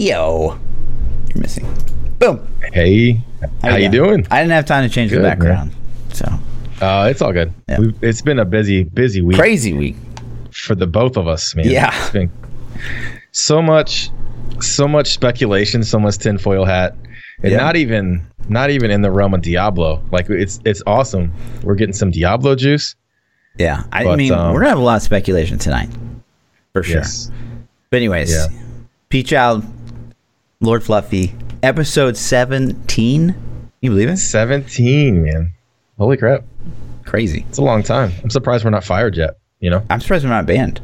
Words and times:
Yo, 0.00 0.58
you're 1.28 1.42
missing. 1.42 1.66
Boom. 2.18 2.40
Hey, 2.72 3.20
how, 3.62 3.76
you 3.76 3.90
doing? 3.90 4.26
I 4.30 4.40
didn't 4.40 4.52
have 4.52 4.64
time 4.64 4.88
to 4.88 4.94
change 4.94 5.10
the 5.10 5.18
Good, 5.18 5.22
man. 5.24 5.38
background, 5.38 5.72
so 6.14 6.24
Uh, 6.80 7.08
it's 7.10 7.20
all 7.20 7.34
good. 7.34 7.52
Yeah. 7.68 7.80
It's 8.00 8.22
been 8.22 8.38
a 8.38 8.46
busy, 8.46 8.84
busy 8.84 9.20
week 9.20 9.36
crazy 9.36 9.74
week. 9.74 9.96
for 10.52 10.74
the 10.74 10.86
both 10.86 11.18
of 11.18 11.28
us, 11.28 11.54
man. 11.54 11.68
Yeah. 11.68 11.90
it's 11.94 12.08
been 12.12 12.30
so 13.32 13.60
much, 13.60 14.08
so 14.62 14.88
much 14.88 15.08
speculation, 15.12 15.82
so 15.84 15.98
much 15.98 16.16
tinfoil 16.16 16.64
hat, 16.64 16.96
and 17.42 17.52
Yeah. 17.52 17.58
not 17.58 17.76
even, 17.76 18.22
not 18.48 18.70
even 18.70 18.90
in 18.90 19.02
the 19.02 19.10
realm 19.10 19.34
of 19.34 19.42
Diablo. 19.42 20.02
Like 20.12 20.30
it's, 20.30 20.60
it's 20.64 20.82
awesome. 20.86 21.30
We're 21.62 21.74
getting 21.74 21.92
some 21.92 22.10
Diablo 22.10 22.54
juice. 22.54 22.94
Yeah, 23.58 23.82
I 23.92 24.04
But, 24.04 24.16
mean, 24.16 24.32
um, 24.32 24.54
we're 24.54 24.60
gonna 24.60 24.70
have 24.70 24.78
a 24.78 24.82
lot 24.82 24.96
of 24.96 25.02
speculation 25.02 25.58
tonight, 25.58 25.90
for 26.72 26.82
sure. 26.82 26.96
Yes. 27.00 27.30
But 27.90 27.98
anyways, 27.98 28.32
Yeah. 28.32 28.46
Peach 29.10 29.32
Out, 29.32 29.62
Lord 30.60 30.82
Fluffy, 30.84 31.34
episode 31.62 32.16
seventeen. 32.18 33.34
You 33.80 33.90
believe 33.90 34.10
it? 34.10 34.18
Seventeen, 34.18 35.22
man. 35.22 35.54
Holy 35.96 36.16
crap! 36.18 36.44
Crazy. 37.04 37.46
It's 37.48 37.56
a 37.58 37.62
long 37.62 37.82
time. 37.82 38.12
I'm 38.22 38.28
surprised 38.30 38.64
we're 38.64 38.70
not 38.70 38.84
fired 38.84 39.16
yet. 39.16 39.38
You 39.60 39.70
know? 39.70 39.84
I'm 39.90 40.00
surprised 40.00 40.24
we're 40.24 40.30
not 40.30 40.44
banned 40.46 40.80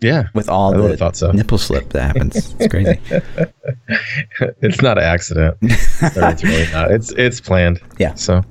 Yeah. 0.00 0.24
with 0.34 0.48
all 0.48 0.72
I 0.74 0.88
the 0.88 0.96
thought 0.96 1.16
so. 1.16 1.30
nipple 1.32 1.58
slip 1.58 1.90
that 1.90 2.02
happens. 2.02 2.54
It's 2.58 2.68
crazy. 2.70 3.00
it's 4.62 4.80
not 4.82 4.98
an 4.98 5.04
accident. 5.04 5.56
it's 5.62 6.44
really 6.44 6.70
not. 6.72 6.90
It's 6.92 7.10
it's 7.12 7.40
planned. 7.40 7.80
Yeah. 7.98 8.14
So, 8.14 8.42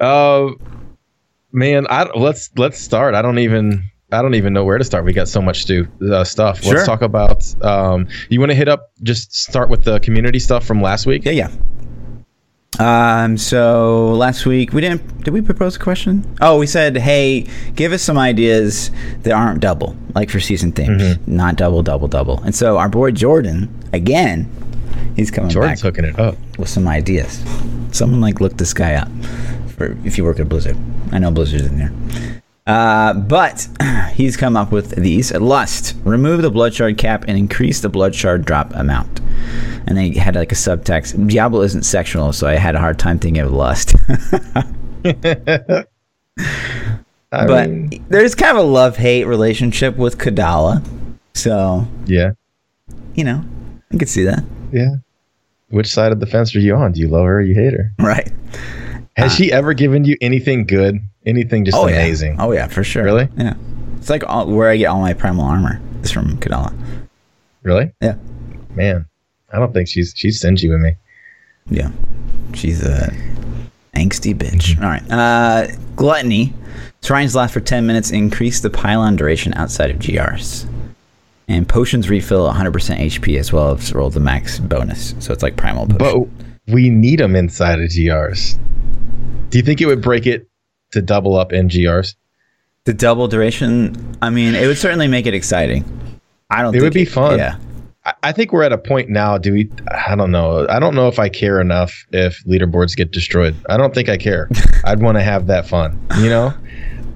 uh, 0.00 0.48
man, 1.52 1.86
I 1.90 2.04
let's 2.16 2.50
let's 2.56 2.78
start. 2.78 3.14
I 3.14 3.20
don't 3.22 3.38
even 3.38 3.84
I 4.14 4.22
don't 4.22 4.34
even 4.34 4.52
know 4.52 4.64
where 4.64 4.78
to 4.78 4.84
start. 4.84 5.04
We 5.04 5.12
got 5.12 5.28
so 5.28 5.42
much 5.42 5.66
to 5.66 5.86
uh, 6.10 6.24
stuff. 6.24 6.62
Sure. 6.62 6.74
Let's 6.74 6.86
talk 6.86 7.02
about. 7.02 7.44
Um, 7.62 8.06
you 8.30 8.40
want 8.40 8.50
to 8.50 8.56
hit 8.56 8.68
up? 8.68 8.92
Just 9.02 9.34
start 9.34 9.68
with 9.68 9.84
the 9.84 10.00
community 10.00 10.38
stuff 10.38 10.64
from 10.64 10.80
last 10.80 11.04
week. 11.06 11.24
Yeah, 11.24 11.32
yeah. 11.32 11.50
Um. 12.78 13.38
So 13.38 14.12
last 14.14 14.46
week 14.46 14.72
we 14.72 14.80
didn't. 14.80 15.22
Did 15.22 15.32
we 15.32 15.40
propose 15.42 15.76
a 15.76 15.78
question? 15.78 16.24
Oh, 16.40 16.58
we 16.58 16.66
said, 16.66 16.96
hey, 16.96 17.46
give 17.76 17.92
us 17.92 18.02
some 18.02 18.18
ideas 18.18 18.90
that 19.22 19.32
aren't 19.32 19.60
double, 19.60 19.96
like 20.14 20.28
for 20.30 20.40
season 20.40 20.72
themes, 20.72 21.00
Mm-hmm. 21.02 21.36
not 21.36 21.54
double, 21.56 21.82
double, 21.84 22.08
double. 22.08 22.40
And 22.42 22.52
so 22.54 22.76
our 22.78 22.88
boy 22.88 23.12
Jordan, 23.12 23.68
again, 23.92 24.50
he's 25.14 25.30
coming 25.30 25.50
Jordan's 25.50 25.82
back 25.82 25.94
hooking 25.94 26.04
it 26.04 26.18
up. 26.18 26.36
with 26.58 26.68
some 26.68 26.88
ideas. 26.88 27.44
Someone 27.92 28.20
like 28.20 28.40
look 28.40 28.56
this 28.56 28.74
guy 28.74 28.94
up 28.94 29.08
for 29.76 29.96
if 30.04 30.18
you 30.18 30.24
work 30.24 30.40
at 30.40 30.48
Blizzard. 30.48 30.76
I 31.12 31.20
know 31.20 31.30
Blizzard's 31.30 31.66
in 31.66 31.78
there. 31.78 32.42
Uh, 32.66 33.12
but 33.14 33.68
he's 34.14 34.36
come 34.36 34.56
up 34.56 34.72
with 34.72 34.90
these. 34.92 35.32
Lust. 35.32 35.94
Remove 36.04 36.42
the 36.42 36.50
blood 36.50 36.74
shard 36.74 36.96
cap 36.98 37.24
and 37.28 37.36
increase 37.36 37.80
the 37.80 37.88
blood 37.88 38.14
shard 38.14 38.44
drop 38.44 38.72
amount. 38.74 39.20
And 39.86 39.98
they 39.98 40.10
had 40.12 40.34
like 40.34 40.52
a 40.52 40.54
subtext. 40.54 41.28
Diablo 41.28 41.60
isn't 41.62 41.82
sexual, 41.84 42.32
so 42.32 42.46
I 42.46 42.54
had 42.54 42.74
a 42.74 42.80
hard 42.80 42.98
time 42.98 43.18
thinking 43.18 43.42
of 43.42 43.52
lust. 43.52 43.94
But 47.30 47.68
mean, 47.68 48.04
there's 48.08 48.34
kind 48.36 48.56
of 48.56 48.64
a 48.64 48.66
love 48.66 48.96
hate 48.96 49.24
relationship 49.24 49.96
with 49.96 50.18
Kadala. 50.18 50.84
So, 51.34 51.84
yeah, 52.06 52.32
you 53.14 53.24
know, 53.24 53.44
I 53.92 53.96
could 53.96 54.08
see 54.08 54.22
that. 54.24 54.44
yeah. 54.72 54.96
Which 55.70 55.88
side 55.88 56.12
of 56.12 56.20
the 56.20 56.26
fence 56.26 56.54
are 56.54 56.60
you 56.60 56.76
on? 56.76 56.92
Do 56.92 57.00
you 57.00 57.08
love 57.08 57.24
her 57.24 57.38
or 57.38 57.42
you 57.42 57.54
hate 57.56 57.72
her? 57.72 57.90
Right. 57.98 58.30
Has 59.16 59.34
she 59.34 59.50
ever 59.50 59.74
given 59.74 60.04
you 60.04 60.16
anything 60.20 60.64
good? 60.66 61.00
Anything 61.26 61.64
just 61.64 61.76
Oh, 61.76 61.84
amazing? 61.88 62.34
yeah. 62.34 62.44
Oh, 62.44 62.52
yeah, 62.52 62.66
for 62.66 62.84
sure. 62.84 63.04
Really? 63.04 63.28
Yeah. 63.36 63.54
It's 63.96 64.10
like 64.10 64.24
all, 64.26 64.46
where 64.46 64.68
I 64.70 64.76
get 64.76 64.86
all 64.86 65.00
my 65.00 65.14
primal 65.14 65.44
armor 65.46 65.80
is 66.02 66.10
from 66.10 66.36
Kadala. 66.38 66.74
Really? 67.62 67.92
Yeah. 68.02 68.16
Man, 68.74 69.06
I 69.52 69.58
don't 69.58 69.72
think 69.72 69.88
she's 69.88 70.12
she's 70.16 70.38
stingy 70.38 70.68
with 70.68 70.80
me. 70.80 70.96
Yeah. 71.70 71.90
She's 72.54 72.82
a 72.84 73.10
angsty 73.94 74.34
bitch. 74.34 74.74
Mm-hmm. 74.76 74.84
All 74.84 74.90
right. 74.90 75.10
Uh, 75.10 75.66
gluttony. 75.96 76.52
Shrines 77.02 77.34
last 77.34 77.52
for 77.54 77.60
10 77.60 77.86
minutes. 77.86 78.10
Increase 78.10 78.60
the 78.60 78.70
pylon 78.70 79.16
duration 79.16 79.54
outside 79.54 79.90
of 79.90 79.98
GRs. 79.98 80.66
And 81.48 81.68
potions 81.68 82.08
refill 82.08 82.50
100% 82.50 82.72
HP 82.72 83.38
as 83.38 83.52
well 83.52 83.72
as 83.74 83.92
roll 83.94 84.08
the 84.10 84.20
max 84.20 84.58
bonus. 84.58 85.14
So 85.20 85.32
it's 85.32 85.42
like 85.42 85.56
primal 85.56 85.86
potion. 85.86 86.30
But 86.66 86.72
we 86.74 86.88
need 86.90 87.20
them 87.20 87.36
inside 87.36 87.80
of 87.80 87.88
GRs. 87.90 88.58
Do 89.50 89.58
you 89.58 89.64
think 89.64 89.80
it 89.82 89.86
would 89.86 90.00
break 90.02 90.26
it 90.26 90.48
to 90.94 91.02
double 91.02 91.36
up 91.36 91.50
NGRs. 91.50 91.70
GRs? 91.70 92.14
the 92.84 92.92
double 92.92 93.28
duration, 93.28 94.16
I 94.20 94.28
mean, 94.30 94.54
it 94.54 94.66
would 94.66 94.76
certainly 94.76 95.08
make 95.08 95.26
it 95.26 95.32
exciting. 95.34 95.84
I 96.50 96.60
don't 96.62 96.74
It 96.74 96.82
would 96.82 96.92
be 96.92 97.04
fun. 97.06 97.38
Yeah. 97.38 97.56
I- 98.04 98.12
I 98.24 98.32
think 98.32 98.52
we're 98.52 98.62
at 98.62 98.72
a 98.72 98.78
point 98.78 99.08
now. 99.08 99.38
Do 99.38 99.52
we? 99.54 99.70
I 99.90 100.14
don't 100.14 100.30
know. 100.30 100.66
I 100.68 100.78
don't 100.78 100.94
know 100.94 101.08
if 101.08 101.18
I 101.18 101.30
care 101.30 101.60
enough 101.60 102.06
if 102.12 102.44
leaderboards 102.44 102.94
get 102.94 103.10
destroyed. 103.12 103.54
I 103.70 103.78
don't 103.78 103.94
think 103.94 104.10
I 104.10 104.18
care. 104.18 104.50
I'd 104.84 105.00
want 105.00 105.16
to 105.16 105.22
have 105.22 105.46
that 105.46 105.66
fun. 105.66 105.98
You 106.18 106.28
know, 106.28 106.52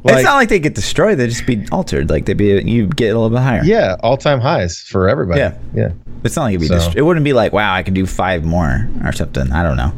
it's 0.04 0.22
not 0.24 0.36
like 0.36 0.48
they 0.48 0.58
get 0.58 0.74
destroyed. 0.74 1.18
They 1.18 1.26
just 1.26 1.46
be 1.46 1.66
altered. 1.72 2.08
Like 2.10 2.26
they'd 2.26 2.36
be, 2.36 2.46
you 2.62 2.86
get 2.86 3.08
a 3.14 3.18
little 3.18 3.30
bit 3.30 3.40
higher. 3.42 3.62
yeah, 3.64 3.96
all 4.00 4.16
time 4.16 4.40
highs 4.40 4.78
for 4.80 5.08
everybody. 5.08 5.40
Yeah. 5.40 5.56
yeah. 5.74 5.92
It's 6.24 6.34
not 6.36 6.44
like 6.44 6.54
it'd 6.54 6.60
be 6.62 6.66
So- 6.68 6.74
dest- 6.74 6.96
it 6.96 7.02
wouldn't 7.02 7.24
be 7.24 7.32
like, 7.32 7.52
wow, 7.52 7.72
I 7.74 7.82
can 7.82 7.94
do 7.94 8.06
five 8.06 8.44
more 8.44 8.88
or 9.04 9.12
something. 9.12 9.52
I 9.52 9.62
don't 9.62 9.76
know. 9.76 9.92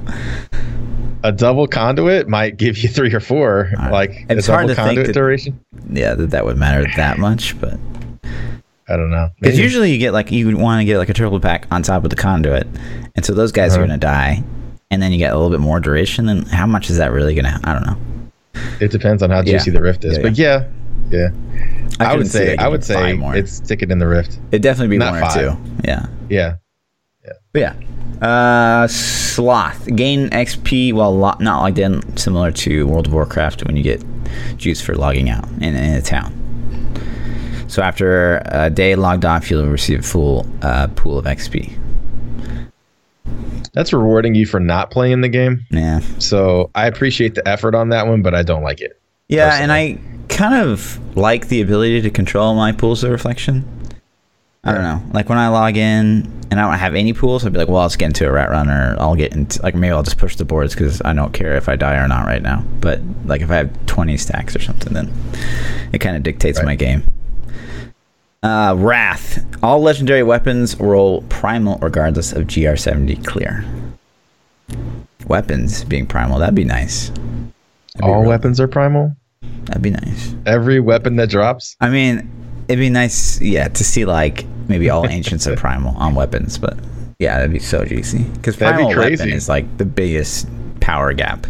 A 1.22 1.33
double 1.33 1.66
conduit 1.66 2.28
might 2.28 2.56
give 2.56 2.78
you 2.78 2.89
three 2.89 3.12
or 3.15 3.21
four. 3.21 3.71
Like 3.91 4.25
It's 4.31 4.49
a 4.49 4.53
hard 4.53 4.69
to 4.69 4.75
think 4.75 4.87
conduit 4.87 5.06
that- 5.09 5.12
duration. 5.12 5.60
Yeah, 5.91 6.15
that 6.15 6.31
that 6.31 6.44
would 6.44 6.56
matter 6.56 6.87
that 6.97 7.19
much, 7.19 7.60
but 7.60 7.75
I 8.89 8.97
don't 8.97 9.10
know. 9.10 9.28
because 9.41 9.59
usually 9.59 9.93
you 9.93 9.99
get 9.99 10.12
like 10.12 10.31
you 10.33 10.56
want 10.56 10.81
to 10.81 10.84
get 10.84 10.99
like 10.99 11.09
a 11.09 11.15
triple 11.15 11.41
pack 11.41 11.66
on 11.71 11.83
top 11.83 12.05
of 12.05 12.10
the 12.10 12.16
conduit, 12.16 12.66
and 13.16 13.25
so 13.25 13.34
those 13.34 13.53
guys 13.53 13.75
are 13.75 13.81
Uh-huh. 13.81 13.87
gonna 13.89 13.99
die, 13.99 14.43
and 14.91 15.03
then 15.03 15.12
you 15.12 15.19
get 15.19 15.33
a 15.33 15.37
little 15.37 15.50
bit 15.50 15.60
more 15.60 15.78
duration. 15.81 16.28
And 16.28 16.47
how 16.49 16.66
much 16.66 16.91
is 16.91 16.97
that 16.99 17.12
really 17.12 17.34
gonna? 17.34 17.60
I 17.65 17.72
don't 17.72 17.87
know. 17.87 17.97
It 18.81 18.91
depends 18.91 19.22
on 19.22 19.31
how 19.31 19.38
Yeah. 19.38 19.53
juicy 19.59 19.71
the 19.71 19.83
rift 19.83 20.05
is. 20.05 20.16
Yeah, 20.16 20.22
but 20.22 20.38
yeah, 20.38 20.65
yeah. 21.11 21.28
I, 21.99 22.05
couldn't 22.05 22.19
would 22.19 22.27
say 22.28 22.56
I 22.56 22.69
would 22.69 22.84
say 22.84 23.12
more. 23.15 23.34
it's 23.37 23.53
stick 23.53 23.83
it 23.83 23.91
in 23.91 23.99
the 23.99 24.06
rift. 24.06 24.38
It'd 24.53 24.62
definitely 24.62 24.88
be 24.94 24.99
Not 24.99 25.12
one 25.12 25.21
five. 25.22 25.37
or 25.37 25.50
two. 25.53 25.59
Yeah, 25.84 26.06
Yeah. 26.28 26.55
but 27.53 27.59
yeah. 27.60 27.75
Uh, 28.27 28.87
sloth 28.87 29.87
gain 29.97 30.28
XP 30.31 30.93
while 30.93 31.16
lo- 31.16 31.37
not 31.41 31.62
logged 31.62 31.78
in, 31.78 32.16
similar 32.16 32.50
to 32.53 32.87
World 32.87 33.06
of 33.06 33.12
Warcraft 33.15 33.65
when 33.66 33.77
you 33.77 33.83
get 33.83 34.05
juice 34.59 34.81
for 34.81 34.94
logging 34.94 35.31
out 35.31 35.49
in, 35.60 35.75
in 35.75 35.94
a 35.94 36.03
town. 36.03 36.37
So 37.69 37.83
after 37.83 38.43
a 38.47 38.69
day 38.69 38.94
logged 38.94 39.25
off, 39.25 39.50
you'll 39.50 39.66
receive 39.69 40.00
a 40.00 40.03
full 40.03 40.47
uh, 40.60 40.89
pool 40.89 41.19
of 41.19 41.25
XP. 41.25 41.72
That's 43.73 43.93
rewarding 43.93 44.35
you 44.35 44.47
for 44.47 44.59
not 44.61 44.91
playing 44.91 45.21
the 45.21 45.29
game. 45.29 45.65
Yeah, 45.71 46.01
So 46.19 46.71
I 46.75 46.87
appreciate 46.87 47.35
the 47.37 47.47
effort 47.47 47.75
on 47.75 47.91
that 47.91 48.07
one, 48.07 48.23
but 48.23 48.35
I 48.35 48.43
don't 48.43 48.63
like 48.63 48.81
it. 48.81 49.01
Yeah, 49.29 49.59
and 49.63 49.71
I 49.71 49.99
kind 50.29 50.55
of 50.69 50.99
like 51.17 51.49
the 51.49 51.61
ability 51.61 52.01
to 52.03 52.11
control 52.11 52.55
my 52.55 52.73
pools 52.73 53.05
of 53.05 53.11
reflection. 53.13 53.65
I 54.65 54.73
don't 54.73 54.83
know. 54.83 55.03
Like 55.15 55.29
when 55.29 55.39
I 55.39 55.49
log 55.49 55.77
in 55.77 56.31
and 56.51 56.61
I 56.61 56.69
don't 56.69 56.79
have 56.79 56.95
any 56.95 57.13
pools, 57.15 57.47
I'd 57.47 57.53
be 57.53 57.59
like, 57.59 57.69
well, 57.69 57.79
I'll 57.79 57.89
just 57.89 57.99
get 57.99 58.07
into 58.09 58.27
a 58.29 58.33
rat 58.33 58.51
run 58.51 58.69
or 58.69 58.95
I'll 58.99 59.15
get 59.15 59.33
into, 59.33 59.63
like, 59.63 59.75
maybe 59.75 59.93
I'll 59.93 60.03
just 60.03 60.19
push 60.19 60.37
the 60.37 60.45
boards 60.45 60.75
because 60.75 61.01
I 61.03 61.13
don't 61.15 61.33
care 61.33 61.57
if 61.57 61.69
I 61.69 61.77
die 61.77 61.95
or 61.97 62.07
not 62.09 62.27
right 62.27 62.43
now. 62.43 62.63
But, 62.81 63.01
like, 63.25 63.41
if 63.41 63.51
I 63.51 63.57
have 63.57 63.87
20 63.87 64.17
stacks 64.19 64.55
or 64.55 64.59
something, 64.59 64.93
then 64.93 65.11
it 65.95 66.01
kind 66.01 66.15
of 66.17 66.23
dictates 66.25 66.59
Right. 66.59 66.67
my 66.67 66.75
game. 66.75 67.05
Uh, 68.43 68.75
Wrath. 68.78 69.45
All 69.62 69.81
legendary 69.83 70.23
weapons 70.23 70.78
roll 70.81 71.23
primal 71.28 71.78
regardless 71.78 72.33
of 72.33 72.47
GR70 72.47 73.25
clear. 73.27 73.65
Weapons 75.27 75.84
being 75.84 76.06
primal, 76.06 76.39
that'd 76.39 76.55
be 76.55 76.65
nice. 76.65 77.11
That'd 77.11 78.03
All 78.03 78.21
real- 78.21 78.28
weapons 78.31 78.59
are 78.61 78.69
primal. 78.69 79.15
That'd 79.67 79.83
be 79.83 79.91
nice. 79.91 80.34
Every 80.47 80.81
weapon 80.81 81.17
that 81.17 81.28
drops. 81.28 81.77
I 81.81 81.91
mean, 81.91 82.28
it'd 82.69 82.81
be 82.81 82.89
nice, 82.91 83.41
yeah, 83.41 83.69
to 83.69 83.84
see 83.84 84.05
like 84.06 84.47
maybe 84.69 84.89
all 84.89 85.07
ancients 85.09 85.47
are 85.47 85.55
primal 85.57 85.95
on 85.97 86.15
weapons, 86.15 86.57
but 86.57 86.78
yeah, 87.19 87.37
that'd 87.37 87.53
be 87.53 87.59
so 87.59 87.84
juicy. 87.84 88.25
Because 88.25 88.57
That'd 88.57 88.78
be 88.78 88.84
primal 88.95 89.10
weapon 89.10 89.28
is 89.31 89.48
like 89.48 89.77
the 89.77 89.84
biggest 89.84 90.48
power 90.81 91.13
gap. 91.13 91.47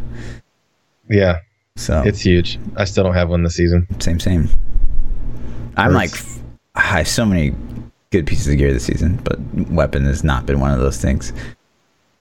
Yeah, 1.08 1.38
So 1.76 2.02
it's 2.04 2.20
huge. 2.20 2.58
I 2.76 2.84
still 2.84 3.04
don't 3.04 3.14
have 3.14 3.30
one 3.30 3.44
this 3.44 3.54
season. 3.54 3.86
same, 4.00 4.18
same. 4.20 4.48
I'm 5.76 5.92
like, 5.92 6.10
I 6.80 6.98
have 6.98 7.08
so 7.08 7.24
many 7.24 7.54
good 8.10 8.26
pieces 8.26 8.48
of 8.48 8.58
gear 8.58 8.72
this 8.72 8.84
season, 8.84 9.20
but 9.22 9.38
weapon 9.70 10.04
has 10.04 10.24
not 10.24 10.46
been 10.46 10.60
one 10.60 10.72
of 10.72 10.80
those 10.80 11.00
things. 11.00 11.30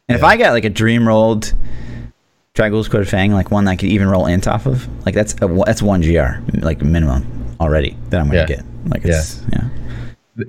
And 0.07 0.17
if 0.17 0.23
I 0.23 0.37
got 0.37 0.51
like 0.51 0.65
a 0.65 0.69
dream 0.69 1.07
rolled 1.07 1.53
Trag'Oul's 2.55 2.87
Corroded 2.87 3.09
Fang, 3.09 3.31
like 3.31 3.51
one 3.51 3.65
that 3.65 3.71
I 3.71 3.75
could 3.75 3.89
even 3.89 4.07
roll 4.09 4.25
int 4.25 4.47
off 4.47 4.65
of, 4.65 4.87
like 5.05 5.15
that's 5.15 5.33
a, 5.41 5.47
that's 5.65 5.81
one 5.81 6.01
GR, 6.01 6.59
like 6.59 6.81
minimum 6.81 7.55
already 7.59 7.95
that 8.09 8.19
I'm 8.19 8.27
gonna 8.27 8.39
Yeah. 8.39 8.45
get. 8.47 8.63
Like 8.87 9.05
it's 9.05 9.41
yeah. 9.51 9.69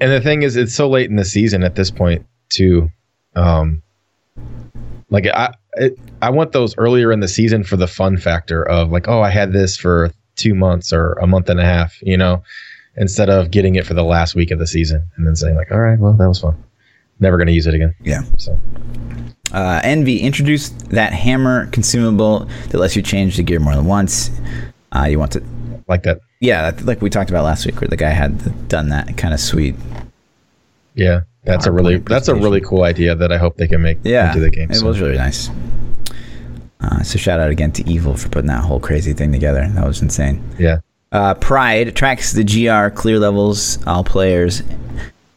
And 0.00 0.12
the 0.12 0.20
thing 0.20 0.42
is, 0.42 0.56
it's 0.56 0.74
so 0.74 0.88
late 0.88 1.10
in 1.10 1.16
the 1.16 1.24
season 1.24 1.62
at 1.64 1.74
this 1.74 1.90
point 1.90 2.24
to, 2.50 2.90
um, 3.36 3.82
like 5.10 5.26
I 5.26 5.54
it, 5.74 5.98
I 6.22 6.30
want 6.30 6.52
those 6.52 6.76
earlier 6.78 7.12
in 7.12 7.20
the 7.20 7.28
season 7.28 7.64
for 7.64 7.76
the 7.76 7.86
fun 7.88 8.16
factor 8.16 8.66
of 8.68 8.90
like, 8.90 9.08
oh, 9.08 9.22
I 9.22 9.30
had 9.30 9.52
this 9.52 9.76
for 9.76 10.10
two 10.36 10.54
months 10.54 10.92
or 10.92 11.12
a 11.14 11.26
month 11.26 11.48
and 11.48 11.60
a 11.60 11.64
half, 11.64 12.00
you 12.02 12.16
know, 12.16 12.42
instead 12.96 13.30
of 13.30 13.50
getting 13.50 13.76
it 13.76 13.86
for 13.86 13.94
the 13.94 14.02
last 14.04 14.34
week 14.34 14.50
of 14.50 14.58
the 14.58 14.66
season 14.66 15.06
and 15.16 15.26
then 15.26 15.36
saying 15.36 15.56
like, 15.56 15.70
all 15.72 15.80
right, 15.80 15.98
well, 15.98 16.12
that 16.14 16.28
was 16.28 16.40
fun. 16.40 16.56
never 17.20 17.36
going 17.36 17.46
to 17.46 17.52
use 17.52 17.66
it 17.66 17.74
again. 17.74 17.94
Yeah. 18.02 18.22
So 18.38 18.58
Uh, 19.52 19.80
Envy 19.82 20.18
introduced 20.20 20.90
that 20.90 21.12
hammer 21.12 21.66
consumable 21.68 22.46
that 22.70 22.78
lets 22.78 22.94
you 22.96 23.02
change 23.02 23.36
the 23.36 23.42
gear 23.42 23.58
more 23.60 23.74
than 23.74 23.84
once. 23.84 24.30
Uh, 24.92 25.04
you 25.04 25.18
want 25.18 25.32
to, 25.32 25.42
like 25.88 26.02
that. 26.04 26.20
yeah, 26.40 26.72
like 26.82 27.00
we 27.02 27.10
talked 27.10 27.30
about 27.30 27.44
last 27.44 27.66
week, 27.66 27.80
where 27.80 27.88
the 27.88 27.96
guy 27.96 28.10
had 28.10 28.68
done 28.68 28.88
that 28.90 29.16
kind 29.16 29.32
of 29.34 29.40
sweet. 29.40 29.74
Yeah, 30.94 31.20
that's 31.44 31.66
a 31.66 31.72
really 31.72 31.98
that's 31.98 32.28
a 32.28 32.34
really 32.34 32.60
cool 32.60 32.82
idea 32.82 33.14
that 33.14 33.30
I 33.32 33.38
hope 33.38 33.56
they 33.56 33.68
can 33.68 33.82
make 33.82 33.98
Yeah, 34.02 34.28
into 34.28 34.40
the 34.40 34.50
game. 34.50 34.70
it 34.70 34.76
so. 34.76 34.86
was 34.86 35.00
really 35.00 35.16
nice. 35.16 35.48
Uh, 36.80 37.02
so 37.02 37.18
shout 37.18 37.40
out 37.40 37.50
again 37.50 37.70
to 37.72 37.88
Evil 37.88 38.16
for 38.16 38.28
putting 38.28 38.48
that 38.48 38.64
whole 38.64 38.80
crazy 38.80 39.12
thing 39.12 39.30
together. 39.32 39.68
That 39.74 39.86
was 39.86 40.00
insane. 40.02 40.42
Yeah. 40.58 40.78
Uh, 41.12 41.34
Pride 41.34 41.96
tracks 41.96 42.32
the 42.32 42.44
GR 42.44 42.94
clear 42.94 43.18
levels, 43.18 43.84
all 43.86 44.04
players. 44.04 44.62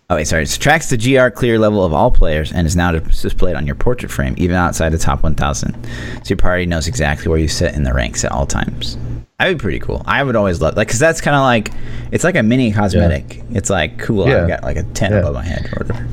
Oh 0.09 0.15
wait, 0.15 0.25
sorry. 0.27 0.43
It 0.43 0.49
tracks 0.59 0.89
the 0.91 0.97
GR 0.97 1.29
clear 1.35 1.57
level 1.57 1.83
of 1.83 1.93
all 1.93 2.11
players 2.11 2.51
and 2.51 2.67
is 2.67 2.75
now 2.75 2.91
displayed 2.91 3.55
on 3.55 3.65
your 3.65 3.75
portrait 3.75 4.11
frame, 4.11 4.35
even 4.37 4.55
outside 4.55 4.89
the 4.89 4.99
top 4.99 5.23
1,000. 5.23 5.73
So 5.83 6.29
your 6.29 6.37
party 6.37 6.67
knows 6.67 6.87
exactly 6.87 7.27
where 7.27 7.39
you 7.39 7.47
sit 7.47 7.73
in 7.73 7.83
the 7.83 7.93
ranks 7.93 8.23
at 8.23 8.31
all 8.31 8.45
times. 8.45 8.97
That'd 9.39 9.57
be 9.57 9.61
pretty 9.61 9.79
cool. 9.79 10.03
I 10.05 10.23
would 10.23 10.35
always 10.35 10.61
love 10.61 10.75
like 10.77 10.87
because 10.87 10.99
that's 10.99 11.21
kind 11.21 11.35
of 11.35 11.41
like 11.41 11.71
it's 12.11 12.23
like 12.23 12.35
a 12.35 12.43
mini 12.43 12.71
cosmetic. 12.71 13.41
It's 13.51 13.71
like 13.71 13.97
cool. 13.97 14.27
Yeah. 14.27 14.43
I've 14.43 14.47
got 14.47 14.63
like 14.63 14.77
a 14.77 14.83
ten 14.83 15.11
Yeah. 15.11 15.19
above 15.19 15.33
my 15.33 15.43
head 15.43 15.65
or 15.75 15.85
whatever. 15.87 16.07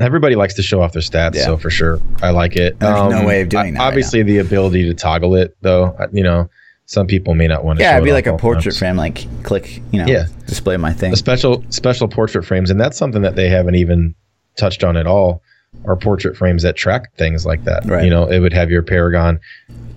Everybody 0.00 0.36
likes 0.36 0.54
to 0.54 0.62
show 0.62 0.80
off 0.80 0.92
their 0.92 1.02
stats, 1.02 1.34
Yeah. 1.34 1.44
so 1.44 1.58
for 1.58 1.68
sure, 1.68 2.00
I 2.22 2.30
like 2.30 2.56
it. 2.56 2.82
Um, 2.82 3.10
no 3.10 3.26
way 3.26 3.42
of 3.42 3.50
doing 3.50 3.74
that 3.74 3.80
right 3.80 3.86
Obviously, 3.88 4.22
the 4.22 4.38
ability 4.38 4.84
to 4.84 4.94
toggle 4.94 5.34
it, 5.34 5.54
though, 5.60 5.94
uh, 5.98 6.06
you 6.12 6.22
know, 6.22 6.48
some 6.92 7.06
people 7.06 7.34
may 7.34 7.46
not 7.48 7.64
want 7.64 7.78
to. 7.78 7.84
Yeah, 7.84 7.92
it'd 7.94 8.04
be 8.04 8.10
it 8.10 8.12
like 8.12 8.26
a 8.26 8.36
portrait 8.36 8.64
times. 8.64 8.78
frame. 8.78 8.96
Like 8.96 9.26
click, 9.44 9.80
you 9.92 9.98
know, 10.00 10.06
Yeah. 10.06 10.26
display 10.46 10.76
my 10.76 10.92
thing. 10.92 11.10
The 11.10 11.16
special 11.16 11.64
special 11.70 12.06
portrait 12.06 12.44
frames, 12.44 12.70
and 12.70 12.78
that's 12.78 12.98
something 12.98 13.22
that 13.22 13.34
they 13.34 13.48
haven't 13.48 13.76
even 13.76 14.14
touched 14.58 14.84
on 14.84 14.96
at 14.98 15.06
all. 15.06 15.42
Are 15.86 15.96
portrait 15.96 16.36
frames 16.36 16.62
that 16.64 16.76
track 16.76 17.14
things 17.16 17.46
like 17.46 17.64
that? 17.64 17.86
Right. 17.86 18.04
You 18.04 18.10
know, 18.10 18.26
it 18.26 18.40
would 18.40 18.52
have 18.52 18.70
your 18.70 18.82
Paragon, 18.82 19.40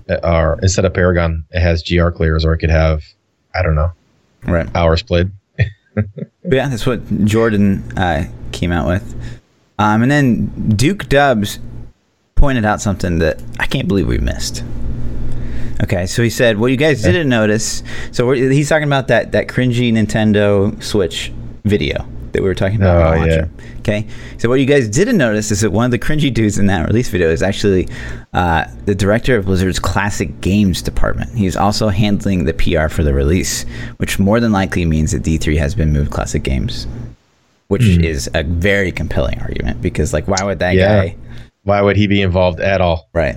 uh, 0.08 0.16
or 0.24 0.58
instead 0.62 0.86
of 0.86 0.94
Paragon, 0.94 1.44
it 1.50 1.60
has 1.60 1.82
GR 1.82 2.08
clears, 2.08 2.46
or 2.46 2.54
it 2.54 2.58
could 2.58 2.70
have, 2.70 3.02
I 3.54 3.60
don't 3.62 3.74
know, 3.74 3.92
Right. 4.46 4.66
hours 4.74 5.02
played. 5.02 5.30
Yeah, 6.44 6.68
that's 6.68 6.86
what 6.86 7.00
Jordan 7.26 7.82
uh, 7.98 8.24
came 8.52 8.72
out 8.72 8.86
with. 8.88 9.14
Um, 9.78 10.00
and 10.02 10.10
then 10.10 10.46
Duke 10.76 11.08
Dubs 11.10 11.58
pointed 12.36 12.64
out 12.64 12.80
something 12.80 13.18
that 13.18 13.42
I 13.60 13.66
can't 13.66 13.86
believe 13.88 14.06
we 14.08 14.16
missed. 14.18 14.62
Okay, 15.82 16.06
so 16.06 16.22
he 16.22 16.30
said, 16.30 16.58
"What 16.58 16.70
you 16.70 16.76
guys 16.76 17.02
didn't 17.02 17.28
notice." 17.28 17.82
So 18.12 18.26
we're, 18.26 18.50
he's 18.50 18.68
talking 18.68 18.86
about 18.86 19.08
that 19.08 19.32
that 19.32 19.46
cringy 19.48 19.92
Nintendo 19.92 20.82
Switch 20.82 21.32
video 21.64 22.06
that 22.32 22.42
we 22.42 22.48
were 22.48 22.54
talking 22.54 22.76
about. 22.76 23.18
Oh, 23.18 23.24
yeah. 23.24 23.46
Okay, 23.80 24.06
so 24.38 24.48
what 24.48 24.58
you 24.58 24.66
guys 24.66 24.88
didn't 24.88 25.16
notice 25.16 25.50
is 25.50 25.60
that 25.60 25.70
one 25.70 25.84
of 25.84 25.90
the 25.90 25.98
cringy 25.98 26.32
dudes 26.32 26.58
in 26.58 26.66
that 26.66 26.86
release 26.86 27.08
video 27.08 27.30
is 27.30 27.42
actually 27.42 27.88
uh, 28.32 28.64
the 28.84 28.94
director 28.94 29.36
of 29.36 29.44
Blizzard's 29.46 29.78
classic 29.78 30.40
games 30.40 30.82
department. 30.82 31.30
He's 31.36 31.56
also 31.56 31.88
handling 31.88 32.44
the 32.46 32.52
PR 32.54 32.88
for 32.88 33.02
the 33.04 33.14
release, 33.14 33.64
which 33.98 34.18
more 34.18 34.40
than 34.40 34.52
likely 34.52 34.84
means 34.84 35.12
that 35.12 35.22
D3 35.22 35.56
has 35.58 35.74
been 35.74 35.92
moved 35.92 36.10
classic 36.10 36.42
games, 36.42 36.86
which 37.68 37.84
Hmm. 37.84 38.02
is 38.04 38.28
a 38.34 38.42
very 38.42 38.90
compelling 38.92 39.38
argument 39.40 39.80
because, 39.80 40.12
like, 40.12 40.26
why 40.26 40.42
would 40.42 40.58
that 40.58 40.74
Yeah. 40.74 41.04
guy? 41.06 41.16
Why 41.62 41.80
would 41.80 41.96
he 41.96 42.06
be 42.06 42.22
involved 42.22 42.60
at 42.60 42.80
all? 42.80 43.08
Right. 43.12 43.36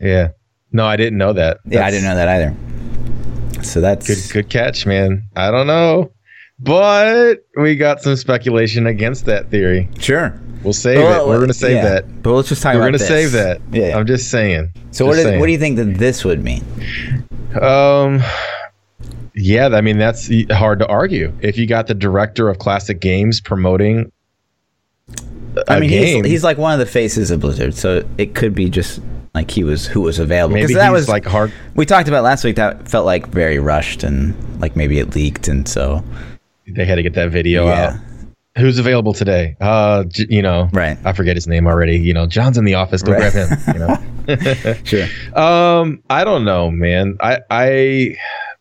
Yeah. 0.00 0.28
No, 0.72 0.86
I 0.86 0.96
didn't 0.96 1.18
know 1.18 1.32
that. 1.32 1.58
Yeah, 1.66 1.84
I 1.84 1.90
didn't 1.90 2.04
know 2.04 2.14
that 2.14 2.28
either. 2.28 3.62
So 3.64 3.80
that's 3.80 4.06
Good, 4.06 4.32
good 4.32 4.48
catch, 4.50 4.86
man. 4.86 5.24
I 5.36 5.50
don't 5.50 5.66
know, 5.66 6.12
but 6.58 7.44
we 7.60 7.76
got 7.76 8.00
some 8.02 8.16
speculation 8.16 8.86
against 8.86 9.26
that 9.26 9.50
theory. 9.50 9.88
Sure. 9.98 10.38
We'll 10.62 10.72
save 10.72 10.98
Well, 10.98 11.24
it. 11.24 11.28
We're 11.28 11.40
gonna 11.40 11.52
save 11.54 11.76
yeah. 11.76 11.88
that. 11.88 12.22
But 12.22 12.32
let's 12.32 12.48
just 12.50 12.62
talk 12.62 12.74
We're 12.74 12.80
gonna 12.80 12.98
this. 12.98 13.08
save 13.08 13.32
that. 13.32 13.60
Yeah. 13.72 13.96
I'm 13.98 14.06
just 14.06 14.30
saying. 14.30 14.70
so 14.90 15.06
Just 15.06 15.08
what, 15.08 15.16
is, 15.18 15.24
saying. 15.24 15.40
what 15.40 15.46
do 15.46 15.52
you 15.52 15.58
think 15.58 15.76
that 15.76 15.94
this 15.98 16.24
would 16.24 16.42
mean? 16.44 16.62
Um, 17.60 18.22
yeah, 19.34 19.68
I 19.68 19.80
mean 19.80 19.98
that's 19.98 20.30
hard 20.50 20.78
to 20.80 20.86
argue. 20.86 21.32
If 21.40 21.56
you 21.56 21.66
got 21.66 21.86
the 21.86 21.94
director 21.94 22.48
of 22.48 22.58
classic 22.58 23.00
games 23.00 23.40
promoting, 23.40 24.12
I 25.68 25.80
mean, 25.80 25.90
game, 25.90 26.24
he's, 26.24 26.32
he's 26.32 26.44
like 26.44 26.58
one 26.58 26.72
of 26.72 26.78
the 26.78 26.86
faces 26.86 27.30
of 27.30 27.40
Blizzard, 27.40 27.74
so 27.74 28.06
it 28.18 28.34
could 28.34 28.54
be 28.54 28.68
just 28.68 29.00
like 29.34 29.50
he 29.50 29.62
was 29.64 29.86
who 29.86 30.00
was 30.00 30.18
available. 30.18 30.54
maybe 30.54 30.74
that 30.74 30.92
was 30.92 31.08
like 31.08 31.24
hard. 31.24 31.52
we 31.74 31.86
talked 31.86 32.08
about 32.08 32.24
last 32.24 32.44
week. 32.44 32.56
That 32.56 32.88
felt 32.88 33.06
like 33.06 33.26
very 33.28 33.58
rushed 33.58 34.02
and 34.02 34.34
like 34.60 34.76
maybe 34.76 34.98
it 34.98 35.14
leaked, 35.14 35.48
and 35.48 35.66
so 35.68 36.02
They 36.66 36.84
had 36.84 36.96
to 36.96 37.02
get 37.02 37.14
that 37.14 37.30
video 37.30 37.66
yeah, 37.66 37.90
out. 37.94 38.00
Who's 38.58 38.78
available 38.78 39.12
today? 39.12 39.56
Uh, 39.60 40.04
you 40.16 40.42
know, 40.42 40.68
Right. 40.72 40.98
I 41.04 41.12
forget 41.12 41.36
his 41.36 41.46
name 41.46 41.66
already. 41.66 41.96
You 41.98 42.12
know, 42.12 42.26
John's 42.26 42.58
in 42.58 42.64
the 42.64 42.74
office. 42.74 43.02
Go 43.02 43.12
Right. 43.12 43.32
grab 43.32 43.48
him. 43.48 43.58
You 43.74 43.78
know. 43.80 44.74
sure. 44.84 45.06
Um, 45.34 46.02
I 46.10 46.24
don't 46.24 46.44
know, 46.44 46.70
man. 46.70 47.16
I 47.20 47.38
I 47.50 48.16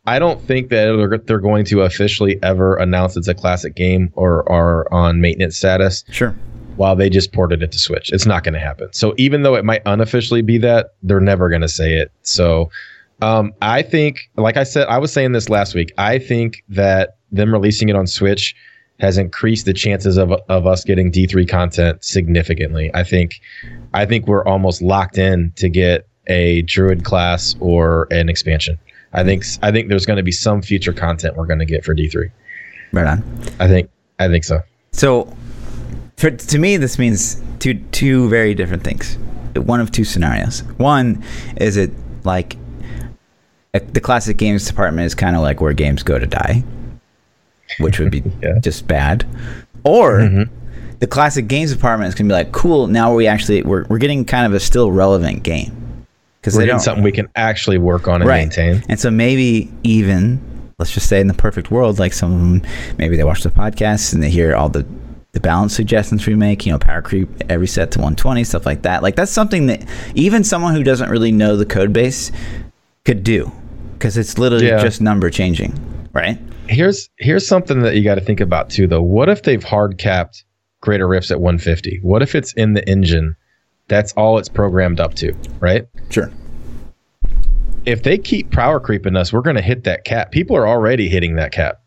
I 0.06 0.18
don't 0.19 0.42
think 0.42 0.69
that 0.69 1.21
they're 1.27 1.39
going 1.39 1.66
to 1.66 1.81
officially 1.81 2.39
ever 2.42 2.75
announce 2.77 3.18
it's 3.18 3.27
a 3.27 3.33
classic 3.33 3.75
game 3.75 4.10
or 4.13 4.50
are 4.51 4.92
on 4.94 5.21
maintenance 5.21 5.57
status 5.57 6.04
Sure. 6.12 6.33
While 6.80 6.96
they 6.96 7.10
just 7.10 7.34
ported 7.34 7.62
it 7.62 7.74
to 7.74 7.78
Switch. 7.78 8.10
It's 8.14 8.26
not 8.26 8.46
going 8.46 8.54
to 8.54 8.60
happen. 8.60 8.88
So 8.94 9.14
even 9.18 9.44
though 9.44 9.56
it 9.56 9.66
might 9.66 9.81
unofficially 9.86 10.42
be 10.42 10.58
that, 10.60 10.94
they're 11.04 11.20
never 11.20 11.50
going 11.50 11.62
to 11.62 11.68
say 11.68 11.96
it. 11.96 12.10
So 12.22 12.72
um, 13.22 13.52
I 13.62 13.81
think, 13.81 14.30
like 14.38 14.56
I 14.56 14.64
said, 14.64 14.88
I 14.88 14.98
was 14.98 15.12
saying 15.12 15.34
this 15.34 15.50
last 15.50 15.76
week. 15.76 15.92
I 15.98 16.20
think 16.20 16.64
that 16.70 17.18
them 17.34 17.52
releasing 17.52 17.90
it 17.90 17.98
on 17.98 18.08
Switch 18.08 18.56
has 19.02 19.18
increased 19.18 19.66
the 19.66 19.74
chances 19.74 20.16
of 20.16 20.31
of 20.48 20.66
us 20.68 20.86
getting 20.86 21.12
D3 21.12 21.48
content 21.50 22.02
significantly. 22.02 22.90
I 22.94 23.04
think 23.04 23.42
I 23.94 24.06
think 24.06 24.26
we're 24.26 24.46
almost 24.46 24.81
locked 24.81 25.18
in 25.18 25.52
to 25.58 25.68
get 25.68 26.08
a 26.28 26.62
druid 26.62 27.04
class 27.04 27.58
or 27.60 28.08
an 28.10 28.30
expansion. 28.30 28.80
I 29.12 29.26
think 29.26 29.44
I 29.62 29.74
think 29.74 29.90
there's 29.90 30.06
going 30.06 30.18
to 30.18 30.24
be 30.24 30.31
some 30.31 30.62
future 30.62 30.94
content 30.94 31.36
we're 31.36 31.46
going 31.46 31.60
to 31.60 31.66
get 31.66 31.84
for 31.84 31.94
D3. 31.94 32.31
Right 32.94 33.06
on. 33.06 33.22
I 33.60 33.68
think 33.68 33.90
I 34.18 34.30
think 34.30 34.46
so. 34.46 34.62
So, 34.94 35.31
for, 36.19 36.30
to 36.31 36.60
me, 36.60 36.77
this 36.77 37.00
means 37.00 37.42
two 37.60 37.75
two 37.92 38.27
very 38.30 38.54
different 38.54 38.83
things. 38.83 39.18
One 39.56 39.80
of 39.80 39.92
two 39.92 40.04
scenarios. 40.04 40.62
One 40.77 41.24
is 41.57 41.77
it 41.77 41.92
like 42.24 42.56
uh, 43.74 43.80
the 43.94 44.01
classic 44.01 44.38
games 44.38 44.66
department 44.68 45.06
is 45.06 45.16
kind 45.16 45.36
of 45.36 45.42
like 45.42 45.62
where 45.62 45.74
games 45.74 46.04
go 46.04 46.19
to 46.19 46.27
die, 46.27 46.63
which 47.80 48.00
would 48.00 48.12
be 48.12 48.24
Yeah. 48.44 48.60
just 48.60 48.88
bad. 48.88 49.25
Or 49.83 50.19
Mhm. 50.19 50.50
the 51.00 51.07
classic 51.07 51.48
games 51.48 51.71
department 51.74 52.10
is 52.10 52.16
gonna 52.16 52.27
be 52.27 52.33
like, 52.33 52.51
cool. 52.51 52.88
Now 52.88 53.13
we 53.16 53.26
actually 53.28 53.64
we're 53.64 53.85
we're 53.85 53.97
getting 53.97 54.26
kind 54.26 54.45
of 54.45 54.54
a 54.54 54.59
still 54.59 54.92
relevant 54.92 55.44
game 55.44 56.06
because 56.42 56.54
We're 56.56 56.61
they 56.61 56.66
getting 56.68 56.80
something 56.81 57.04
we 57.04 57.11
can 57.11 57.30
actually 57.35 57.78
work 57.78 58.07
on 58.07 58.21
and 58.21 58.28
right. 58.30 58.40
maintain. 58.40 58.83
And 58.90 58.99
so 58.99 59.09
maybe 59.09 59.71
even 59.83 60.40
let's 60.80 60.92
just 60.94 61.07
say 61.07 61.19
in 61.19 61.28
the 61.28 61.33
perfect 61.33 61.71
world, 61.71 61.99
like 61.99 62.14
some 62.14 62.33
of 62.33 62.40
them, 62.40 62.61
maybe 62.97 63.18
they 63.18 63.23
watch 63.26 63.44
the 63.44 63.49
podcast 63.49 64.14
and 64.14 64.21
they 64.23 64.30
hear 64.30 64.56
all 64.56 64.69
the 64.69 64.85
the 65.31 65.40
balance 65.40 65.76
suggestions 65.76 66.26
we 66.26 66.36
make. 66.36 66.66
You 66.66 66.71
know, 66.74 66.80
power 66.80 67.02
creep 67.02 67.30
every 67.50 67.68
set 67.68 67.92
to 67.92 68.00
120, 68.00 68.44
stuff 68.44 68.66
like 68.66 68.81
that. 68.83 69.04
Like 69.04 69.16
that's 69.16 69.31
something 69.31 69.68
that 69.68 69.86
even 70.16 70.44
someone 70.44 70.74
who 70.76 70.83
doesn't 70.83 71.09
really 71.09 71.31
know 71.31 71.56
the 71.56 71.66
code 71.66 71.94
base 71.94 72.31
could 73.06 73.24
do 73.24 73.52
because 73.94 74.18
it's 74.18 74.38
literally 74.38 74.68
Yeah. 74.68 74.81
just 74.81 75.02
number 75.02 75.30
changing, 75.30 75.74
right? 76.14 76.38
Here's 76.68 77.09
here's 77.18 77.48
something 77.48 77.81
that 77.81 77.95
you 77.95 78.04
got 78.04 78.16
to 78.16 78.21
think 78.21 78.40
about 78.40 78.69
too, 78.69 78.88
though. 78.88 79.02
What 79.02 79.30
if 79.30 79.44
they've 79.44 79.64
hard 79.64 79.98
capped 79.98 80.44
Greater 80.81 81.07
Rifts 81.07 81.31
at 81.31 81.40
150? 81.42 82.00
What 82.04 82.21
if 82.21 82.36
it's 82.36 82.54
in 82.54 82.74
the 82.74 82.88
engine? 82.88 83.36
That's 83.88 84.14
all 84.14 84.38
it's 84.38 84.50
programmed 84.50 85.00
up 85.00 85.16
to, 85.16 85.33
right? 85.59 85.88
Sure. 86.12 86.31
If 87.86 88.04
they 88.04 88.18
keep 88.19 88.52
power 88.52 88.80
creeping 88.80 89.16
us, 89.16 89.33
we're 89.33 89.42
going 89.42 89.56
to 89.56 89.62
hit 89.64 89.86
that 89.86 90.06
cap. 90.06 90.31
People 90.31 90.56
are 90.56 90.68
already 90.68 91.09
hitting 91.09 91.36
that 91.38 91.52
cap. 91.52 91.81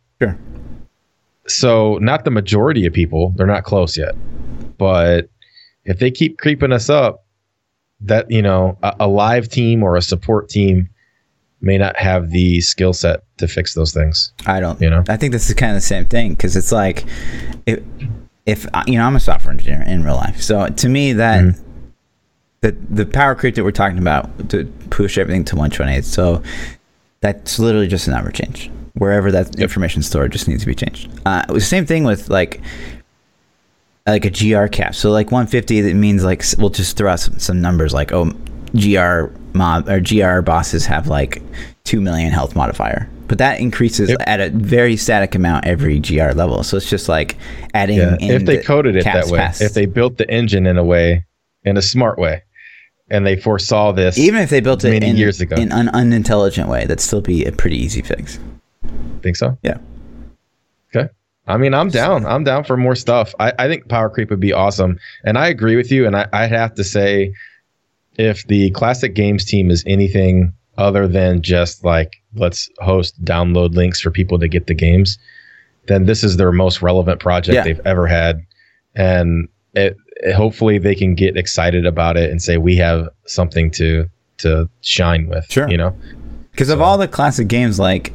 So 1.47 1.99
not 2.01 2.25
the 2.25 2.31
majority 2.31 2.87
of 2.87 2.93
people, 2.93 3.33
they're 3.37 3.47
not 3.47 3.65
close 3.65 3.97
yet. 3.97 4.15
But 4.79 5.29
if 5.85 5.99
they 5.99 6.11
keep 6.11 6.39
creeping 6.39 6.73
us 6.73 6.89
up, 6.89 7.25
that 8.01 8.31
you 8.31 8.43
know, 8.43 8.79
a, 8.83 8.95
a 9.01 9.09
live 9.09 9.49
team 9.49 9.83
or 9.83 9.97
a 9.97 10.03
support 10.03 10.49
team 10.49 10.89
may 11.61 11.79
not 11.79 11.97
have 11.97 12.31
the 12.31 12.61
skill 12.61 12.93
set 12.93 13.23
to 13.39 13.47
fix 13.47 13.75
those 13.75 13.93
things. 13.93 14.33
I 14.47 14.59
don't. 14.61 14.81
You 14.81 14.91
know? 14.91 15.05
I 15.09 15.17
think 15.17 15.33
this 15.33 15.49
is 15.49 15.55
kind 15.55 15.71
of 15.71 15.77
the 15.77 15.81
same 15.87 16.07
thing 16.07 16.31
because 16.31 16.57
it's 16.57 16.73
like, 16.73 17.05
if, 17.67 17.81
if 18.47 18.67
you 18.87 18.99
know, 18.99 19.05
I'm 19.05 19.15
a 19.15 19.21
software 19.21 19.53
engineer 19.53 19.83
in 19.87 20.03
real 20.03 20.17
life, 20.17 20.43
so 20.43 20.67
to 20.69 20.89
me 20.89 21.13
that 21.13 21.45
Mhm. 21.45 21.61
the 22.63 22.77
the 22.91 23.07
power 23.07 23.35
creep 23.37 23.55
that 23.55 23.63
we're 23.65 23.71
talking 23.71 23.99
about 23.99 24.49
to 24.51 24.65
push 24.91 25.17
everything 25.19 25.45
to 25.45 25.55
128, 25.57 26.05
so 26.05 26.43
that's 27.21 27.61
literally 27.61 27.87
just 27.87 28.09
a 28.09 28.11
number 28.11 28.33
change. 28.33 28.69
Wherever 28.95 29.31
that 29.33 29.59
information 29.59 30.03
stored 30.03 30.33
just 30.33 30.49
needs 30.49 30.63
to 30.63 30.67
be 30.67 30.75
changed. 30.75 31.11
Uh, 31.25 31.45
it 31.49 31.53
was 31.53 31.63
the 31.63 31.69
same 31.69 31.87
thing 31.87 32.05
with 32.05 32.29
like 32.29 32.61
like 34.07 34.25
a 34.25 34.31
GR 34.31 34.67
cap. 34.67 34.95
So 34.95 35.11
like 35.11 35.31
150, 35.31 35.81
that 35.83 35.95
means 35.95 36.25
like 36.25 36.45
we'll 36.59 36.71
just 36.71 36.97
throw 36.97 37.13
out 37.13 37.21
some, 37.21 37.39
some 37.39 37.61
numbers 37.61 37.95
like 37.95 38.13
oh 38.13 38.33
GR 38.75 39.33
mob 39.55 39.89
or 39.89 40.01
GR 40.01 40.41
bosses 40.41 40.87
have 40.87 41.09
like 41.09 41.43
two 41.85 42.01
million 42.01 42.33
health 42.33 42.57
modifier, 42.57 43.09
but 43.29 43.39
that 43.39 43.61
increases 43.61 44.11
If- 44.11 44.17
at 44.27 44.41
a 44.41 44.51
very 44.51 44.97
static 44.97 45.35
amount 45.35 45.67
every 45.67 46.01
GR 46.01 46.33
level. 46.33 46.63
So 46.63 46.77
it's 46.77 46.89
just 46.89 47.09
like 47.09 47.37
adding. 47.75 47.99
Yeah, 47.99 48.17
in 48.21 48.31
if 48.31 48.45
they 48.45 48.57
the 48.59 48.63
coded 48.65 48.97
it 48.97 49.05
that 49.05 49.27
way, 49.27 49.51
if 49.61 49.75
they 49.75 49.87
built 49.87 50.19
the 50.19 50.29
engine 50.31 50.67
in 50.67 50.79
a 50.79 50.85
way, 50.85 51.25
in 51.65 51.77
a 51.77 51.83
smart 51.83 52.19
way, 52.19 52.43
and 53.11 53.27
they 53.27 53.37
foresaw 53.37 53.93
this, 53.93 54.19
even 54.19 54.41
if 54.41 54.51
they 54.51 54.61
built 54.61 54.85
it 54.85 54.91
many 54.91 55.09
in, 55.09 55.17
years 55.17 55.41
ago. 55.41 55.57
in 55.57 55.71
an 55.73 55.89
unintelligent 55.91 56.69
way, 56.69 56.83
that'd 56.83 57.01
still 57.01 57.21
be 57.21 57.45
a 57.45 57.53
pretty 57.53 57.77
easy 57.77 58.03
fix. 58.03 58.39
Think 59.23 59.37
so. 59.37 59.57
Yeah. 59.63 59.79
Okay. 60.95 61.09
I 61.47 61.57
mean, 61.57 61.75
I'm 61.75 61.89
down. 61.89 62.25
I'm 62.27 62.45
down 62.45 62.65
for 62.65 62.77
more 62.77 62.95
stuff. 62.95 63.35
I, 63.41 63.53
I 63.59 63.69
think 63.69 63.89
Power 63.89 64.09
Creep 64.09 64.31
would 64.31 64.41
be 64.41 64.53
awesome, 64.53 64.99
and 65.25 65.37
I 65.39 65.49
agree 65.49 65.77
with 65.77 65.91
you. 65.91 66.07
And 66.07 66.17
I, 66.17 66.29
I'd 66.33 66.53
have 66.53 66.75
to 66.75 66.85
say, 66.85 67.33
if 68.17 68.47
the 68.47 68.71
classic 68.71 69.15
games 69.15 69.45
team 69.45 69.71
is 69.71 69.83
anything 69.87 70.53
other 70.79 71.07
than 71.09 71.43
just 71.43 71.85
like 71.85 72.13
let's 72.35 72.69
host 72.79 73.23
download 73.25 73.75
links 73.75 74.01
for 74.01 74.11
people 74.11 74.39
to 74.39 74.49
get 74.49 74.67
the 74.69 74.75
games, 74.75 75.19
then 75.89 76.07
this 76.07 76.23
is 76.23 76.37
their 76.37 76.53
most 76.53 76.81
relevant 76.83 77.21
project 77.21 77.55
Yeah. 77.55 77.65
they've 77.65 77.81
ever 77.87 78.07
had, 78.07 78.41
and 78.95 79.49
it, 79.75 79.97
it- 80.19 80.35
hopefully 80.35 80.79
they 80.79 80.95
can 80.95 81.15
get 81.17 81.37
excited 81.37 81.85
about 81.87 82.17
it 82.17 82.31
and 82.31 82.41
say 82.41 82.57
we 82.59 82.77
have 82.77 83.09
something 83.27 83.71
to 83.73 84.09
to 84.39 84.69
shine 84.83 85.27
with. 85.29 85.45
Sure. 85.51 85.69
you 85.69 85.77
know. 85.77 85.97
Because 86.53 86.69
of 86.69 86.81
all 86.83 86.99
the 86.99 87.09
classic 87.09 87.49
games, 87.49 87.79
like, 87.81 88.13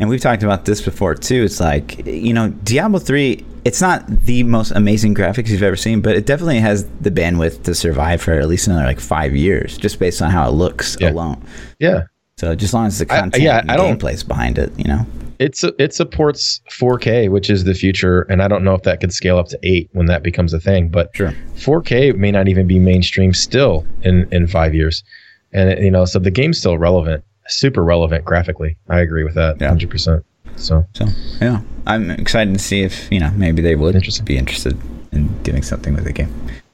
and 0.00 0.08
we've 0.08 0.20
talked 0.20 0.42
about 0.42 0.64
this 0.64 0.80
before 0.80 1.14
too. 1.14 1.44
It's 1.44 1.60
like 1.60 2.04
you 2.06 2.32
know, 2.32 2.48
Diablo 2.48 2.98
three. 2.98 3.44
It's 3.64 3.80
not 3.82 4.06
the 4.06 4.42
most 4.42 4.70
amazing 4.70 5.14
graphics 5.14 5.48
you've 5.50 5.62
ever 5.62 5.76
seen, 5.76 6.00
but 6.00 6.16
it 6.16 6.24
definitely 6.24 6.60
has 6.60 6.86
the 7.02 7.10
bandwidth 7.10 7.62
to 7.64 7.74
survive 7.74 8.22
for 8.22 8.32
at 8.32 8.48
least 8.48 8.66
another 8.66 8.84
like 8.86 8.98
five 9.00 9.36
years, 9.36 9.76
just 9.76 9.98
based 9.98 10.22
on 10.22 10.30
how 10.30 10.48
it 10.48 10.52
looks 10.52 10.96
Yeah. 10.98 11.10
alone. 11.10 11.44
Yeah. 11.78 12.04
So 12.38 12.54
just 12.54 12.70
as 12.70 12.74
long 12.74 12.86
as 12.86 12.98
the 12.98 13.12
I- 13.12 13.20
content 13.20 13.42
yeah, 13.42 13.58
and 13.60 13.70
I 13.70 13.76
gameplay's 13.76 14.22
behind 14.24 14.56
it, 14.56 14.72
you 14.78 14.84
know. 14.84 15.04
it's 15.38 15.62
it 15.78 15.92
supports 15.92 16.62
4K, 16.70 17.28
which 17.28 17.50
is 17.50 17.64
the 17.64 17.74
future, 17.74 18.22
and 18.30 18.42
I 18.42 18.48
don't 18.48 18.64
know 18.64 18.72
if 18.74 18.82
that 18.84 19.00
could 19.00 19.12
scale 19.12 19.36
up 19.36 19.48
to 19.48 19.58
eight 19.62 19.90
when 19.92 20.06
that 20.06 20.22
becomes 20.22 20.54
a 20.54 20.60
thing. 20.60 20.88
But 20.88 21.10
Sure. 21.14 21.34
4K 21.56 22.12
may 22.16 22.30
not 22.30 22.48
even 22.48 22.66
be 22.66 22.78
mainstream 22.78 23.34
still 23.34 23.84
in 24.02 24.26
in 24.32 24.46
five 24.46 24.74
years, 24.74 25.04
and 25.52 25.68
it- 25.68 25.80
you 25.82 25.90
know, 25.90 26.06
so 26.06 26.18
the 26.18 26.30
game's 26.30 26.58
still 26.58 26.78
relevant, 26.78 27.22
super 27.50 27.82
relevant 27.84 28.24
graphically. 28.24 28.76
I 28.88 29.00
agree 29.00 29.24
with 29.24 29.34
that, 29.34 29.60
Yeah. 29.60 29.68
hundred 29.68 29.90
percent. 29.90 30.24
So 30.56 30.86
So 30.94 31.06
yeah, 31.40 31.60
I'm 31.86 32.10
excited 32.10 32.52
to 32.54 32.60
see 32.60 32.82
if 32.82 33.10
you 33.10 33.20
know 33.20 33.30
maybe 33.36 33.62
they 33.62 33.74
would 33.76 33.94
be 34.24 34.36
interested 34.38 34.76
in 35.12 35.28
doing 35.42 35.62
something 35.62 35.94
with 35.94 36.04
the 36.04 36.12
game. 36.12 36.32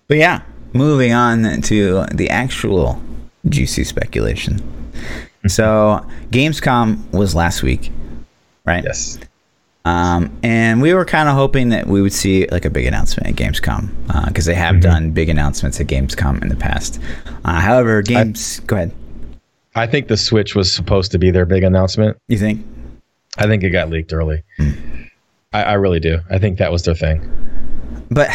But 0.09 0.18
yeah, 0.18 0.40
moving 0.73 1.12
on 1.12 1.61
to 1.62 2.04
the 2.14 2.28
actual 2.30 3.00
juicy 3.49 3.85
speculation. 3.85 4.61
So 5.47 6.04
Gamescom 6.30 7.12
was 7.12 7.35
last 7.35 7.62
week, 7.62 7.92
right? 8.64 8.83
yes, 8.85 9.18
Um, 9.85 10.37
and 10.42 10.83
we 10.83 10.92
were 10.95 11.04
kind 11.04 11.28
of 11.28 11.37
hoping 11.37 11.68
that 11.68 11.87
we 11.87 12.02
would 12.02 12.12
see 12.12 12.47
like 12.50 12.64
a 12.64 12.71
big 12.71 12.87
announcement 12.87 13.28
at 13.28 13.37
Gamescom 13.37 13.88
because 14.26 14.45
they 14.47 14.54
have 14.54 14.76
Mhm. 14.76 14.80
done 14.80 15.11
big 15.12 15.28
announcements 15.28 15.80
at 15.80 15.87
Gamescom 15.87 16.42
in 16.42 16.49
the 16.49 16.56
past. 16.56 16.99
Uh, 17.45 17.61
however, 17.61 18.02
games. 18.02 18.61
go 18.66 18.75
ahead. 18.76 18.90
I 19.76 19.87
think 19.87 20.09
the 20.09 20.16
Switch 20.16 20.54
was 20.54 20.73
supposed 20.73 21.12
to 21.12 21.18
be 21.18 21.30
their 21.30 21.45
big 21.45 21.62
announcement. 21.62 22.16
You 22.28 22.38
think? 22.38 22.66
I 23.37 23.47
think 23.47 23.62
it 23.62 23.71
got 23.71 23.90
leaked 23.90 24.12
early. 24.12 24.42
Hmm. 24.56 24.71
I, 25.52 25.62
I 25.62 25.73
really 25.75 26.00
do. 26.00 26.18
I 26.30 26.38
think 26.38 26.59
that 26.59 26.73
was 26.73 26.83
their 26.83 26.95
thing. 26.95 27.30
But 28.11 28.30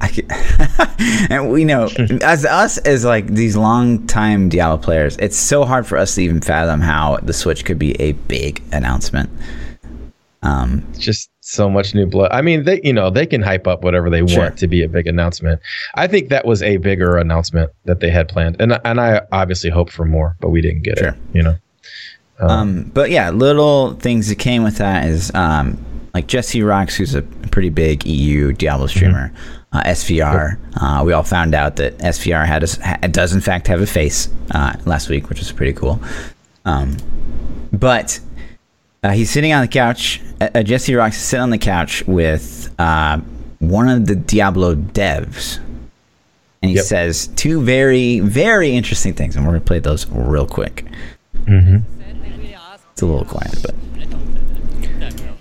and 1.30 1.50
we 1.50 1.64
know 1.64 1.88
as 2.22 2.44
us 2.44 2.78
as 2.78 3.04
like 3.04 3.26
these 3.26 3.56
long 3.56 4.06
time 4.06 4.48
Diablo 4.48 4.78
players, 4.78 5.16
it's 5.18 5.36
so 5.36 5.64
hard 5.64 5.86
for 5.86 5.98
us 5.98 6.14
to 6.14 6.22
even 6.22 6.40
fathom 6.40 6.80
how 6.80 7.18
the 7.18 7.32
Switch 7.32 7.64
could 7.64 7.78
be 7.78 7.92
a 8.00 8.12
big 8.12 8.62
announcement. 8.72 9.30
Um, 10.42 10.86
just 10.98 11.30
so 11.46 11.68
much 11.68 11.94
new 11.94 12.06
blood. 12.06 12.30
I 12.32 12.40
mean, 12.40 12.64
they 12.64 12.80
you 12.82 12.92
know 12.92 13.10
they 13.10 13.26
can 13.26 13.42
hype 13.42 13.66
up 13.66 13.84
whatever 13.84 14.08
they 14.08 14.26
Sure. 14.26 14.44
want 14.44 14.58
to 14.58 14.66
be 14.66 14.82
a 14.82 14.88
big 14.88 15.06
announcement. 15.06 15.60
I 15.94 16.06
think 16.06 16.30
that 16.30 16.46
was 16.46 16.62
a 16.62 16.78
bigger 16.78 17.18
announcement 17.18 17.70
that 17.84 18.00
they 18.00 18.10
had 18.10 18.28
planned, 18.28 18.56
and 18.60 18.78
and 18.84 19.00
I 19.00 19.20
obviously 19.30 19.70
hoped 19.70 19.92
for 19.92 20.04
more, 20.06 20.36
but 20.40 20.48
we 20.48 20.60
didn't 20.62 20.82
get 20.82 20.98
Sure. 20.98 21.08
it. 21.08 21.14
You 21.34 21.42
know, 21.42 21.54
Um, 22.40 22.50
um, 22.50 22.90
but 22.94 23.10
yeah, 23.10 23.30
little 23.30 23.92
things 23.94 24.28
that 24.28 24.38
came 24.38 24.64
with 24.64 24.78
that 24.78 25.06
is 25.06 25.30
um, 25.34 25.76
like 26.14 26.26
Jesse 26.28 26.62
Rocks, 26.62 26.96
who's 26.96 27.14
a 27.14 27.22
pretty 27.22 27.68
big 27.70 28.06
EU 28.06 28.52
Diablo 28.52 28.86
streamer. 28.86 29.30
Uh, 29.72 29.82
SVR. 29.86 30.56
Uh, 30.80 31.02
we 31.04 31.12
all 31.12 31.24
found 31.24 31.52
out 31.52 31.74
that 31.76 31.98
SVR 31.98 32.46
had 32.46 32.62
a, 33.02 33.08
does 33.08 33.32
in 33.34 33.40
fact 33.40 33.66
have 33.66 33.80
a 33.80 33.86
face 33.86 34.28
uh, 34.52 34.72
last 34.86 35.08
week, 35.08 35.28
which 35.28 35.40
was 35.40 35.50
pretty 35.50 35.72
cool. 35.72 36.00
Um, 36.64 36.96
but 37.72 38.20
uh, 39.04 39.10
he's 39.10 39.30
sitting 39.30 39.52
on 39.52 39.60
the 39.60 39.68
couch. 39.68 40.20
Uh, 40.40 40.48
uh, 40.54 40.62
Jesse 40.62 40.94
Rocks 40.94 41.16
is 41.16 41.22
sitting 41.22 41.42
on 41.42 41.50
the 41.50 41.58
couch 41.58 42.02
with 42.06 42.74
uh, 42.78 43.20
one 43.60 43.88
of 43.88 44.06
the 44.06 44.16
Diablo 44.16 44.74
devs, 44.74 45.58
and 46.62 46.70
he 46.70 46.74
Yep. 46.76 46.84
says 46.86 47.26
two 47.36 47.60
very, 47.62 48.18
very 48.20 48.74
interesting 48.74 49.12
things, 49.12 49.36
and 49.36 49.44
we're 49.46 49.52
gonna 49.52 49.60
play 49.64 49.78
those 49.78 50.06
real 50.10 50.46
quick. 50.46 50.86
mhm. 51.44 51.82
It's 52.92 53.02
a 53.02 53.06
little 53.06 53.24
quiet, 53.24 53.58
but 53.60 53.74
I 54.00 54.04
don't, 54.04 55.00
don't 55.00 55.24
know. 55.24 55.32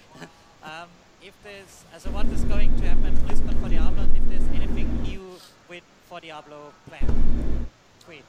um, 0.66 0.88
if 1.22 1.34
there's, 1.44 2.02
so 2.04 2.10
what 2.10 2.26
is 2.28 2.44
going 2.46 2.76
to 2.82 2.86
happen 2.88 3.06
at 3.06 3.14
BlizzCon 3.14 3.62
for 3.62 3.70
Diablo, 3.70 4.02
and 4.04 4.18
if 4.18 4.24
there's 4.30 4.50
anything 4.56 5.04
new 5.04 5.22
with 5.70 5.84
for 6.10 6.20
Diablo 6.20 6.74
planned? 6.90 7.68
Tweet. 8.04 8.24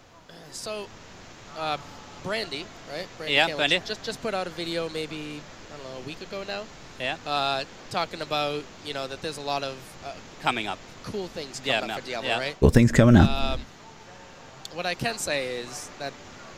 So, 0.52 0.86
uh, 1.58 1.78
Brandy, 2.25 2.66
right? 2.93 3.07
Brandy 3.19 3.35
Yeah, 3.35 3.54
Brandy. 3.54 3.81
Just 3.85 4.02
just 4.02 4.21
put 4.23 4.35
out 4.35 4.47
a 4.47 4.50
video 4.50 4.88
maybe 4.88 5.40
I 5.73 5.76
don't 5.76 5.93
know 5.95 6.02
a 6.02 6.07
week 6.07 6.21
ago 6.23 6.43
now, 6.49 6.62
Yeah, 6.99 7.16
uh, 7.26 7.64
talking 7.90 8.21
about 8.23 8.64
you 8.85 8.95
know 8.95 9.07
that 9.07 9.23
there's 9.23 9.37
a 9.38 9.43
lot 9.43 9.62
of 9.62 9.76
uh, 10.04 10.12
coming 10.43 10.66
up. 10.66 10.78
cool 11.04 11.28
things 11.28 11.61
Yeah, 11.64 11.75
coming 11.81 11.88
no, 11.88 11.95
up 11.95 12.00
for 12.00 12.07
Diablo, 12.07 12.28
yeah. 12.31 12.38
right? 12.40 12.57
cool 12.59 12.71
things 12.71 12.90
coming 12.90 13.16
up. 13.16 13.28
Um, 13.28 13.61
what 14.73 14.87
I 14.87 14.95
can 14.95 15.19
say 15.19 15.57
is 15.59 15.88
that 16.00 16.12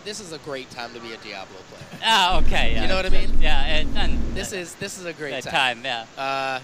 this 0.05 0.21
is 0.21 0.33
a 0.33 0.39
great 0.39 0.71
time 0.71 0.95
to 0.95 1.01
be 1.01 1.13
a 1.13 1.17
Diablo 1.19 1.59
player. 1.69 2.01
Ah, 2.05 2.39
okay. 2.39 2.73
Yeah. 2.75 2.83
You 2.83 2.89
know 2.89 2.97
what 2.97 3.07
I 3.07 3.11
mean? 3.11 3.31
Yeah, 3.41 3.61
and, 3.61 3.99
and 3.99 4.37
This 4.37 4.53
is 4.53 4.75
this 4.77 4.99
is 4.99 5.05
a 5.05 5.13
great 5.13 5.43
time. 5.45 5.83
time. 5.83 5.85
Yeah. 5.85 6.05
Uh, 6.17 6.61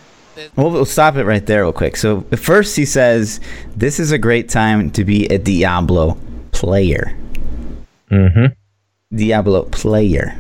Well, 0.57 0.71
we'll 0.71 0.87
stop 0.87 1.17
it 1.17 1.25
right 1.25 1.45
there 1.45 1.63
real 1.65 1.73
quick. 1.73 1.97
So 1.97 2.23
first 2.37 2.77
he 2.77 2.85
says, 2.87 3.39
"This 3.77 3.99
is 4.01 4.13
a 4.13 4.19
great 4.19 4.49
time 4.49 4.91
to 4.93 5.05
be 5.05 5.27
a 5.27 5.39
Diablo 5.39 6.17
player." 6.53 7.15
Mhm. 8.11 8.55
Diablo 9.15 9.65
player, 9.65 10.37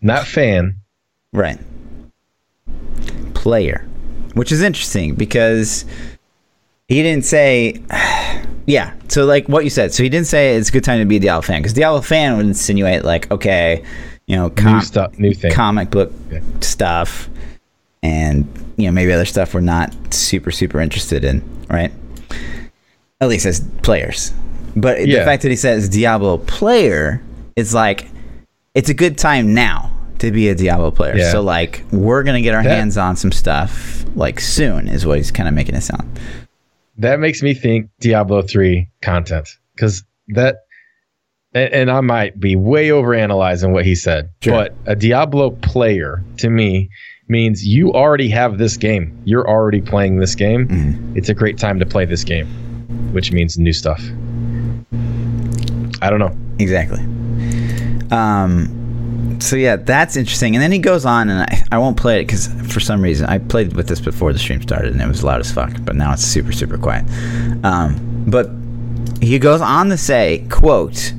Not 0.00 0.26
fan. 0.26 0.76
right? 1.32 1.58
Player, 3.34 3.86
which 4.34 4.52
is 4.52 4.62
interesting 4.62 5.14
because 5.14 5.84
he 6.88 7.02
didn't 7.02 7.24
say. 7.24 7.80
Yeah, 8.66 8.94
so 9.08 9.26
like 9.26 9.46
what 9.46 9.64
you 9.64 9.68
said, 9.68 9.92
so 9.92 10.02
he 10.02 10.08
didn't 10.08 10.26
say 10.26 10.56
it's 10.56 10.70
a 10.70 10.72
good 10.72 10.84
time 10.84 10.98
to 10.98 11.04
be 11.04 11.16
a 11.16 11.20
Diablo 11.20 11.42
fan 11.42 11.60
because 11.60 11.74
Diablo 11.74 12.00
fan 12.00 12.38
would 12.38 12.46
insinuate 12.46 13.04
like, 13.04 13.30
okay, 13.30 13.84
you 14.26 14.36
know, 14.36 14.48
New 14.48 14.80
stuff. 14.80 15.18
New 15.18 15.34
thing. 15.34 15.52
comic 15.52 15.90
book 15.90 16.10
Yeah. 16.32 16.40
stuff 16.62 17.28
and 18.02 18.48
you 18.78 18.86
know 18.86 18.92
maybe 18.92 19.12
other 19.12 19.26
stuff 19.26 19.52
we're 19.52 19.60
not 19.60 19.94
super 20.14 20.50
super 20.50 20.80
interested 20.80 21.24
in 21.24 21.42
right 21.68 21.92
at 23.20 23.28
least 23.28 23.44
as 23.44 23.60
players 23.82 24.32
but 24.76 24.96
the 24.98 25.16
fact 25.26 25.42
that 25.42 25.50
he 25.50 25.56
says 25.56 25.88
diablo 25.88 26.36
player 26.38 27.22
is 27.56 27.74
like 27.74 28.08
it's 28.74 28.88
a 28.88 28.94
good 28.94 29.16
time 29.18 29.54
now 29.54 29.90
to 30.18 30.30
be 30.30 30.48
a 30.48 30.54
diablo 30.54 30.90
player 30.90 31.16
Yeah. 31.16 31.30
so 31.32 31.40
like 31.42 31.82
we're 31.92 32.22
gonna 32.22 32.40
get 32.42 32.54
our 32.54 32.62
That- 32.62 32.76
hands 32.78 32.96
on 32.98 33.16
some 33.16 33.32
stuff 33.32 34.04
like 34.16 34.40
soon 34.40 34.88
is 34.88 35.04
what 35.06 35.18
he's 35.18 35.30
kind 35.30 35.48
of 35.48 35.54
making 35.54 35.74
it 35.74 35.82
sound 35.82 36.08
that 36.98 37.18
makes 37.18 37.42
me 37.42 37.54
think 37.54 37.90
Diablo 37.98 38.42
3 38.42 38.88
content 39.02 39.48
because 39.74 40.04
that 40.28 40.58
and, 41.52 41.72
and 41.72 41.90
I 41.90 42.00
might 42.00 42.38
be 42.38 42.54
way 42.56 42.90
over 42.92 43.14
analyzing 43.14 43.72
what 43.72 43.84
he 43.84 43.94
said, 43.96 44.28
Sure. 44.40 44.52
but 44.54 44.74
a 44.86 44.94
Diablo 44.96 45.50
player 45.50 46.22
to 46.38 46.48
me 46.50 46.90
means 47.28 47.66
you 47.66 47.92
already 47.92 48.28
have 48.28 48.58
this 48.58 48.76
game. 48.76 49.16
You're 49.24 49.48
already 49.48 49.80
playing 49.80 50.18
this 50.18 50.34
game. 50.36 50.68
Mhm. 50.68 51.16
It's 51.16 51.28
a 51.28 51.34
great 51.34 51.58
time 51.58 51.78
to 51.80 51.86
play 51.86 52.04
this 52.04 52.22
game, 52.24 52.46
which 53.12 53.32
means 53.32 53.56
new 53.58 53.72
stuff. 53.72 54.00
I 56.02 56.10
don't 56.10 56.18
know. 56.18 56.36
Exactly. 56.58 57.00
Um, 58.10 59.38
so 59.40 59.56
yeah, 59.56 59.76
that's 59.76 60.16
interesting. 60.16 60.54
And 60.54 60.62
then 60.62 60.72
he 60.72 60.78
goes 60.78 61.04
on, 61.04 61.28
and 61.28 61.42
I, 61.42 61.62
I 61.72 61.78
won't 61.78 61.96
play 61.96 62.20
it 62.20 62.26
because 62.26 62.48
for 62.72 62.80
some 62.80 63.02
reason 63.02 63.26
I 63.26 63.38
played 63.38 63.74
with 63.74 63.88
this 63.88 64.00
before 64.00 64.32
the 64.32 64.38
stream 64.38 64.62
started, 64.62 64.92
and 64.92 65.00
it 65.00 65.08
was 65.08 65.24
loud 65.24 65.40
as 65.40 65.52
fuck. 65.52 65.72
But 65.82 65.96
now 65.96 66.12
it's 66.12 66.24
super 66.24 66.52
super 66.52 66.78
quiet. 66.78 67.04
Um, 67.64 68.24
but 68.26 68.50
he 69.20 69.38
goes 69.38 69.60
on 69.60 69.88
to 69.88 69.96
say, 69.96 70.46
"quote." 70.50 71.12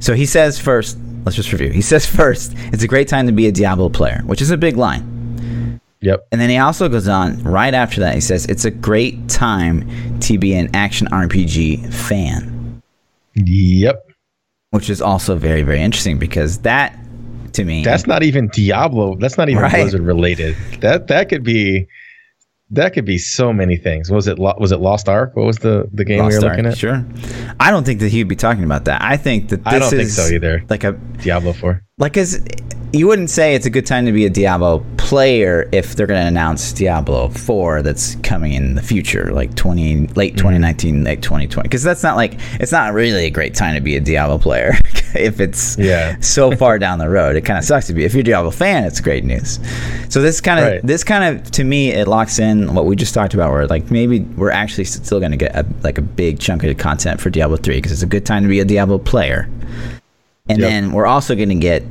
So 0.00 0.14
he 0.14 0.26
says 0.26 0.58
first. 0.58 0.98
Let's 1.24 1.36
just 1.36 1.52
review. 1.52 1.70
He 1.70 1.82
says 1.82 2.04
first, 2.04 2.52
it's 2.72 2.82
a 2.82 2.88
great 2.88 3.06
time 3.06 3.26
to 3.26 3.32
be 3.32 3.46
a 3.46 3.52
Diablo 3.52 3.88
player, 3.88 4.22
which 4.26 4.42
is 4.42 4.50
a 4.50 4.56
big 4.56 4.76
line. 4.76 5.80
Yep. 6.00 6.26
And 6.32 6.40
then 6.40 6.50
he 6.50 6.58
also 6.58 6.88
goes 6.88 7.06
on 7.06 7.40
right 7.44 7.72
after 7.72 8.00
that. 8.00 8.16
He 8.16 8.20
says 8.20 8.44
it's 8.46 8.64
a 8.64 8.72
great 8.72 9.28
time 9.28 10.18
to 10.18 10.36
be 10.36 10.54
an 10.54 10.74
action 10.74 11.06
RPG 11.12 11.94
fan 11.94 12.52
Yep. 13.34 14.11
Which 14.72 14.90
is 14.90 15.00
also 15.00 15.36
very 15.36 15.62
very 15.62 15.80
interesting 15.80 16.18
because 16.18 16.58
that 16.58 16.98
to 17.52 17.64
me. 17.64 17.84
That's 17.84 18.06
not 18.06 18.22
even 18.22 18.48
Diablo. 18.48 19.16
That's 19.16 19.36
not 19.36 19.48
even 19.48 19.62
Right. 19.62 19.72
Blizzard 19.72 20.00
related. 20.02 20.56
That 20.80 21.06
that 21.08 21.28
could 21.28 21.42
be 21.44 21.86
that 22.70 22.94
could 22.94 23.04
be 23.04 23.18
so 23.18 23.52
many 23.52 23.76
things. 23.76 24.10
Was 24.10 24.26
it 24.26 24.38
was 24.38 24.72
it 24.72 24.80
Lost 24.80 25.08
Ark? 25.08 25.36
What 25.36 25.44
was 25.44 25.58
the 25.58 25.88
the 25.92 26.04
game 26.04 26.24
we 26.24 26.32
were 26.34 26.34
Ark, 26.36 26.42
looking 26.42 26.66
at? 26.66 26.78
Sure. 26.78 27.04
I 27.60 27.70
don't 27.70 27.84
think 27.84 28.00
that 28.00 28.08
he'd 28.10 28.28
be 28.28 28.36
talking 28.36 28.64
about 28.64 28.86
that. 28.86 29.02
I 29.02 29.16
think 29.18 29.50
that 29.50 29.62
this 29.64 29.74
I 29.74 29.78
don't 29.78 29.90
think 29.90 30.02
is 30.02 30.16
so 30.16 30.34
either. 30.34 30.64
like 30.70 30.82
a 30.84 30.92
Diablo 30.92 31.52
4. 31.52 31.82
Like 32.02 32.16
as 32.16 32.44
you 32.92 33.06
wouldn't 33.06 33.30
say 33.30 33.54
it's 33.54 33.64
a 33.64 33.70
good 33.70 33.86
time 33.86 34.04
to 34.04 34.12
be 34.12 34.26
a 34.26 34.30
Diablo 34.30 34.84
player 34.98 35.68
if 35.72 35.94
they're 35.96 36.06
going 36.06 36.20
to 36.20 36.26
announce 36.26 36.72
Diablo 36.72 37.28
4 37.28 37.80
that's 37.82 38.16
coming 38.16 38.52
in 38.54 38.74
the 38.74 38.82
future 38.82 39.32
like 39.32 39.54
20 39.54 40.08
late 40.08 40.32
Mm-hmm. 40.32 40.38
2019 40.38 41.04
late 41.04 41.22
2020 41.22 41.68
because 41.68 41.82
that's 41.82 42.02
not 42.02 42.16
like 42.16 42.34
it's 42.60 42.72
not 42.72 42.92
really 42.92 43.26
a 43.26 43.30
great 43.30 43.54
time 43.54 43.74
to 43.76 43.80
be 43.80 43.96
a 43.96 44.00
Diablo 44.00 44.36
player 44.36 44.72
if 45.14 45.40
it's 45.40 45.78
Yeah. 45.78 46.18
so 46.20 46.54
far 46.62 46.78
down 46.78 46.98
the 46.98 47.08
road 47.08 47.36
it 47.36 47.42
kind 47.42 47.58
of 47.58 47.64
sucks 47.64 47.86
to 47.86 47.94
be 47.94 48.04
if 48.04 48.14
you're 48.14 48.20
a 48.22 48.24
Diablo 48.24 48.50
fan 48.50 48.84
it's 48.84 49.00
great 49.00 49.24
news 49.24 49.58
so 50.10 50.20
this 50.20 50.40
kind 50.40 50.58
of 50.60 50.66
Right. 50.66 50.82
this 50.86 51.04
kind 51.04 51.38
of 51.38 51.50
to 51.52 51.64
me 51.64 51.92
it 51.92 52.08
locks 52.08 52.38
in 52.40 52.74
what 52.74 52.84
we 52.86 52.96
just 52.96 53.14
talked 53.14 53.32
about 53.34 53.52
where 53.52 53.66
like 53.68 53.90
maybe 53.92 54.20
we're 54.20 54.50
actually 54.50 54.84
still 54.84 55.18
going 55.20 55.30
to 55.32 55.38
get 55.38 55.54
a, 55.56 55.64
like 55.82 55.96
a 55.98 56.02
big 56.02 56.40
chunk 56.40 56.62
of 56.64 56.76
content 56.76 57.20
for 57.20 57.30
Diablo 57.30 57.56
3 57.56 57.76
because 57.76 57.92
it's 57.92 58.02
a 58.02 58.06
good 58.06 58.26
time 58.26 58.42
to 58.42 58.48
be 58.48 58.60
a 58.60 58.64
Diablo 58.64 58.98
player 58.98 59.48
and 60.48 60.58
Yep. 60.58 60.68
then 60.68 60.92
we're 60.92 61.06
also 61.06 61.34
going 61.34 61.48
to 61.48 61.54
get 61.54 61.82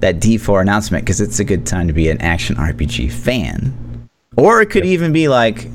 that 0.00 0.16
D4 0.20 0.60
announcement 0.60 1.04
because 1.04 1.20
it's 1.20 1.38
a 1.40 1.44
good 1.44 1.66
time 1.66 1.86
to 1.88 1.92
be 1.92 2.08
an 2.08 2.20
action 2.20 2.56
RPG 2.56 3.10
fan. 3.10 4.08
Or 4.36 4.60
it 4.62 4.66
could 4.66 4.86
even 4.86 5.12
be 5.12 5.28
like 5.28 5.68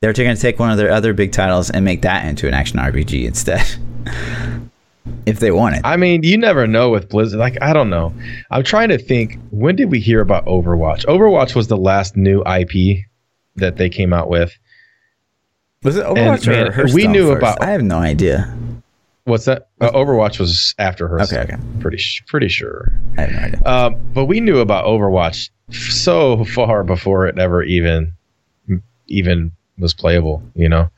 they're 0.00 0.12
going 0.12 0.34
to 0.34 0.40
take 0.40 0.58
one 0.58 0.70
of 0.70 0.78
their 0.78 0.90
other 0.90 1.12
big 1.12 1.30
titles 1.32 1.70
and 1.70 1.84
make 1.84 2.02
that 2.02 2.24
into 2.26 2.48
an 2.48 2.54
action 2.54 2.78
RPG 2.78 3.26
instead. 3.26 3.64
if 5.26 5.38
they 5.40 5.50
want 5.50 5.76
it. 5.76 5.82
I 5.84 5.96
mean, 5.96 6.22
you 6.22 6.36
never 6.38 6.66
know 6.66 6.90
with 6.90 7.08
Blizzard. 7.08 7.38
Like, 7.38 7.56
I 7.62 7.72
don't 7.72 7.90
know. 7.90 8.12
I'm 8.50 8.64
trying 8.64 8.88
to 8.88 8.98
think. 8.98 9.38
When 9.50 9.76
did 9.76 9.90
we 9.90 10.00
hear 10.00 10.20
about 10.20 10.46
Overwatch? 10.46 11.04
Overwatch 11.06 11.54
was 11.54 11.68
the 11.68 11.76
last 11.76 12.16
new 12.16 12.42
IP 12.46 13.04
that 13.56 13.76
they 13.76 13.88
came 13.88 14.12
out 14.12 14.28
with. 14.30 14.52
Was 15.82 15.96
it 15.96 16.04
Overwatch 16.04 16.46
or 16.46 16.50
man, 16.50 16.72
Hearthstone 16.72 16.94
we 16.94 17.06
knew 17.06 17.28
first? 17.28 17.38
about- 17.38 17.62
I 17.62 17.70
have 17.70 17.82
no 17.82 17.98
idea. 17.98 18.52
What's 19.24 19.44
that? 19.44 19.68
Uh, 19.80 19.90
Overwatch 19.90 20.38
was 20.40 20.74
after 20.78 21.06
her. 21.08 21.20
Okay, 21.22 21.38
okay. 21.40 21.56
Pretty 21.80 21.98
sh- 21.98 22.22
pretty 22.26 22.48
sure. 22.48 22.92
I 23.18 23.22
have 23.22 23.30
no 23.32 23.38
idea. 23.38 23.62
Um, 23.64 23.96
but 24.14 24.24
we 24.26 24.40
knew 24.40 24.58
about 24.58 24.86
Overwatch 24.86 25.50
so 25.70 26.44
far 26.44 26.82
before 26.84 27.26
it 27.26 27.38
ever 27.38 27.62
even 27.62 28.12
even 29.08 29.52
was 29.78 29.92
playable. 29.94 30.42
You 30.54 30.68
know, 30.68 30.90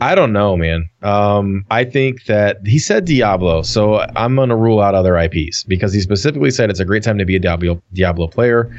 I 0.00 0.14
don't 0.14 0.32
know, 0.32 0.56
man. 0.56 0.88
Um, 1.02 1.64
I 1.70 1.84
think 1.84 2.24
that 2.24 2.58
he 2.66 2.78
said 2.78 3.04
Diablo, 3.04 3.62
so 3.62 4.00
I'm 4.16 4.34
gonna 4.36 4.56
rule 4.56 4.80
out 4.80 4.94
other 4.94 5.16
IPs 5.16 5.64
because 5.64 5.92
he 5.92 6.00
specifically 6.00 6.50
said 6.50 6.70
it's 6.70 6.80
a 6.80 6.84
great 6.84 7.02
time 7.02 7.18
to 7.18 7.24
be 7.24 7.36
a 7.36 7.40
Diablo 7.40 7.80
Diablo 7.92 8.26
player. 8.28 8.70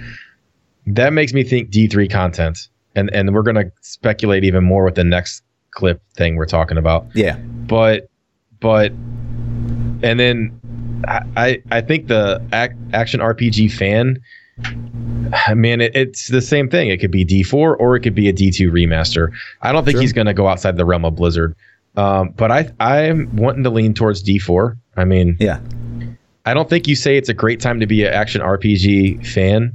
That 0.88 1.14
makes 1.14 1.34
me 1.34 1.44
think 1.44 1.70
D3 1.70 2.10
content, 2.12 2.68
and 2.96 3.10
and 3.14 3.34
we're 3.34 3.44
gonna 3.44 3.72
speculate 3.82 4.44
even 4.44 4.64
more 4.64 4.84
with 4.84 4.96
the 4.96 5.04
next 5.04 5.44
clip 5.72 6.02
thing 6.18 6.36
we're 6.36 6.46
talking 6.48 6.78
about 6.78 7.06
Yeah. 7.14 7.38
but 7.38 8.09
but 8.60 8.92
and 10.02 10.20
then 10.20 10.60
I 11.08 11.62
I, 11.72 11.82
think 11.82 12.08
the 12.08 12.42
ac- 12.54 12.74
action 12.94 13.20
RPG 13.20 13.72
fan, 13.72 14.20
man, 15.56 15.82
it, 15.82 15.96
it's 15.96 16.28
the 16.28 16.42
same 16.42 16.70
thing. 16.70 16.90
It 16.90 16.98
could 17.00 17.12
be 17.12 17.26
D4 17.26 17.54
or 17.54 17.96
it 17.96 18.02
could 18.02 18.16
be 18.16 18.28
a 18.30 18.34
D2 18.34 18.70
remaster. 18.72 19.32
I 19.62 19.72
don't 19.72 19.86
think 19.86 19.96
True. 19.96 20.02
he's 20.02 20.14
going 20.14 20.28
to 20.28 20.34
go 20.34 20.48
outside 20.48 20.78
the 20.78 20.86
realm 20.86 21.06
of 21.06 21.16
Blizzard. 21.16 21.56
Um, 21.96 22.30
but 22.30 22.52
I 22.52 22.70
I'm 22.80 23.36
wanting 23.36 23.64
to 23.64 23.70
lean 23.70 23.94
towards 23.94 24.24
D4. 24.24 24.78
I 24.98 25.06
mean, 25.06 25.38
Yeah. 25.40 25.60
I 26.46 26.54
don't 26.54 26.70
think 26.70 26.88
you 26.88 26.96
say 26.96 27.18
it's 27.18 27.30
a 27.30 27.34
great 27.34 27.60
time 27.60 27.80
to 27.80 27.86
be 27.86 28.06
an 28.06 28.14
action 28.14 28.42
RPG 28.42 29.26
fan 29.28 29.74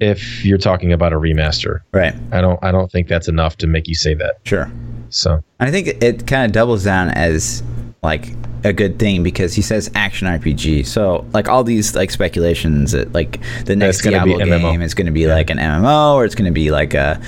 if 0.00 0.44
you're 0.44 0.58
talking 0.58 0.92
about 0.92 1.12
a 1.12 1.16
remaster. 1.16 1.80
Right. 1.92 2.14
I 2.32 2.40
don't 2.40 2.62
I 2.62 2.72
don't 2.72 2.90
think 2.90 3.08
that's 3.08 3.28
enough 3.28 3.56
to 3.58 3.66
make 3.66 3.88
you 3.88 3.94
say 3.94 4.14
that. 4.14 4.36
Sure. 4.44 4.70
So 5.10 5.42
I 5.60 5.70
think 5.70 5.88
it 6.02 6.26
kind 6.26 6.46
of 6.46 6.52
doubles 6.52 6.84
down 6.84 7.10
as 7.10 7.62
like 8.02 8.30
a 8.64 8.72
good 8.72 8.98
thing 8.98 9.22
because 9.22 9.54
he 9.54 9.62
says 9.62 9.88
action 9.94 10.26
RPG. 10.26 10.84
So 10.86 11.24
like 11.32 11.48
all 11.48 11.62
these 11.62 11.94
like 11.94 12.10
speculations 12.10 12.92
that 12.92 13.12
like 13.12 13.40
the 13.64 13.76
next 13.76 13.98
it's 13.98 14.02
gonna 14.02 14.24
be 14.24 14.34
Diablo 14.34 14.58
MMO. 14.58 14.72
game 14.72 14.82
is 14.82 14.92
going 14.94 15.06
to 15.06 15.12
be 15.12 15.28
like 15.28 15.50
an 15.50 15.58
MMO 15.58 16.14
or 16.14 16.24
it's 16.24 16.34
going 16.34 16.46
to 16.46 16.54
be 16.54 16.70
like 16.72 16.94
a 16.94 17.20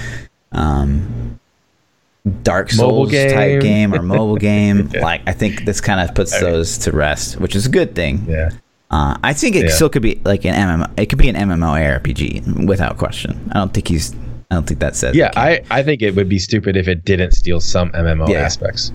um 0.52 1.38
Dark 2.42 2.70
Souls 2.72 3.10
type 3.12 3.60
game. 3.60 3.60
game 3.60 3.94
or 3.94 4.02
mobile 4.02 4.36
game. 4.36 4.88
Yeah. 4.94 5.02
Like 5.02 5.22
I 5.28 5.32
think 5.32 5.64
this 5.64 5.80
kind 5.80 6.00
of 6.08 6.14
puts 6.14 6.38
those 6.40 6.76
to 6.78 6.90
rest, 6.92 7.38
which 7.40 7.54
is 7.54 7.66
a 7.66 7.70
good 7.70 7.94
thing. 7.94 8.24
yeah. 8.28 8.50
Uh, 8.90 9.16
I 9.22 9.32
think 9.32 9.54
it 9.56 9.64
Yeah. 9.66 9.70
still 9.70 9.88
could 9.88 10.02
be 10.02 10.20
like 10.24 10.44
an 10.44 10.54
MMO. 10.54 10.90
It 10.98 11.06
could 11.06 11.18
be 11.18 11.28
an 11.28 11.36
MMO 11.36 11.74
RPG 12.00 12.66
without 12.66 12.96
question. 12.96 13.48
I 13.52 13.58
don't 13.58 13.72
think 13.72 13.88
he's. 13.88 14.12
I 14.50 14.56
don't 14.56 14.66
think 14.66 14.80
that 14.80 14.94
says. 14.96 15.14
Yeah. 15.16 15.30
I, 15.36 15.62
I 15.70 15.82
think 15.82 16.02
it 16.02 16.14
would 16.16 16.28
be 16.28 16.38
stupid 16.38 16.76
if 16.76 16.86
it 16.88 17.04
didn't 17.04 17.32
steal 17.32 17.60
some 17.60 17.90
MMO 17.92 18.28
Yeah. 18.28 18.40
aspects. 18.40 18.92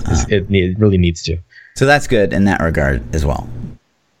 It's- 0.00 0.26
it, 0.30 0.50
need, 0.50 0.70
it 0.72 0.78
really 0.78 0.98
needs 0.98 1.22
to. 1.24 1.38
So 1.76 1.86
that's 1.86 2.06
good 2.06 2.32
in 2.32 2.44
that 2.44 2.60
regard 2.60 3.02
as 3.14 3.24
well. 3.24 3.48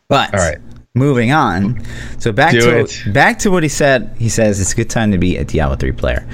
But 0.08 0.32
All 0.34 0.40
right. 0.40 0.58
moving 0.94 1.30
on. 1.32 1.82
So 2.18 2.32
back 2.32 2.52
Do 2.52 2.60
to 2.62 2.78
it. 2.80 3.02
back 3.12 3.38
to 3.40 3.50
what 3.50 3.62
he 3.62 3.68
said. 3.68 4.14
He 4.18 4.28
says 4.28 4.60
it's 4.60 4.72
a 4.72 4.76
good 4.76 4.90
time 4.90 5.12
to 5.12 5.18
be 5.18 5.36
a 5.36 5.44
Diablo 5.44 5.76
3 5.76 5.92
player. 5.92 6.26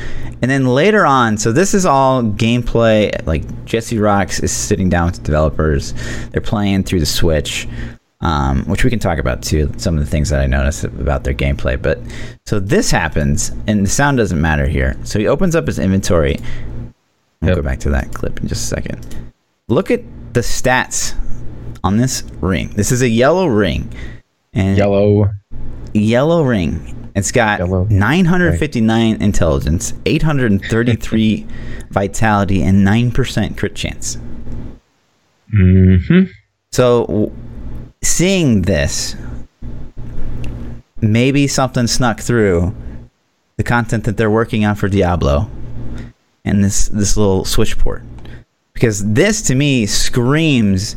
And 0.42 0.50
then 0.50 0.66
later 0.66 1.04
on, 1.06 1.36
so 1.38 1.50
this 1.52 1.74
is 1.74 1.84
all 1.86 2.22
gameplay. 2.22 3.10
Like 3.26 3.64
Jesse 3.64 3.98
Rocks 3.98 4.40
is 4.40 4.52
sitting 4.52 4.88
down 4.88 5.06
with 5.06 5.16
the 5.16 5.22
developers. 5.22 5.94
They're 6.30 6.40
playing 6.42 6.84
through 6.84 7.00
the 7.00 7.06
Switch, 7.06 7.66
um, 8.20 8.64
which 8.66 8.84
we 8.84 8.90
can 8.90 8.98
talk 8.98 9.18
about 9.18 9.42
too. 9.42 9.72
Some 9.78 9.96
of 9.98 10.04
the 10.04 10.10
things 10.10 10.28
that 10.30 10.40
I 10.40 10.46
noticed 10.46 10.84
about 10.84 11.24
their 11.24 11.34
gameplay. 11.34 11.80
But 11.80 11.98
so 12.46 12.60
this 12.60 12.90
happens, 12.90 13.50
and 13.66 13.84
the 13.84 13.90
sound 13.90 14.18
doesn't 14.18 14.40
matter 14.40 14.66
here. 14.68 14.96
So 15.04 15.18
he 15.18 15.26
opens 15.26 15.56
up 15.56 15.66
his 15.66 15.78
inventory. 15.78 16.36
We'll 17.40 17.48
Yep. 17.50 17.56
go 17.56 17.62
back 17.62 17.80
to 17.80 17.90
that 17.90 18.12
clip 18.14 18.40
in 18.40 18.48
just 18.48 18.64
a 18.64 18.76
second. 18.76 19.06
Look 19.68 19.90
at 19.90 20.02
the 20.32 20.40
stats 20.42 21.14
on 21.82 21.96
this 21.96 22.22
ring. 22.40 22.68
This 22.76 22.92
is 22.92 23.02
a 23.02 23.08
yellow 23.08 23.46
ring. 23.46 23.92
And 24.52 24.78
Yellow. 24.78 25.30
yellow 25.92 26.42
ring. 26.44 27.10
It's 27.16 27.32
got 27.32 27.58
Yellow. 27.58 27.84
959 27.90 29.20
intelligence, 29.20 29.92
833 30.06 31.46
vitality, 31.90 32.62
and 32.62 32.86
9% 32.86 33.56
crit 33.56 33.74
chance. 33.74 34.18
hmm 35.50 35.96
So, 36.70 37.32
seeing 38.04 38.62
this, 38.62 39.16
maybe 41.00 41.48
something 41.48 41.88
snuck 41.88 42.20
through 42.20 42.72
the 43.56 43.64
content 43.64 44.04
that 44.04 44.16
they're 44.16 44.30
working 44.30 44.64
on 44.64 44.76
for 44.76 44.88
Diablo 44.88 45.50
and 46.44 46.62
this 46.62 46.86
this 46.86 47.16
little 47.16 47.44
switch 47.44 47.76
port. 47.78 48.02
Because 48.76 49.02
this 49.10 49.40
to 49.40 49.54
me 49.54 49.86
screams 49.86 50.96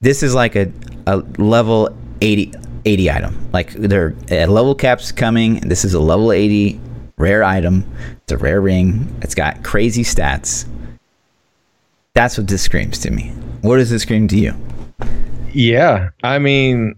this 0.00 0.22
is 0.22 0.34
like 0.34 0.56
a, 0.56 0.72
a 1.06 1.18
level 1.36 1.94
80, 2.22 2.54
80 2.86 3.10
item. 3.10 3.50
Like 3.52 3.70
there 3.72 4.14
a 4.30 4.46
level 4.46 4.74
cap's 4.74 5.12
coming. 5.12 5.60
This 5.60 5.84
is 5.84 5.92
a 5.92 6.00
level 6.00 6.32
80 6.32 6.80
rare 7.18 7.44
item. 7.44 7.84
It's 8.22 8.32
a 8.32 8.38
rare 8.38 8.62
ring. 8.62 9.14
It's 9.20 9.34
got 9.34 9.62
crazy 9.62 10.04
stats. 10.04 10.66
That's 12.14 12.38
what 12.38 12.48
this 12.48 12.62
screams 12.62 12.98
to 13.00 13.10
me. 13.10 13.28
What 13.60 13.76
does 13.76 13.90
this 13.90 14.02
scream 14.02 14.26
to 14.28 14.38
you? 14.38 14.54
Yeah. 15.52 16.08
I 16.22 16.38
mean, 16.38 16.94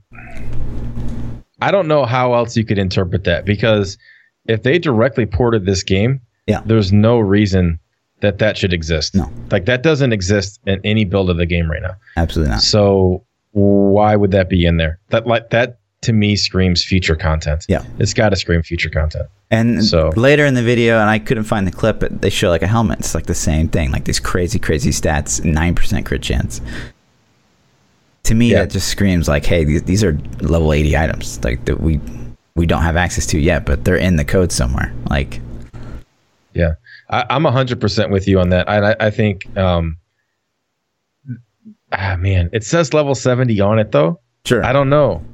I 1.61 1.73
don't 1.73 1.89
know 1.89 2.05
how 2.05 2.35
else 2.35 2.57
you 2.57 2.65
could 2.65 2.79
interpret 2.79 3.25
that 3.25 3.45
because 3.45 3.99
if 4.47 4.63
they 4.63 4.79
directly 4.79 5.27
ported 5.27 5.67
this 5.67 5.83
game, 5.83 6.21
Yeah. 6.47 6.61
there's 6.65 6.93
no 6.93 7.19
reason 7.19 7.81
that 8.21 8.39
that 8.39 8.57
should 8.57 8.73
exist. 8.73 9.15
No. 9.15 9.31
Like 9.51 9.65
that 9.67 9.83
doesn't 9.83 10.13
exist 10.13 10.61
in 10.67 10.81
any 10.85 11.05
build 11.05 11.31
of 11.31 11.37
the 11.37 11.47
game 11.47 11.71
right 11.71 11.83
now. 11.83 11.95
Absolutely 12.17 12.51
not. 12.53 12.63
So 12.63 13.25
why 13.53 14.17
would 14.17 14.31
that 14.33 14.49
be 14.49 14.65
in 14.67 14.77
there? 14.77 14.99
That 15.11 15.27
like 15.27 15.51
that 15.51 15.79
to 16.03 16.13
me 16.13 16.37
screams 16.37 16.85
future 16.85 17.17
content. 17.17 17.65
Yeah. 17.69 17.83
It's 17.99 18.15
got 18.15 18.29
to 18.29 18.37
scream 18.37 18.63
future 18.63 18.91
content. 18.91 19.29
And 19.51 19.85
So- 19.85 20.11
later 20.17 20.45
in 20.47 20.55
the 20.55 20.63
video, 20.63 21.01
and 21.01 21.09
I 21.11 21.19
couldn't 21.19 21.45
find 21.45 21.67
the 21.67 21.71
clip, 21.73 22.01
but 22.01 22.21
they 22.21 22.31
show 22.31 22.51
like 22.51 22.63
a 22.63 22.67
helmet. 22.67 22.99
It's 23.01 23.15
like 23.15 23.27
the 23.27 23.35
same 23.35 23.69
thing, 23.69 23.91
like 23.91 24.05
these 24.05 24.21
crazy, 24.21 24.59
crazy 24.59 24.91
stats, 24.91 25.43
nine 25.45 25.75
percent 25.75 26.05
crit 26.07 26.23
chance. 26.23 26.61
To 28.25 28.35
me, 28.35 28.51
Yeah. 28.51 28.61
that 28.61 28.71
just 28.71 28.89
screams 28.89 29.27
like, 29.27 29.47
"Hey, 29.47 29.65
these, 29.65 29.83
these 29.85 30.05
are 30.05 30.19
level 30.41 30.73
eighty 30.73 30.97
items, 30.97 31.43
like 31.45 31.65
that 31.65 31.81
we 31.81 31.99
we 32.57 32.67
don't 32.67 32.83
have 32.83 32.97
access 32.97 33.25
to 33.27 33.39
yet, 33.39 33.65
but 33.65 33.85
they're 33.85 33.97
in 33.97 34.17
the 34.17 34.25
code 34.25 34.53
somewhere." 34.53 34.93
Like, 35.09 35.41
Yeah, 36.55 36.75
I, 37.11 37.25
I'm 37.31 37.45
hundred 37.45 37.81
percent 37.81 38.11
with 38.11 38.29
you 38.29 38.41
on 38.41 38.51
that. 38.51 38.69
I, 38.69 38.93
I, 38.93 38.97
I 39.07 39.11
think, 39.11 39.57
um, 39.57 39.97
ah, 41.93 42.17
man, 42.19 42.51
it 42.53 42.65
says 42.65 42.93
level 42.93 43.15
seventy 43.15 43.61
on 43.61 43.79
it 43.79 43.93
though. 43.93 44.21
sure, 44.45 44.65
I 44.65 44.73
don't 44.73 44.91
know. 44.91 45.25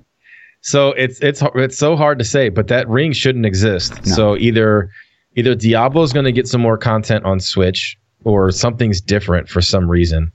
So 0.60 0.90
it's 0.92 1.20
it's 1.20 1.42
it's 1.54 1.76
so 1.76 1.96
hard 1.96 2.18
to 2.18 2.24
say, 2.24 2.48
but 2.48 2.68
that 2.68 2.88
ring 2.88 3.12
shouldn't 3.12 3.44
exist. 3.44 3.92
No. 4.06 4.14
So 4.14 4.36
either 4.36 4.90
either 5.36 5.54
Diablo's 5.54 6.12
going 6.12 6.24
to 6.24 6.32
get 6.32 6.48
some 6.48 6.60
more 6.60 6.78
content 6.78 7.24
on 7.24 7.40
Switch, 7.40 7.98
or 8.24 8.50
something's 8.50 9.00
different 9.00 9.48
for 9.48 9.60
some 9.60 9.90
reason. 9.90 10.32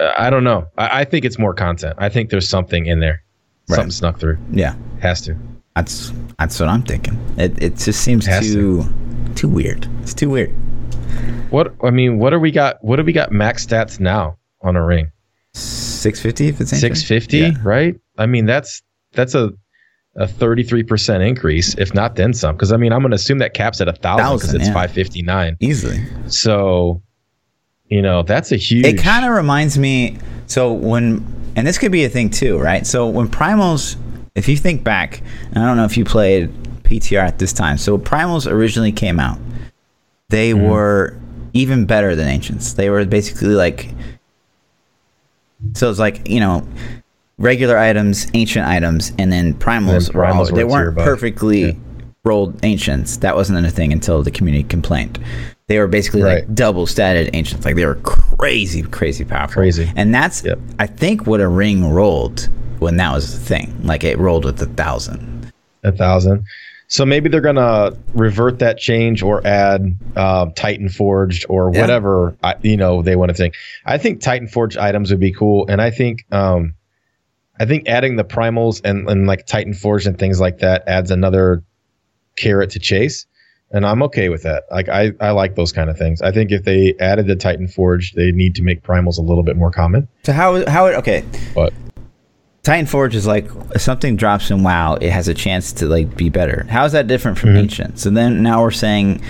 I 0.00 0.30
don't 0.30 0.44
know. 0.44 0.66
I, 0.78 1.00
I 1.00 1.04
think 1.04 1.24
it's 1.24 1.38
more 1.38 1.54
content. 1.54 1.96
I 1.98 2.08
think 2.08 2.30
there's 2.30 2.48
something 2.48 2.86
in 2.86 3.00
there. 3.00 3.22
Right. 3.68 3.76
Something 3.76 3.90
snuck 3.92 4.18
through. 4.18 4.38
Yeah, 4.50 4.74
Has 5.00 5.20
to. 5.22 5.36
That's 5.74 6.12
that's 6.38 6.58
what 6.60 6.68
I'm 6.68 6.82
thinking. 6.82 7.18
It 7.36 7.62
it 7.62 7.76
just 7.76 8.00
seems 8.00 8.26
Has 8.26 8.52
too 8.52 8.84
too 9.34 9.48
weird. 9.48 9.88
It's 10.02 10.14
too 10.14 10.30
weird. 10.30 10.50
What 11.50 11.74
I 11.82 11.90
mean, 11.90 12.18
what 12.18 12.30
do 12.30 12.38
we 12.38 12.50
got? 12.50 12.82
What 12.82 12.96
do 12.96 13.02
we 13.04 13.12
got 13.12 13.32
max 13.32 13.66
stats 13.66 14.00
now 14.00 14.38
on 14.62 14.76
a 14.76 14.84
ring? 14.84 15.10
Six 15.52 16.20
fifty. 16.20 16.48
If 16.48 16.60
it's 16.60 16.78
six 16.78 17.02
fifty, 17.02 17.38
Yeah. 17.38 17.52
right? 17.62 17.96
I 18.18 18.26
mean, 18.26 18.46
that's 18.46 18.82
that's 19.12 19.34
a 19.34 19.52
a 20.16 20.28
thirty 20.28 20.62
three 20.62 20.82
percent 20.82 21.22
increase, 21.22 21.74
if 21.74 21.92
not 21.94 22.16
then 22.16 22.32
some. 22.32 22.54
Because 22.54 22.72
I 22.72 22.76
mean, 22.76 22.92
I'm 22.92 23.00
going 23.00 23.10
to 23.10 23.16
assume 23.16 23.38
that 23.38 23.54
caps 23.54 23.80
at 23.80 23.88
a 23.88 23.92
thousand 23.92 24.36
because 24.38 24.54
it's 24.54 24.66
yeah. 24.68 24.72
five 24.72 24.92
fifty 24.92 25.22
nine. 25.22 25.56
easily. 25.60 26.04
So, 26.28 27.02
you 27.86 28.00
know, 28.02 28.22
that's 28.22 28.52
a 28.52 28.56
huge. 28.56 28.86
It 28.86 28.98
kind 28.98 29.24
of 29.24 29.32
reminds 29.32 29.78
me. 29.78 30.18
So 30.46 30.72
when, 30.72 31.24
and 31.56 31.66
this 31.66 31.78
could 31.78 31.90
be 31.90 32.04
a 32.04 32.08
thing 32.08 32.30
too, 32.30 32.58
right? 32.58 32.86
So 32.86 33.08
when 33.08 33.28
primals, 33.28 33.96
if 34.34 34.48
you 34.48 34.56
think 34.56 34.82
back, 34.84 35.22
and 35.52 35.58
I 35.62 35.66
don't 35.66 35.76
know 35.76 35.84
if 35.84 35.96
you 35.96 36.04
played 36.04 36.50
PTR 36.84 37.22
at 37.26 37.38
this 37.38 37.52
time. 37.52 37.78
So 37.78 37.96
primals 37.98 38.50
originally 38.50 38.92
came 38.92 39.18
out, 39.20 39.38
they 40.30 40.50
Mm-hmm. 40.52 40.68
were 40.68 41.16
even 41.52 41.84
better 41.86 42.16
than 42.16 42.26
ancients. 42.28 42.72
They 42.72 42.90
were 42.90 43.04
basically 43.04 43.54
like. 43.54 43.90
So 45.74 45.88
it's 45.88 45.98
like 45.98 46.28
you 46.28 46.40
know, 46.40 46.66
regular 47.38 47.78
items, 47.78 48.26
ancient 48.34 48.66
items, 48.66 49.12
and 49.18 49.32
then 49.32 49.54
primals. 49.54 50.08
And 50.08 50.14
then 50.14 50.14
were 50.16 50.26
all, 50.26 50.44
they 50.46 50.64
weren't 50.64 50.96
perfectly 50.96 51.64
Yeah. 51.66 51.72
rolled 52.24 52.58
ancients. 52.64 53.18
That 53.18 53.36
wasn't 53.36 53.64
a 53.64 53.70
thing 53.70 53.92
until 53.92 54.22
the 54.22 54.30
community 54.30 54.64
complained. 54.64 55.18
They 55.68 55.78
were 55.78 55.86
basically 55.86 56.22
Right. 56.22 56.46
like 56.46 56.54
double 56.54 56.86
statted 56.86 57.30
ancients. 57.32 57.64
Like 57.64 57.76
they 57.76 57.86
were 57.86 57.94
crazy, 58.02 58.82
crazy 58.82 59.24
powerful. 59.24 59.54
Crazy. 59.62 59.90
And 59.96 60.14
that's 60.14 60.44
Yep. 60.44 60.58
I 60.78 60.86
think 60.86 61.26
what 61.26 61.40
a 61.40 61.48
ring 61.48 61.88
rolled 61.90 62.48
when 62.84 62.96
that 62.98 63.12
was 63.12 63.36
the 63.38 63.44
thing. 63.44 63.74
Like 63.82 64.04
it 64.04 64.18
rolled 64.18 64.44
with 64.44 64.60
a 64.62 64.66
thousand. 64.66 65.52
a 65.82 65.90
thousand. 65.92 66.44
So 66.86 67.04
maybe 67.06 67.28
they're 67.30 67.40
gonna 67.40 67.92
revert 68.14 68.58
that 68.60 68.78
change 68.78 69.22
or 69.22 69.44
add 69.46 69.96
uh, 70.16 70.46
Titan 70.54 70.88
Forged 70.90 71.46
or 71.48 71.70
Yeah. 71.74 71.80
whatever 71.80 72.36
I, 72.44 72.54
you 72.62 72.76
know 72.76 73.02
they 73.02 73.16
want 73.16 73.30
to 73.30 73.34
think. 73.34 73.54
I 73.86 73.98
think 73.98 74.20
Titan 74.20 74.46
Forged 74.48 74.76
items 74.76 75.10
would 75.10 75.18
be 75.18 75.32
cool, 75.32 75.66
and 75.68 75.80
I 75.82 75.90
think 75.90 76.24
um, 76.30 76.74
I 77.58 77.64
think 77.64 77.88
adding 77.88 78.16
the 78.16 78.24
primals 78.24 78.80
and, 78.84 79.08
and 79.08 79.26
like 79.26 79.46
Titan 79.46 79.72
Forged 79.74 80.06
and 80.06 80.18
things 80.18 80.40
like 80.40 80.58
that 80.58 80.84
adds 80.86 81.10
another 81.10 81.62
carrot 82.36 82.70
to 82.70 82.78
chase, 82.78 83.26
and 83.70 83.86
I'm 83.86 84.02
okay 84.04 84.28
with 84.28 84.42
that. 84.42 84.64
Like 84.70 84.88
I 84.90 85.12
I 85.20 85.30
like 85.30 85.54
those 85.56 85.72
kind 85.72 85.88
of 85.88 85.96
things. 85.96 86.20
I 86.20 86.32
think 86.32 86.52
if 86.52 86.64
they 86.64 86.94
added 87.00 87.26
the 87.26 87.36
Titan 87.36 87.66
Forged, 87.66 88.14
they 88.14 88.30
need 88.30 88.54
to 88.56 88.62
make 88.62 88.82
primals 88.82 89.16
a 89.18 89.22
little 89.22 89.42
bit 89.42 89.56
more 89.56 89.70
common. 89.70 90.06
So 90.24 90.32
how 90.32 90.64
how 90.68 90.86
it 90.86 90.94
okay. 90.96 91.24
But 91.54 91.72
Titan 92.64 92.86
Forge 92.86 93.14
is 93.14 93.26
like 93.26 93.46
if 93.74 93.80
something 93.82 94.16
drops 94.16 94.50
in 94.50 94.62
WoW, 94.62 94.94
it 94.94 95.10
has 95.10 95.28
a 95.28 95.34
chance 95.34 95.70
to 95.74 95.86
like 95.86 96.16
be 96.16 96.30
better. 96.30 96.66
How 96.68 96.84
is 96.84 96.92
that 96.92 97.06
different 97.06 97.38
from 97.38 97.50
Mhm. 97.50 97.58
ancient? 97.58 97.98
So 97.98 98.10
then 98.10 98.42
now 98.42 98.62
we're 98.62 98.70
saying 98.72 99.20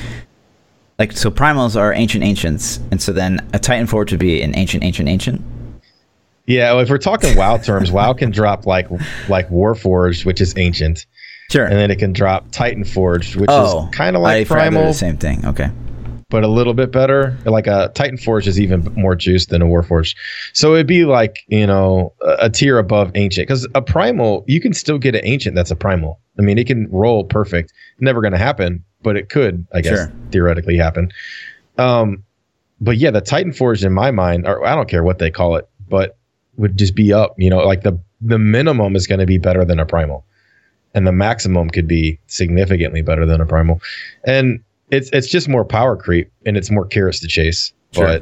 like 0.99 1.13
so 1.13 1.31
primals 1.31 1.79
are 1.79 1.93
ancient 1.93 2.23
ancients, 2.25 2.79
and 2.93 3.03
so 3.03 3.13
then 3.13 3.41
a 3.53 3.59
Titan 3.59 3.87
Forge 3.89 4.13
would 4.13 4.21
be 4.21 4.41
an 4.41 4.57
ancient 4.57 4.85
ancient 4.85 5.09
ancient. 5.09 5.43
yeah, 6.47 6.71
well, 6.73 6.81
if 6.81 6.91
we're 6.91 6.99
talking 6.99 7.37
WoW 7.37 7.57
terms, 7.71 7.91
WoW 7.91 8.13
can 8.13 8.31
drop 8.31 8.67
like 8.67 8.87
like 9.29 9.49
Warforged, 9.51 10.25
which 10.25 10.41
is 10.41 10.55
ancient. 10.57 11.05
Sure. 11.51 11.67
and 11.67 11.75
then 11.77 11.91
it 11.91 11.99
can 11.99 12.13
drop 12.15 12.47
Titan 12.53 12.85
Forged, 12.85 13.37
which 13.37 13.51
oh, 13.53 13.85
is 13.85 13.95
kind 13.95 14.17
of 14.17 14.23
like 14.23 14.49
they're 14.49 14.57
Primal, 14.57 14.87
The 14.87 14.95
same 14.95 15.19
thing. 15.19 15.45
Okay. 15.45 15.69
But 16.35 16.43
a 16.43 16.49
little 16.49 16.75
bit 16.75 16.91
better. 16.91 17.39
Like 17.45 17.69
a 17.69 17.93
Titan 17.95 18.17
Forge 18.19 18.49
is 18.49 18.59
even 18.59 18.83
more 18.97 19.15
juiced 19.15 19.51
than 19.51 19.63
a 19.63 19.67
Warforged, 19.67 20.17
so 20.53 20.75
it'd 20.75 20.89
be 20.89 21.05
like 21.05 21.45
you 21.47 21.65
know 21.65 22.13
a, 22.23 22.47
a 22.47 22.51
tier 22.51 22.77
above 22.77 23.13
Ancient 23.15 23.47
because 23.47 23.69
a 23.77 23.81
Primal 23.81 24.43
you 24.49 24.61
can 24.61 24.73
still 24.75 24.99
get 24.99 25.15
an 25.15 25.21
Ancient 25.23 25.55
that's 25.55 25.71
a 25.71 25.77
Primal. 25.77 26.19
I 26.37 26.43
mean, 26.43 26.59
it 26.59 26.67
can 26.67 26.91
roll 26.91 27.23
perfect. 27.23 27.73
Never 28.01 28.21
going 28.21 28.33
to 28.33 28.39
happen, 28.39 28.83
but 29.01 29.17
it 29.17 29.29
could, 29.29 29.65
I 29.73 29.81
guess, 29.81 29.97
Sure. 29.97 30.13
theoretically 30.33 30.77
happen. 30.77 31.13
Um, 31.79 32.25
but 32.81 32.97
yeah, 32.97 33.13
the 33.13 33.21
Titan 33.21 33.53
Forge 33.53 33.85
in 33.85 33.93
my 33.93 34.11
mind, 34.11 34.45
or 34.45 34.67
I 34.67 34.75
don't 34.75 34.89
care 34.89 35.05
what 35.05 35.21
they 35.21 35.31
call 35.31 35.55
it, 35.55 35.69
but 35.89 36.19
would 36.57 36.77
just 36.77 36.97
be 36.97 37.13
up. 37.13 37.37
You 37.39 37.49
know, 37.49 37.59
like 37.59 37.83
the 37.83 37.97
the 38.21 38.41
minimum 38.41 38.97
is 38.97 39.07
going 39.07 39.21
to 39.21 39.27
be 39.27 39.39
better 39.39 39.65
than 39.65 39.79
a 39.79 39.87
Primal 39.87 40.25
and 40.95 41.07
the 41.07 41.13
maximum 41.13 41.71
could 41.71 41.87
be 41.89 42.19
significantly 42.27 43.03
better 43.03 43.27
than 43.27 43.41
a 43.41 43.47
primal. 43.47 43.81
And 44.25 44.63
it's 44.95 45.11
it's 45.13 45.29
just 45.29 45.49
more 45.49 45.65
power 45.65 45.97
creep 45.97 46.31
and 46.47 46.57
it's 46.57 46.71
more 46.71 46.87
carrots 46.87 47.21
to 47.21 47.27
chase. 47.29 47.73
Sure. 47.93 48.21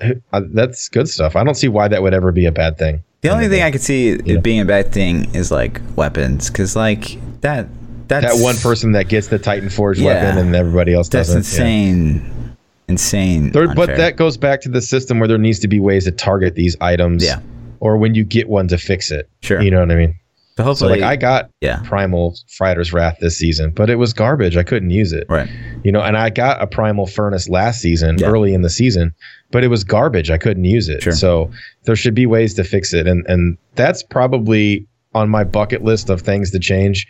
But 0.00 0.14
uh, 0.32 0.40
that's 0.52 0.88
good 0.88 1.08
stuff. 1.08 1.36
I 1.36 1.44
don't 1.44 1.54
see 1.54 1.68
why 1.68 1.88
that 1.88 2.02
would 2.02 2.14
ever 2.14 2.32
be 2.32 2.46
a 2.46 2.52
bad 2.52 2.78
thing. 2.78 3.02
The 3.20 3.28
only 3.28 3.48
thing 3.48 3.62
I 3.62 3.70
could 3.70 3.80
see 3.82 4.08
it 4.08 4.26
Yeah. 4.26 4.38
being 4.38 4.60
a 4.60 4.64
bad 4.64 4.92
thing 4.92 5.32
is 5.34 5.50
like 5.52 5.80
weapons, 5.96 6.50
because 6.50 6.74
like 6.74 7.18
that 7.42 7.68
that's 8.08 8.26
that 8.26 8.42
one 8.42 8.56
person 8.56 8.92
that 8.92 9.08
gets 9.08 9.28
the 9.28 9.38
Titan 9.38 9.70
Forge 9.70 9.98
Yeah. 10.00 10.06
weapon 10.24 10.38
and 10.38 10.56
everybody 10.56 10.92
else 10.92 11.08
that's 11.08 11.28
doesn't. 11.32 11.58
yeah. 11.58 11.66
insane, 11.66 12.56
insane. 12.88 13.52
There, 13.52 13.72
but 13.74 13.96
that 13.96 14.16
goes 14.16 14.36
back 14.36 14.60
to 14.62 14.68
the 14.68 14.80
system 14.82 15.18
where 15.20 15.28
there 15.28 15.38
needs 15.38 15.60
to 15.60 15.68
be 15.68 15.78
ways 15.78 16.04
to 16.04 16.10
target 16.10 16.54
these 16.56 16.76
items. 16.80 17.24
Yeah. 17.24 17.40
Or 17.78 17.96
when 17.96 18.14
you 18.14 18.24
get 18.24 18.48
one 18.48 18.68
to 18.68 18.78
fix 18.78 19.10
it. 19.10 19.28
Sure. 19.42 19.60
You 19.60 19.70
know 19.70 19.80
what 19.80 19.90
I 19.90 19.96
mean? 19.96 20.14
So 20.56 20.74
So 20.74 20.86
like 20.88 21.02
I 21.02 21.16
got 21.16 21.50
yeah, 21.60 21.80
Primal 21.84 22.34
Fighter's 22.48 22.92
Wrath 22.92 23.16
this 23.20 23.36
season, 23.38 23.70
but 23.70 23.88
it 23.90 23.96
was 23.96 24.12
garbage. 24.12 24.56
I 24.56 24.62
couldn't 24.62 24.90
use 24.90 25.12
it. 25.12 25.26
right. 25.28 25.48
you 25.84 25.90
know 25.92 26.00
and 26.02 26.16
i 26.16 26.30
got 26.30 26.62
a 26.62 26.66
primal 26.66 27.06
furnace 27.06 27.48
last 27.48 27.80
season 27.80 28.16
Yeah. 28.18 28.28
early 28.28 28.54
in 28.54 28.62
the 28.62 28.70
season 28.70 29.12
but 29.50 29.64
it 29.64 29.68
was 29.68 29.82
garbage 29.84 30.30
i 30.30 30.38
couldn't 30.38 30.64
use 30.64 30.88
it 30.88 31.02
Sure. 31.02 31.12
so 31.12 31.50
there 31.84 31.96
should 31.96 32.14
be 32.14 32.24
ways 32.26 32.54
to 32.54 32.62
fix 32.64 32.92
it 32.94 33.06
and 33.08 33.24
and 33.26 33.58
that's 33.74 34.02
probably 34.04 34.86
on 35.14 35.28
my 35.28 35.42
bucket 35.44 35.82
list 35.82 36.08
of 36.08 36.20
things 36.20 36.50
to 36.52 36.58
change 36.60 37.06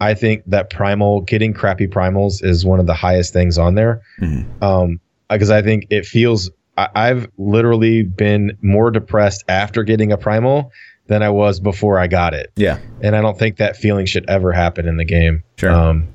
i 0.00 0.14
think 0.14 0.42
that 0.46 0.70
primal 0.70 1.22
getting 1.22 1.52
crappy 1.52 1.86
primals 1.88 2.44
is 2.44 2.64
one 2.64 2.78
of 2.80 2.86
the 2.86 2.94
highest 2.94 3.32
things 3.32 3.58
on 3.58 3.74
there 3.74 4.00
Mhm. 4.20 4.44
um 4.62 5.00
because 5.28 5.50
i 5.50 5.60
think 5.60 5.86
it 5.90 6.06
feels 6.06 6.50
I, 6.78 6.88
i've 6.94 7.26
literally 7.36 8.02
been 8.04 8.56
more 8.62 8.90
depressed 8.92 9.42
after 9.48 9.82
getting 9.82 10.12
a 10.12 10.16
primal 10.18 10.70
than 11.06 11.22
i 11.22 11.28
was 11.30 11.60
before 11.60 11.98
i 11.98 12.06
got 12.06 12.34
it 12.34 12.50
Yeah, 12.56 12.78
and 13.02 13.14
i 13.16 13.20
don't 13.20 13.38
think 13.38 13.56
that 13.58 13.76
feeling 13.76 14.06
should 14.06 14.28
ever 14.28 14.52
happen 14.52 14.86
in 14.88 14.96
the 14.96 15.04
game 15.04 15.42
Sure. 15.56 15.70
um 15.70 16.08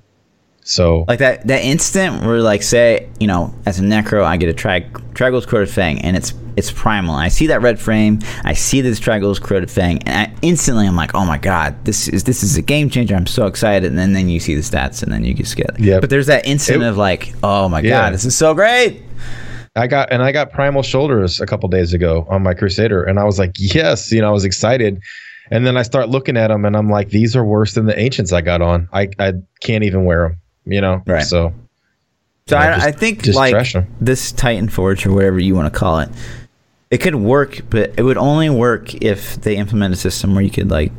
so 0.61 1.05
like 1.07 1.19
that 1.19 1.47
that 1.47 1.63
instant 1.63 2.23
where 2.23 2.41
like 2.41 2.61
say 2.61 3.09
you 3.19 3.25
know 3.25 3.53
as 3.65 3.79
a 3.79 3.81
necro 3.81 4.23
I 4.23 4.37
get 4.37 4.49
a 4.49 4.53
trag 4.53 4.91
Trag'Oul's 5.13 5.45
Corroded 5.47 5.73
Fang 5.73 5.99
and 6.01 6.15
it's 6.15 6.33
it's 6.57 6.71
primal. 6.71 7.15
I 7.15 7.29
see 7.29 7.47
that 7.47 7.61
red 7.61 7.79
frame. 7.79 8.19
I 8.43 8.53
see 8.53 8.81
this 8.81 8.99
Trag'Oul's 8.99 9.39
Corroded 9.39 9.71
Fang, 9.71 10.03
and 10.03 10.27
I 10.29 10.33
instantly 10.41 10.85
I'm 10.85 10.95
like, 10.95 11.15
oh 11.15 11.25
my 11.25 11.37
god, 11.37 11.83
this 11.85 12.07
is 12.09 12.25
this 12.25 12.43
is 12.43 12.57
a 12.57 12.61
game 12.61 12.89
changer. 12.89 13.15
I'm 13.15 13.25
so 13.25 13.47
excited. 13.47 13.89
And 13.89 13.97
then 13.97 14.11
then 14.13 14.27
you 14.29 14.39
see 14.41 14.55
the 14.55 14.61
stats, 14.61 15.01
and 15.01 15.11
then 15.11 15.23
you 15.23 15.33
just 15.33 15.55
get. 15.55 15.79
Yep. 15.79 16.01
But 16.01 16.09
there's 16.09 16.27
that 16.27 16.45
instant 16.45 16.83
It- 16.83 16.87
of 16.87 16.97
like, 16.97 17.33
oh 17.43 17.67
my 17.69 17.79
Yeah. 17.79 17.89
god, 17.91 18.13
this 18.13 18.25
is 18.25 18.35
so 18.35 18.53
great. 18.53 19.01
I 19.79 19.87
got 19.87 20.11
and 20.11 20.21
I 20.21 20.31
got 20.31 20.51
primal 20.51 20.83
shoulders 20.83 21.39
a 21.39 21.45
couple 21.45 21.69
days 21.69 21.93
ago 21.93 22.25
on 22.29 22.43
my 22.43 22.53
Crusader, 22.53 23.03
and 23.03 23.17
I 23.19 23.23
was 23.23 23.39
like, 23.39 23.51
yes, 23.57 24.11
you 24.11 24.21
know, 24.21 24.27
I 24.27 24.31
was 24.31 24.45
excited. 24.45 25.01
And 25.51 25.65
then 25.65 25.77
I 25.77 25.81
start 25.81 26.09
looking 26.09 26.37
at 26.37 26.49
them, 26.49 26.63
and 26.65 26.75
I'm 26.77 26.89
like, 26.91 27.09
these 27.09 27.35
are 27.35 27.43
worse 27.43 27.73
than 27.73 27.85
the 27.87 27.97
ancients 27.97 28.31
I 28.33 28.41
got 28.41 28.61
on. 28.61 28.87
I 28.93 29.09
I 29.17 29.33
can't 29.61 29.83
even 29.83 30.05
wear 30.05 30.29
them, 30.29 30.37
you 30.65 30.81
know. 30.81 31.01
Right. 31.07 31.23
So 31.23 31.53
So 32.47 32.57
I, 32.57 32.75
just- 32.75 32.87
I 32.87 32.91
think 32.91 33.23
like 33.37 33.53
this 34.01 34.31
Titan 34.31 34.69
Forge 34.69 35.05
or 35.05 35.13
whatever 35.13 35.39
you 35.39 35.55
want 35.55 35.73
to 35.73 35.79
call 35.79 35.99
it, 35.99 36.09
it 36.91 36.97
could 36.99 37.15
work, 37.15 37.61
but 37.69 37.93
it 37.97 38.03
would 38.03 38.17
only 38.17 38.49
work 38.49 38.93
if 38.95 39.41
they 39.41 39.55
implement 39.55 39.93
a 39.93 39.97
system 39.97 40.35
where 40.35 40.43
you 40.43 40.51
could 40.51 40.69
like, 40.69 40.91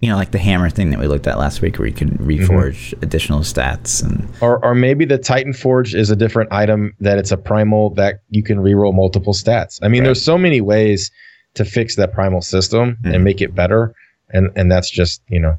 you 0.00 0.08
know, 0.08 0.16
like 0.16 0.30
the 0.30 0.38
hammer 0.38 0.70
thing 0.70 0.90
that 0.90 0.98
we 0.98 1.06
looked 1.06 1.26
at 1.26 1.38
last 1.38 1.60
week, 1.60 1.78
where 1.78 1.86
you 1.86 1.94
could 1.94 2.08
Mm-hmm. 2.08 2.28
reforge 2.30 3.00
additional 3.02 3.40
stats 3.40 4.02
and 4.02 4.28
or 4.40 4.64
or 4.64 4.74
maybe 4.74 5.04
the 5.04 5.18
Titan 5.18 5.52
Forge 5.52 5.94
is 5.94 6.10
a 6.10 6.16
different 6.16 6.50
item 6.52 6.94
that 7.00 7.18
it's 7.18 7.30
a 7.32 7.36
primal 7.36 7.90
that 7.94 8.20
you 8.30 8.42
can 8.42 8.58
reroll 8.58 8.94
multiple 8.94 9.32
stats. 9.34 9.78
I 9.82 9.88
mean, 9.88 10.00
Right. 10.02 10.06
there's 10.06 10.22
so 10.24 10.38
many 10.38 10.60
ways 10.60 11.10
to 11.54 11.64
fix 11.64 11.96
that 11.96 12.12
primal 12.12 12.40
system 12.40 12.96
Mhm. 13.04 13.14
and 13.14 13.24
make 13.24 13.40
it 13.42 13.54
better, 13.54 13.94
and 14.30 14.50
and 14.56 14.70
that's 14.72 14.90
just 14.90 15.22
you 15.28 15.40
know, 15.40 15.56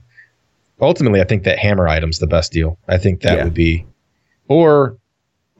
ultimately, 0.82 1.21
I 1.21 1.25
think 1.25 1.43
that 1.43 1.60
hammer 1.60 1.88
item's 1.88 2.19
the 2.19 2.27
best 2.27 2.51
deal. 2.51 2.77
I 2.88 2.97
think 2.97 3.21
that 3.21 3.38
Yeah. 3.38 3.43
would 3.43 3.54
be, 3.54 3.86
or 4.47 4.97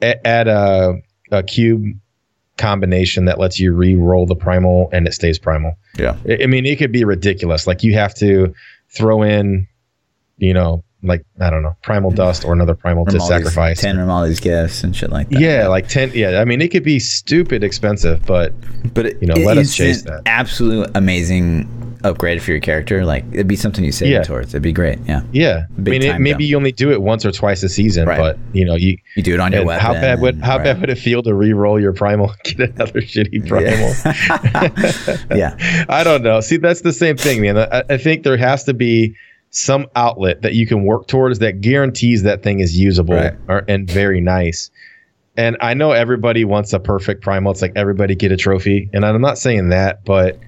add 0.02 0.48
a 0.48 0.94
a 1.30 1.42
cube 1.42 1.84
combination 2.62 3.24
that 3.24 3.40
lets 3.40 3.58
you 3.58 3.74
re-roll 3.74 4.24
the 4.24 4.36
primal 4.36 4.88
and 4.92 5.08
it 5.08 5.12
stays 5.12 5.36
primal. 5.36 5.74
yeah, 5.98 6.16
I 6.40 6.46
mean, 6.46 6.64
it 6.64 6.76
could 6.76 6.92
be 6.92 7.04
ridiculous. 7.04 7.66
Like 7.66 7.82
you 7.82 7.94
have 7.94 8.14
to 8.16 8.54
throw 8.88 9.22
in, 9.22 9.66
you 10.38 10.54
know, 10.54 10.84
like 11.02 11.24
I 11.40 11.50
don't 11.50 11.62
know, 11.62 11.76
primal 11.82 12.10
dust 12.10 12.44
or 12.44 12.52
another 12.52 12.74
primal 12.74 13.04
to 13.06 13.20
sacrifice. 13.20 13.80
ten 13.80 13.96
these 14.24 14.40
gifts 14.40 14.84
and 14.84 14.94
shit 14.94 15.10
like 15.10 15.28
that. 15.30 15.40
Yeah, 15.40 15.66
like 15.68 15.88
ten. 15.88 16.10
Yeah, 16.14 16.40
I 16.40 16.44
mean, 16.44 16.60
it 16.60 16.68
could 16.70 16.84
be 16.84 16.98
stupid 16.98 17.64
expensive, 17.64 18.24
but 18.26 18.52
but 18.94 19.06
it, 19.06 19.18
you 19.20 19.26
know, 19.28 19.34
it 19.34 19.44
let 19.46 19.58
us 19.58 19.74
chase 19.74 20.02
an 20.02 20.12
that. 20.12 20.22
Absolute 20.26 20.90
amazing 20.94 21.68
upgrade 22.04 22.42
for 22.42 22.50
your 22.50 22.58
character, 22.60 23.04
like 23.04 23.24
it'd 23.32 23.46
be 23.46 23.54
something 23.54 23.84
you 23.84 23.92
save 23.92 24.10
Yeah. 24.10 24.22
towards. 24.22 24.48
It'd 24.54 24.62
be 24.62 24.72
great. 24.72 24.98
Yeah, 25.06 25.22
Yeah, 25.30 25.66
I 25.76 25.80
mean, 25.80 26.02
it, 26.02 26.20
maybe 26.20 26.44
you 26.44 26.56
only 26.56 26.72
do 26.72 26.90
it 26.90 27.00
once 27.00 27.24
or 27.24 27.30
twice 27.30 27.62
a 27.62 27.68
season, 27.68 28.08
Right. 28.08 28.18
but 28.18 28.38
you 28.52 28.64
know, 28.64 28.74
you 28.74 28.96
you 29.16 29.22
do 29.22 29.34
it 29.34 29.38
on 29.40 29.52
your 29.52 29.64
weapon. 29.64 29.84
how 29.86 29.92
bad 29.92 30.20
would 30.20 30.40
how 30.40 30.56
right. 30.56 30.64
bad 30.64 30.80
would 30.80 30.90
it 30.90 30.98
feel 30.98 31.22
to 31.22 31.32
re-roll 31.32 31.80
your 31.80 31.92
primal, 31.92 32.32
get 32.44 32.70
another 32.74 33.00
shitty 33.00 33.46
primal? 33.48 33.92
Yeah. 35.32 35.56
yeah, 35.58 35.84
I 35.88 36.02
don't 36.04 36.22
know. 36.22 36.40
See, 36.40 36.56
that's 36.56 36.80
the 36.82 36.92
same 36.92 37.16
thing, 37.16 37.40
man. 37.40 37.56
I, 37.58 37.84
I 37.88 37.96
think 37.98 38.24
there 38.24 38.36
has 38.36 38.64
to 38.64 38.74
be 38.74 39.14
some 39.54 39.86
outlet 39.96 40.42
that 40.42 40.54
you 40.54 40.66
can 40.66 40.82
work 40.84 41.06
towards 41.06 41.38
that 41.38 41.60
guarantees 41.60 42.22
that 42.24 42.42
thing 42.42 42.60
is 42.60 42.76
usable 42.78 43.14
Right. 43.14 43.34
or, 43.48 43.64
and 43.68 43.88
very 43.88 44.20
nice. 44.20 44.70
And 45.36 45.56
I 45.60 45.72
know 45.74 45.92
everybody 45.92 46.44
wants 46.44 46.72
a 46.72 46.80
perfect 46.80 47.22
primal. 47.22 47.52
It's 47.52 47.62
like 47.62 47.72
everybody 47.76 48.14
get 48.14 48.32
a 48.32 48.36
trophy, 48.36 48.88
and 48.92 49.04
I'm 49.04 49.20
not 49.20 49.38
saying 49.38 49.68
that, 49.70 50.04
but 50.04 50.38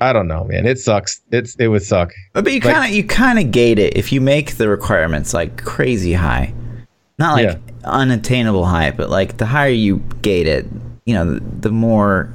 I 0.00 0.12
don't 0.12 0.26
know, 0.28 0.44
man. 0.44 0.66
It 0.66 0.78
sucks. 0.78 1.20
It's 1.32 1.54
it 1.56 1.68
would 1.68 1.82
suck. 1.82 2.12
but 2.32 2.50
you 2.52 2.60
kind 2.60 2.84
of 2.84 2.90
you 2.94 3.02
kind 3.04 3.38
of 3.38 3.50
gate 3.52 3.78
it 3.78 3.96
if 3.96 4.12
you 4.12 4.20
make 4.20 4.56
the 4.56 4.68
requirements 4.68 5.32
like 5.34 5.62
crazy 5.64 6.12
high, 6.12 6.52
not 7.18 7.34
like 7.34 7.44
Yeah. 7.44 7.56
unattainable 7.84 8.64
high, 8.66 8.90
but 8.90 9.10
like 9.10 9.36
the 9.38 9.46
higher 9.46 9.68
you 9.70 9.98
gate 10.22 10.46
it, 10.48 10.66
you 11.06 11.14
know, 11.14 11.38
the 11.60 11.70
more. 11.70 12.28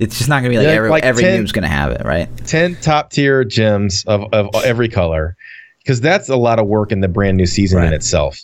It's 0.00 0.16
just 0.18 0.28
not 0.28 0.38
gonna 0.38 0.48
be 0.50 0.56
like 0.56 0.66
Yeah, 0.66 0.72
every 0.72 0.90
like 0.90 1.04
every 1.04 1.22
10 1.22 1.44
noob's 1.44 1.52
gonna 1.52 1.68
have 1.68 1.92
it, 1.92 2.02
right? 2.04 2.28
10 2.46 2.76
top 2.80 3.10
tier 3.10 3.44
gems 3.44 4.02
of, 4.06 4.24
of 4.32 4.48
every 4.64 4.88
color 4.88 5.36
because 5.84 6.00
that's 6.00 6.28
a 6.28 6.36
lot 6.36 6.58
of 6.58 6.66
work 6.66 6.90
in 6.90 7.00
the 7.00 7.08
brand 7.08 7.36
new 7.36 7.46
season 7.46 7.82
in 7.84 7.92
itself 7.92 8.38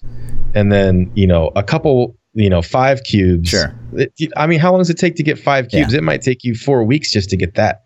and 0.55 0.71
then 0.71 1.11
you 1.15 1.27
know 1.27 1.51
a 1.57 1.63
couple 1.63 2.17
you 2.35 2.49
know 2.51 2.63
five 2.63 3.03
cubes 3.05 3.49
Sure. 3.51 3.75
It- 3.95 4.13
i 4.37 4.47
mean 4.47 4.59
how 4.59 4.71
long 4.71 4.81
does 4.81 4.91
it 4.91 4.99
take 4.99 5.17
to 5.17 5.23
get 5.23 5.39
five 5.39 5.69
cubes 5.69 5.93
Yeah. 5.93 5.99
it 5.99 6.03
might 6.03 6.23
take 6.23 6.45
you 6.45 6.55
four 6.55 6.85
weeks 6.85 7.11
just 7.11 7.29
to 7.31 7.37
get 7.37 7.55
that 7.55 7.83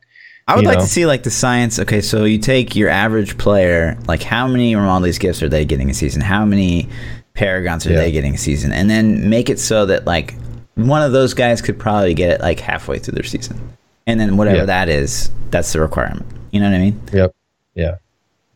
I 0.49 0.57
would 0.57 0.65
like 0.65 0.79
know? 0.79 0.85
to 0.85 0.91
see 0.91 1.07
like 1.07 1.23
the 1.23 1.31
science. 1.31 1.79
Okay, 1.79 2.01
so 2.01 2.25
you 2.25 2.39
take 2.39 2.75
your 2.75 2.89
average 2.89 3.39
player, 3.39 3.97
like 4.09 4.21
how 4.21 4.49
many 4.49 4.75
Ramon 4.75 5.09
gifts 5.21 5.45
are 5.45 5.49
they 5.49 5.65
getting 5.65 5.89
a 5.91 5.95
season? 5.95 6.23
How 6.23 6.45
many 6.45 6.89
Paragons 7.35 7.87
are 7.87 7.91
Yeah. 7.93 7.99
they 7.99 8.11
getting 8.11 8.35
a 8.35 8.39
season? 8.39 8.73
And 8.73 8.91
then 8.91 9.31
make 9.31 9.49
it 9.49 9.61
so 9.61 9.87
that 9.87 10.07
like 10.07 10.35
one 10.77 11.03
of 11.03 11.13
those 11.13 11.35
guys 11.35 11.61
could 11.63 11.79
probably 11.79 12.15
get 12.15 12.31
it 12.31 12.41
like 12.41 12.61
halfway 12.61 12.99
through 12.99 13.15
their 13.15 13.25
season, 13.25 13.59
and 14.07 14.19
then 14.21 14.37
whatever 14.37 14.59
Yeah. 14.59 14.65
that 14.67 14.89
is, 14.89 15.31
that's 15.51 15.73
the 15.73 15.81
requirement. 15.81 16.27
You 16.53 16.61
know 16.61 16.71
what 16.71 16.77
I 16.77 16.81
mean? 16.81 17.01
yep 17.13 17.35
yeah 17.77 17.97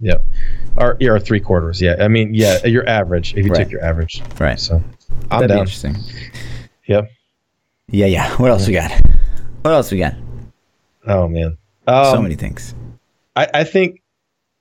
yep 0.00 0.24
or 0.76 0.96
yeah 0.98 1.10
or 1.10 1.20
three 1.20 1.38
quarters 1.38 1.80
yeah 1.80 1.94
i 2.00 2.08
mean 2.08 2.34
yeah 2.34 2.66
your 2.66 2.86
average 2.88 3.32
if 3.36 3.44
you 3.46 3.52
Right. 3.52 3.58
take 3.62 3.70
your 3.70 3.82
average 3.84 4.20
Right. 4.40 4.58
so 4.58 4.82
i'm 5.30 5.40
That'd 5.40 5.48
be 5.48 5.54
down 5.54 5.58
interesting. 5.60 5.96
yep 6.86 7.08
Yeah, 7.88 8.06
yeah. 8.06 8.36
What 8.38 8.50
else 8.50 8.66
we 8.66 8.72
got? 8.72 8.90
What 9.62 9.72
else 9.72 9.92
we 9.92 9.98
got? 9.98 10.14
oh 11.06 11.28
man 11.28 11.56
um, 11.86 12.06
so 12.16 12.20
many 12.22 12.34
things. 12.34 12.74
I, 13.36 13.46
I 13.54 13.64
think 13.64 14.02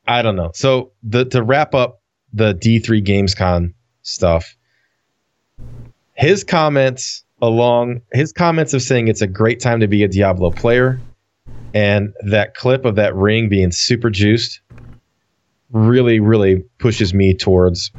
I 0.07 0.21
don't 0.21 0.35
know. 0.35 0.51
So 0.53 0.91
the 1.01 1.25
to 1.25 1.41
wrap 1.41 1.73
up 1.73 2.01
the 2.33 2.53
D3 2.53 3.03
Gamescom 3.03 3.73
stuff, 4.03 4.55
his 6.13 6.43
comments 6.43 7.22
along 7.43 8.01
his 8.13 8.31
comments 8.31 8.73
of 8.73 8.81
saying 8.81 9.09
it's 9.09 9.21
a 9.21 9.27
great 9.27 9.59
time 9.59 9.81
to 9.81 9.87
be 9.87 10.01
a 10.01 10.07
Diablo 10.07 10.49
player, 10.49 10.99
and 11.73 12.13
that 12.25 12.55
clip 12.55 12.85
of 12.85 12.95
that 12.95 13.13
ring 13.15 13.49
being 13.49 13.71
super 13.71 14.09
juiced 14.09 14.61
really, 15.71 16.21
really 16.21 16.63
pushes 16.79 17.13
me 17.13 17.33
towards 17.33 17.91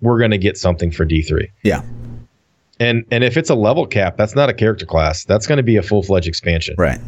we're 0.00 0.18
gonna 0.18 0.38
get 0.38 0.56
something 0.56 0.90
for 0.90 1.04
D3. 1.04 1.48
Yeah. 1.62 1.82
And 2.80 3.04
and 3.10 3.22
if 3.22 3.36
it's 3.36 3.50
a 3.50 3.54
level 3.54 3.86
cap, 3.86 4.16
that's 4.16 4.34
not 4.34 4.48
a 4.48 4.54
character 4.54 4.86
class. 4.86 5.24
That's 5.24 5.46
gonna 5.46 5.62
be 5.62 5.76
a 5.76 5.82
full 5.82 6.02
fledged 6.02 6.26
expansion. 6.26 6.74
Right. 6.78 7.00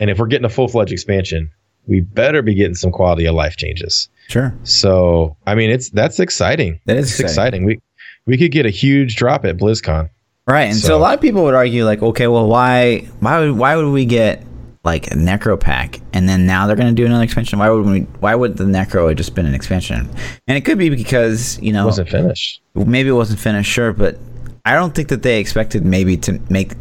And 0.00 0.10
if 0.10 0.18
we're 0.18 0.26
getting 0.26 0.44
a 0.44 0.50
full 0.50 0.68
fledged 0.68 0.92
expansion, 0.92 1.50
we 1.86 2.00
better 2.00 2.42
be 2.42 2.54
getting 2.54 2.74
some 2.74 2.90
quality 2.90 3.26
of 3.26 3.34
life 3.34 3.56
changes. 3.56 4.08
Sure. 4.28 4.52
So 4.64 5.36
I 5.46 5.54
mean, 5.54 5.70
it's 5.70 5.90
that's 5.90 6.18
exciting. 6.18 6.80
That 6.86 6.96
is 6.96 7.10
exciting. 7.10 7.26
exciting. 7.26 7.64
We 7.64 7.80
we 8.26 8.36
could 8.36 8.50
get 8.50 8.66
a 8.66 8.70
huge 8.70 9.14
drop 9.14 9.44
at 9.44 9.56
BlizzCon. 9.56 10.10
Right, 10.50 10.64
and 10.70 10.76
so, 10.76 10.88
So- 10.88 10.96
a 10.96 11.00
lot 11.00 11.14
of 11.14 11.20
people 11.20 11.44
would 11.44 11.54
argue, 11.54 11.84
like, 11.84 12.02
okay, 12.02 12.26
well, 12.26 12.46
why, 12.48 13.08
why 13.20 13.40
would, 13.40 13.52
why 13.56 13.76
would 13.76 13.90
we 13.90 14.04
get 14.04 14.44
like 14.82 15.08
a 15.08 15.14
Necro 15.14 15.60
pack, 15.60 16.00
and 16.14 16.26
then 16.28 16.46
now 16.46 16.66
they're 16.66 16.76
going 16.76 16.88
to 16.88 16.94
do 16.94 17.04
another 17.06 17.22
expansion? 17.24 17.58
Why 17.58 17.68
would 17.68 17.84
we? 17.84 18.00
Why 18.20 18.34
would 18.34 18.56
the 18.56 18.64
Necro 18.64 19.08
have 19.08 19.16
just 19.16 19.34
been 19.34 19.44
an 19.46 19.54
expansion? 19.54 20.08
And 20.48 20.56
it 20.56 20.62
could 20.62 20.78
be 20.78 20.88
because 20.88 21.58
you 21.60 21.70
It 21.70 21.72
know 21.74 21.84
wasn't 21.86 22.08
finished. 22.08 22.62
maybe 22.74 23.10
it 23.10 23.12
wasn't 23.12 23.40
finished, 23.40 23.70
sure, 23.70 23.92
but 23.92 24.18
I 24.64 24.74
don't 24.74 24.94
think 24.94 25.08
that 25.08 25.22
they 25.22 25.38
expected 25.38 25.84
maybe 25.84 26.16
to 26.18 26.40
make 26.48 26.72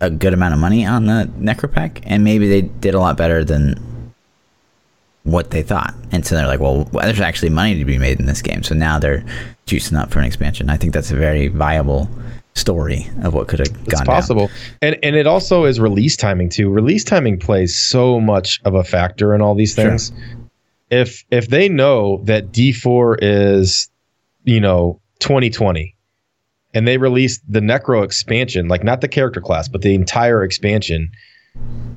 a 0.00 0.10
good 0.10 0.34
amount 0.34 0.52
of 0.54 0.60
money 0.60 0.84
on 0.84 1.06
the 1.06 1.30
Necro 1.38 1.70
pack, 1.72 2.00
and 2.04 2.24
maybe 2.24 2.48
they 2.48 2.62
did 2.62 2.94
a 2.94 2.98
lot 2.98 3.16
better 3.16 3.44
than 3.44 3.80
what 5.22 5.50
they 5.52 5.62
thought. 5.62 5.94
And 6.12 6.26
so 6.26 6.34
they're 6.34 6.46
like, 6.48 6.60
well, 6.60 6.84
there's 6.92 7.20
actually 7.20 7.50
money 7.50 7.78
to 7.78 7.84
be 7.84 7.98
made 7.98 8.18
in 8.20 8.26
this 8.26 8.42
game. 8.42 8.62
So 8.62 8.74
now 8.74 8.98
they're 8.98 9.24
juicing 9.66 9.96
up 9.98 10.10
for 10.10 10.18
an 10.18 10.24
expansion. 10.26 10.68
I 10.68 10.76
think 10.76 10.92
that's 10.92 11.10
a 11.12 11.16
very 11.16 11.48
viable 11.48 12.10
story 12.54 13.08
of 13.22 13.34
what 13.34 13.48
could 13.48 13.58
have 13.58 13.68
It's 13.68 13.94
gone 13.94 14.06
possible. 14.06 14.50
And 14.80 14.96
and 15.02 15.16
it 15.16 15.26
also 15.26 15.64
is 15.64 15.80
release 15.80 16.16
timing 16.16 16.48
too. 16.48 16.70
Release 16.70 17.04
timing 17.04 17.38
plays 17.38 17.76
so 17.76 18.20
much 18.20 18.60
of 18.64 18.74
a 18.74 18.84
factor 18.84 19.34
in 19.34 19.40
all 19.42 19.54
these 19.54 19.74
Sure. 19.74 19.90
things. 19.90 20.12
If 20.90 21.24
if 21.30 21.48
they 21.48 21.68
know 21.68 22.22
that 22.24 22.52
D4 22.52 23.18
is, 23.20 23.90
you 24.44 24.60
know, 24.60 25.00
2020 25.18 25.96
and 26.74 26.86
they 26.86 26.96
released 26.96 27.40
the 27.48 27.60
Necro 27.60 28.04
expansion, 28.04 28.68
like 28.68 28.84
not 28.84 29.00
the 29.00 29.08
character 29.08 29.40
class, 29.40 29.68
but 29.68 29.82
the 29.82 29.94
entire 29.94 30.44
expansion 30.44 31.10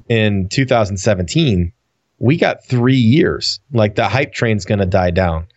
in 0.09 0.47
2017, 0.49 1.71
we 2.19 2.37
got 2.37 2.65
3 2.65 2.95
years. 2.95 3.59
Like 3.71 3.95
the 3.95 4.07
hype 4.07 4.33
train's 4.33 4.65
going 4.65 4.79
to 4.79 4.85
die 4.85 5.11
down. 5.11 5.47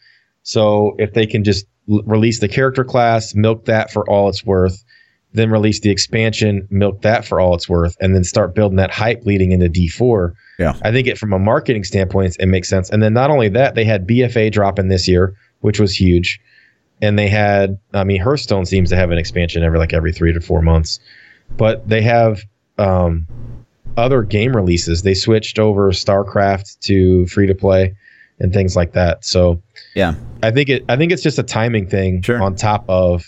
So 0.43 0.95
if 0.99 1.15
they 1.15 1.27
can 1.27 1.45
just 1.45 1.67
l- 1.91 2.03
release 2.05 2.41
the 2.41 2.49
character 2.49 2.85
class, 2.85 3.35
milk 3.35 3.67
that 3.67 3.91
for 3.91 4.09
all 4.09 4.29
it's 4.29 4.45
worth, 4.45 4.85
then 5.33 5.51
release 5.51 5.81
the 5.81 5.91
expansion, 5.91 6.67
milk 6.71 7.03
that 7.03 7.25
for 7.25 7.41
all 7.41 7.55
it's 7.55 7.69
worth, 7.69 7.97
and 8.01 8.15
then 8.15 8.25
start 8.25 8.55
building 8.55 8.77
that 8.77 8.91
hype 8.91 9.25
leading 9.25 9.53
into 9.53 9.69
D4. 9.69 10.33
Yeah. 10.59 10.75
I 10.83 10.91
think 10.91 11.07
it 11.07 11.19
from 11.19 11.33
a 11.33 11.39
marketing 11.39 11.85
standpoint, 11.85 12.37
it 12.41 12.47
makes 12.47 12.69
sense. 12.69 12.91
And 12.91 13.03
then 13.03 13.13
not 13.13 13.31
only 13.31 13.49
that, 13.51 13.75
they 13.75 13.85
had 13.85 14.07
BFA 14.07 14.51
dropping 14.51 14.89
this 14.89 15.07
year, 15.07 15.37
which 15.61 15.79
was 15.79 15.99
huge. 15.99 16.41
And 17.01 17.19
they 17.19 17.29
had, 17.29 17.79
I 17.95 18.05
mean, 18.05 18.21
Hearthstone 18.21 18.67
seems 18.67 18.91
to 18.91 18.97
have 18.97 19.11
an 19.11 19.19
expansion 19.19 19.63
every 19.63 19.79
like 19.79 19.95
every 19.95 20.13
three 20.13 20.33
to 20.33 20.41
four 20.41 20.61
months, 20.61 21.01
but 21.57 21.89
they 21.89 22.03
have 22.03 22.43
um, 22.77 23.27
other 23.97 24.23
game 24.23 24.55
releases. 24.55 25.03
They 25.03 25.15
switched 25.15 25.59
over 25.59 25.93
StarCraft 25.93 26.81
to 26.81 27.27
free 27.27 27.47
to 27.47 27.55
play 27.55 27.95
and 28.41 28.53
things 28.53 28.75
like 28.77 28.93
that. 28.93 29.25
So 29.25 29.61
Yeah. 29.95 30.15
I 30.43 30.51
think 30.51 30.69
it. 30.69 30.85
I 30.89 30.97
think 30.97 31.13
it's 31.13 31.23
just 31.23 31.39
a 31.39 31.43
timing 31.43 31.87
thing 31.87 32.23
Sure. 32.23 32.43
on 32.43 32.55
top 32.57 32.85
of 32.89 33.25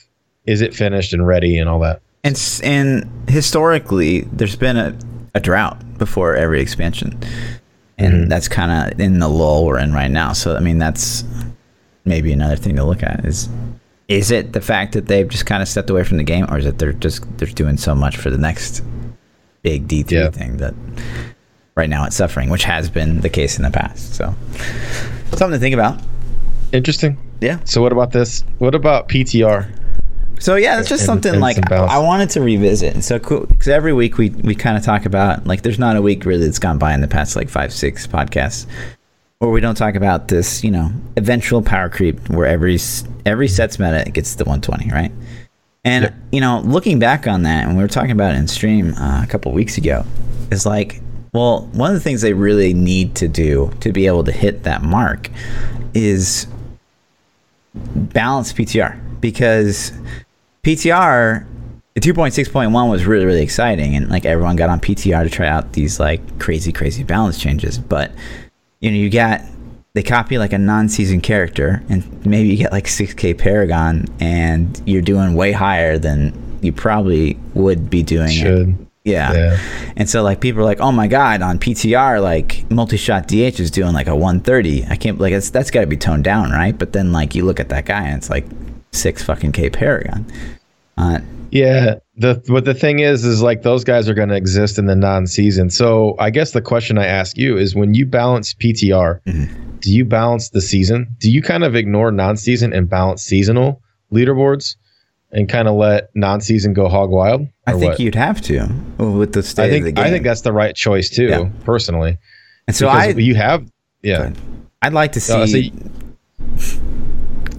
is 0.47 0.61
it 0.61 0.75
finished 0.75 1.13
and 1.13 1.27
ready 1.27 1.59
and 1.59 1.69
all 1.69 1.79
that. 1.81 2.01
And 2.25 2.41
and 2.63 3.09
historically, 3.29 4.23
there's 4.33 4.57
been 4.57 4.77
a, 4.77 4.97
a 5.35 5.41
drought 5.41 5.79
before 5.99 6.35
every 6.37 6.61
expansion, 6.61 7.19
and 7.99 8.15
Mhm. 8.15 8.29
that's 8.29 8.49
kind 8.49 8.93
of 8.93 9.01
in 9.01 9.19
the 9.19 9.29
lull 9.29 9.67
we're 9.67 9.79
in 9.79 9.93
right 9.93 10.11
now. 10.11 10.33
So 10.33 10.57
I 10.57 10.61
mean, 10.61 10.79
that's 10.79 11.25
maybe 12.05 12.33
another 12.33 12.57
thing 12.57 12.77
to 12.77 12.85
look 12.85 13.03
at 13.03 13.25
is 13.25 13.49
is 14.09 14.31
it 14.31 14.53
the 14.53 14.61
fact 14.61 14.93
that 14.95 15.07
they've 15.07 15.29
just 15.29 15.47
kind 15.47 15.63
of 15.63 15.69
stepped 15.69 15.89
away 15.91 16.05
from 16.05 16.17
the 16.19 16.25
game, 16.25 16.47
or 16.49 16.59
is 16.59 16.67
it 16.67 16.79
they're 16.79 16.93
just 16.93 17.25
they're 17.39 17.49
doing 17.49 17.77
so 17.77 17.95
much 17.95 18.17
for 18.17 18.31
the 18.31 18.39
next 18.39 18.83
big 19.63 19.87
D 19.89 20.03
three 20.03 20.19
Yeah. 20.19 20.31
thing 20.31 20.57
that 20.59 20.75
right 21.75 21.89
now 21.89 22.05
it's 22.05 22.17
suffering, 22.17 22.51
which 22.51 22.65
has 22.65 22.91
been 22.91 23.21
the 23.21 23.29
case 23.29 23.57
in 23.57 23.63
the 23.65 23.71
past. 23.71 24.15
So 24.15 24.35
something 25.31 25.53
to 25.53 25.59
think 25.59 25.75
about. 25.75 26.01
Interesting. 26.73 27.19
Yeah. 27.41 27.59
So 27.65 27.83
what 27.83 27.93
about 27.93 28.13
this? 28.13 28.45
What 28.59 28.75
about 28.75 29.09
PTR? 29.09 29.69
So 30.39 30.57
yeah, 30.57 30.81
it's 30.81 30.89
just 30.89 31.03
And- 31.03 31.07
something 31.07 31.33
and 31.33 31.41
like 31.41 31.71
I. 31.71 31.77
I 31.77 31.99
wanted 31.99 32.31
to 32.31 32.41
revisit. 32.41 32.95
And 32.95 33.05
so 33.05 33.19
because 33.19 33.69
every 33.69 33.93
week 33.93 34.19
we 34.19 34.31
we 34.31 34.55
kind 34.55 34.77
of 34.77 34.83
talk 34.85 35.07
about 35.07 35.47
like 35.47 35.63
there's 35.63 35.79
not 35.79 35.97
a 35.97 36.03
week 36.03 36.25
really 36.25 36.45
that's 36.45 36.59
gone 36.59 36.79
by 36.79 36.95
in 36.95 37.01
the 37.01 37.09
past 37.09 37.37
like 37.37 37.49
five 37.49 37.73
six 37.73 38.07
podcasts 38.07 38.67
where 39.39 39.51
we 39.51 39.61
don't 39.61 39.75
talk 39.77 39.95
about 39.97 40.29
this 40.29 40.63
you 40.65 40.71
know 40.71 40.91
eventual 41.17 41.63
power 41.63 41.89
creep 41.89 42.29
where 42.31 42.47
every 42.47 42.79
every 43.27 43.49
sets 43.49 43.79
meta 43.79 44.09
gets 44.11 44.35
to 44.37 44.45
120 44.45 44.91
right. 44.93 45.13
And 45.85 46.05
Yep. 46.05 46.15
you 46.33 46.41
know 46.41 46.61
looking 46.65 46.99
back 46.99 47.27
on 47.27 47.43
that 47.43 47.67
and 47.67 47.77
we 47.77 47.83
were 47.83 47.89
talking 47.89 48.13
about 48.13 48.35
it 48.35 48.39
in 48.39 48.49
stream 48.49 48.95
uh, 48.95 49.23
a 49.23 49.27
couple 49.27 49.53
weeks 49.53 49.79
ago 49.79 50.05
is 50.51 50.65
like 50.67 51.01
well 51.33 51.63
one 51.73 51.91
of 51.91 51.95
the 51.95 52.01
things 52.01 52.21
they 52.21 52.33
really 52.33 52.75
need 52.75 53.15
to 53.15 53.29
do 53.29 53.71
to 53.81 53.93
be 53.93 54.07
able 54.07 54.25
to 54.25 54.33
hit 54.33 54.65
that 54.65 54.83
mark 54.83 55.31
is 55.95 56.47
balance 57.75 58.53
PTR 58.53 58.99
because 59.21 59.93
PTR 60.63 61.47
the 61.95 62.01
2.6.1 62.01 62.91
was 62.91 63.05
really 63.05 63.25
really 63.25 63.43
exciting 63.43 63.97
and 63.97 64.09
like 64.09 64.25
everyone 64.25 64.57
got 64.57 64.71
on 64.71 64.81
PTR 64.81 65.25
to 65.25 65.31
try 65.31 65.47
out 65.47 65.73
these 65.73 66.01
like 66.01 66.39
crazy 66.39 66.73
crazy 66.73 67.03
balance 67.03 67.39
changes. 67.39 67.79
But 67.79 68.13
you 68.81 68.91
know 68.91 68.97
you 68.97 69.11
got 69.11 69.43
they 69.95 70.03
copy 70.03 70.39
like 70.39 70.53
a 70.53 70.59
non-season 70.59 71.21
character 71.21 71.83
and 71.89 72.27
maybe 72.27 72.49
you 72.49 72.57
get 72.57 72.73
like 72.73 72.85
6k 72.85 73.37
paragon 73.39 74.07
and 74.21 74.81
you're 74.87 75.03
doing 75.03 75.35
way 75.35 75.53
higher 75.53 75.99
than 75.99 76.59
you 76.63 76.73
probably 76.73 77.39
would 77.55 77.91
be 77.91 78.03
doing 78.03 78.31
Yeah. 79.05 79.33
Yeah. 79.33 79.93
And 79.97 80.09
so 80.09 80.23
like 80.23 80.41
people 80.41 80.61
are 80.61 80.65
like, 80.65 80.81
oh 80.81 80.93
my 80.93 81.09
god, 81.09 81.43
on 81.43 81.59
PTR 81.59 82.23
like 82.23 82.71
multi-shot 82.71 83.27
DH 83.29 83.59
is 83.61 83.71
doing 83.71 83.93
like 83.93 84.07
a 84.07 84.15
130. 84.15 84.87
I 84.87 84.97
can't 84.97 85.19
like 85.19 85.33
it's, 85.33 85.51
that's 85.51 85.71
got 85.71 85.81
to 85.81 85.87
be 85.87 85.97
toned 85.97 86.25
down, 86.25 86.51
right? 86.51 86.77
But 86.79 86.93
then 86.93 87.13
like 87.13 87.35
you 87.35 87.45
look 87.45 87.59
at 87.61 87.69
that 87.71 87.85
guy 87.85 88.05
and 88.07 88.17
it's 88.19 88.31
like 88.31 88.47
six 88.93 89.23
fucking 89.23 89.53
K 89.53 89.71
Paragon. 89.71 90.25
Uh, 90.97 91.19
Yeah, 91.51 91.97
the 92.17 92.43
what 92.47 92.65
the 92.65 92.75
thing 92.75 93.01
is, 93.01 93.25
is 93.25 93.43
like 93.43 93.63
those 93.63 93.83
guys 93.83 94.09
are 94.09 94.15
going 94.15 94.29
to 94.29 94.37
exist 94.37 94.79
in 94.79 94.87
the 94.87 94.95
non-season. 94.95 95.71
So 95.71 96.15
I 96.19 96.31
guess 96.31 96.53
the 96.53 96.63
question 96.63 96.97
I 96.99 97.07
ask 97.07 97.37
you 97.37 97.57
is, 97.57 97.75
when 97.75 97.95
you 97.95 98.07
balance 98.07 98.55
PTR, 98.55 99.21
Mm-hmm. 99.25 99.79
do 99.81 99.91
you 99.93 100.05
balance 100.05 100.51
the 100.51 100.61
season? 100.61 101.09
Do 101.19 101.31
you 101.31 101.43
kind 101.43 101.65
of 101.65 101.75
ignore 101.75 102.13
non-season 102.13 102.73
and 102.73 102.89
balance 102.89 103.23
seasonal 103.23 103.83
leaderboards, 104.13 104.77
and 105.33 105.49
kind 105.49 105.67
of 105.69 105.75
let 105.77 106.11
non-season 106.15 106.73
go 106.75 106.89
hog 106.89 107.11
wild? 107.11 107.47
I 107.67 107.73
think 107.73 107.85
what? 107.93 108.01
you'd 108.01 108.15
have 108.15 108.41
to 108.43 108.67
with 108.99 109.33
the 109.33 109.43
state 109.43 109.63
I 109.63 109.67
of 109.67 109.71
the 109.73 109.81
think 109.83 109.97
game. 109.97 110.05
I 110.07 110.11
think 110.11 110.25
that's 110.25 110.43
the 110.43 110.53
right 110.53 110.75
choice 110.75 111.09
too, 111.11 111.27
Yeah. 111.29 111.49
personally. 111.65 112.19
and 112.67 112.77
so 112.77 112.87
Because 112.89 113.17
I 113.17 113.19
you 113.19 113.35
have, 113.35 113.67
yeah. 114.03 114.33
I'd 114.83 114.93
like 114.93 115.13
to 115.13 115.21
see. 115.21 115.33
Uh, 115.33 115.47
so 115.47 115.57
you- 115.57 115.73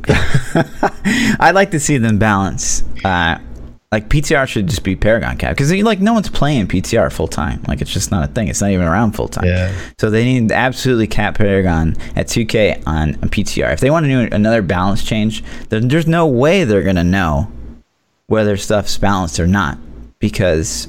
I'd 1.40 1.54
like 1.56 1.72
to 1.72 1.80
see 1.80 1.98
them 1.98 2.18
balance. 2.20 2.84
Uh, 3.04 3.38
like 3.92 4.10
PTR 4.10 4.48
should 4.48 4.68
just 4.68 4.84
be 4.84 4.96
Paragon 4.96 5.38
cap 5.38 5.52
because 5.56 5.72
like 5.84 6.00
no 6.00 6.14
one's 6.14 6.30
playing 6.30 6.68
PTR 6.68 7.12
full 7.14 7.28
time. 7.28 7.62
Like 7.68 7.80
it's 7.82 7.92
just 7.92 8.10
not 8.12 8.28
a 8.28 8.34
thing. 8.34 8.48
It's 8.48 8.60
not 8.60 8.72
even 8.72 8.88
around 8.88 9.12
full 9.12 9.28
time. 9.28 9.46
Yeah. 9.46 9.72
So 10.00 10.10
they 10.10 10.24
need 10.26 10.50
to 10.50 10.56
absolutely 10.56 11.06
cap 11.08 11.38
Paragon 11.38 11.96
at 12.16 12.26
2K 12.28 12.82
on, 12.88 13.10
on 13.16 13.30
PTR. 13.30 13.72
If 13.72 13.82
they 13.82 13.92
want 13.92 14.06
to 14.06 14.10
do 14.28 14.36
another 14.36 14.64
balance 14.64 15.04
change, 15.04 15.44
then 15.70 15.88
there's 15.90 16.08
no 16.08 16.26
way 16.26 16.64
they're 16.64 16.82
gonna 16.82 17.04
know 17.04 17.52
whether 18.34 18.58
stuff's 18.58 18.98
balanced 18.98 19.40
or 19.40 19.48
not 19.48 19.78
because 20.20 20.88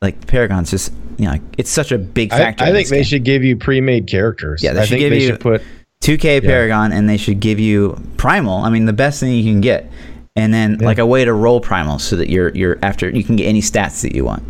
like 0.00 0.26
Paragon's 0.26 0.70
just 0.70 0.92
you 1.18 1.26
know 1.26 1.38
it's 1.56 1.70
such 1.70 1.92
a 1.92 1.98
big 1.98 2.30
factor. 2.30 2.64
I 2.64 2.68
in 2.68 2.74
think 2.74 2.88
they 2.88 2.96
game. 2.96 3.04
should 3.04 3.24
give 3.24 3.44
you 3.44 3.56
pre-made 3.56 4.06
characters. 4.08 4.62
Yeah, 4.62 4.72
they 4.72 4.80
I 4.80 4.84
should 4.84 4.90
think 4.90 5.00
give 5.00 5.10
they 5.10 5.20
you- 5.20 5.26
should 5.28 5.40
put 5.40 5.62
2K 6.00 6.42
Yeah. 6.42 6.48
Paragon, 6.48 6.92
and 6.92 7.08
they 7.08 7.16
should 7.16 7.38
give 7.38 7.60
you 7.60 7.96
Primal. 8.16 8.58
I 8.64 8.70
mean, 8.70 8.86
the 8.86 8.92
best 8.92 9.20
thing 9.20 9.32
you 9.32 9.44
can 9.44 9.60
get, 9.60 9.88
and 10.34 10.52
then 10.52 10.78
like 10.78 10.98
a 10.98 11.06
way 11.06 11.24
to 11.24 11.32
roll 11.32 11.60
Primal 11.60 11.98
so 12.00 12.16
that 12.16 12.28
you're 12.28 12.48
you're 12.50 12.78
after 12.82 13.08
you 13.08 13.22
can 13.22 13.36
get 13.36 13.46
any 13.46 13.60
stats 13.60 14.02
that 14.02 14.14
you 14.14 14.24
want, 14.24 14.42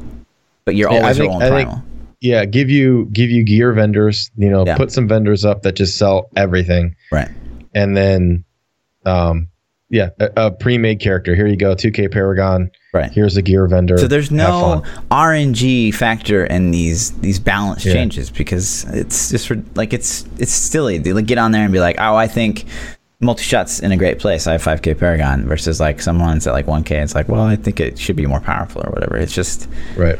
but 0.65 0.75
you're 0.77 0.91
Yeah, 0.91 0.97
I 0.99 1.01
always 1.03 1.19
think- 1.19 1.29
rolling 1.31 1.47
I 1.47 1.51
think- 1.57 1.69
Primal. 1.69 1.85
yeah, 2.23 2.45
give 2.47 2.71
you 2.71 3.09
give 3.13 3.31
you 3.31 3.45
gear 3.45 3.73
vendors. 3.75 4.31
You 4.39 4.49
know, 4.49 4.65
Yeah. 4.65 4.77
put 4.77 4.91
some 4.91 5.07
vendors 5.07 5.45
up 5.45 5.63
that 5.63 5.75
just 5.77 5.99
sell 5.99 6.29
everything. 6.37 6.95
right. 7.11 7.29
and 7.75 7.97
then 7.97 8.45
um 9.07 9.49
yeah 9.93 10.09
a, 10.19 10.31
a 10.47 10.51
pre-made 10.51 10.99
character 10.99 11.37
here 11.37 11.47
you 11.47 11.55
go 11.57 11.77
2k 11.77 12.11
paragon 12.11 12.69
Right. 12.93 13.11
here's 13.13 13.37
a 13.37 13.43
gear 13.43 13.67
vendor 13.69 13.97
So 13.97 14.07
there's 14.07 14.31
no. 14.31 14.83
RNG 15.11 15.95
factor 15.95 16.45
in 16.45 16.73
these 16.73 17.13
these 17.21 17.39
balance 17.39 17.87
Yeah. 17.87 17.95
changes 17.95 18.29
because 18.29 18.85
it's 18.93 19.31
just 19.31 19.47
for, 19.49 19.63
like 19.77 19.93
it's 19.95 20.27
it's 20.39 20.53
silly. 20.53 20.99
They 20.99 21.13
like, 21.15 21.25
get 21.27 21.39
on 21.39 21.53
there 21.53 21.63
and 21.63 21.73
be 21.73 21.81
like, 21.81 21.97
oh, 21.99 22.17
I 22.17 22.27
think 22.27 22.67
multi 23.21 23.45
shots 23.45 23.81
in 23.81 23.93
a 23.93 23.97
great 23.97 24.19
place. 24.19 24.47
I 24.47 24.53
have 24.53 24.63
5K 24.63 24.99
Paragon 24.99 25.47
versus 25.47 25.81
like 25.81 26.03
someone's 26.03 26.47
at 26.47 26.53
like 26.53 26.67
1K. 26.67 26.91
It's 27.03 27.15
like, 27.15 27.29
well, 27.31 27.45
I 27.45 27.57
think 27.57 27.81
it 27.81 27.99
should 27.99 28.17
be 28.17 28.27
more 28.27 28.41
powerful 28.41 28.83
or 28.85 28.91
whatever. 28.91 29.17
It's 29.17 29.33
just 29.35 29.69
right 29.97 30.19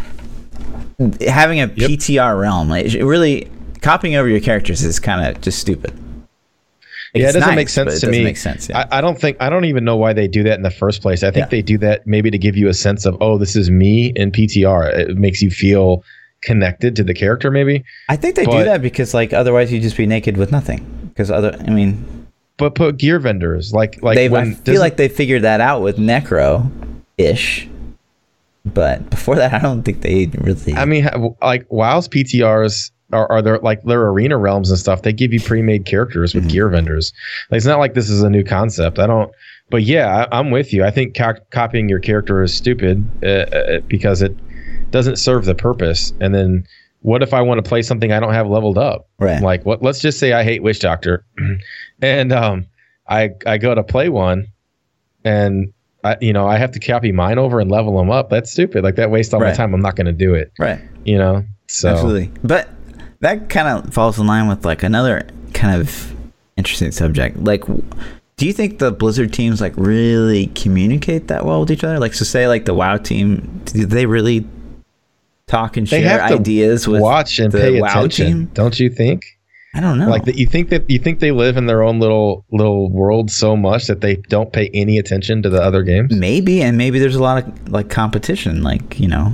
having 1.27 1.61
a 1.61 1.69
PTR 1.69 2.39
realm, 2.41 2.69
like, 2.69 2.87
it 2.87 3.05
really 3.05 3.51
copying 3.81 4.15
over 4.15 4.29
your 4.29 4.41
characters 4.41 4.85
is 4.85 5.01
kind 5.01 5.27
of 5.27 5.41
just 5.43 5.59
stupid. 5.59 5.93
Yeah 7.15 7.25
it 7.29 7.33
doesn't 7.33 7.41
nice, 7.41 7.57
make 7.57 7.69
sense 7.69 7.95
to 8.01 8.07
doesn't 8.07 8.11
me 8.11 8.25
Make 8.25 8.37
sense. 8.37 8.69
Yeah. 8.69 8.87
I, 8.91 8.99
I 8.99 9.01
don't 9.01 9.21
think 9.21 9.37
i 9.41 9.49
don't 9.51 9.65
even 9.67 9.85
know 9.85 9.97
why 9.97 10.13
they 10.13 10.27
do 10.29 10.43
that 10.45 10.55
in 10.55 10.63
the 10.63 10.71
first 10.71 11.03
place 11.03 11.23
i 11.23 11.31
think 11.31 11.45
Yeah. 11.47 11.51
they 11.51 11.63
do 11.63 11.79
that 11.79 12.07
maybe 12.07 12.31
to 12.31 12.39
give 12.39 12.57
you 12.57 12.69
a 12.69 12.75
sense 12.75 13.05
of 13.05 13.17
oh 13.21 13.39
this 13.39 13.55
is 13.57 13.71
me 13.71 14.13
in 14.17 14.31
ptr 14.33 14.93
it 14.93 15.17
makes 15.17 15.43
you 15.43 15.51
feel 15.51 16.05
connected 16.43 16.97
to 16.97 17.05
the 17.05 17.15
character 17.15 17.51
maybe 17.51 17.85
I 18.09 18.17
think 18.17 18.35
they 18.35 18.45
do 18.45 18.65
that 18.65 18.83
because 18.83 19.15
like 19.15 19.33
otherwise 19.33 19.73
you'd 19.73 19.83
just 19.83 19.97
be 19.97 20.07
naked 20.07 20.37
with 20.37 20.51
nothing. 20.51 20.85
Because 21.09 21.31
other, 21.31 21.57
I 21.67 21.71
mean, 21.71 22.27
but 22.57 22.75
put 22.75 22.97
gear 22.97 23.21
vendors 23.21 23.73
like 23.73 24.03
like 24.03 24.17
they 24.17 24.29
I 24.29 24.53
feel 24.55 24.81
like 24.81 24.97
they 24.97 25.09
figured 25.09 25.43
that 25.43 25.61
out 25.61 25.83
with 25.83 25.99
Necro, 25.99 26.69
ish. 27.17 27.69
But 28.65 29.09
before 29.11 29.37
that, 29.37 29.53
I 29.55 29.59
don't 29.61 29.83
think 29.85 30.01
they 30.01 30.27
really. 30.39 30.75
I 30.75 30.85
mean, 30.85 31.09
like 31.41 31.67
WoW's 31.69 32.09
PTRs 32.09 32.91
are, 33.13 33.31
are 33.31 33.43
there 33.43 33.59
like 33.59 33.83
their 33.85 34.07
arena 34.09 34.37
realms 34.39 34.71
and 34.71 34.79
stuff. 34.79 35.03
They 35.03 35.13
give 35.13 35.33
you 35.33 35.41
pre-made 35.41 35.87
characters 35.87 36.33
Mm-hmm. 36.33 36.45
with 36.45 36.53
gear 36.53 36.69
vendors. 36.69 37.13
Like 37.51 37.59
it's 37.59 37.67
not 37.67 37.79
like 37.79 37.95
this 37.95 38.09
is 38.11 38.23
a 38.23 38.31
new 38.31 38.45
concept. 38.45 38.99
I 38.99 39.07
don't. 39.07 39.31
But 39.71 39.83
yeah, 39.85 40.27
I, 40.31 40.39
I'm 40.39 40.51
with 40.51 40.73
you. 40.73 40.85
I 40.85 40.91
think 40.91 41.17
co- 41.17 41.41
copying 41.51 41.89
your 41.89 41.99
character 41.99 42.43
is 42.43 42.55
stupid 42.55 43.07
uh, 43.23 43.27
uh, 43.27 43.81
because 43.87 44.21
it 44.23 44.37
doesn't 44.91 45.17
serve 45.17 45.45
the 45.47 45.55
purpose. 45.55 46.13
And 46.21 46.35
then 46.35 46.67
what 47.01 47.23
if 47.23 47.33
I 47.33 47.41
want 47.43 47.65
to 47.65 47.69
play 47.69 47.83
something 47.83 48.13
I 48.13 48.21
don't 48.21 48.35
have 48.35 48.47
leveled 48.47 48.79
up? 48.79 49.09
Right. 49.19 49.43
Like 49.43 49.65
what? 49.65 49.83
Let's 49.83 50.01
just 50.01 50.19
say 50.19 50.33
I 50.33 50.45
hate 50.45 50.63
Witch 50.63 50.81
Doctor, 50.81 51.25
and 52.03 52.33
um, 52.33 52.67
I 53.09 53.31
I 53.47 53.59
go 53.59 53.75
to 53.75 53.83
play 53.83 54.09
one, 54.09 54.49
and. 55.25 55.73
I, 56.05 56.17
you 56.21 56.33
know, 56.33 56.49
I 56.49 56.57
have 56.57 56.73
to 56.73 56.81
copy 56.81 57.13
mine 57.13 57.39
over 57.39 57.61
and 57.61 57.71
level 57.71 57.97
them 57.97 58.11
up. 58.11 58.29
That's 58.29 58.51
stupid. 58.51 58.83
Like 58.83 58.97
that 58.97 59.13
wastes 59.13 59.33
all 59.33 59.39
my 59.39 59.53
time. 59.53 59.73
I'm 59.73 59.81
not 59.81 59.95
going 59.95 60.09
to 60.09 60.13
do 60.13 60.35
it 60.35 60.51
right. 60.59 60.81
you 61.05 61.17
know 61.17 61.45
so 61.69 61.91
Absolutely. 61.91 62.33
But 62.43 62.69
that 63.23 63.49
kind 63.49 63.69
of 63.69 63.95
falls 63.95 64.19
in 64.19 64.27
line 64.27 64.49
with 64.49 64.65
like 64.65 64.83
another 64.83 65.27
kind 65.55 65.81
of 65.81 66.15
interesting 66.57 66.91
subject. 66.91 67.39
Like, 67.39 67.65
do 68.37 68.47
you 68.47 68.53
think 68.53 68.79
the 68.79 68.91
Blizzard 68.91 69.33
teams 69.33 69.61
like 69.61 69.73
really 69.77 70.49
communicate 70.49 71.29
that 71.29 71.45
well 71.45 71.61
with 71.61 71.71
each 71.71 71.85
other? 71.85 71.99
Like, 71.99 72.15
so 72.15 72.25
say 72.25 72.49
like 72.49 72.65
the 72.65 72.75
WoW 72.75 72.97
team, 72.97 73.63
do 73.65 73.87
they 73.87 74.07
really 74.07 74.47
talk 75.47 75.77
and 75.77 75.87
they 75.87 76.03
share 76.03 76.23
ideas 76.23 76.89
with 76.89 77.01
watch 77.01 77.39
and 77.39 77.53
the 77.53 77.59
pay 77.59 77.81
WoW 77.81 77.87
attention 77.89 78.27
team? 78.27 78.51
don't 78.55 78.79
you 78.81 78.91
think 78.91 79.25
I 79.75 79.81
don't 79.81 79.99
know. 79.99 80.09
like 80.09 80.25
that 80.25 80.37
you 80.37 80.47
think 80.47 80.71
that 80.71 80.89
you 80.91 80.99
think 80.99 81.21
they 81.21 81.31
live 81.31 81.57
in 81.57 81.67
their 81.67 81.83
own 81.83 82.01
little 82.01 82.45
little 82.51 82.91
world 82.91 83.31
so 83.31 83.57
much 83.57 83.87
that 83.87 84.01
they 84.01 84.17
don't 84.17 84.53
pay 84.53 84.69
any 84.75 84.99
attention 84.99 85.43
to 85.43 85.49
the 85.49 85.63
other 85.63 85.83
games 85.83 86.15
maybe, 86.15 86.61
and 86.61 86.77
maybe 86.77 86.99
there's 86.99 87.17
a 87.17 87.23
lot 87.23 87.47
of 87.47 87.69
like 87.69 87.89
competition. 87.89 88.63
Like 88.63 88.99
you 88.99 89.09
know, 89.09 89.31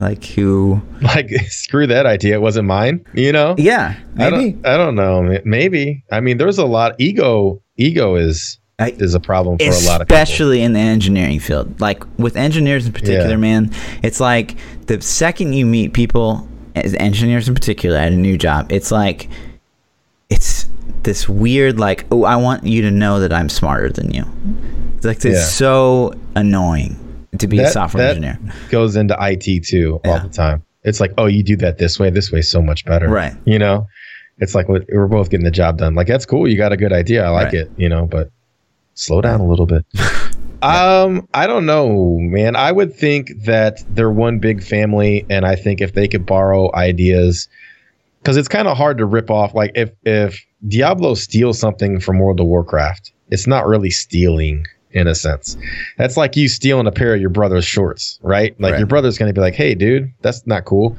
like 0.00 0.24
who? 0.24 0.80
like 1.02 1.30
screw 1.48 1.86
that 1.86 2.06
idea 2.06 2.34
it 2.34 2.40
wasn't 2.42 2.66
mine 2.66 3.04
you 3.14 3.32
know 3.32 3.54
Yeah, 3.58 3.94
I 4.18 4.30
maybe. 4.30 4.52
don't, 4.52 4.66
I 4.66 4.76
don't 4.76 4.94
know 4.94 5.40
maybe 5.44 6.04
i 6.12 6.20
mean 6.20 6.36
there's 6.38 6.58
a 6.58 6.66
lot 6.66 6.94
ego 6.98 7.62
ego 7.76 8.14
is 8.16 8.58
I- 8.78 8.90
is 8.98 9.14
a 9.14 9.20
problem 9.20 9.56
for 9.58 9.64
a 9.64 9.68
lot 9.86 10.02
of 10.02 10.08
people 10.08 10.16
especially 10.22 10.60
in 10.62 10.74
the 10.74 10.80
engineering 10.80 11.40
field 11.40 11.80
like 11.80 12.04
with 12.18 12.36
engineers 12.36 12.86
in 12.86 12.92
particular 12.92 13.30
Yeah. 13.30 13.36
man 13.36 13.70
it's 14.02 14.20
like 14.20 14.56
the 14.86 15.00
second 15.00 15.54
you 15.54 15.64
meet 15.64 15.94
people 15.94 16.46
as 16.74 16.94
engineers 16.96 17.48
in 17.48 17.54
particular 17.54 17.96
at 17.96 18.12
a 18.12 18.16
new 18.16 18.36
job 18.36 18.70
it's 18.70 18.90
like 18.90 19.30
it's 20.28 20.66
this 21.04 21.26
weird 21.28 21.78
like 21.78 22.04
oh 22.10 22.24
i 22.24 22.36
want 22.36 22.64
you 22.64 22.82
to 22.82 22.90
know 22.90 23.20
that 23.20 23.32
i'm 23.32 23.48
smarter 23.48 23.88
than 23.88 24.12
you 24.12 24.24
it's 24.96 25.06
like 25.06 25.16
it's 25.16 25.24
Yeah. 25.24 25.40
so 25.44 26.12
annoying 26.34 26.96
to 27.38 27.46
be 27.48 27.58
a 27.60 27.68
software 27.68 28.14
that 28.14 28.16
engineer. 28.22 28.54
goes 28.70 28.96
into 28.96 29.16
it 29.20 29.64
too 29.64 30.00
all 30.04 30.20
the 30.20 30.28
time. 30.28 30.62
It's 30.84 31.00
like 31.00 31.12
oh 31.18 31.26
you 31.26 31.42
do 31.42 31.56
that 31.56 31.78
this 31.78 31.98
way 31.98 32.10
this 32.10 32.30
way 32.32 32.42
so 32.42 32.60
much 32.62 32.84
better. 32.84 33.08
Right. 33.08 33.34
you 33.44 33.58
know? 33.58 33.86
It's 34.38 34.54
like 34.54 34.68
we're 34.68 35.06
both 35.06 35.30
getting 35.30 35.44
the 35.44 35.50
job 35.50 35.78
done. 35.78 35.94
Like 35.94 36.06
that's 36.06 36.26
cool 36.26 36.48
you 36.48 36.56
got 36.58 36.72
a 36.72 36.76
good 36.76 36.92
idea 36.92 37.24
i 37.24 37.28
like 37.30 37.46
Right. 37.46 37.54
it 37.54 37.70
you 37.76 37.88
know 37.88 38.06
but 38.06 38.30
slow 38.94 39.20
down 39.20 39.40
a 39.40 39.46
little 39.46 39.66
bit. 39.66 39.84
Um 40.62 41.28
i 41.34 41.46
don't 41.46 41.66
know 41.66 42.16
man. 42.18 42.56
I 42.56 42.72
would 42.72 42.94
think 42.94 43.30
that 43.44 43.84
they're 43.90 44.10
one 44.10 44.38
big 44.38 44.62
family 44.62 45.26
and 45.28 45.44
i 45.44 45.54
think 45.54 45.82
if 45.82 45.92
they 45.92 46.08
could 46.08 46.24
borrow 46.24 46.74
ideas 46.74 47.46
because 48.22 48.38
it's 48.38 48.48
kind 48.48 48.66
of 48.66 48.76
hard 48.76 48.96
to 48.98 49.04
rip 49.04 49.30
off 49.30 49.54
like 49.54 49.70
if 49.74 49.90
if 50.04 50.40
diablo 50.66 51.12
steals 51.14 51.58
something 51.58 52.00
from 52.00 52.18
world 52.18 52.40
of 52.40 52.46
warcraft 52.46 53.12
it's 53.30 53.46
not 53.46 53.66
really 53.66 53.90
stealing 53.90 54.64
in 54.96 55.06
a 55.06 55.14
sense 55.14 55.56
that's 55.98 56.16
like 56.16 56.36
you 56.36 56.48
stealing 56.48 56.86
a 56.86 56.92
pair 56.92 57.14
of 57.14 57.20
your 57.20 57.30
brother's 57.30 57.64
shorts 57.64 58.18
right 58.22 58.58
like 58.60 58.72
Right. 58.72 58.78
your 58.78 58.86
brother's 58.86 59.18
going 59.18 59.28
to 59.28 59.34
be 59.34 59.40
like 59.40 59.54
hey 59.54 59.74
dude 59.74 60.12
that's 60.22 60.46
not 60.46 60.64
cool 60.64 60.96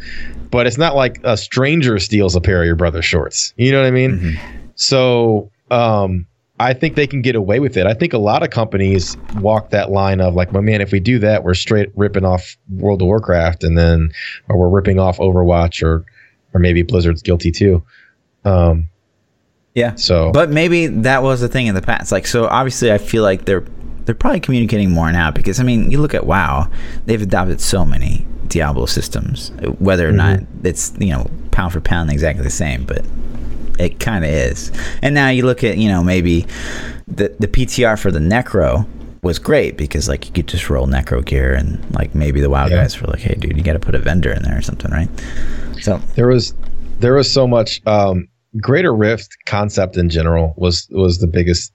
but 0.51 0.67
it's 0.67 0.77
not 0.77 0.95
like 0.95 1.19
a 1.23 1.35
stranger 1.35 1.97
steals 1.99 2.35
a 2.35 2.41
pair 2.41 2.61
of 2.61 2.65
your 2.67 2.75
brother's 2.75 3.05
shorts 3.05 3.53
you 3.57 3.71
know 3.71 3.81
what 3.81 3.87
i 3.87 3.91
mean 3.91 4.19
Mhm. 4.19 4.39
so 4.75 5.51
um, 5.71 6.25
I 6.59 6.73
think 6.73 6.95
they 6.95 7.05
can 7.05 7.21
get 7.21 7.35
away 7.35 7.59
with 7.59 7.77
it. 7.77 7.85
I 7.85 7.93
think 7.93 8.13
a 8.13 8.17
lot 8.17 8.41
of 8.41 8.49
companies 8.49 9.15
walk 9.41 9.69
that 9.71 9.91
line 9.91 10.19
of 10.21 10.33
like, 10.33 10.51
well, 10.53 10.63
man, 10.63 10.81
if 10.81 10.91
we 10.91 10.99
do 10.99 11.19
that, 11.19 11.43
we're 11.43 11.53
straight 11.53 11.89
ripping 11.95 12.25
off 12.25 12.57
World 12.77 13.01
of 13.03 13.05
Warcraft, 13.07 13.63
and 13.63 13.77
then 13.77 14.09
or 14.49 14.57
we're 14.57 14.69
ripping 14.69 14.97
off 14.97 15.19
Overwatch, 15.19 15.83
or 15.83 16.03
or 16.55 16.59
maybe 16.59 16.81
Blizzard's 16.81 17.21
guilty 17.21 17.51
too. 17.51 17.83
Um, 18.43 18.87
yeah 19.75 19.93
so 19.95 20.31
But 20.31 20.49
maybe 20.49 20.87
that 20.87 21.21
was 21.21 21.41
the 21.41 21.47
thing 21.47 21.67
in 21.67 21.75
the 21.75 21.81
past. 21.83 22.11
Like, 22.11 22.25
so 22.25 22.47
obviously, 22.47 22.91
I 22.91 22.97
feel 22.97 23.21
like 23.21 23.45
they're 23.45 23.65
they're 24.07 24.15
probably 24.15 24.39
communicating 24.39 24.89
more 24.91 25.11
now 25.11 25.29
because 25.29 25.59
I 25.59 25.63
mean, 25.63 25.91
you 25.91 25.99
look 25.99 26.13
at 26.15 26.25
WoW, 26.25 26.67
they've 27.05 27.21
adopted 27.21 27.61
so 27.61 27.85
many 27.85 28.25
Diablo 28.47 28.85
systems. 28.87 29.51
Whether 29.79 30.07
or 30.07 30.13
not 30.13 30.39
it's 30.63 30.93
you 30.97 31.11
know 31.11 31.29
pound 31.51 31.73
for 31.73 31.81
pound 31.81 32.09
exactly 32.11 32.43
the 32.43 32.49
same, 32.49 32.85
but 32.85 33.05
it 33.77 33.99
kind 33.99 34.23
of 34.23 34.31
is. 34.31 34.71
And 35.03 35.13
now 35.13 35.29
you 35.29 35.45
look 35.45 35.63
at 35.63 35.77
you 35.77 35.89
know 35.89 36.03
maybe 36.03 36.47
the 37.07 37.35
the 37.39 37.47
PTR 37.47 37.99
for 37.99 38.09
the 38.09 38.19
Necro 38.19 38.87
was 39.23 39.39
great 39.39 39.75
because 39.77 40.07
like 40.07 40.25
you 40.25 40.31
could 40.31 40.47
just 40.47 40.69
roll 40.69 40.87
necro 40.87 41.25
gear 41.25 41.53
and 41.53 41.83
like 41.93 42.15
maybe 42.15 42.39
the 42.39 42.49
WoW 42.49 42.67
Yeah. 42.67 42.77
guys 42.77 43.01
were 43.01 43.07
like, 43.07 43.19
hey 43.19 43.35
dude, 43.35 43.57
you 43.57 43.63
got 43.63 43.73
to 43.73 43.79
put 43.79 43.93
a 43.95 43.99
vendor 43.99 44.31
in 44.31 44.41
there 44.43 44.57
or 44.57 44.61
something, 44.61 44.89
right? 44.91 45.09
So 45.81 45.97
there 46.15 46.27
was 46.27 46.53
there 46.99 47.13
was 47.13 47.31
so 47.31 47.45
much 47.45 47.85
um 47.85 48.29
greater 48.61 48.95
rift 48.95 49.35
concept 49.45 49.97
in 49.97 50.09
general 50.09 50.53
was 50.55 50.87
was 50.91 51.19
the 51.19 51.27
biggest 51.27 51.73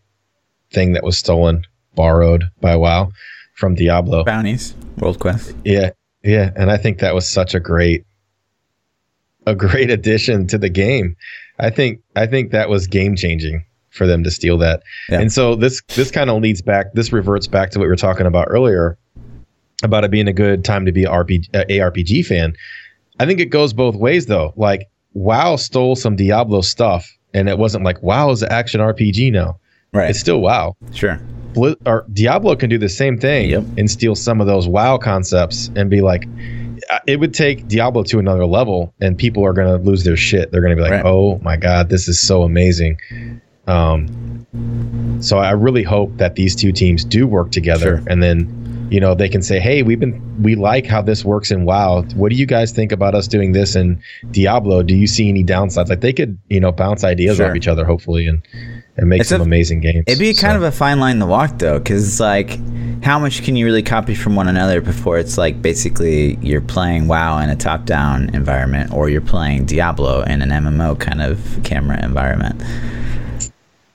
thing 0.72 0.94
that 0.94 1.04
was 1.04 1.18
stolen 1.18 1.64
borrowed 1.94 2.44
by 2.60 2.74
wow 2.76 3.10
from 3.54 3.74
diablo 3.74 4.24
bounties, 4.24 4.74
world 4.98 5.18
quest. 5.18 5.54
yeah 5.64 5.90
yeah 6.22 6.50
and 6.56 6.70
i 6.70 6.76
think 6.76 6.98
that 6.98 7.14
was 7.14 7.28
such 7.30 7.54
a 7.54 7.60
great 7.60 8.04
a 9.46 9.54
great 9.54 9.90
addition 9.90 10.46
to 10.46 10.56
the 10.58 10.68
game 10.68 11.16
i 11.58 11.68
think 11.70 12.00
i 12.16 12.26
think 12.26 12.50
that 12.52 12.68
was 12.68 12.86
game 12.86 13.16
changing 13.16 13.64
for 13.90 14.06
them 14.06 14.22
to 14.24 14.30
steal 14.30 14.56
that 14.56 14.82
Yeah. 15.10 15.20
and 15.20 15.32
so 15.32 15.54
this 15.54 15.82
this 15.94 16.10
kind 16.10 16.30
of 16.30 16.40
leads 16.40 16.62
back 16.62 16.92
this 16.94 17.12
reverts 17.12 17.46
back 17.46 17.70
to 17.70 17.78
what 17.78 17.84
we 17.84 17.88
were 17.88 17.96
talking 17.96 18.26
about 18.26 18.46
earlier 18.50 18.96
about 19.82 20.04
it 20.04 20.10
being 20.12 20.28
a 20.28 20.32
good 20.32 20.64
time 20.64 20.86
to 20.86 20.92
be 20.92 21.02
a 21.04 21.08
RPG, 21.10 21.48
uh, 21.54 21.64
ARPG 21.68 22.24
fan. 22.24 22.54
I 23.18 23.26
think 23.26 23.40
it 23.40 23.46
goes 23.46 23.72
both 23.72 23.96
ways 23.96 24.26
though. 24.26 24.52
Like 24.56 24.86
WoW 25.14 25.56
stole 25.56 25.96
some 25.96 26.14
Diablo 26.14 26.60
stuff, 26.60 27.04
and 27.34 27.48
it 27.48 27.58
wasn't 27.58 27.82
like 27.82 28.00
WoW 28.00 28.30
is 28.30 28.42
an 28.44 28.52
action 28.52 28.80
RPG 28.80 29.32
now. 29.32 29.58
Right. 29.92 30.10
It's 30.10 30.20
still 30.20 30.40
WoW. 30.40 30.76
sure. 30.94 31.20
Or 31.56 32.04
Diablo 32.12 32.56
can 32.56 32.70
do 32.70 32.78
the 32.78 32.88
same 32.88 33.18
thing 33.18 33.50
Yep. 33.50 33.64
and 33.78 33.90
steal 33.90 34.14
some 34.14 34.40
of 34.40 34.46
those 34.46 34.66
WoW 34.68 34.96
concepts 34.98 35.70
and 35.76 35.90
be 35.90 36.00
like, 36.00 36.26
uh, 36.90 36.98
it 37.06 37.20
would 37.20 37.34
take 37.34 37.68
Diablo 37.68 38.02
to 38.04 38.18
another 38.18 38.46
level, 38.46 38.92
and 39.00 39.16
people 39.16 39.44
are 39.44 39.52
gonna 39.52 39.76
lose 39.76 40.04
their 40.04 40.16
shit. 40.16 40.50
They're 40.50 40.62
gonna 40.62 40.76
be 40.76 40.82
like, 40.82 40.90
Right. 40.92 41.04
"Oh 41.04 41.38
my 41.42 41.56
god, 41.56 41.88
this 41.90 42.08
is 42.08 42.20
so 42.20 42.42
amazing." 42.42 42.96
Um, 43.68 44.46
so 45.20 45.38
I 45.38 45.52
really 45.52 45.82
hope 45.84 46.16
that 46.18 46.34
these 46.34 46.56
two 46.56 46.72
teams 46.72 47.04
do 47.04 47.26
work 47.26 47.50
together, 47.52 47.98
Sure. 47.98 48.02
and 48.08 48.22
then 48.22 48.48
you 48.90 48.98
know 49.00 49.14
they 49.14 49.28
can 49.28 49.40
say, 49.42 49.60
"Hey, 49.60 49.82
we've 49.82 50.00
been 50.00 50.20
we 50.42 50.54
like 50.56 50.86
how 50.86 51.00
this 51.00 51.24
works 51.24 51.50
in 51.50 51.64
WoW. 51.64 52.02
What 52.16 52.30
do 52.30 52.36
you 52.36 52.44
guys 52.46 52.72
think 52.72 52.90
about 52.92 53.14
us 53.14 53.28
doing 53.28 53.52
this 53.52 53.76
in 53.76 53.98
Diablo? 54.32 54.82
Do 54.82 54.94
you 54.96 55.06
see 55.06 55.28
any 55.28 55.44
downsides?" 55.44 55.88
Like 55.88 56.00
they 56.00 56.12
could 56.12 56.36
you 56.50 56.60
know 56.60 56.72
bounce 56.72 57.04
ideas 57.04 57.36
Sure. 57.36 57.50
off 57.50 57.56
each 57.56 57.68
other, 57.68 57.84
hopefully, 57.84 58.26
and 58.26 58.42
and 58.96 59.08
make 59.08 59.20
It's 59.20 59.30
some 59.30 59.40
a- 59.40 59.44
amazing 59.44 59.80
games. 59.80 60.04
It'd 60.06 60.18
be 60.18 60.34
kind 60.34 60.56
of 60.56 60.62
a 60.62 60.70
fine 60.72 61.00
line 61.00 61.18
to 61.18 61.26
walk 61.26 61.58
though, 61.58 61.78
because 61.78 62.06
it's 62.06 62.20
like, 62.20 62.58
how 63.02 63.18
much 63.18 63.42
can 63.42 63.56
you 63.56 63.64
really 63.64 63.82
copy 63.82 64.14
from 64.14 64.36
one 64.36 64.46
another 64.48 64.80
before 64.80 65.18
it's 65.18 65.36
like 65.36 65.60
basically 65.60 66.36
you're 66.40 66.60
playing 66.60 67.08
WoW 67.08 67.38
in 67.38 67.50
a 67.50 67.56
top-down 67.56 68.32
environment, 68.34 68.92
or 68.92 69.08
you're 69.08 69.20
playing 69.20 69.64
Diablo 69.64 70.22
in 70.22 70.40
an 70.42 70.50
MMO 70.50 70.98
kind 71.00 71.20
of 71.22 71.58
camera 71.64 72.02
environment. 72.04 72.62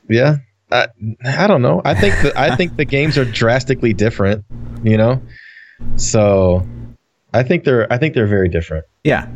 Yeah, 0.10 0.38
I, 0.72 0.88
I 1.26 1.48
don't 1.48 1.62
know. 1.62 1.82
I 1.86 1.94
think 1.94 2.16
that 2.22 2.38
I 2.38 2.56
think 2.56 2.76
the 2.78 2.86
games 2.86 3.18
are 3.18 3.26
drastically 3.26 3.94
different. 3.94 4.44
You 4.84 4.98
know, 4.98 5.22
so 5.96 6.66
I 7.34 7.44
think 7.44 7.64
they're 7.64 7.92
I 7.92 7.98
think 7.98 8.14
they're 8.14 8.28
very 8.28 8.50
different. 8.50 8.86
Yeah, 9.04 9.28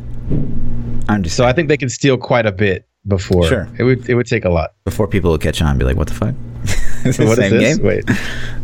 I'm 1.08 1.22
just 1.22 1.36
So 1.36 1.44
I 1.44 1.52
think 1.52 1.68
they 1.68 1.76
can 1.76 1.88
steal 1.88 2.16
quite 2.18 2.46
a 2.46 2.52
bit 2.52 2.86
before. 3.06 3.46
Sure. 3.46 3.68
it 3.78 3.82
would 3.84 4.08
it 4.08 4.14
would 4.14 4.26
take 4.26 4.44
a 4.44 4.50
lot. 4.50 4.74
before 4.84 5.06
people 5.08 5.30
will 5.30 5.38
catch 5.38 5.60
on 5.62 5.70
and 5.70 5.78
be 5.78 5.84
like, 5.84 5.96
"What 5.96 6.08
the 6.08 6.14
fuck?" 6.14 6.34
It's 7.04 7.16
the 7.18 7.26
What 7.26 7.38
is 7.40 7.50
this? 7.50 7.76
game? 7.78 7.84
Wait, 7.84 8.04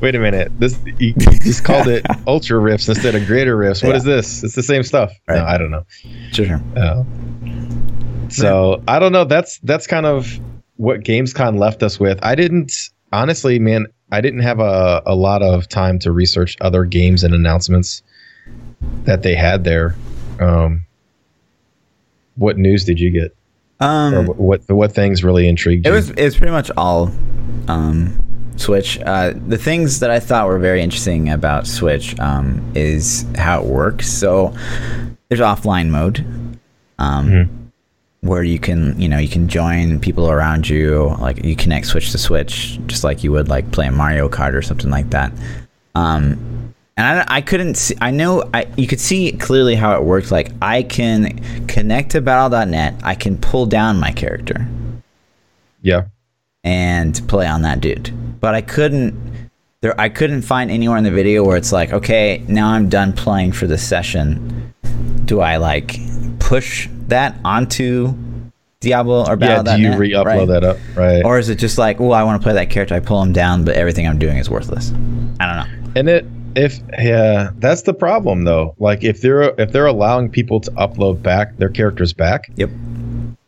wait 0.01 0.15
a 0.15 0.19
minute. 0.21 0.53
This 0.61 0.79
you 0.99 1.13
just 1.15 1.65
called 1.65 1.89
it 1.89 2.07
Ultra 2.29 2.59
riffs 2.61 2.89
instead 2.89 3.17
of 3.17 3.27
Greater 3.27 3.57
Rifts. 3.57 3.83
What 3.83 3.91
Yeah. 3.91 3.97
is 3.97 4.05
this? 4.05 4.45
It's 4.45 4.55
the 4.55 4.63
same 4.63 4.85
stuff. 4.85 5.11
No, 5.29 5.45
I 5.45 5.59
don't 5.59 5.73
know. 5.73 5.85
Sure. 6.31 6.61
Uh, 6.77 7.03
so 8.29 8.81
I 8.87 8.99
don't 9.01 9.11
know. 9.13 9.25
That's 9.25 9.59
that's 9.61 9.87
kind 9.89 10.07
of 10.07 10.39
what 10.77 11.01
Gamescom 11.01 11.59
left 11.59 11.83
us 11.83 11.99
with. 11.99 12.21
I 12.23 12.35
didn't 12.37 12.73
honestly, 13.13 13.59
man. 13.59 13.87
I 14.13 14.21
didn't 14.21 14.41
have 14.41 14.61
a, 14.61 15.03
a 15.05 15.15
lot 15.17 15.43
of 15.43 15.69
time 15.69 15.99
to 15.99 16.13
research 16.13 16.57
other 16.61 16.85
games 16.85 17.25
and 17.25 17.35
announcements 17.35 18.03
that 19.05 19.23
they 19.23 19.35
had 19.35 19.65
there. 19.65 19.97
Um, 20.41 20.87
what 22.37 22.57
news 22.57 22.85
did 22.85 23.01
you 23.01 23.11
get, 23.11 23.37
Um, 23.81 24.15
or 24.15 24.23
what 24.35 24.69
what 24.69 24.93
things 24.93 25.23
really 25.23 25.47
intrigued 25.49 25.87
It 25.87 25.91
you? 25.91 25.95
was 25.95 26.11
it 26.11 26.17
was 26.17 26.25
it's 26.27 26.37
pretty 26.37 26.53
much 26.53 26.71
all 26.77 27.11
um, 27.69 28.19
Switch. 28.57 28.99
Uh, 29.01 29.35
the 29.47 29.57
things 29.59 30.01
that 30.01 30.11
I 30.11 30.19
thought 30.19 30.49
were 30.49 30.59
very 30.59 30.83
interesting 30.83 31.29
about 31.31 31.67
Switch 31.67 32.19
um, 32.19 32.61
is 32.75 33.25
how 33.37 33.61
it 33.63 33.67
works. 33.67 34.09
So 34.09 34.53
there's 35.29 35.41
offline 35.41 35.91
mode, 35.91 36.25
um, 36.99 37.29
Mhm. 37.31 37.49
where 38.23 38.43
you 38.43 38.59
can 38.59 39.01
you 39.01 39.09
know 39.09 39.19
you 39.19 39.29
can 39.29 39.47
join 39.49 40.01
people 40.01 40.29
around 40.29 40.69
you, 40.69 41.15
like 41.21 41.45
you 41.45 41.55
connect 41.55 41.87
Switch 41.87 42.11
to 42.11 42.19
Switch, 42.19 42.81
just 42.89 43.05
like 43.05 43.23
you 43.23 43.31
would 43.31 43.49
like 43.49 43.71
play 43.71 43.87
a 43.87 43.93
Mario 43.93 44.29
Kart 44.29 44.55
or 44.55 44.63
something 44.63 44.91
like 44.91 45.11
that. 45.11 45.31
Um, 45.95 46.68
and 46.99 47.21
I, 47.21 47.37
I 47.37 47.41
couldn't 47.41 47.77
see, 47.77 47.95
I 48.01 48.11
know 48.11 48.51
I, 48.53 48.67
you 48.77 48.89
could 48.89 48.99
see 48.99 49.31
clearly 49.33 49.77
how 49.77 49.95
it 49.95 50.03
worked. 50.03 50.33
Like 50.33 50.51
I 50.61 50.83
can 50.83 51.67
connect 51.69 52.11
to 52.11 52.21
Battle.net, 52.21 52.97
I 53.05 53.15
can 53.15 53.39
pull 53.39 53.67
down 53.67 54.01
my 54.01 54.11
character 54.11 54.69
yeah, 55.81 56.07
and 56.65 57.21
play 57.29 57.47
on 57.47 57.63
that 57.63 57.81
dude. 57.81 58.13
But 58.41 58.57
I 58.57 58.63
couldn't 58.63 59.15
there 59.81 59.99
I 59.99 60.09
couldn't 60.09 60.43
find 60.43 60.73
anywhere 60.73 60.99
in 60.99 61.05
the 61.05 61.13
video 61.13 61.45
where 61.45 61.57
it's 61.57 61.71
like, 61.71 61.93
okay, 61.93 62.45
now 62.49 62.69
I'm 62.69 62.89
done 62.89 63.13
playing 63.13 63.53
for 63.53 63.69
this 63.69 63.87
session. 63.87 64.75
Do 65.25 65.41
I 65.41 65.59
like 65.59 66.01
push 66.41 66.89
that 67.07 67.37
onto 67.45 68.13
Diablo 68.81 69.25
or 69.25 69.39
yeah. 69.41 69.63
Do 69.63 69.81
you 69.81 69.97
re-upload 69.97 70.25
right? 70.25 70.49
that 70.49 70.65
up? 70.65 70.79
Right. 70.97 71.25
Or 71.25 71.39
is 71.39 71.49
it 71.49 71.57
just 71.57 71.79
like, 71.79 72.01
oh, 72.01 72.11
I 72.11 72.25
want 72.25 72.41
to 72.41 72.45
play 72.45 72.55
that 72.55 72.71
character, 72.71 72.95
I 72.95 73.01
pull 73.01 73.23
him 73.23 73.33
down, 73.33 73.65
but 73.65 73.77
everything 73.77 74.09
I'm 74.09 74.19
doing 74.19 74.39
is 74.39 74.51
worthless? 74.51 74.91
I 75.39 75.47
don't 75.47 75.57
know. 75.57 75.93
And 75.95 76.09
it 76.09 76.25
if 76.59 76.79
yeah, 76.99 77.51
that's 77.59 77.83
the 77.83 77.95
problem 77.95 78.45
though. 78.45 78.75
Like 78.79 79.05
if 79.05 79.21
they're 79.23 79.55
if 79.61 79.73
they're 79.73 79.87
allowing 79.87 80.29
people 80.31 80.61
to 80.61 80.71
upload 80.73 81.23
back 81.23 81.57
their 81.59 81.69
characters 81.71 82.13
back, 82.13 82.43
Yep. 82.57 82.71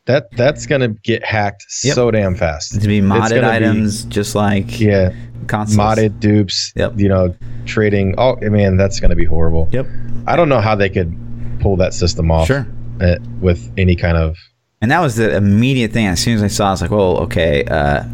that 0.06 0.30
that's 0.36 0.66
gonna 0.66 0.88
get 0.88 1.24
hacked 1.24 1.64
Yep. 1.84 1.94
so 1.94 2.10
damn 2.10 2.34
fast. 2.34 2.80
To 2.80 2.86
be 2.86 3.00
modded 3.00 3.30
gonna 3.30 3.40
be- 3.42 3.46
items, 3.46 4.04
just 4.04 4.34
like 4.34 4.80
yeah, 4.80 5.12
consoles. 5.46 5.76
modded 5.76 6.20
dupes. 6.20 6.72
Yep. 6.76 6.94
You 6.96 7.08
know, 7.08 7.34
trading. 7.66 8.14
Oh 8.18 8.36
man, 8.40 8.76
that's 8.76 9.00
gonna 9.00 9.16
be 9.16 9.24
horrible. 9.26 9.68
Yep. 9.72 9.86
I 10.26 10.36
don't 10.36 10.48
know 10.48 10.60
how 10.60 10.74
they 10.74 10.88
could 10.88 11.14
pull 11.60 11.76
that 11.76 11.92
system 11.94 12.30
off. 12.30 12.46
Sure. 12.46 12.66
uh, 13.00 13.16
with 13.40 13.72
any 13.78 13.96
kind 13.96 14.16
of 14.18 14.36
And 14.82 14.90
that 14.90 15.00
was 15.00 15.16
the 15.16 15.34
immediate 15.34 15.90
thing. 15.92 16.06
As 16.06 16.20
soon 16.20 16.34
as 16.36 16.42
I 16.42 16.48
saw, 16.48 16.64
it, 16.64 16.68
I 16.68 16.70
was 16.72 16.82
like, 16.82 16.90
"Well, 16.90 17.16
okay, 17.24 17.64
uh, 17.64 18.04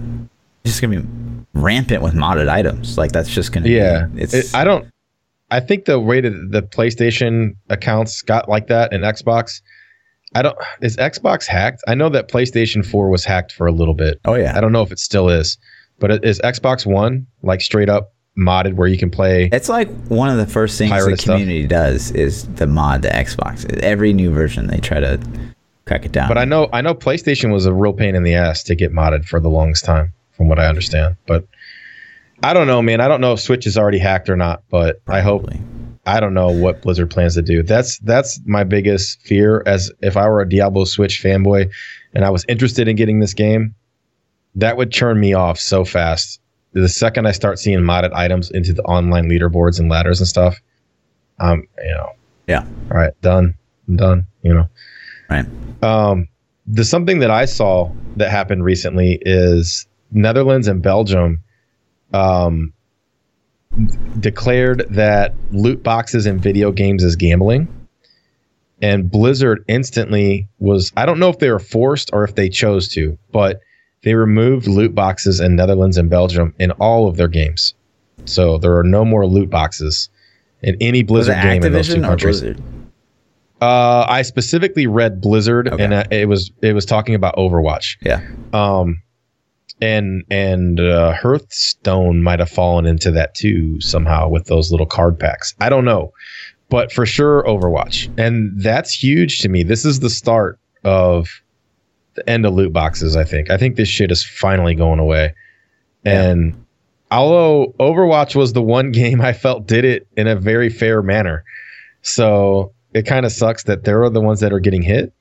just 0.67 0.81
gonna 0.83 1.01
be 1.01 1.09
rampant 1.55 2.03
with 2.03 2.15
modded 2.15 2.49
items. 2.49 2.99
Like 2.99 3.13
that's 3.13 3.31
just 3.31 3.53
gonna 3.53 3.69
yeah. 3.69 4.07
Be, 4.07 4.23
it's 4.23 4.35
It- 4.35 4.55
I 4.55 4.65
don't. 4.65 4.87
I 5.51 5.61
think 5.61 5.85
the 5.85 6.01
way 6.01 6.21
that 6.21 6.49
the 6.51 6.63
PlayStation 6.63 7.55
accounts 7.71 8.21
got 8.23 8.49
like 8.49 8.67
that 8.69 8.93
and 8.93 9.05
Xbox. 9.05 9.61
I 10.35 10.43
don't. 10.43 10.57
Is 10.83 10.97
Xbox 10.97 11.47
hacked? 11.47 11.83
I 11.87 11.95
know 11.95 12.09
that 12.09 12.29
PlayStation 12.29 12.85
4 12.85 13.09
was 13.09 13.25
hacked 13.25 13.53
for 13.53 13.67
a 13.67 13.73
little 13.73 13.95
bit. 13.95 14.21
oh 14.25 14.35
yeah. 14.35 14.57
I 14.57 14.61
don't 14.61 14.73
know 14.73 14.83
if 14.83 14.91
it 14.93 14.99
still 14.99 15.29
is, 15.29 15.57
but 16.01 16.11
it- 16.11 16.25
is 16.25 16.41
Xbox 16.41 16.85
One 16.85 17.27
like 17.43 17.61
straight 17.61 17.89
up 17.89 18.13
modded 18.37 18.75
where 18.75 18.89
you 18.89 18.99
can 18.99 19.09
play? 19.09 19.49
It's 19.53 19.69
like 19.69 19.89
one 20.09 20.29
of 20.29 20.37
the 20.37 20.47
first 20.47 20.77
things 20.77 20.91
the 20.91 20.97
Pirated 20.97 21.21
stuff. 21.21 21.35
community 21.39 21.67
does 21.67 22.11
is 22.11 22.47
the 22.57 22.67
mod 22.67 23.03
to 23.03 23.09
Xbox. 23.09 23.65
Every 23.79 24.13
new 24.13 24.31
version, 24.31 24.67
they 24.67 24.79
try 24.79 25.01
to 25.01 25.19
crack 25.87 26.05
it 26.05 26.13
down. 26.13 26.29
But 26.29 26.37
I 26.39 26.45
know 26.45 26.69
I 26.73 26.81
know 26.83 26.93
PlayStation 26.93 27.53
was 27.53 27.65
a 27.67 27.73
real 27.73 27.93
pain 27.93 28.15
in 28.17 28.25
the 28.25 28.35
ass 28.35 28.65
to 28.65 28.75
get 28.75 28.93
modded 28.93 29.25
for 29.27 29.39
the 29.41 29.49
longest 29.49 29.85
time, 29.85 30.13
from 30.37 30.49
what 30.49 30.59
I 30.59 30.67
understand. 30.67 31.17
But 31.27 31.47
I 32.43 32.53
don't 32.53 32.67
know, 32.67 32.83
man. 32.83 33.01
I 33.01 33.09
don't 33.09 33.21
know 33.21 33.33
if 33.33 33.41
Switch 33.41 33.67
is 33.67 33.77
already 33.79 33.99
hacked 33.99 34.29
or 34.29 34.37
not, 34.37 34.63
but 34.71 35.01
I 35.09 35.21
hope 35.21 35.49
I 36.05 36.21
don't 36.21 36.35
know 36.35 36.51
what 36.51 36.83
Blizzard 36.83 37.11
plans 37.11 37.35
to 37.35 37.43
do. 37.43 37.63
That's 37.63 37.99
that's 38.01 38.39
my 38.45 38.63
biggest 38.65 39.21
fear. 39.23 39.63
As 39.67 39.91
if 40.03 40.17
I 40.17 40.29
were 40.29 40.41
a 40.43 40.49
Diablo 40.49 40.85
Switch 40.85 41.21
fanboy 41.23 41.71
and 42.15 42.25
I 42.25 42.31
was 42.31 42.45
interested 42.49 42.89
in 42.89 42.97
getting 42.97 43.21
this 43.21 43.35
game, 43.35 43.75
that 44.55 44.77
would 44.77 44.93
turn 44.93 45.19
me 45.19 45.33
off 45.35 45.59
so 45.59 45.85
fast. 45.85 46.41
The 46.73 46.89
second 46.89 47.27
I 47.27 47.33
start 47.33 47.59
seeing 47.59 47.79
modded 47.81 48.13
items 48.13 48.51
into 48.51 48.73
the 48.75 48.83
online 48.83 49.29
leaderboards 49.31 49.81
and 49.81 49.89
ladders 49.89 50.21
and 50.21 50.29
stuff, 50.29 50.61
um, 51.41 51.67
you 51.83 51.91
know, 51.95 52.11
Yeah. 52.47 52.65
all 52.91 52.99
right, 52.99 53.13
done, 53.23 53.55
I'm 53.89 53.97
done. 53.97 54.27
You 54.43 54.55
know, 54.55 54.69
Right. 55.31 55.47
um, 55.83 56.29
the 56.67 56.85
something 56.85 57.21
that 57.21 57.31
I 57.31 57.47
saw 57.47 57.91
that 58.17 58.31
happened 58.31 58.63
recently 58.63 59.19
is 59.23 59.87
Netherlands 60.11 60.69
and 60.69 60.83
Belgium 60.83 61.43
um, 62.13 62.73
declared 64.21 64.87
that 64.91 65.35
loot 65.53 65.83
boxes 65.83 66.27
in 66.27 66.39
video 66.39 66.73
games 66.73 67.03
is 67.03 67.17
gambling. 67.17 67.69
And 68.83 69.11
Blizzard 69.11 69.65
instantly 69.69 70.49
was, 70.59 70.93
I 70.97 71.07
don't 71.07 71.19
know 71.19 71.31
if 71.31 71.39
they 71.39 71.51
were 71.51 71.59
forced 71.59 72.11
or 72.13 72.25
if 72.25 72.35
they 72.35 72.49
chose 72.49 72.89
to, 72.91 73.19
but 73.33 73.61
they 74.03 74.15
removed 74.15 74.67
loot 74.67 74.95
boxes 74.95 75.41
in 75.41 75.57
Netherlands 75.57 75.97
and 75.97 76.11
Belgium 76.11 76.55
in 76.59 76.71
all 76.73 77.09
of 77.09 77.17
their 77.17 77.29
games. 77.29 77.75
So 78.27 78.59
there 78.59 78.77
are 78.77 78.85
no 78.85 79.05
more 79.05 79.27
loot 79.27 79.49
boxes 79.51 80.11
in 80.63 80.77
any 80.81 81.03
Blizzard 81.03 81.41
game 81.43 81.65
in 81.65 81.73
those 81.73 81.89
two 81.93 82.01
countries. 82.03 82.43
Uh, 83.63 84.05
I 84.07 84.21
specifically 84.23 84.87
read 84.87 85.23
Blizzard, 85.23 85.69
Okay. 85.69 85.83
and 85.83 85.95
uh, 85.95 86.05
it 86.11 86.29
was 86.29 86.51
it 86.61 86.75
was 86.75 86.85
talking 86.85 87.15
about 87.15 87.37
Overwatch. 87.37 87.97
Yeah. 88.03 88.21
Um, 88.53 89.03
and 89.81 90.25
and 90.31 90.81
uh, 90.81 91.13
Hearthstone 91.13 92.23
might 92.23 92.39
have 92.39 92.51
fallen 92.51 92.87
into 92.87 93.11
that 93.13 93.35
too 93.35 93.81
somehow 93.81 94.29
with 94.29 94.47
those 94.47 94.71
little 94.71 94.87
card 94.87 95.19
packs. 95.19 95.55
I 95.61 95.69
don't 95.69 95.85
know, 95.85 96.13
but 96.69 96.93
for 96.93 97.05
sure 97.07 97.45
Overwatch, 97.45 98.09
and 98.19 98.53
that's 98.61 98.93
huge 98.93 99.41
to 99.41 99.49
me. 99.49 99.63
This 99.63 99.85
is 99.85 100.01
the 100.01 100.11
start 100.11 100.59
of 100.85 101.29
the 102.15 102.29
end 102.29 102.47
of 102.47 102.55
loot 102.55 102.73
boxes. 102.73 103.17
I 103.17 103.25
think. 103.25 103.51
I 103.51 103.57
think 103.59 103.77
this 103.77 103.89
shit 103.89 104.11
is 104.11 104.25
finally 104.25 104.75
going 104.75 104.99
away, 104.99 105.35
and 106.05 106.55
although 107.11 107.75
Overwatch 107.79 108.35
was 108.35 108.53
the 108.55 108.63
one 108.63 108.93
game 108.93 109.21
I 109.21 109.33
felt 109.33 109.67
did 109.67 109.85
it 109.85 110.07
in 110.17 110.27
a 110.27 110.37
very 110.37 110.71
fair 110.71 111.03
manner, 111.03 111.45
so 112.03 112.73
it 112.95 113.05
kind 113.05 113.27
of 113.27 113.33
sucks 113.33 113.65
that 113.65 113.85
they're 113.85 114.09
the 114.09 114.23
ones 114.23 114.41
that 114.41 114.53
are 114.55 114.61
getting 114.61 114.83
hit. 114.83 115.13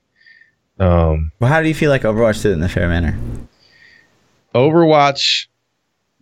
Um, 0.78 1.32
Well, 1.40 1.50
how 1.50 1.62
do 1.62 1.68
you 1.68 1.74
feel 1.74 1.90
like 1.90 2.02
Overwatch 2.02 2.42
did 2.42 2.52
it 2.52 2.54
in 2.54 2.62
a 2.62 2.68
fair 2.68 2.88
manner? 2.88 3.18
Overwatch 4.56 5.46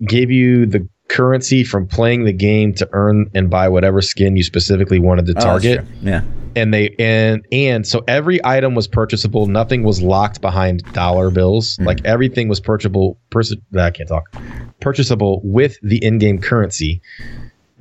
gave 0.06 0.30
you 0.30 0.66
the 0.66 0.86
currency 1.08 1.62
from 1.64 1.86
playing 1.86 2.24
the 2.24 2.32
game 2.32 2.74
to 2.74 2.88
earn 2.92 3.30
and 3.34 3.48
buy 3.50 3.68
whatever 3.68 4.00
skin 4.02 4.36
you 4.36 4.42
specifically 4.42 4.98
wanted 4.98 5.26
to 5.26 5.34
Oh, 5.36 5.40
target. 5.40 5.78
true. 5.80 5.86
yeah. 6.02 6.22
and 6.56 6.72
they 6.72 6.94
and 6.98 7.44
and 7.52 7.86
so 7.86 8.02
every 8.08 8.40
item 8.44 8.74
was 8.74 8.86
purchasable. 8.88 9.46
Nothing 9.46 9.82
was 9.82 10.00
locked 10.02 10.40
behind 10.40 10.82
dollar 10.92 11.30
bills. 11.30 11.76
Mm. 11.80 11.86
Like 11.86 12.04
everything 12.04 12.48
was 12.48 12.60
purchasable. 12.60 13.18
Pers- 13.30 13.54
I 13.76 13.90
can't 13.90 14.08
talk. 14.08 14.24
Purchasable 14.80 15.40
with 15.44 15.76
the 15.82 16.02
in-game 16.04 16.40
currency, 16.40 17.00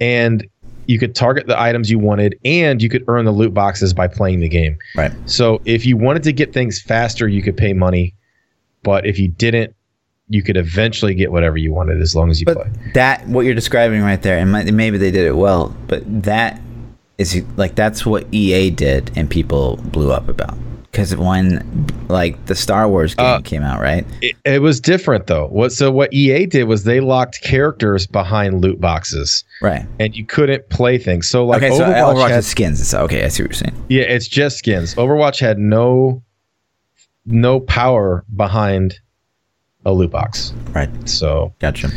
and 0.02 0.46
you 0.88 1.00
could 1.00 1.16
target 1.16 1.48
the 1.48 1.60
items 1.60 1.90
you 1.92 1.98
wanted, 2.00 2.36
and 2.44 2.82
you 2.82 2.90
could 2.90 3.04
earn 3.08 3.26
the 3.26 3.32
loot 3.32 3.54
boxes 3.54 3.94
by 3.94 4.08
playing 4.08 4.40
the 4.42 4.50
game. 4.50 4.78
Right. 4.96 5.12
So 5.28 5.62
if 5.66 5.86
you 5.86 5.96
wanted 5.96 6.24
to 6.24 6.34
get 6.34 6.52
things 6.54 6.82
faster, 6.82 7.28
you 7.28 7.42
could 7.42 7.56
pay 7.56 7.74
money, 7.74 8.16
but 8.84 9.06
if 9.06 9.18
you 9.20 9.28
didn't, 9.30 9.76
you 10.34 10.42
could 10.44 10.58
eventually 10.58 11.14
get 11.14 11.32
whatever 11.32 11.58
you 11.58 11.72
wanted 11.72 12.02
as 12.02 12.16
long 12.16 12.30
as 12.32 12.40
you 12.40 12.46
But 12.46 12.58
play. 12.58 12.92
that 12.94 13.28
what 13.28 13.46
you're 13.46 13.54
describing 13.54 14.02
right 14.02 14.22
there, 14.22 14.38
and 14.38 14.52
maybe 14.76 14.98
they 14.98 15.12
did 15.12 15.26
it 15.28 15.36
well, 15.36 15.76
but 15.88 16.02
that 16.24 16.60
is 17.18 17.44
like 17.58 17.76
that's 17.76 18.06
what 18.06 18.26
EA 18.34 18.70
did, 18.72 19.12
and 19.16 19.30
people 19.30 19.78
blew 19.78 20.12
up 20.12 20.28
about 20.28 20.58
because 20.86 21.16
when 21.16 21.88
like 22.08 22.44
the 22.46 22.56
Star 22.56 22.88
Wars 22.90 23.16
game 23.16 23.26
Uh, 23.26 23.40
came 23.42 23.64
out, 23.64 23.80
right? 23.82 24.06
It, 24.22 24.36
it 24.46 24.62
was 24.62 24.80
different 24.80 25.28
though. 25.28 25.48
What 25.48 25.72
so 25.72 25.92
what 25.92 26.12
EA 26.14 26.46
did 26.48 26.64
was 26.66 26.84
they 26.84 27.00
locked 27.00 27.42
characters 27.44 28.06
behind 28.08 28.62
loot 28.62 28.80
boxes. 28.82 29.44
Right. 29.62 29.86
and 30.00 30.16
you 30.16 30.26
couldn't 30.26 30.70
play 30.70 30.98
things. 30.98 31.30
So 31.30 31.46
like 31.46 31.64
okay, 31.64 31.76
so 31.78 31.84
Overwatch, 31.86 32.14
Overwatch 32.16 32.30
had, 32.30 32.44
skins. 32.44 32.82
It's, 32.82 32.94
okay, 32.94 33.24
I 33.24 33.28
see 33.30 33.44
what 33.44 33.52
you're 33.52 33.56
saying. 33.56 33.86
yeah, 33.90 34.04
it's 34.04 34.28
just 34.28 34.58
skins. 34.58 34.94
Overwatch 34.96 35.40
had 35.40 35.58
no 35.60 36.22
no 37.26 37.60
power 37.60 38.24
behind 38.36 39.00
a 39.86 39.94
loot 39.94 40.12
box. 40.12 40.54
Right. 40.72 40.90
So 41.10 41.54
Gotcha. 41.60 41.90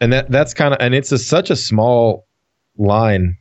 and 0.00 0.12
that 0.12 0.30
that's 0.30 0.54
kind 0.54 0.74
of 0.74 0.80
and 0.80 0.94
it's 0.94 1.12
a, 1.12 1.18
such 1.18 1.50
a 1.50 1.56
small 1.56 2.26
line 2.76 3.36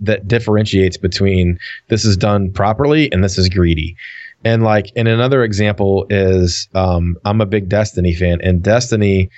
that 0.00 0.26
differentiates 0.26 0.96
between 0.96 1.58
this 1.88 2.04
is 2.04 2.16
done 2.16 2.50
properly 2.52 3.10
and 3.12 3.22
this 3.22 3.38
is 3.38 3.48
greedy. 3.48 3.96
And 4.44 4.62
like 4.62 4.86
and 4.96 5.08
another 5.08 5.44
example 5.44 6.06
is 6.08 6.68
um, 6.74 7.16
I'm 7.24 7.40
a 7.40 7.46
big 7.46 7.68
Destiny 7.68 8.14
fan 8.14 8.40
and 8.42 8.62
Destiny 8.62 9.30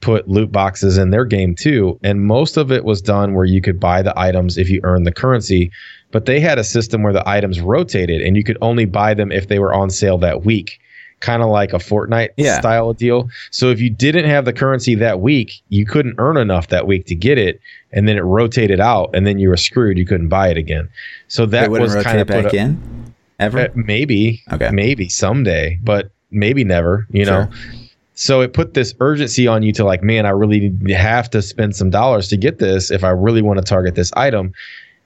put 0.00 0.28
loot 0.28 0.50
boxes 0.50 0.96
in 0.96 1.10
their 1.10 1.26
game 1.26 1.54
too 1.54 2.00
and 2.02 2.24
most 2.24 2.56
of 2.56 2.72
it 2.72 2.86
was 2.86 3.02
done 3.02 3.34
where 3.34 3.44
you 3.44 3.60
could 3.60 3.78
buy 3.78 4.00
the 4.00 4.18
items 4.18 4.56
if 4.56 4.70
you 4.70 4.80
earn 4.82 5.02
the 5.02 5.12
currency 5.12 5.70
but 6.10 6.24
they 6.24 6.40
had 6.40 6.58
a 6.58 6.64
system 6.64 7.02
where 7.02 7.12
the 7.12 7.28
items 7.28 7.60
rotated 7.60 8.22
and 8.22 8.34
you 8.34 8.42
could 8.42 8.56
only 8.62 8.86
buy 8.86 9.12
them 9.12 9.30
if 9.30 9.48
they 9.48 9.58
were 9.58 9.74
on 9.74 9.90
sale 9.90 10.16
that 10.16 10.42
week 10.42 10.80
kind 11.20 11.42
of 11.42 11.48
like 11.50 11.72
a 11.72 11.76
Fortnite 11.78 12.30
Yeah. 12.36 12.58
style 12.58 12.92
deal 12.92 13.28
so 13.50 13.68
if 13.70 13.80
you 13.80 13.90
didn't 13.90 14.24
have 14.24 14.44
the 14.44 14.52
currency 14.52 14.94
that 14.96 15.20
week 15.20 15.52
you 15.68 15.84
couldn't 15.86 16.14
earn 16.18 16.36
enough 16.36 16.68
that 16.68 16.86
week 16.86 17.06
to 17.06 17.14
get 17.14 17.38
it 17.38 17.60
and 17.92 18.08
then 18.08 18.16
it 18.16 18.22
rotated 18.22 18.80
out 18.80 19.10
and 19.14 19.26
then 19.26 19.38
you 19.38 19.48
were 19.48 19.56
screwed 19.56 19.98
you 19.98 20.06
couldn't 20.06 20.28
buy 20.28 20.48
it 20.48 20.56
again 20.56 20.88
so 21.28 21.46
that 21.46 21.70
was 21.70 21.94
kind 22.04 22.20
of 22.20 22.26
back 22.26 22.44
put 22.44 22.54
a, 22.54 22.56
in 22.56 23.14
ever. 23.38 23.60
uh, 23.60 23.68
maybe 23.74 24.42
Okay. 24.52 24.70
maybe 24.72 25.08
someday 25.08 25.78
but 25.82 26.10
maybe 26.30 26.64
never 26.64 27.06
you 27.10 27.24
know 27.24 27.48
Sure. 27.50 27.80
so 28.14 28.40
it 28.40 28.52
put 28.52 28.74
this 28.74 28.94
urgency 29.00 29.46
on 29.46 29.62
you 29.62 29.72
to 29.72 29.84
like 29.84 30.02
man 30.02 30.24
i 30.26 30.30
really 30.30 30.72
have 30.94 31.28
to 31.30 31.42
spend 31.42 31.76
some 31.76 31.90
dollars 31.90 32.28
to 32.28 32.36
get 32.36 32.58
this 32.58 32.90
if 32.90 33.04
i 33.04 33.10
really 33.10 33.42
want 33.42 33.58
to 33.58 33.64
target 33.64 33.94
this 33.94 34.10
item 34.16 34.52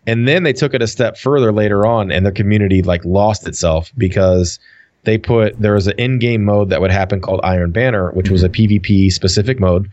and 0.06 0.28
then 0.28 0.42
they 0.42 0.52
took 0.52 0.74
it 0.74 0.82
a 0.82 0.86
step 0.86 1.16
further 1.16 1.50
later 1.50 1.86
on 1.86 2.12
and 2.12 2.24
their 2.26 2.32
community 2.32 2.82
like 2.82 3.02
lost 3.04 3.48
itself 3.48 3.90
because 3.96 4.58
they 5.04 5.18
put 5.18 5.58
there 5.60 5.74
was 5.74 5.86
an 5.86 5.94
in-game 5.98 6.44
mode 6.44 6.70
that 6.70 6.80
would 6.80 6.90
happen 6.90 7.20
called 7.20 7.40
iron 7.42 7.70
banner 7.70 8.10
which 8.12 8.30
was 8.30 8.42
a 8.42 8.48
pvp 8.48 9.10
specific 9.12 9.60
mode 9.60 9.90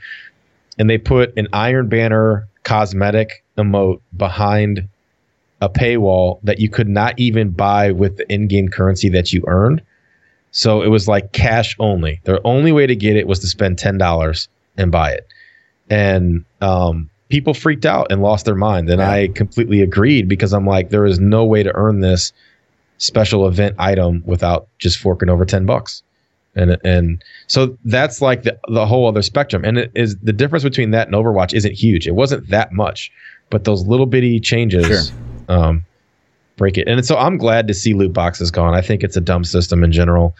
and 0.78 0.89
they 0.89 0.97
put 0.97 1.36
an 1.38 1.47
iron 1.53 1.88
banner 1.88 2.47
cosmetic 2.64 3.43
emote 3.57 3.99
behind 4.16 4.88
a 5.62 5.70
paywall 5.70 6.39
that 6.43 6.59
you 6.59 6.70
could 6.70 6.88
not 6.88 7.14
even 7.20 7.49
buy 7.49 7.91
with 7.91 8.18
the 8.18 8.34
in-game 8.34 8.68
currency 8.68 9.09
that 9.09 9.32
you 9.32 9.43
earned 9.47 9.82
so 10.51 10.82
it 10.82 10.89
was 10.89 11.07
like 11.07 11.32
cash 11.32 11.76
only. 11.80 12.20
The 12.26 12.41
only 12.43 12.72
way 12.72 12.86
to 12.86 12.95
get 12.95 13.16
it 13.16 13.28
was 13.28 13.39
to 13.39 13.47
spend 13.47 13.78
ten 13.78 13.97
dollars 13.97 14.49
and 14.78 14.91
buy 14.91 15.14
it. 15.14 15.28
And 15.89 16.45
um, 16.62 17.09
people 17.30 17.53
freaked 17.53 17.86
out 17.86 18.12
and 18.12 18.22
lost 18.22 18.45
their 18.45 18.55
mind. 18.55 18.89
And. 18.89 19.01
I 19.01 19.28
completely 19.30 19.82
agreed 19.82 20.28
because 20.28 20.53
I'm 20.53 20.66
like, 20.66 20.89
there 20.89 21.05
is 21.05 21.20
no 21.20 21.45
way 21.45 21.64
to 21.64 21.74
earn 21.76 22.01
this 22.01 22.34
special 23.02 23.47
event 23.47 23.76
item 23.80 24.22
without 24.26 24.68
just 24.80 24.97
forking 24.99 25.30
over 25.30 25.45
ten 25.45 25.66
bucks. 25.66 26.04
And 26.56 26.78
and 26.84 27.24
so 27.47 27.78
that's 27.86 28.22
like 28.22 28.43
the 28.43 28.58
the 28.68 28.86
whole 28.86 29.08
other 29.08 29.22
spectrum. 29.22 29.64
And 29.64 29.78
it 29.78 29.91
is 29.95 30.18
the 30.18 30.34
difference 30.34 30.64
between 30.64 30.91
that 30.91 31.08
and 31.08 31.16
Overwatch 31.16 31.54
isn't 31.54 31.74
huge. 31.74 32.08
It 32.08 32.16
wasn't 32.16 32.49
that 32.49 32.74
much, 32.74 33.12
but 33.49 33.64
those 33.64 33.88
little 33.88 34.06
bitty 34.06 34.39
changes 34.41 35.14
um, 35.47 35.86
break 36.58 36.78
it. 36.78 36.88
And 36.89 37.06
so 37.06 37.18
I'm 37.18 37.38
glad 37.38 37.68
to 37.70 37.74
see 37.74 37.93
loot 37.93 38.12
boxes 38.14 38.52
gone. 38.52 38.74
I 38.76 38.82
think 38.82 39.02
it's 39.04 39.16
a 39.16 39.22
dumb 39.22 39.43
system 39.45 39.84
in 39.84 39.91
general. 39.91 40.36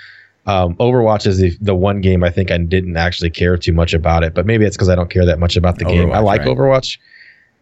Um, 0.48 0.76
Overwatch 0.76 1.28
is 1.28 1.38
the, 1.38 1.56
the 1.62 1.76
one 1.76 2.02
game 2.02 2.24
I 2.24 2.30
think 2.30 2.52
I 2.52 2.58
didn't 2.58 2.98
actually 2.98 3.30
care 3.30 3.56
too 3.58 3.74
much 3.74 3.94
about 3.94 4.24
it, 4.24 4.34
but 4.34 4.46
maybe 4.46 4.66
it's 4.66 4.76
because 4.76 4.90
I 4.90 4.96
don't 4.96 5.10
care 5.10 5.26
that 5.26 5.40
much 5.40 5.56
about 5.56 5.78
the 5.78 5.86
game. 5.86 6.12
I 6.12 6.20
like 6.20 6.40
right. 6.42 6.50
Overwatch, 6.50 6.98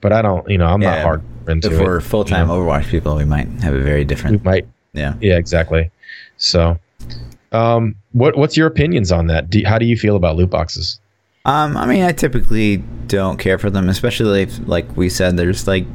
but 0.02 0.12
I 0.14 0.22
don't. 0.24 0.50
You 0.50 0.58
know, 0.58 0.66
I'm 0.66 0.82
Yeah. 0.82 0.95
not 0.95 1.02
hard 1.04 1.22
into 1.47 1.68
it. 1.68 1.74
If 1.74 1.80
we're 1.82 2.00
full 2.02 2.24
time 2.24 2.47
you 2.47 2.54
know. 2.56 2.62
Overwatch 2.62 2.88
people, 2.89 3.16
we 3.16 3.26
might 3.26 3.47
have 3.62 3.74
a 3.76 3.80
very 3.80 4.00
We 4.00 4.06
different. 4.06 4.43
might, 4.45 4.66
Yeah. 4.94 5.14
yeah, 5.22 5.38
exactly. 5.38 5.92
So, 6.38 6.80
um, 7.52 7.96
what 8.12 8.38
what's 8.38 8.58
your 8.58 8.68
opinions 8.68 9.12
on 9.12 9.28
that? 9.28 9.50
Do, 9.50 9.62
how 9.66 9.78
do 9.78 9.86
you 9.86 9.98
feel 9.98 10.16
about 10.16 10.36
loot 10.36 10.50
boxes? 10.50 11.00
Um, 11.46 11.78
I 11.78 11.86
mean, 11.86 12.04
I 12.04 12.12
typically 12.12 12.78
don't 13.08 13.38
care 13.38 13.58
for 13.58 13.70
them, 13.70 13.88
especially 13.90 14.44
if, 14.44 14.68
like 14.68 14.96
we 14.98 15.10
said, 15.10 15.38
there's 15.38 15.68
like 15.68 15.86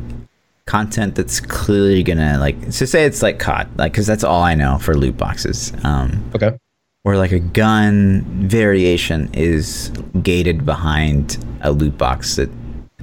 content 0.66 1.14
that's 1.14 1.40
clearly 1.40 2.02
gonna 2.02 2.38
like. 2.38 2.56
So 2.72 2.84
say 2.86 3.04
it's 3.04 3.22
like 3.22 3.38
COD, 3.38 3.68
like 3.76 3.92
because 3.92 4.06
that's 4.06 4.24
all 4.24 4.42
I 4.42 4.54
know 4.54 4.78
for 4.78 4.94
loot 4.96 5.16
boxes. 5.16 5.72
Um, 5.84 6.24
Okay. 6.34 6.56
where 7.02 7.18
like 7.18 7.32
a 7.32 7.38
gun 7.40 8.22
variation 8.48 9.28
is 9.34 9.90
gated 10.22 10.64
behind 10.64 11.36
a 11.60 11.70
loot 11.70 11.96
box 11.98 12.36
that 12.36 12.48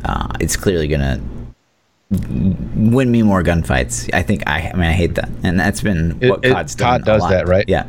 uh, 0.04 0.28
it's 0.40 0.56
clearly 0.58 0.88
gonna 0.88 1.22
win 2.12 3.10
me 3.12 3.22
more 3.24 3.42
gunfights. 3.44 4.10
I 4.14 4.22
think 4.22 4.44
I, 4.48 4.70
I 4.74 4.74
mean 4.76 4.86
I 4.88 4.92
hate 4.94 5.16
that, 5.16 5.30
and 5.44 5.60
that's 5.60 5.82
been 5.82 6.18
It- 6.22 6.30
what 6.30 6.46
it- 6.46 6.52
COD's 6.54 6.76
done. 6.76 6.88
COD 6.90 7.02
a 7.02 7.06
does 7.06 7.22
lot. 7.22 7.30
that, 7.32 7.48
right? 7.48 7.66
Yeah, 7.68 7.86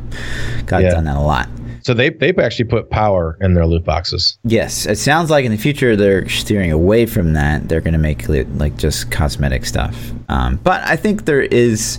COD's 0.66 0.84
Yeah. 0.84 0.90
done 0.90 1.04
that 1.04 1.16
a 1.16 1.20
lot. 1.20 1.48
So 1.82 1.94
they 1.94 2.10
they've 2.10 2.38
actually 2.38 2.66
put 2.66 2.90
power 2.90 3.36
in 3.40 3.54
their 3.54 3.66
loot 3.66 3.84
boxes. 3.84 4.38
Yes, 4.44 4.86
it 4.86 4.98
sounds 4.98 5.30
like 5.30 5.44
in 5.44 5.50
the 5.50 5.58
future 5.58 5.96
they're 5.96 6.28
steering 6.28 6.70
away 6.70 7.06
from 7.06 7.32
that. 7.32 7.68
They're 7.68 7.80
going 7.80 7.94
to 7.94 7.98
make 7.98 8.28
it 8.28 8.56
like 8.56 8.76
just 8.76 9.10
cosmetic 9.10 9.64
stuff. 9.64 10.12
Um, 10.28 10.60
but 10.62 10.80
I 10.86 10.94
think 10.94 11.24
there 11.24 11.40
is 11.42 11.98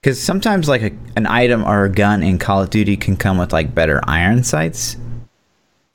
because 0.00 0.18
sometimes 0.18 0.66
like 0.66 0.82
a, 0.82 0.90
an 1.16 1.26
item 1.26 1.62
or 1.62 1.84
a 1.84 1.90
gun 1.90 2.22
in 2.22 2.38
Call 2.38 2.62
of 2.62 2.70
Duty 2.70 2.96
can 2.96 3.16
come 3.16 3.36
with 3.36 3.52
like 3.52 3.74
better 3.74 4.00
iron 4.04 4.44
sights. 4.44 4.96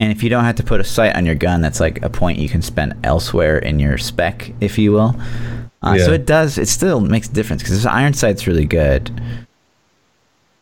And 0.00 0.12
if 0.12 0.22
you 0.22 0.30
don't 0.30 0.44
have 0.44 0.54
to 0.56 0.62
put 0.62 0.80
a 0.80 0.84
sight 0.84 1.16
on 1.16 1.26
your 1.26 1.34
gun, 1.34 1.60
that's 1.60 1.80
like 1.80 2.02
a 2.04 2.08
point 2.08 2.38
you 2.38 2.48
can 2.48 2.62
spend 2.62 2.94
elsewhere 3.04 3.58
in 3.58 3.80
your 3.80 3.98
spec, 3.98 4.52
if 4.60 4.78
you 4.78 4.92
will. 4.92 5.16
Uh, 5.82 5.98
So 5.98 6.12
it 6.12 6.24
does. 6.24 6.56
It 6.56 6.68
still 6.68 7.00
makes 7.00 7.28
a 7.28 7.32
difference 7.32 7.62
because 7.62 7.74
this 7.76 7.86
iron 7.86 8.14
sight's 8.14 8.46
really 8.46 8.64
good. 8.64 9.10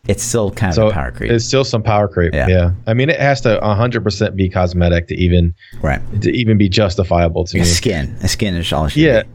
It's 0.09 0.23
still 0.23 0.53
kind 0.53 0.71
of 0.71 0.75
So 0.77 0.89
a 0.89 0.93
power 0.93 1.11
creep, 1.11 1.33
it's 1.33 1.45
still 1.45 1.65
some 1.65 1.83
power 1.83 2.07
creep. 2.09 2.33
Yeah. 2.33 2.47
Yeah. 2.49 2.71
I 2.87 2.95
mean, 2.95 3.11
it 3.11 3.19
has 3.21 3.41
to 3.43 3.59
100% 3.61 4.37
be 4.37 4.49
cosmetic 4.49 5.09
to 5.09 5.15
even 5.17 5.53
right? 5.83 6.01
to 6.23 6.31
even 6.31 6.57
be 6.57 6.69
justifiable 6.69 7.45
to 7.47 7.59
A 7.59 7.61
me. 7.61 7.67
skin, 7.67 8.17
a 8.23 8.29
skin 8.29 8.55
is 8.55 8.73
all. 8.73 8.89
Yeah. 8.91 9.23
be. 9.25 9.29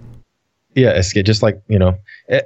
Yeah, 0.74 0.92
it's 0.92 1.12
just 1.14 1.44
like 1.44 1.62
you 1.68 1.78
know, 1.78 1.96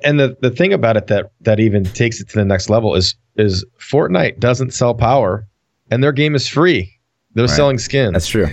and 0.03 0.19
the 0.19 0.35
the 0.41 0.49
thing 0.49 0.73
about 0.73 0.97
it 0.97 1.05
that 1.07 1.29
that 1.41 1.59
even 1.59 1.83
takes 1.83 2.19
it 2.19 2.27
to 2.29 2.37
the 2.39 2.43
next 2.45 2.71
level 2.71 2.95
is 2.95 3.13
is 3.35 3.63
Fortnite 3.79 4.39
doesn't 4.39 4.73
sell 4.73 4.95
power, 4.95 5.45
and 5.91 6.03
their 6.03 6.11
game 6.11 6.33
is 6.33 6.47
free. 6.47 6.91
They're 7.35 7.43
Right. 7.45 7.49
selling 7.55 7.77
skins, 7.77 8.13
That's 8.13 8.27
true. 8.27 8.47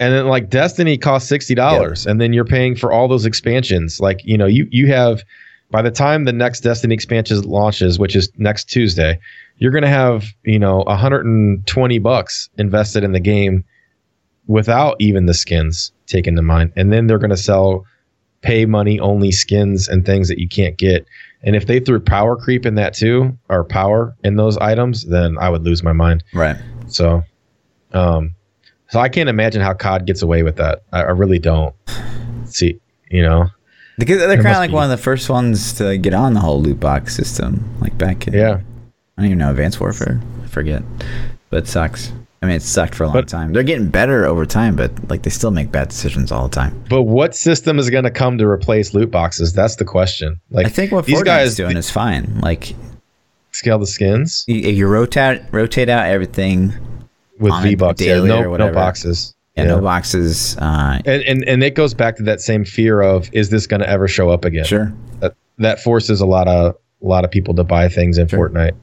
and 0.00 0.12
then 0.14 0.26
like 0.26 0.50
Destiny 0.50 0.98
costs 0.98 1.28
sixty 1.28 1.54
dollars, 1.54 2.06
and 2.06 2.20
then 2.20 2.32
you're 2.32 2.44
paying 2.44 2.76
for 2.76 2.92
all 2.92 3.08
those 3.08 3.24
expansions. 3.24 4.00
Like 4.00 4.20
you 4.24 4.36
know, 4.36 4.46
you 4.46 4.66
you 4.70 4.88
have 4.92 5.22
by 5.70 5.82
the 5.82 5.90
time 5.90 6.24
the 6.24 6.32
next 6.32 6.60
Destiny 6.60 6.94
expansion 6.94 7.40
launches, 7.42 7.98
which 7.98 8.14
is 8.16 8.30
next 8.36 8.64
Tuesday, 8.64 9.18
you're 9.58 9.70
going 9.72 9.82
to 9.82 9.88
have 9.88 10.26
you 10.44 10.58
know 10.58 10.82
120 10.86 11.98
bucks 11.98 12.48
invested 12.58 13.04
in 13.04 13.12
the 13.12 13.20
game 13.20 13.64
without 14.46 14.96
even 14.98 15.26
the 15.26 15.34
skins 15.34 15.92
taken 16.06 16.34
to 16.36 16.42
mind, 16.42 16.72
and 16.76 16.92
then 16.92 17.06
they're 17.06 17.18
going 17.18 17.30
to 17.30 17.36
sell 17.36 17.84
pay 18.40 18.64
money 18.64 19.00
only 19.00 19.32
skins 19.32 19.88
and 19.88 20.06
things 20.06 20.28
that 20.28 20.38
you 20.38 20.48
can't 20.48 20.76
get. 20.78 21.04
And 21.42 21.54
if 21.56 21.66
they 21.66 21.80
threw 21.80 21.98
power 22.00 22.36
creep 22.36 22.64
in 22.64 22.76
that 22.76 22.94
too, 22.94 23.36
or 23.48 23.64
power 23.64 24.14
in 24.24 24.36
those 24.36 24.56
items, 24.58 25.04
then 25.06 25.36
I 25.38 25.48
would 25.50 25.64
lose 25.64 25.82
my 25.82 25.92
mind. 25.92 26.22
Right. 26.32 26.56
So, 26.86 27.22
um, 27.92 28.34
so 28.88 29.00
I 29.00 29.08
can't 29.08 29.28
imagine 29.28 29.60
how 29.60 29.74
COD 29.74 30.06
gets 30.06 30.22
away 30.22 30.42
with 30.42 30.56
that. 30.56 30.82
I, 30.92 31.00
I 31.00 31.10
really 31.10 31.38
don't 31.38 31.74
see, 32.46 32.80
you 33.10 33.22
know. 33.22 33.48
Because 33.98 34.18
they're 34.18 34.36
kind 34.36 34.48
of 34.48 34.56
like 34.58 34.70
be. 34.70 34.74
one 34.74 34.84
of 34.84 34.90
the 34.90 35.02
first 35.02 35.28
ones 35.28 35.72
to 35.74 35.98
get 35.98 36.14
on 36.14 36.32
the 36.34 36.40
whole 36.40 36.62
loot 36.62 36.78
box 36.78 37.14
system, 37.16 37.68
like 37.80 37.98
back 37.98 38.26
in 38.28 38.34
Yeah, 38.34 38.54
I 38.54 38.60
don't 39.22 39.26
even 39.26 39.38
know 39.38 39.50
Advanced 39.50 39.80
Warfare. 39.80 40.20
I 40.44 40.46
forget, 40.46 40.82
but 41.50 41.64
it 41.64 41.68
sucks. 41.68 42.12
I 42.40 42.46
mean, 42.46 42.54
it 42.54 42.62
sucked 42.62 42.94
for 42.94 43.02
a 43.02 43.06
long 43.08 43.14
But- 43.14 43.26
time. 43.28 43.52
They're 43.52 43.64
getting 43.64 43.88
better 43.88 44.24
over 44.24 44.46
time, 44.46 44.76
but 44.76 44.92
like 45.10 45.22
they 45.22 45.30
still 45.30 45.50
make 45.50 45.72
bad 45.72 45.88
decisions 45.88 46.30
all 46.30 46.46
the 46.48 46.54
time. 46.54 46.80
but 46.88 47.02
what 47.02 47.34
system 47.34 47.80
is 47.80 47.90
going 47.90 48.04
to 48.04 48.12
come 48.12 48.38
to 48.38 48.46
replace 48.46 48.94
loot 48.94 49.10
boxes? 49.10 49.52
That's 49.52 49.74
the 49.74 49.84
question. 49.84 50.40
Like, 50.50 50.66
I 50.66 50.68
think 50.68 50.92
what 50.92 51.04
these 51.06 51.16
Fortnite's 51.18 51.24
guys 51.24 51.54
doing 51.56 51.76
is 51.76 51.90
fine. 51.90 52.38
Like 52.40 52.74
scale 53.50 53.78
the 53.78 53.86
skins 53.86 54.44
you, 54.46 54.56
you 54.56 54.86
rotate 54.86 55.42
rotate 55.50 55.88
out 55.88 56.06
everything. 56.06 56.72
With 57.40 57.52
V 57.62 57.74
bucks. 57.74 58.00
Yeah, 58.00 58.20
no, 58.20 58.56
no 58.56 58.72
boxes. 58.72 59.34
Yeah, 59.56 59.64
no 59.64 59.80
boxes. 59.80 60.56
Uh, 60.58 61.00
And, 61.04 61.22
and 61.24 61.44
and 61.48 61.62
it 61.64 61.74
goes 61.74 61.92
back 61.94 62.16
to 62.16 62.22
that 62.24 62.40
same 62.40 62.64
fear 62.64 63.00
of 63.00 63.28
is 63.32 63.50
this 63.50 63.66
going 63.66 63.80
to 63.80 63.88
ever 63.88 64.06
show 64.08 64.30
up 64.30 64.44
again? 64.44 64.64
sure. 64.64 64.92
That 65.20 65.34
that 65.58 65.80
forces 65.80 66.20
a 66.20 66.26
lot 66.26 66.46
of 66.48 66.76
a 67.02 67.06
lot 67.06 67.24
of 67.24 67.30
people 67.30 67.54
to 67.54 67.64
buy 67.64 67.88
things 67.88 68.18
in 68.18 68.28
Sure. 68.28 68.48
Fortnite. 68.48 68.76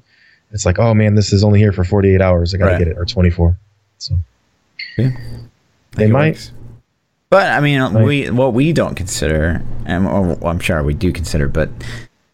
It's 0.51 0.65
like, 0.65 0.79
oh 0.79 0.93
man, 0.93 1.15
this 1.15 1.31
is 1.33 1.43
only 1.43 1.59
here 1.59 1.71
for 1.71 1.83
48 1.83 2.21
hours. 2.21 2.53
I 2.53 2.57
got 2.57 2.65
to 2.65 2.71
Right. 2.73 2.79
get 2.79 2.87
it 2.89 2.97
or 2.97 3.05
24. 3.05 3.57
So 3.97 4.17
Yeah. 4.97 5.11
They 5.93 6.07
might. 6.07 6.33
works. 6.35 6.51
But 7.29 7.49
I 7.51 7.59
mean, 7.59 8.03
we 8.03 8.29
what 8.29 8.53
we 8.53 8.71
don't 8.71 8.95
consider, 8.95 9.61
and 9.85 10.07
I'm 10.07 10.59
sure 10.59 10.83
we 10.83 10.93
do 10.93 11.11
consider, 11.11 11.47
but 11.47 11.69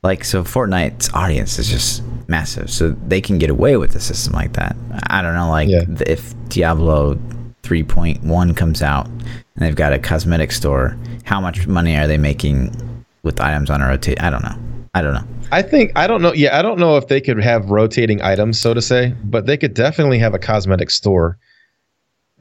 like 0.03 0.23
so, 0.23 0.43
Fortnite's 0.43 1.11
audience 1.13 1.59
is 1.59 1.69
just 1.69 2.03
massive, 2.27 2.69
so 2.71 2.89
they 3.07 3.21
can 3.21 3.37
get 3.37 3.49
away 3.49 3.77
with 3.77 3.95
a 3.95 3.99
system 3.99 4.33
like 4.33 4.53
that. 4.53 4.75
I 5.07 5.21
don't 5.21 5.35
know, 5.35 5.49
like 5.49 5.69
Yeah. 5.69 5.83
if 6.07 6.33
Diablo 6.49 7.15
3.1 7.63 8.55
comes 8.55 8.81
out 8.81 9.05
and 9.07 9.29
they've 9.57 9.75
got 9.75 9.93
a 9.93 9.99
cosmetic 9.99 10.51
store, 10.51 10.97
how 11.23 11.39
much 11.39 11.67
money 11.67 11.95
are 11.95 12.07
they 12.07 12.17
making 12.17 12.75
with 13.23 13.39
items 13.39 13.69
on 13.69 13.81
a 13.81 13.87
rotate? 13.87 14.19
I 14.21 14.29
don't 14.31 14.43
know. 14.43 14.55
I 14.93 15.01
don't 15.01 15.13
know. 15.13 15.23
I 15.51 15.61
think 15.61 15.91
I 15.95 16.07
don't 16.07 16.21
know. 16.21 16.33
Yeah, 16.33 16.57
I 16.57 16.61
don't 16.61 16.79
know 16.79 16.97
if 16.97 17.07
they 17.07 17.21
could 17.21 17.41
have 17.41 17.69
rotating 17.69 18.21
items, 18.21 18.59
so 18.59 18.73
to 18.73 18.81
say, 18.81 19.13
but 19.23 19.45
they 19.45 19.55
could 19.55 19.73
definitely 19.73 20.17
have 20.19 20.33
a 20.33 20.39
cosmetic 20.39 20.89
store. 20.89 21.37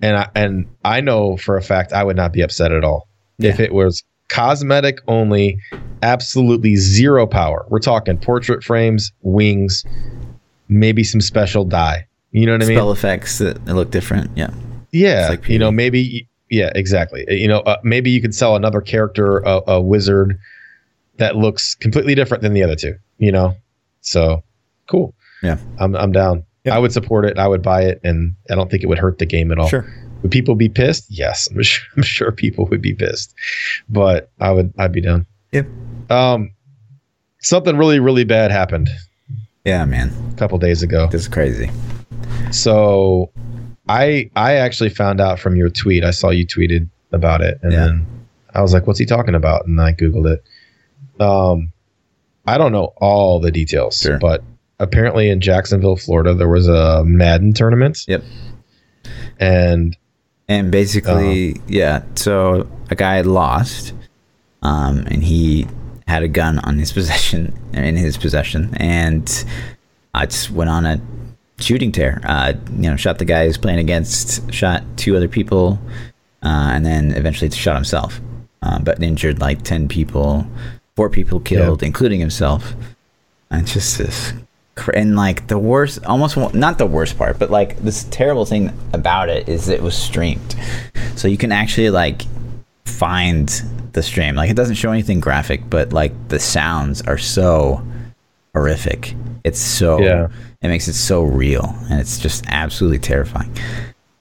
And 0.03 0.17
I 0.17 0.29
and 0.35 0.67
I 0.85 1.01
know 1.01 1.37
for 1.37 1.57
a 1.57 1.63
fact 1.63 1.93
I 1.93 2.03
would 2.03 2.17
not 2.17 2.33
be 2.33 2.41
upset 2.41 2.73
at 2.73 2.85
all 2.85 3.07
if 3.39 3.61
it 3.61 3.73
was 3.73 4.03
cosmetic 4.31 4.99
only, 5.09 5.59
absolutely 6.03 6.76
zero 6.76 7.26
power. 7.26 7.66
We're 7.68 7.81
talking 7.81 8.16
portrait 8.16 8.64
frames, 8.64 9.12
wings, 9.20 9.85
maybe 10.68 11.05
some 11.05 11.20
special 11.20 11.64
dye. 11.64 12.07
You 12.31 12.47
know 12.47 12.53
what 12.53 12.62
I 12.62 12.66
mean? 12.66 12.76
Spell 12.76 12.93
effects 12.93 13.39
that 13.39 13.64
look 13.66 13.91
different. 13.91 14.31
Yeah. 14.37 14.51
Yeah, 14.93 15.28
like 15.31 15.49
you 15.49 15.59
know, 15.59 15.70
maybe 15.70 16.28
yeah, 16.49 16.72
exactly. 16.74 17.24
You 17.28 17.47
know, 17.47 17.61
uh, 17.61 17.76
maybe 17.85 18.11
you 18.11 18.20
could 18.20 18.35
sell 18.35 18.57
another 18.57 18.81
character, 18.81 19.39
a, 19.39 19.62
a 19.68 19.81
wizard 19.81 20.37
that 21.18 21.37
looks 21.37 21.76
completely 21.76 22.14
different 22.16 22.43
than 22.43 22.55
the 22.55 22.62
other 22.64 22.74
two. 22.74 22.97
You 23.18 23.31
know, 23.31 23.55
so 24.01 24.43
cool. 24.89 25.14
Yeah. 25.43 25.59
I'm 25.78 25.95
I'm 25.95 26.11
down. 26.11 26.45
Yeah. 26.64 26.74
I 26.74 26.78
would 26.78 26.93
support 26.93 27.24
it. 27.24 27.39
I 27.39 27.47
would 27.47 27.62
buy 27.62 27.83
it, 27.83 28.01
and 28.03 28.35
I 28.51 28.55
don't 28.57 28.70
think 28.70 28.83
it 28.83 28.87
would 28.87 28.99
hurt 28.99 29.18
the 29.18 29.26
game 29.26 29.53
at 29.53 29.59
all. 29.59 29.68
Sure. 29.68 29.87
Would 30.23 30.31
people 30.31 30.55
be 30.55 30.68
pissed? 30.68 31.07
Yes, 31.09 31.49
I'm 31.51 31.62
sure, 31.62 31.85
I'm 31.97 32.03
sure 32.03 32.33
people 32.33 32.66
would 32.66 32.83
be 32.83 32.95
pissed, 32.95 33.35
but 33.89 34.31
I 34.41 34.53
would 34.53 34.73
I'd 34.79 34.93
be 34.93 35.01
down. 35.01 35.27
Yep. 35.53 35.66
Um, 36.11 36.51
something 37.41 37.77
really 37.77 38.01
really 38.01 38.25
bad 38.25 38.51
happened 38.51 38.89
Yeah, 39.64 39.85
man. 39.85 40.12
a 40.33 40.37
couple 40.37 40.59
days 40.59 40.83
ago. 40.83 41.09
This 41.11 41.23
is 41.23 41.29
crazy. 41.29 41.71
So 42.51 43.31
I 43.89 44.31
I 44.37 44.55
actually 44.55 44.91
found 44.91 45.21
out 45.21 45.39
from 45.39 45.57
your 45.57 45.71
tweet. 45.71 46.05
I 46.05 46.11
saw 46.11 46.31
you 46.31 46.47
tweeted 46.47 46.89
about 47.12 47.41
it, 47.41 47.59
and 47.62 47.73
Yeah. 47.73 47.87
then 47.87 48.07
I 48.55 48.61
was 48.62 48.73
like, 48.73 48.87
"What's 48.87 48.99
he 48.99 49.07
talking 49.07 49.35
about?" 49.35 49.66
And 49.66 49.81
I 49.81 49.93
googled 49.93 50.27
it. 50.33 50.43
Um, 51.23 51.73
I 52.47 52.59
don't 52.59 52.73
know 52.73 52.93
all 52.97 53.39
the 53.41 53.51
details, 53.51 53.99
Sure. 53.99 54.18
but 54.18 54.43
apparently 54.79 55.29
in 55.31 55.41
Jacksonville, 55.41 55.97
Florida, 55.97 56.35
there 56.35 56.49
was 56.49 56.66
a 56.68 57.05
Madden 57.05 57.53
tournament, 57.53 58.05
Yep. 58.09 58.23
and 59.39 59.97
And 60.51 60.70
basically, 60.72 61.53
Uh-huh. 61.53 61.62
yeah. 61.68 62.03
So 62.16 62.68
a 62.90 62.96
guy 62.96 63.14
had 63.16 63.26
lost, 63.26 63.92
um, 64.62 64.98
and 65.07 65.22
he 65.22 65.66
had 66.09 66.22
a 66.24 66.28
gun 66.28 66.59
on 66.59 66.76
his 66.78 66.92
possession, 66.98 67.55
in 67.72 67.96
his 67.96 68.18
possession, 68.18 68.74
and 68.76 69.44
I 70.12 70.26
just 70.26 70.51
went 70.51 70.68
on 70.68 70.84
a 70.86 71.01
shooting 71.61 71.92
tear. 71.92 72.20
Uh, 72.24 72.55
you 72.76 72.90
know, 72.90 72.96
shot 72.96 73.18
the 73.18 73.24
guy 73.24 73.42
he 73.42 73.46
was 73.46 73.59
playing 73.59 73.78
against, 73.78 74.53
shot 74.53 74.82
two 74.96 75.16
other 75.16 75.28
people, 75.28 75.78
uh, 76.42 76.70
and 76.74 76.84
then 76.84 77.12
eventually 77.12 77.48
shot 77.53 77.76
himself. 77.76 78.20
Uh, 78.62 78.78
but 78.80 79.01
injured 79.03 79.40
like 79.40 79.62
ten 79.62 79.86
people, 79.88 80.44
four 80.96 81.09
people 81.09 81.38
killed, 81.40 81.82
including 81.84 82.18
himself. 82.20 82.74
And 83.53 83.66
just 83.66 83.98
this 83.98 84.32
cr- 84.81 84.93
and 84.93 85.14
like 85.16 85.47
the 85.49 85.59
worst 85.59 86.05
almost 86.07 86.37
not 86.55 86.78
the 86.78 86.87
worst 86.87 87.16
part 87.18 87.39
but 87.39 87.51
like 87.51 87.76
this 87.78 88.05
terrible 88.05 88.45
thing 88.47 88.72
about 88.93 89.28
it 89.28 89.49
is 89.49 89.68
it 89.68 89.83
was 89.83 89.95
streamed. 89.95 90.57
So 91.16 91.28
you 91.28 91.37
can 91.37 91.53
actually 91.53 91.91
like 91.91 92.22
find 92.85 93.49
the 93.93 94.03
stream. 94.03 94.35
Like 94.35 94.51
it 94.51 94.57
doesn't 94.57 94.76
show 94.76 94.91
anything 94.91 95.20
graphic 95.20 95.68
but 95.68 95.93
like 95.93 96.12
the 96.28 96.39
sounds 96.39 97.03
are 97.03 97.18
so 97.18 97.85
horrific. 98.55 99.14
It's 99.45 99.61
so 99.61 100.01
Yeah. 100.01 100.28
it 100.62 100.68
makes 100.68 100.89
it 100.89 100.95
so 100.95 101.22
real 101.22 101.74
and 101.91 102.01
it's 102.01 102.18
just 102.18 102.45
absolutely 102.49 102.99
terrifying. 102.99 103.53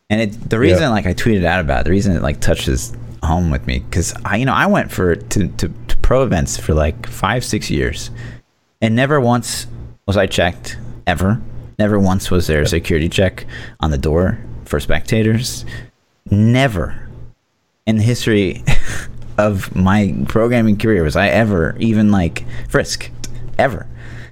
And 0.09 0.21
it 0.21 0.49
the 0.49 0.59
reason 0.59 0.89
like 0.89 1.05
i 1.05 1.13
tweeted 1.13 1.45
out 1.45 1.59
about 1.61 1.81
it 1.81 1.83
the 1.85 1.91
reason 1.91 2.15
it 2.15 2.21
like 2.23 2.39
touches 2.41 2.93
home 3.21 3.51
with 3.51 3.67
me 3.67 3.79
because 3.79 4.13
i 4.25 4.37
you 4.37 4.45
know 4.45 4.53
i 4.53 4.65
went 4.65 4.91
for 4.91 5.15
to, 5.15 5.47
to, 5.49 5.67
to 5.87 5.97
pro 5.97 6.23
events 6.23 6.57
for 6.57 6.73
like 6.73 7.05
five 7.05 7.43
six 7.45 7.69
years 7.69 8.09
and 8.81 8.95
never 8.95 9.19
once 9.19 9.67
was 10.09 10.17
I 10.17 10.25
checked 10.25 10.75
ever. 11.05 11.39
Never 11.77 11.99
once 11.99 12.31
was 12.31 12.47
there 12.47 12.61
a 12.63 12.67
security 12.67 13.07
check 13.09 13.45
on 13.79 13.91
the 13.91 13.97
door 13.99 14.39
for 14.65 14.79
spectators. 14.79 15.65
Never 16.31 17.07
in 17.85 17.97
the 17.97 18.01
history 18.03 18.63
of 19.37 19.75
my 19.75 20.15
programming 20.27 20.77
career 20.79 21.03
was 21.03 21.15
I 21.15 21.27
ever 21.27 21.75
even 21.79 22.09
like 22.11 22.43
frisked 22.69 23.11
ever. 23.59 23.85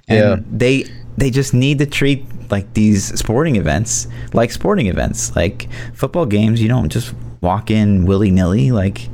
And 0.08 0.18
Yeah. 0.18 0.36
they 0.50 0.84
they 1.16 1.30
just 1.30 1.54
need 1.54 1.78
to 1.78 1.86
treat 1.86 2.26
like 2.50 2.74
these 2.74 3.16
sporting 3.16 3.54
events 3.54 4.08
like 4.32 4.50
sporting 4.50 4.88
events. 4.88 5.36
Like 5.36 5.68
football 5.94 6.26
games, 6.26 6.60
you 6.60 6.66
don't 6.66 6.88
just 6.88 7.14
walk 7.40 7.70
in 7.70 8.04
willy 8.04 8.32
nilly. 8.32 8.72
Like 8.72 9.08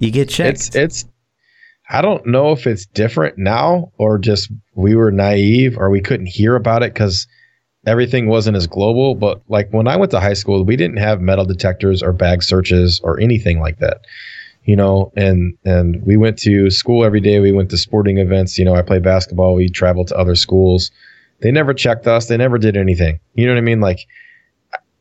you 0.00 0.10
get 0.10 0.28
checked. 0.28 0.74
it's 0.74 0.74
it's. 0.74 1.04
I 1.92 2.00
don't 2.00 2.26
know 2.26 2.52
if 2.52 2.66
it's 2.66 2.86
different 2.86 3.36
now 3.36 3.92
or 3.98 4.18
just 4.18 4.50
we 4.74 4.94
were 4.94 5.12
naive 5.12 5.76
or 5.76 5.90
we 5.90 6.00
couldn't 6.00 6.26
hear 6.26 6.56
about 6.56 6.82
it 6.82 6.94
because 6.94 7.26
everything 7.86 8.28
wasn't 8.28 8.56
as 8.56 8.66
global. 8.66 9.14
But 9.14 9.42
like 9.48 9.70
when 9.72 9.86
I 9.86 9.96
went 9.96 10.10
to 10.12 10.20
high 10.20 10.32
school, 10.32 10.64
we 10.64 10.74
didn't 10.74 10.96
have 10.96 11.20
metal 11.20 11.44
detectors 11.44 12.02
or 12.02 12.14
bag 12.14 12.42
searches 12.42 12.98
or 13.04 13.20
anything 13.20 13.60
like 13.60 13.78
that. 13.80 14.06
You 14.64 14.74
know, 14.74 15.12
and 15.16 15.58
and 15.66 16.02
we 16.06 16.16
went 16.16 16.38
to 16.40 16.70
school 16.70 17.04
every 17.04 17.20
day. 17.20 17.40
We 17.40 17.52
went 17.52 17.68
to 17.70 17.76
sporting 17.76 18.16
events. 18.18 18.58
You 18.58 18.64
know, 18.64 18.74
I 18.74 18.82
played 18.82 19.02
basketball. 19.02 19.54
We 19.54 19.68
traveled 19.68 20.08
to 20.08 20.16
other 20.16 20.34
schools. 20.34 20.90
They 21.42 21.50
never 21.50 21.74
checked 21.74 22.06
us. 22.06 22.26
They 22.26 22.38
never 22.38 22.56
did 22.56 22.76
anything. 22.76 23.20
You 23.34 23.44
know 23.44 23.52
what 23.52 23.58
I 23.58 23.62
mean? 23.62 23.80
Like 23.80 24.06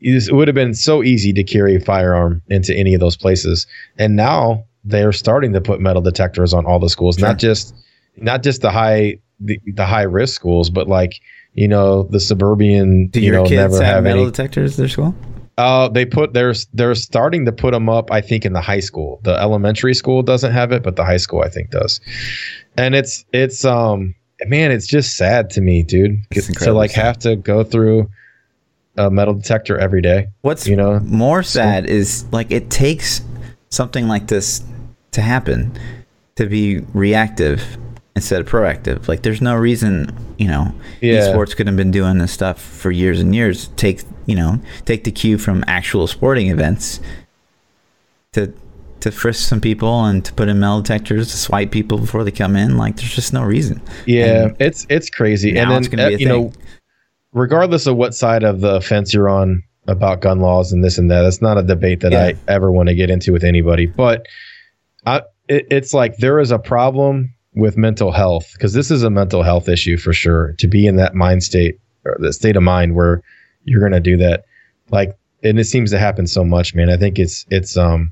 it 0.01 0.33
would 0.33 0.47
have 0.47 0.55
been 0.55 0.73
so 0.73 1.03
easy 1.03 1.31
to 1.31 1.43
carry 1.43 1.75
a 1.75 1.79
firearm 1.79 2.41
into 2.47 2.75
any 2.75 2.95
of 2.95 2.99
those 2.99 3.15
places. 3.15 3.65
And 3.97 4.15
now 4.15 4.65
they're 4.83 5.11
starting 5.11 5.53
to 5.53 5.61
put 5.61 5.79
metal 5.79 6.01
detectors 6.01 6.53
on 6.53 6.65
all 6.65 6.79
the 6.79 6.89
schools, 6.89 7.17
Sure. 7.17 7.27
not 7.27 7.37
just 7.39 7.75
not 8.17 8.43
just 8.43 8.61
the 8.61 8.71
high 8.71 9.17
the, 9.39 9.59
the 9.73 9.85
high 9.85 10.03
risk 10.03 10.35
schools, 10.35 10.69
but 10.69 10.87
like 10.87 11.13
you 11.53 11.67
know 11.67 12.03
the 12.03 12.19
suburban. 12.19 13.07
Do 13.07 13.19
you 13.19 13.27
your 13.27 13.35
know, 13.37 13.43
kids 13.43 13.73
never 13.73 13.83
have, 13.83 14.03
metal 14.03 14.21
any. 14.23 14.31
detectors 14.31 14.73
at 14.73 14.77
their 14.77 14.87
school? 14.89 15.15
Uh, 15.57 15.87
they 15.89 16.05
put 16.05 16.33
they're 16.33 16.53
they're 16.73 16.95
starting 16.95 17.45
to 17.45 17.51
put 17.51 17.71
them 17.71 17.89
up. 17.89 18.09
I 18.11 18.21
think 18.21 18.45
in 18.45 18.53
the 18.53 18.61
high 18.61 18.79
school, 18.79 19.19
the 19.23 19.33
elementary 19.39 19.93
school 19.93 20.23
doesn't 20.23 20.51
have 20.53 20.71
it, 20.71 20.81
but 20.81 20.95
the 20.95 21.03
high 21.05 21.17
school 21.17 21.41
I 21.41 21.49
think 21.49 21.69
does. 21.71 21.99
And 22.77 22.95
it's 22.95 23.25
it's 23.33 23.65
um 23.65 24.15
man, 24.47 24.71
it's 24.71 24.87
just 24.87 25.17
sad 25.17 25.49
to 25.51 25.61
me, 25.61 25.83
dude, 25.83 26.17
to 26.31 26.73
like 26.73 26.91
sad. 26.91 27.05
have 27.05 27.19
to 27.19 27.35
go 27.35 27.63
through 27.63 28.09
a 28.97 29.11
metal 29.11 29.33
detector 29.35 29.77
every 29.77 30.01
day. 30.01 30.27
What's 30.41 30.67
You 30.67 30.75
know, 30.75 30.99
more 31.01 31.43
sad 31.43 31.85
is 31.85 32.25
like 32.31 32.49
it 32.51 32.69
takes 32.69 33.21
something 33.71 34.07
like 34.07 34.27
this 34.27 34.63
to 35.11 35.21
happen 35.21 35.77
to 36.35 36.45
be 36.45 36.79
reactive 36.93 37.77
instead 38.15 38.41
of 38.41 38.47
proactive. 38.47 39.07
Like, 39.07 39.21
there's 39.23 39.41
no 39.41 39.55
reason, 39.55 40.13
you 40.37 40.47
know, 40.47 40.73
Yeah. 41.01 41.21
esports 41.21 41.55
could 41.55 41.67
have 41.67 41.75
been 41.77 41.91
doing 41.91 42.17
this 42.19 42.31
stuff 42.31 42.61
for 42.61 42.91
years 42.91 43.19
and 43.19 43.33
years. 43.33 43.69
Take, 43.77 44.03
you 44.25 44.35
know, 44.35 44.59
take 44.85 45.03
the 45.05 45.11
cue 45.11 45.37
from 45.37 45.63
actual 45.67 46.07
sporting 46.07 46.47
events 46.49 46.99
to 48.33 48.53
to 49.01 49.09
frisk 49.11 49.49
some 49.49 49.59
people 49.59 50.05
and 50.05 50.23
to 50.23 50.31
put 50.33 50.47
in 50.47 50.59
metal 50.59 50.79
detectors 50.79 51.31
to 51.31 51.35
swipe 51.37 51.71
people 51.71 51.97
before 51.97 52.23
they 52.23 52.29
come 52.29 52.55
in. 52.55 52.77
Like, 52.77 52.97
there's 52.97 53.15
just 53.15 53.33
no 53.33 53.41
reason. 53.43 53.81
Yeah, 54.05 54.43
And 54.43 54.55
it's 54.59 54.85
it's 54.89 55.09
crazy. 55.09 55.49
and 55.57 55.71
then 55.71 55.79
it's 55.79 55.87
gonna 55.87 56.09
be 56.09 56.15
uh, 56.15 56.17
you 56.19 56.27
know, 56.27 56.53
regardless 57.33 57.87
of 57.87 57.95
what 57.95 58.13
side 58.13 58.43
of 58.43 58.61
the 58.61 58.79
fence 58.81 59.11
you're 59.13 59.27
on 59.29 59.63
about 59.87 60.21
gun 60.21 60.39
laws 60.39 60.71
and 60.71 60.83
this 60.83 60.97
and 60.97 61.09
that, 61.11 61.25
it's 61.25 61.41
not 61.41 61.57
a 61.57 61.63
debate 61.63 62.01
that 62.01 62.11
Yeah. 62.11 62.25
I 62.25 62.35
ever 62.47 62.71
want 62.71 62.89
to 62.89 62.95
get 62.95 63.09
into 63.09 63.31
with 63.33 63.43
anybody. 63.43 63.85
But 63.87 64.25
I, 65.05 65.21
it, 65.47 65.67
it's 65.71 65.93
like 65.93 66.17
there 66.17 66.39
is 66.39 66.51
a 66.51 66.59
problem 66.59 67.33
with 67.55 67.77
mental 67.77 68.11
health 68.11 68.49
because 68.53 68.73
this 68.73 68.91
is 68.91 69.03
a 69.03 69.09
mental 69.09 69.43
health 69.43 69.67
issue 69.67 69.97
for 69.97 70.13
sure. 70.13 70.53
To 70.59 70.67
be 70.67 70.85
in 70.87 70.95
that 70.97 71.15
mind 71.15 71.43
state 71.43 71.79
or 72.05 72.15
the 72.19 72.31
state 72.31 72.55
of 72.55 72.63
mind 72.63 72.95
where 72.95 73.21
you're 73.63 73.79
going 73.79 73.91
to 73.91 73.99
do 73.99 74.17
that, 74.17 74.45
like, 74.91 75.17
and 75.43 75.59
it 75.59 75.65
seems 75.65 75.89
to 75.91 75.97
happen 75.99 76.27
so 76.27 76.43
much, 76.43 76.75
man. 76.75 76.89
I 76.89 76.97
think 76.97 77.17
it's 77.17 77.45
it's 77.49 77.75
um, 77.75 78.11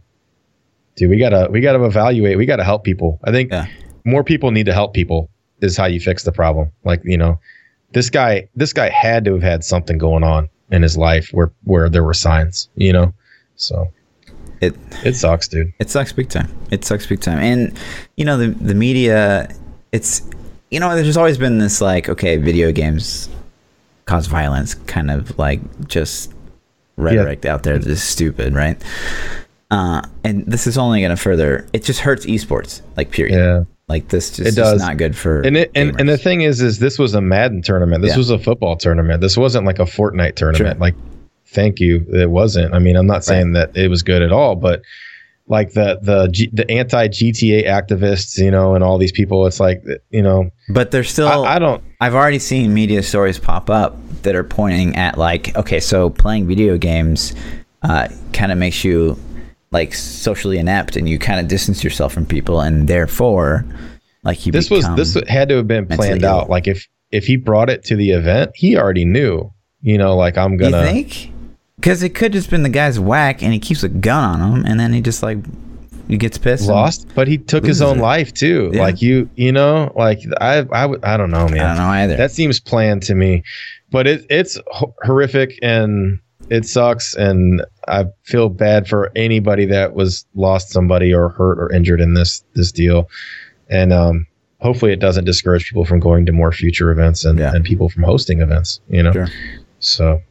dude, 0.95 1.09
we 1.11 1.17
gotta 1.19 1.47
we 1.51 1.61
gotta 1.61 1.83
evaluate. 1.83 2.37
We 2.37 2.45
gotta 2.47 2.63
help 2.63 2.83
people. 2.83 3.19
I 3.23 3.31
think 3.31 3.51
Yeah. 3.51 3.67
more 4.05 4.23
people 4.23 4.49
need 4.51 4.65
to 4.65 4.73
help 4.73 4.93
people 4.95 5.29
is 5.61 5.77
how 5.77 5.85
you 5.85 5.99
fix 5.99 6.23
the 6.23 6.31
problem. 6.31 6.71
Like 6.83 7.01
you 7.03 7.17
know, 7.17 7.39
this 7.93 8.09
guy 8.09 8.49
this 8.55 8.73
guy 8.73 8.89
had 8.89 9.25
to 9.25 9.33
have 9.33 9.43
had 9.43 9.63
something 9.63 9.97
going 9.99 10.23
on 10.23 10.49
in 10.71 10.81
his 10.81 10.97
life 10.97 11.29
where 11.31 11.51
where 11.63 11.89
there 11.89 12.03
were 12.03 12.13
signs. 12.13 12.69
You 12.75 12.93
know, 12.93 13.13
so 13.55 13.87
It 14.61 14.75
it 15.03 15.15
sucks, 15.15 15.47
dude. 15.47 15.73
It 15.79 15.89
sucks 15.89 16.11
big 16.11 16.29
time. 16.29 16.49
It 16.71 16.83
sucks 16.85 17.05
big 17.05 17.21
time. 17.21 17.39
And 17.39 17.77
you 18.17 18.25
know 18.25 18.37
the 18.37 18.47
the 18.47 18.75
media. 18.75 19.49
It's 19.91 20.21
you 20.71 20.79
know 20.79 20.95
there's 20.95 21.17
always 21.17 21.37
been 21.37 21.57
this 21.57 21.81
like 21.81 22.09
okay 22.09 22.37
video 22.37 22.71
games 22.71 23.29
cause 24.05 24.27
violence 24.27 24.75
kind 24.75 25.11
of 25.11 25.37
like 25.37 25.61
just 25.87 26.33
rhetoric 26.97 27.45
out 27.45 27.63
there 27.63 27.77
that's 27.79 28.01
stupid 28.01 28.53
right. 28.53 28.81
Uh, 29.71 30.01
and 30.23 30.45
this 30.47 30.65
is 30.65 30.77
only 30.79 30.99
going 30.99 31.11
to 31.11 31.15
further. 31.15 31.67
It 31.73 31.83
just 31.83 31.99
hurts 31.99 32.25
esports, 32.25 32.81
like 32.97 33.11
period. 33.11 33.37
Yeah. 33.37 33.63
Like 33.89 34.07
this 34.09 34.29
just 34.29 34.39
It 34.41 34.47
is 34.49 34.55
does. 34.55 34.81
not 34.81 34.97
good 34.97 35.15
for. 35.15 35.41
And 35.41 35.57
it 35.57 35.71
and, 35.75 35.99
and 35.99 36.07
the 36.07 36.17
thing 36.17 36.41
is 36.41 36.61
is 36.61 36.77
this 36.79 36.99
was 36.99 37.15
a 37.15 37.21
Madden 37.21 37.61
tournament. 37.63 38.03
This 38.03 38.11
Yeah. 38.11 38.17
was 38.19 38.29
a 38.29 38.37
football 38.39 38.75
tournament. 38.77 39.19
This 39.21 39.35
wasn't 39.35 39.65
like 39.65 39.79
a 39.79 39.83
Fortnite 39.85 40.35
tournament. 40.35 40.75
Sure. 40.75 40.79
Like 40.79 40.95
thank 41.47 41.79
you. 41.79 42.05
It 42.13 42.29
wasn't. 42.29 42.73
I 42.75 42.79
mean, 42.79 42.95
I'm 42.95 43.07
not 43.07 43.25
saying 43.25 43.53
that 43.53 43.75
it 43.75 43.87
was 43.89 44.03
good 44.03 44.21
at 44.21 44.31
all, 44.31 44.55
but 44.55 44.81
like 45.47 45.73
the 45.73 45.97
the 46.03 46.27
G, 46.27 46.47
the 46.53 46.69
anti 46.69 47.07
GTA 47.07 47.65
activists, 47.65 48.37
you 48.37 48.51
know, 48.51 48.75
and 48.75 48.83
all 48.83 48.99
these 48.99 49.11
people, 49.11 49.47
it's 49.47 49.59
like 49.59 49.83
you 50.11 50.21
know, 50.21 50.51
but 50.69 50.91
there's 50.91 51.09
still. 51.09 51.27
I, 51.27 51.55
I 51.55 51.59
don't 51.59 51.83
I've 51.99 52.13
already 52.13 52.37
seen 52.39 52.71
media 52.75 53.01
stories 53.01 53.39
pop 53.39 53.71
up 53.71 53.97
that 54.21 54.35
are 54.35 54.43
pointing 54.43 54.95
at 54.97 55.17
like, 55.17 55.55
okay, 55.57 55.79
so 55.79 56.11
playing 56.11 56.45
video 56.47 56.77
games 56.77 57.33
uh, 57.81 58.07
kind 58.33 58.51
of 58.51 58.59
makes 58.59 58.83
you 58.83 59.17
like 59.71 59.93
socially 59.93 60.57
inept, 60.57 60.95
and 60.95 61.07
you 61.07 61.19
kind 61.19 61.39
of 61.39 61.47
distance 61.47 61.83
yourself 61.83 62.13
from 62.13 62.25
people, 62.25 62.61
and 62.61 62.87
therefore, 62.87 63.65
like 64.23 64.45
you. 64.45 64.51
this 64.51 64.69
was 64.69 64.87
this 64.95 65.17
had 65.27 65.49
to 65.49 65.57
have 65.57 65.67
been 65.67 65.87
planned 65.87 66.23
ill. 66.23 66.29
out. 66.29 66.49
Like 66.49 66.67
if 66.67 66.87
if 67.11 67.25
he 67.25 67.35
brought 67.35 67.69
it 67.69 67.83
to 67.85 67.95
the 67.95 68.11
event, 68.11 68.51
he 68.55 68.77
already 68.77 69.05
knew. 69.05 69.51
You 69.81 69.97
know, 69.97 70.15
like 70.15 70.37
I'm 70.37 70.57
gonna. 70.57 70.83
think? 70.83 71.31
Because 71.75 72.03
it 72.03 72.09
could 72.09 72.33
just 72.33 72.49
been 72.49 72.63
the 72.63 72.69
guy's 72.69 72.99
whack, 72.99 73.41
and 73.41 73.53
he 73.53 73.59
keeps 73.59 73.83
a 73.83 73.89
gun 73.89 74.41
on 74.41 74.51
him, 74.57 74.65
and 74.65 74.79
then 74.79 74.91
he 74.91 75.01
just 75.01 75.23
like 75.23 75.37
he 76.09 76.17
gets 76.17 76.37
pissed. 76.37 76.67
Lost, 76.67 77.07
but 77.15 77.27
he 77.27 77.37
took 77.37 77.63
his 77.63 77.81
own 77.81 77.99
it. 77.99 78.01
life 78.01 78.33
too. 78.33 78.71
Yeah. 78.73 78.81
Like 78.81 79.01
you, 79.01 79.29
you 79.35 79.51
know, 79.51 79.93
like 79.95 80.19
I, 80.41 80.65
I, 80.71 80.93
I 81.03 81.17
don't 81.17 81.29
know, 81.29 81.47
man. 81.47 81.59
I 81.59 81.67
don't 81.67 81.77
know 81.77 81.89
either. 81.89 82.17
That 82.17 82.31
seems 82.31 82.59
planned 82.59 83.03
to 83.03 83.15
me, 83.15 83.43
but 83.91 84.07
it, 84.07 84.25
it's 84.29 84.59
horrific 85.03 85.57
and 85.61 86.19
it 86.49 86.65
sucks. 86.65 87.15
And 87.15 87.63
I 87.87 88.05
feel 88.23 88.49
bad 88.49 88.87
for 88.87 89.11
anybody 89.15 89.65
that 89.65 89.93
was 89.93 90.25
lost 90.35 90.69
somebody 90.69 91.13
or 91.13 91.29
hurt 91.29 91.59
or 91.59 91.71
injured 91.71 92.01
in 92.01 92.13
this 92.13 92.43
this 92.55 92.71
deal. 92.71 93.09
And 93.69 93.93
um, 93.93 94.25
hopefully, 94.59 94.91
it 94.91 94.99
doesn't 94.99 95.25
discourage 95.25 95.67
people 95.69 95.85
from 95.85 95.99
going 95.99 96.25
to 96.25 96.31
more 96.31 96.51
future 96.51 96.91
events 96.91 97.23
and, 97.25 97.37
Yeah. 97.39 97.53
and 97.53 97.63
people 97.63 97.89
from 97.89 98.03
hosting 98.03 98.41
events. 98.41 98.79
You 98.89 99.03
know, 99.03 99.11
Sure. 99.13 99.27
so. 99.79 100.21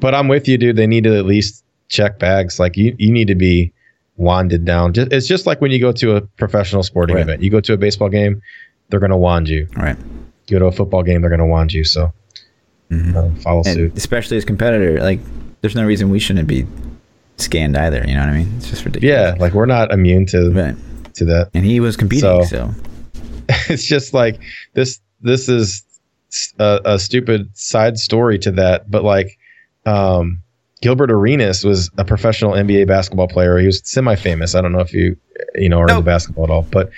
But 0.00 0.14
I'm 0.14 0.26
with 0.28 0.48
you, 0.48 0.58
dude. 0.58 0.76
They 0.76 0.86
need 0.88 1.04
to 1.04 1.16
at 1.16 1.24
least 1.24 1.64
check 1.88 2.18
bags. 2.18 2.58
Like 2.58 2.76
you, 2.76 2.94
you 2.98 3.12
need 3.12 3.28
to 3.28 3.34
be 3.36 3.72
wanded 4.16 4.64
down. 4.64 4.92
Just, 4.92 5.12
it's 5.12 5.26
just 5.26 5.46
like 5.46 5.60
when 5.60 5.70
you 5.70 5.80
go 5.80 5.92
to 5.92 6.16
a 6.16 6.20
professional 6.20 6.82
sporting 6.82 7.16
Right. 7.16 7.22
event. 7.22 7.42
You 7.42 7.50
go 7.50 7.60
to 7.60 7.72
a 7.74 7.76
baseball 7.76 8.08
game, 8.08 8.40
they're 8.88 9.00
going 9.00 9.10
to 9.10 9.16
wand 9.16 9.48
you 9.48 9.66
right. 9.76 9.96
You 10.48 10.56
go 10.56 10.58
to 10.60 10.66
a 10.66 10.72
football 10.72 11.02
game, 11.02 11.20
they're 11.20 11.30
going 11.30 11.40
to 11.40 11.46
wand 11.46 11.72
you. 11.72 11.84
So 11.84 12.12
Mhm. 12.90 13.16
um, 13.16 13.34
follow 13.36 13.62
And 13.66 13.74
suit. 13.74 13.96
especially 13.96 14.36
as 14.36 14.44
competitor, 14.44 15.00
like 15.00 15.20
there's 15.64 15.74
no 15.74 15.86
reason 15.86 16.10
we 16.10 16.18
shouldn't 16.18 16.46
be 16.46 16.66
scanned 17.38 17.74
either. 17.74 18.04
You 18.06 18.12
know 18.12 18.20
what 18.20 18.28
I 18.28 18.36
mean? 18.36 18.52
It's 18.58 18.68
just 18.68 18.84
ridiculous. 18.84 19.16
Yeah, 19.16 19.34
like 19.40 19.54
we're 19.54 19.64
not 19.64 19.90
immune 19.92 20.26
to 20.26 20.50
Right. 20.50 20.76
to 21.14 21.24
that. 21.24 21.48
And 21.54 21.64
he 21.64 21.80
was 21.80 21.96
competing, 21.96 22.20
So- 22.20 22.42
so, 22.44 22.70
it's 23.70 23.84
just 23.84 24.12
like 24.12 24.38
this. 24.74 25.00
This 25.22 25.48
is 25.48 25.82
a, 26.58 26.80
a 26.84 26.98
stupid 26.98 27.48
side 27.56 27.96
story 27.98 28.38
to 28.40 28.50
that, 28.52 28.90
but 28.90 29.04
like 29.04 29.38
um, 29.86 30.42
Gilbert 30.82 31.10
Arenas 31.10 31.64
was 31.64 31.90
a 31.96 32.04
professional 32.04 32.52
NBA 32.52 32.86
basketball 32.86 33.28
player. 33.28 33.56
He 33.58 33.64
was 33.66 33.80
semi-famous. 33.84 34.54
I 34.54 34.60
don't 34.60 34.72
know 34.72 34.80
if 34.80 34.92
you 34.92 35.16
you 35.54 35.70
know 35.70 35.78
are 35.78 35.84
into 35.84 35.94
Nope. 35.94 36.04
basketball 36.04 36.44
at 36.44 36.50
all, 36.50 36.62
but 36.70 36.90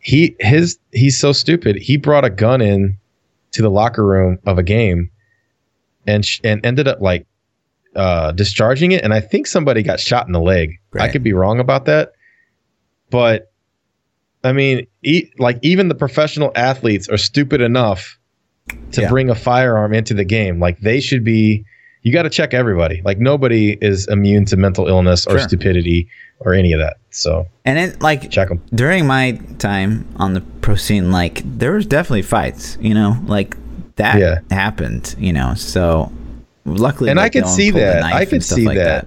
he 0.00 0.34
his 0.40 0.76
he's 0.90 1.16
so 1.18 1.32
stupid. 1.32 1.76
He 1.76 1.96
brought 1.96 2.24
a 2.24 2.30
gun 2.30 2.60
in 2.60 2.98
to 3.52 3.62
the 3.62 3.70
locker 3.70 4.04
room 4.04 4.38
of 4.44 4.58
a 4.58 4.62
game, 4.64 5.08
and 6.06 6.24
sh- 6.24 6.40
and 6.42 6.64
ended 6.66 6.88
up 6.88 7.00
like 7.00 7.26
uh, 7.96 8.32
discharging 8.32 8.92
it. 8.92 9.02
And 9.04 9.12
I 9.12 9.20
think 9.20 9.46
somebody 9.46 9.82
got 9.82 10.00
shot 10.00 10.26
in 10.26 10.32
the 10.32 10.40
leg. 10.40 10.78
I 10.98 11.08
could 11.08 11.22
be 11.22 11.32
wrong 11.32 11.60
about 11.60 11.84
that, 11.86 12.12
but 13.10 13.50
I 14.44 14.52
mean, 14.52 14.86
e- 15.02 15.30
like 15.38 15.58
even 15.62 15.88
the 15.88 15.94
professional 15.94 16.50
athletes 16.56 17.08
are 17.08 17.16
stupid 17.18 17.60
enough 17.60 18.18
to 18.92 19.02
Yeah. 19.02 19.08
bring 19.08 19.30
a 19.30 19.34
firearm 19.34 19.92
into 19.94 20.14
the 20.14 20.24
game. 20.24 20.58
Like 20.60 20.80
they 20.80 21.00
should 21.00 21.24
be. 21.24 21.64
You 22.04 22.12
got 22.12 22.22
to 22.24 22.30
check 22.30 22.52
everybody. 22.52 23.00
Like 23.04 23.18
nobody 23.20 23.78
is 23.80 24.08
immune 24.08 24.44
to 24.46 24.56
mental 24.56 24.88
illness 24.88 25.24
or 25.24 25.38
Sure. 25.38 25.46
stupidity 25.48 26.08
or 26.40 26.52
any 26.52 26.72
of 26.72 26.80
that. 26.80 26.96
So 27.10 27.46
and 27.64 27.78
it 27.78 28.02
like 28.02 28.28
check 28.28 28.48
them. 28.48 28.60
during 28.74 29.06
my 29.06 29.38
time 29.58 30.04
on 30.16 30.34
the 30.34 30.40
pro 30.62 30.74
scene, 30.74 31.12
like 31.12 31.42
there 31.44 31.70
was 31.72 31.86
definitely 31.86 32.22
fights. 32.22 32.76
You 32.80 32.94
know, 32.94 33.16
like 33.26 33.56
that 33.96 34.18
Yeah. 34.18 34.40
happened. 34.50 35.14
You 35.16 35.32
know, 35.32 35.54
so 35.54 36.10
luckily, 36.64 37.10
And 37.10 37.20
I 37.20 37.28
could 37.28 37.44
no 37.44 37.48
see 37.48 37.70
that. 37.72 38.02
I 38.02 38.24
could 38.24 38.42
see 38.44 38.66
like 38.66 38.76
that. 38.78 39.06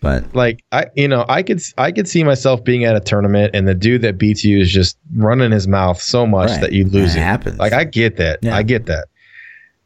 But 0.00 0.34
Like 0.34 0.62
I, 0.72 0.86
you 0.94 1.08
know, 1.08 1.24
I 1.28 1.42
could 1.42 1.62
I 1.78 1.90
could 1.92 2.06
see 2.08 2.24
myself 2.24 2.62
being 2.62 2.84
at 2.84 2.94
a 2.94 3.00
tournament 3.00 3.52
and 3.54 3.66
the 3.66 3.74
dude 3.74 4.02
that 4.02 4.18
beats 4.18 4.44
you 4.44 4.60
is 4.60 4.70
just 4.70 4.98
running 5.16 5.50
his 5.50 5.66
mouth 5.66 6.00
so 6.00 6.26
much 6.26 6.50
Right. 6.50 6.60
that 6.60 6.72
you 6.72 6.84
lose 6.84 7.14
It 7.14 7.20
it. 7.20 7.22
happens. 7.22 7.58
Like 7.58 7.72
I 7.72 7.84
get 7.84 8.16
that. 8.18 8.40
Yeah. 8.42 8.54
I 8.56 8.62
get 8.62 8.86
that. 8.86 9.08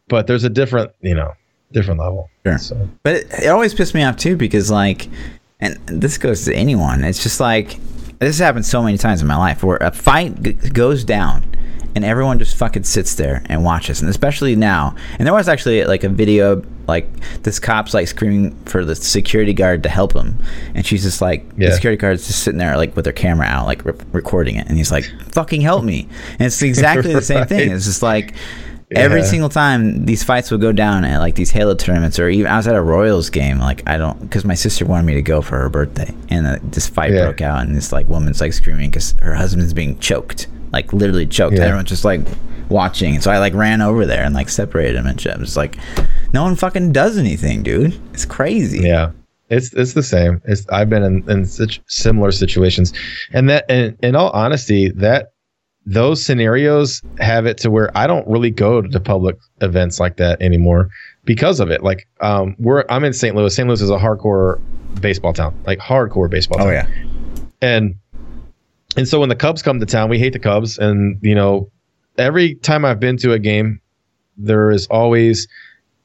But 0.08 0.26
there's 0.26 0.42
a 0.44 0.50
different, 0.50 0.90
you 1.02 1.14
know, 1.14 1.34
different 1.72 2.00
level. 2.00 2.30
Sure. 2.44 2.58
So 2.58 2.88
But 3.04 3.14
it, 3.16 3.26
it 3.44 3.46
always 3.48 3.74
pissed 3.74 3.94
me 3.94 4.02
off 4.02 4.16
too 4.16 4.36
because 4.36 4.70
like, 4.70 5.08
and 5.60 5.76
this 5.86 6.18
goes 6.18 6.44
to 6.46 6.54
anyone. 6.54 7.04
It's 7.04 7.22
just 7.22 7.38
like 7.40 7.78
this 8.18 8.36
has 8.36 8.38
happened 8.38 8.66
so 8.66 8.82
many 8.82 8.98
times 8.98 9.20
in 9.22 9.28
my 9.28 9.36
life 9.36 9.62
where 9.62 9.76
a 9.76 9.92
fight 9.92 10.42
g- 10.42 10.52
goes 10.70 11.04
down 11.04 11.44
and 11.98 12.04
everyone 12.06 12.38
just 12.38 12.56
fucking 12.56 12.84
sits 12.84 13.14
there 13.16 13.42
and 13.46 13.64
watches, 13.64 14.00
and 14.00 14.08
especially 14.08 14.54
now. 14.56 14.94
And 15.18 15.26
there 15.26 15.34
was 15.34 15.48
actually 15.48 15.84
like 15.84 16.04
a 16.04 16.08
video 16.08 16.62
like 16.86 17.06
this 17.42 17.58
cop's 17.58 17.92
like 17.92 18.08
screaming 18.08 18.54
for 18.64 18.84
the 18.84 18.94
security 18.94 19.52
guard 19.52 19.82
to 19.82 19.88
help 19.88 20.14
him, 20.14 20.38
and 20.74 20.86
she's 20.86 21.02
just 21.02 21.20
like 21.20 21.44
Yeah. 21.58 21.68
the 21.70 21.74
security 21.74 22.00
guard's 22.00 22.26
just 22.26 22.42
sitting 22.42 22.58
there 22.58 22.76
like 22.76 22.96
with 22.96 23.04
her 23.06 23.12
camera 23.12 23.46
out 23.46 23.66
like 23.66 23.84
re- 23.84 23.92
recording 24.12 24.56
it, 24.56 24.66
and 24.68 24.76
he's 24.78 24.90
like 24.92 25.04
fucking 25.32 25.60
help 25.60 25.84
me, 25.84 26.08
and 26.38 26.42
it's 26.46 26.62
exactly 26.62 27.12
the 27.12 27.20
same 27.32 27.46
thing. 27.46 27.70
It's 27.72 27.84
just 27.84 28.02
like. 28.02 28.34
Every 28.90 29.22
single 29.22 29.50
time 29.50 30.06
these 30.06 30.24
fights 30.24 30.50
would 30.50 30.62
go 30.62 30.72
down 30.72 31.04
at 31.04 31.18
like 31.18 31.34
these 31.34 31.50
Halo 31.50 31.74
tournaments, 31.74 32.18
or 32.18 32.30
even 32.30 32.50
I 32.50 32.56
was 32.56 32.66
at 32.66 32.74
a 32.74 32.80
Royals 32.80 33.28
game. 33.28 33.58
Like 33.58 33.82
I 33.86 33.98
don't, 33.98 34.18
because 34.18 34.46
my 34.46 34.54
sister 34.54 34.86
wanted 34.86 35.04
me 35.04 35.12
to 35.12 35.20
go 35.20 35.42
for 35.42 35.58
her 35.58 35.68
birthday, 35.68 36.10
and 36.30 36.46
uh, 36.46 36.56
this 36.62 36.88
fight 36.88 37.12
Yeah. 37.12 37.24
broke 37.24 37.42
out, 37.42 37.66
and 37.66 37.76
this 37.76 37.92
like 37.92 38.08
woman's 38.08 38.40
like 38.40 38.54
screaming 38.54 38.88
because 38.88 39.14
her 39.20 39.34
husband's 39.34 39.74
being 39.74 39.98
choked, 39.98 40.46
like 40.72 40.92
literally 40.92 41.26
choked. 41.26 41.56
Yeah. 41.56 41.64
Everyone's 41.64 41.88
just 41.88 42.04
like 42.04 42.20
watching, 42.68 43.14
and 43.14 43.22
so 43.22 43.30
I 43.30 43.38
like 43.38 43.54
ran 43.54 43.80
over 43.80 44.04
there 44.06 44.24
and 44.24 44.34
like 44.34 44.48
separated 44.48 44.96
him 44.96 45.06
and 45.06 45.20
shit. 45.20 45.34
I'm 45.34 45.44
just 45.44 45.56
like, 45.56 45.76
no 46.32 46.42
one 46.42 46.56
fucking 46.56 46.92
does 46.92 47.18
anything, 47.18 47.62
dude. 47.62 47.98
It's 48.12 48.24
crazy. 48.24 48.80
yeah. 48.80 49.12
It's 49.50 49.72
it's 49.72 49.94
the 49.94 50.02
same. 50.02 50.42
It's 50.44 50.68
I've 50.68 50.90
been 50.90 51.02
in, 51.02 51.30
in 51.30 51.46
such 51.46 51.80
similar 51.86 52.30
situations. 52.32 52.92
And 53.32 53.48
that 53.48 53.64
and 53.70 53.96
in 54.02 54.14
all 54.14 54.28
honesty, 54.30 54.90
that 54.90 55.32
those 55.86 56.22
scenarios 56.22 57.00
have 57.18 57.46
it 57.46 57.56
to 57.58 57.70
where 57.70 57.90
I 57.96 58.06
don't 58.06 58.28
really 58.28 58.50
go 58.50 58.82
to 58.82 59.00
public 59.00 59.38
events 59.62 59.98
like 59.98 60.18
that 60.18 60.42
anymore 60.42 60.90
because 61.24 61.60
of 61.60 61.70
it. 61.70 61.82
Like 61.82 62.06
um 62.20 62.56
we're 62.58 62.84
I'm 62.90 63.04
in 63.04 63.14
St. 63.14 63.34
Louis. 63.34 63.54
St. 63.54 63.66
Louis 63.66 63.80
is 63.80 63.88
a 63.88 63.96
hardcore 63.96 64.60
baseball 65.00 65.32
town. 65.32 65.58
Like 65.64 65.78
hardcore 65.78 66.28
baseball 66.28 66.58
town. 66.58 66.68
Oh 66.68 66.70
yeah. 66.70 66.86
and 67.62 67.94
and 68.98 69.06
so 69.08 69.20
when 69.20 69.28
the 69.28 69.36
Cubs 69.36 69.62
come 69.62 69.78
to 69.78 69.86
town, 69.86 70.10
we 70.10 70.18
hate 70.18 70.32
the 70.32 70.38
Cubs, 70.40 70.76
and 70.76 71.18
you 71.22 71.34
know 71.34 71.70
every 72.18 72.56
time 72.56 72.84
I've 72.84 72.98
been 73.00 73.16
to 73.18 73.32
a 73.32 73.38
game, 73.38 73.80
there 74.36 74.70
is 74.72 74.86
always 74.88 75.46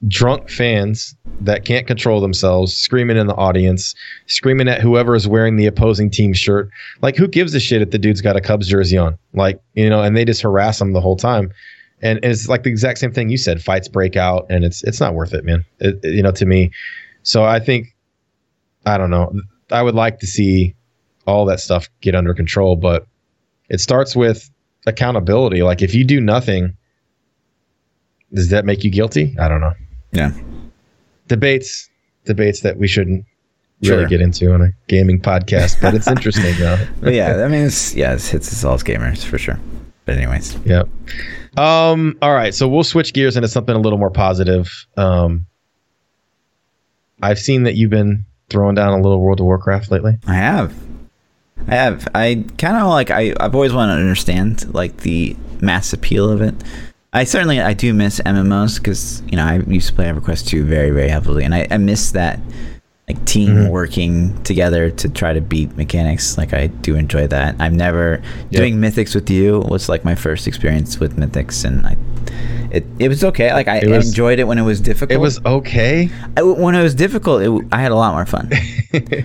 drunk 0.07 0.49
fans 0.49 1.15
that 1.41 1.65
can't 1.65 1.87
control 1.87 2.21
themselves 2.21 2.75
screaming 2.75 3.17
in 3.17 3.25
the 3.27 3.35
audience, 3.35 3.95
screaming 4.27 4.67
at 4.67 4.79
whoever 4.81 5.15
is 5.15 5.27
wearing 5.27 5.55
the 5.55 5.65
opposing 5.65 6.09
team 6.11 6.33
shirt. 6.33 6.69
Like, 7.01 7.15
who 7.15 7.27
gives 7.27 7.55
a 7.55 7.59
shit 7.59 7.81
if 7.81 7.89
the 7.91 7.97
dude's 7.97 8.21
got 8.21 8.35
a 8.35 8.41
Cubs 8.41 8.67
jersey 8.67 8.97
on? 8.97 9.17
Like, 9.33 9.59
you 9.73 9.89
know, 9.89 10.03
and 10.03 10.15
they 10.15 10.25
just 10.25 10.41
harass 10.41 10.79
him 10.79 10.93
the 10.93 11.01
whole 11.01 11.15
time. 11.15 11.51
And 12.01 12.19
it's 12.21 12.47
like 12.49 12.63
the 12.63 12.69
exact 12.69 12.99
same 12.99 13.13
thing 13.13 13.29
you 13.29 13.37
said. 13.37 13.61
Fights 13.61 13.87
break 13.87 14.15
out, 14.15 14.45
and 14.49 14.63
it's 14.63 14.83
it's 14.83 14.99
not 14.99 15.15
worth 15.15 15.33
it, 15.33 15.45
man. 15.45 15.65
It, 15.79 15.99
it- 16.03 16.13
you 16.13 16.21
know, 16.21 16.31
to 16.31 16.45
me. 16.45 16.69
So 17.23 17.43
I 17.45 17.59
think, 17.59 17.95
I 18.85 18.97
don't 18.97 19.09
know. 19.09 19.33
I 19.71 19.81
would 19.81 19.95
like 19.95 20.19
to 20.19 20.27
see 20.27 20.75
all 21.27 21.45
that 21.45 21.59
stuff 21.59 21.89
get 22.01 22.15
under 22.15 22.33
control, 22.33 22.75
but 22.75 23.05
it 23.69 23.79
starts 23.79 24.15
with 24.15 24.49
accountability. 24.85 25.63
Like, 25.63 25.81
if 25.81 25.95
you 25.95 26.03
do 26.03 26.19
nothing, 26.19 26.75
does 28.33 28.49
that 28.49 28.65
make 28.65 28.83
you 28.83 28.89
guilty? 28.91 29.35
I 29.39 29.47
don't 29.47 29.61
know 29.61 29.73
Yeah. 30.11 30.31
debates 31.27 31.89
debates 32.25 32.61
that 32.61 32.77
we 32.77 32.87
shouldn't 32.87 33.25
Sure. 33.83 33.97
really 33.97 34.09
get 34.09 34.21
into 34.21 34.53
on 34.53 34.61
a 34.61 34.69
gaming 34.87 35.19
podcast, 35.19 35.81
but 35.81 35.93
it's 35.93 36.07
interesting 36.07 36.55
though. 36.57 36.77
Yeah, 37.11 37.43
I 37.43 37.47
mean, 37.49 37.65
it's, 37.65 37.93
yeah, 37.93 38.13
it's 38.13 38.29
hits 38.29 38.51
us 38.53 38.63
all 38.63 38.75
as 38.75 38.83
gamers 38.83 39.23
for 39.25 39.37
sure. 39.37 39.59
But 40.05 40.15
anyways, 40.17 40.57
yeah. 40.65 40.83
Um. 41.57 42.17
All 42.21 42.33
right. 42.33 42.53
So 42.53 42.67
we'll 42.67 42.83
switch 42.83 43.13
gears 43.13 43.35
into 43.37 43.47
something 43.47 43.75
a 43.75 43.79
little 43.79 43.99
more 43.99 44.09
positive. 44.09 44.69
Um. 44.97 45.45
I've 47.21 47.39
seen 47.39 47.63
that 47.63 47.75
you've 47.75 47.89
been 47.91 48.25
throwing 48.49 48.75
down 48.75 48.89
a 48.99 49.01
little 49.01 49.21
World 49.21 49.39
of 49.39 49.45
Warcraft 49.45 49.91
lately. 49.91 50.17
I 50.27 50.33
have. 50.33 50.73
I 51.67 51.75
have. 51.75 52.07
I 52.13 52.43
kind 52.57 52.75
of 52.77 52.87
like. 52.87 53.09
I 53.11 53.33
I've 53.39 53.55
always 53.55 53.73
wanted 53.73 53.95
to 53.95 54.01
understand 54.01 54.73
like 54.73 54.97
the 54.97 55.35
mass 55.61 55.93
appeal 55.93 56.29
of 56.29 56.41
it. 56.41 56.55
I 57.13 57.23
certainly 57.25 57.61
I 57.61 57.73
do 57.73 57.93
miss 57.93 58.19
MMOs 58.21 58.77
because 58.79 59.21
you 59.29 59.37
know 59.37 59.43
I 59.45 59.57
used 59.67 59.87
to 59.89 59.93
play 59.93 60.05
EverQuest 60.05 60.47
2 60.47 60.65
very 60.65 60.89
very 60.91 61.09
heavily, 61.09 61.43
and 61.43 61.53
I, 61.53 61.67
I 61.71 61.77
miss 61.77 62.11
that 62.11 62.39
like 63.07 63.23
team 63.25 63.49
Mhm. 63.51 63.69
working 63.69 64.41
together 64.43 64.89
to 64.89 65.09
try 65.09 65.33
to 65.33 65.41
beat 65.41 65.75
mechanics. 65.77 66.37
Like 66.37 66.53
I 66.53 66.67
do 66.67 66.95
enjoy 66.95 67.27
that. 67.27 67.55
I've 67.59 67.73
never 67.73 68.21
Yep. 68.49 68.59
doing 68.61 68.77
Mythics 68.79 69.13
with 69.13 69.29
you 69.29 69.59
was 69.67 69.89
like 69.89 70.03
my 70.03 70.15
first 70.15 70.47
experience 70.47 70.99
with 70.99 71.17
Mythics, 71.17 71.63
and 71.65 71.85
I 71.85 71.95
it 72.71 72.85
it 72.99 73.07
was 73.09 73.23
okay. 73.23 73.53
Like 73.53 73.67
I 73.67 73.81
was- 73.85 74.07
enjoyed 74.07 74.39
it 74.39 74.45
when 74.45 74.57
it 74.57 74.63
was 74.63 74.79
difficult. 74.81 75.11
It 75.11 75.19
was 75.19 75.39
okay. 75.45 76.09
I, 76.37 76.41
when 76.43 76.75
it 76.75 76.83
was 76.83 76.95
difficult. 76.95 77.41
It, 77.43 77.67
I 77.71 77.81
had 77.81 77.91
a 77.91 77.95
lot 77.95 78.13
more 78.13 78.25
fun. 78.25 78.49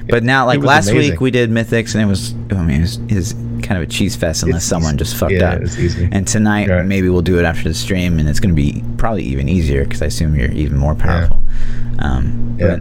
But 0.09 0.25
now, 0.25 0.47
like 0.47 0.61
last 0.61 0.89
amazing. 0.89 1.13
week, 1.13 1.21
we 1.21 1.31
did 1.31 1.51
Mythics, 1.51 1.95
and 1.95 2.03
it 2.03 2.07
was, 2.07 2.33
I 2.51 2.63
mean, 2.63 2.79
it 2.79 2.81
was, 2.81 2.97
it 2.97 3.15
was 3.15 3.33
kind 3.63 3.73
of 3.77 3.83
a 3.83 3.87
cheese 3.87 4.17
fest 4.17 4.43
unless 4.43 4.63
It's 4.63 4.67
someone 4.67 4.93
easy. 4.95 4.99
just 5.05 5.17
fucked 5.17 5.33
Yeah, 5.33 5.53
up. 5.53 5.61
it's 5.61 5.77
easy. 5.79 6.09
And 6.11 6.27
tonight, 6.27 6.69
Right. 6.71 6.87
maybe 6.87 7.11
we'll 7.11 7.21
do 7.21 7.39
it 7.39 7.45
after 7.45 7.69
the 7.69 7.75
stream, 7.75 8.19
and 8.19 8.27
it's 8.31 8.41
going 8.41 8.55
to 8.55 8.57
be 8.57 8.83
probably 8.97 9.25
even 9.25 9.47
easier 9.47 9.85
because 9.85 10.01
I 10.01 10.07
assume 10.07 10.35
you're 10.35 10.51
even 10.53 10.79
more 10.79 10.95
powerful. 10.95 11.43
Um, 11.99 12.57
Yeah. 12.59 12.77
But 12.79 12.81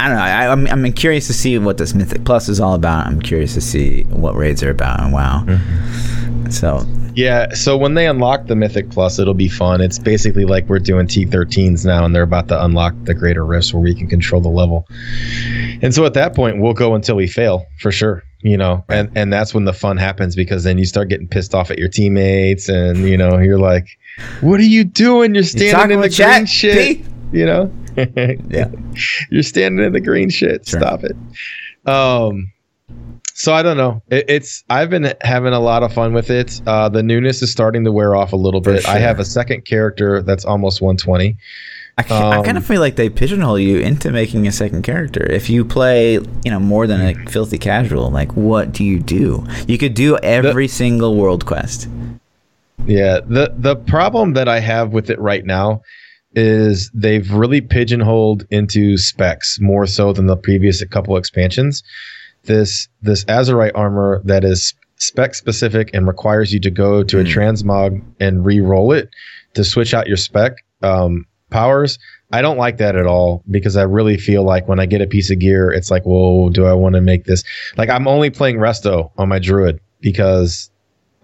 I 0.00 0.08
don't 0.08 0.16
know. 0.16 0.22
I, 0.22 0.52
I'm, 0.52 0.66
I'm 0.66 0.92
curious 0.92 1.26
to 1.28 1.32
see 1.32 1.58
what 1.58 1.78
this 1.78 1.94
Mythic 1.94 2.24
Plus 2.24 2.50
is 2.50 2.60
all 2.60 2.74
about. 2.74 3.06
I'm 3.06 3.20
curious 3.22 3.54
to 3.54 3.62
see 3.62 4.02
what 4.04 4.34
raids 4.36 4.62
are 4.62 4.70
about 4.70 5.00
and 5.00 5.12
WoW. 5.14 5.44
Mm-hmm. 5.46 6.50
So, 6.50 6.84
Yeah, 7.20 7.52
so 7.52 7.76
when 7.76 7.92
they 7.92 8.06
unlock 8.06 8.46
the 8.46 8.56
Mythic 8.56 8.88
Plus, 8.88 9.18
it'll 9.18 9.34
be 9.34 9.48
fun. 9.48 9.82
It's 9.82 9.98
basically 9.98 10.46
like 10.46 10.66
we're 10.70 10.78
doing 10.78 11.06
T13s 11.06 11.84
now, 11.84 12.02
and 12.02 12.14
they're 12.14 12.22
about 12.22 12.48
to 12.48 12.64
unlock 12.64 12.94
the 13.04 13.12
Greater 13.12 13.44
Rifts 13.44 13.74
where 13.74 13.82
we 13.82 13.94
can 13.94 14.06
control 14.06 14.40
the 14.40 14.48
level. 14.48 14.86
And 15.82 15.94
so 15.94 16.06
at 16.06 16.14
that 16.14 16.34
point, 16.34 16.62
we'll 16.62 16.72
go 16.72 16.94
until 16.94 17.16
we 17.16 17.26
fail 17.26 17.66
for 17.78 17.92
sure. 17.92 18.22
You 18.40 18.56
know, 18.56 18.82
and 18.88 19.10
and 19.14 19.30
that's 19.30 19.52
when 19.52 19.66
the 19.66 19.74
fun 19.74 19.98
happens 19.98 20.34
because 20.34 20.64
then 20.64 20.78
you 20.78 20.86
start 20.86 21.10
getting 21.10 21.28
pissed 21.28 21.54
off 21.54 21.70
at 21.70 21.78
your 21.78 21.90
teammates, 21.90 22.70
and 22.70 23.00
you 23.00 23.18
know 23.18 23.36
you're 23.36 23.58
like, 23.58 23.86
"What 24.40 24.58
are 24.58 24.62
you 24.62 24.84
doing? 24.84 25.34
You're 25.34 25.44
standing 25.44 25.90
in 25.90 26.00
the 26.00 26.06
with 26.06 26.14
chat, 26.14 26.36
green 26.36 26.46
shit." 26.46 27.04
P? 27.04 27.38
You 27.38 27.44
know, 27.44 27.74
yeah. 28.48 28.70
you're 29.30 29.42
standing 29.42 29.84
in 29.84 29.92
the 29.92 30.00
green 30.00 30.30
shit. 30.30 30.66
Sure. 30.66 30.80
Stop 30.80 31.04
it. 31.04 31.16
Um, 31.86 32.50
so 33.42 33.54
I 33.54 33.62
don't 33.62 33.76
know. 33.78 34.02
It, 34.10 34.26
it's 34.28 34.64
I've 34.68 34.90
been 34.90 35.14
having 35.22 35.52
a 35.54 35.60
lot 35.60 35.82
of 35.82 35.92
fun 35.94 36.12
with 36.12 36.28
it. 36.30 36.60
Uh, 36.66 36.88
the 36.90 37.02
newness 37.02 37.40
is 37.40 37.50
starting 37.50 37.84
to 37.84 37.92
wear 37.92 38.14
off 38.14 38.32
a 38.34 38.36
little 38.36 38.60
bit. 38.60 38.86
I 38.86 38.98
have 38.98 39.18
a 39.18 39.24
second 39.24 39.64
character 39.64 40.20
that's 40.22 40.44
almost 40.44 40.82
120. 40.82 41.36
I, 41.96 42.02
ca- 42.02 42.30
I 42.30 42.36
Um, 42.36 42.44
kind 42.44 42.58
of 42.58 42.64
feel 42.66 42.80
like 42.80 42.96
they 42.96 43.08
pigeonhole 43.08 43.58
you 43.58 43.78
into 43.78 44.10
making 44.10 44.46
a 44.46 44.52
second 44.52 44.82
character. 44.82 45.24
If 45.30 45.48
you 45.48 45.64
play, 45.64 46.14
you 46.14 46.50
know, 46.50 46.60
more 46.60 46.86
than 46.86 47.00
a 47.00 47.14
filthy 47.30 47.56
casual, 47.58 48.10
like 48.10 48.32
what 48.36 48.72
do 48.72 48.84
you 48.84 48.98
do? 48.98 49.46
You 49.66 49.78
could 49.78 49.94
do 49.94 50.18
every 50.18 50.68
single 50.68 51.16
world 51.16 51.46
quest. 51.46 51.88
Yeah. 52.86 53.20
The 53.26 53.54
the 53.56 53.76
problem 53.76 54.34
that 54.34 54.48
I 54.48 54.60
have 54.60 54.92
with 54.92 55.08
it 55.10 55.18
right 55.18 55.44
now 55.46 55.80
is 56.34 56.90
they've 56.94 57.30
really 57.32 57.60
pigeonholed 57.60 58.46
into 58.50 58.96
specs 58.98 59.58
more 59.60 59.86
so 59.86 60.12
than 60.12 60.26
the 60.26 60.36
previous 60.36 60.84
couple 60.84 61.16
expansions. 61.16 61.82
This 62.44 62.88
this 63.02 63.24
Azerite 63.26 63.72
armor 63.74 64.22
that 64.24 64.44
is 64.44 64.74
spec 64.96 65.34
specific 65.34 65.90
and 65.94 66.06
requires 66.06 66.52
you 66.52 66.60
to 66.60 66.70
go 66.70 67.02
to 67.02 67.18
a 67.20 67.22
Hmm. 67.22 67.28
transmog 67.28 68.02
and 68.20 68.44
re-roll 68.44 68.92
it 68.92 69.08
to 69.54 69.64
switch 69.64 69.94
out 69.94 70.06
your 70.06 70.16
spec 70.16 70.52
um, 70.82 71.24
powers. 71.50 71.98
I 72.32 72.42
don't 72.42 72.58
like 72.58 72.76
that 72.78 72.96
at 72.96 73.06
all 73.06 73.42
because 73.50 73.76
I 73.76 73.82
really 73.82 74.16
feel 74.16 74.44
like 74.44 74.68
when 74.68 74.78
I 74.78 74.86
get 74.86 75.00
a 75.00 75.06
piece 75.06 75.30
of 75.30 75.38
gear, 75.40 75.70
it's 75.70 75.90
like, 75.90 76.04
whoa, 76.04 76.48
do 76.50 76.64
I 76.66 76.72
want 76.74 76.94
to 76.94 77.00
make 77.00 77.24
this? 77.24 77.42
Like 77.76 77.88
I'm 77.88 78.06
only 78.06 78.30
playing 78.30 78.56
Resto 78.58 79.10
on 79.18 79.28
my 79.28 79.38
Druid 79.38 79.80
because 80.00 80.70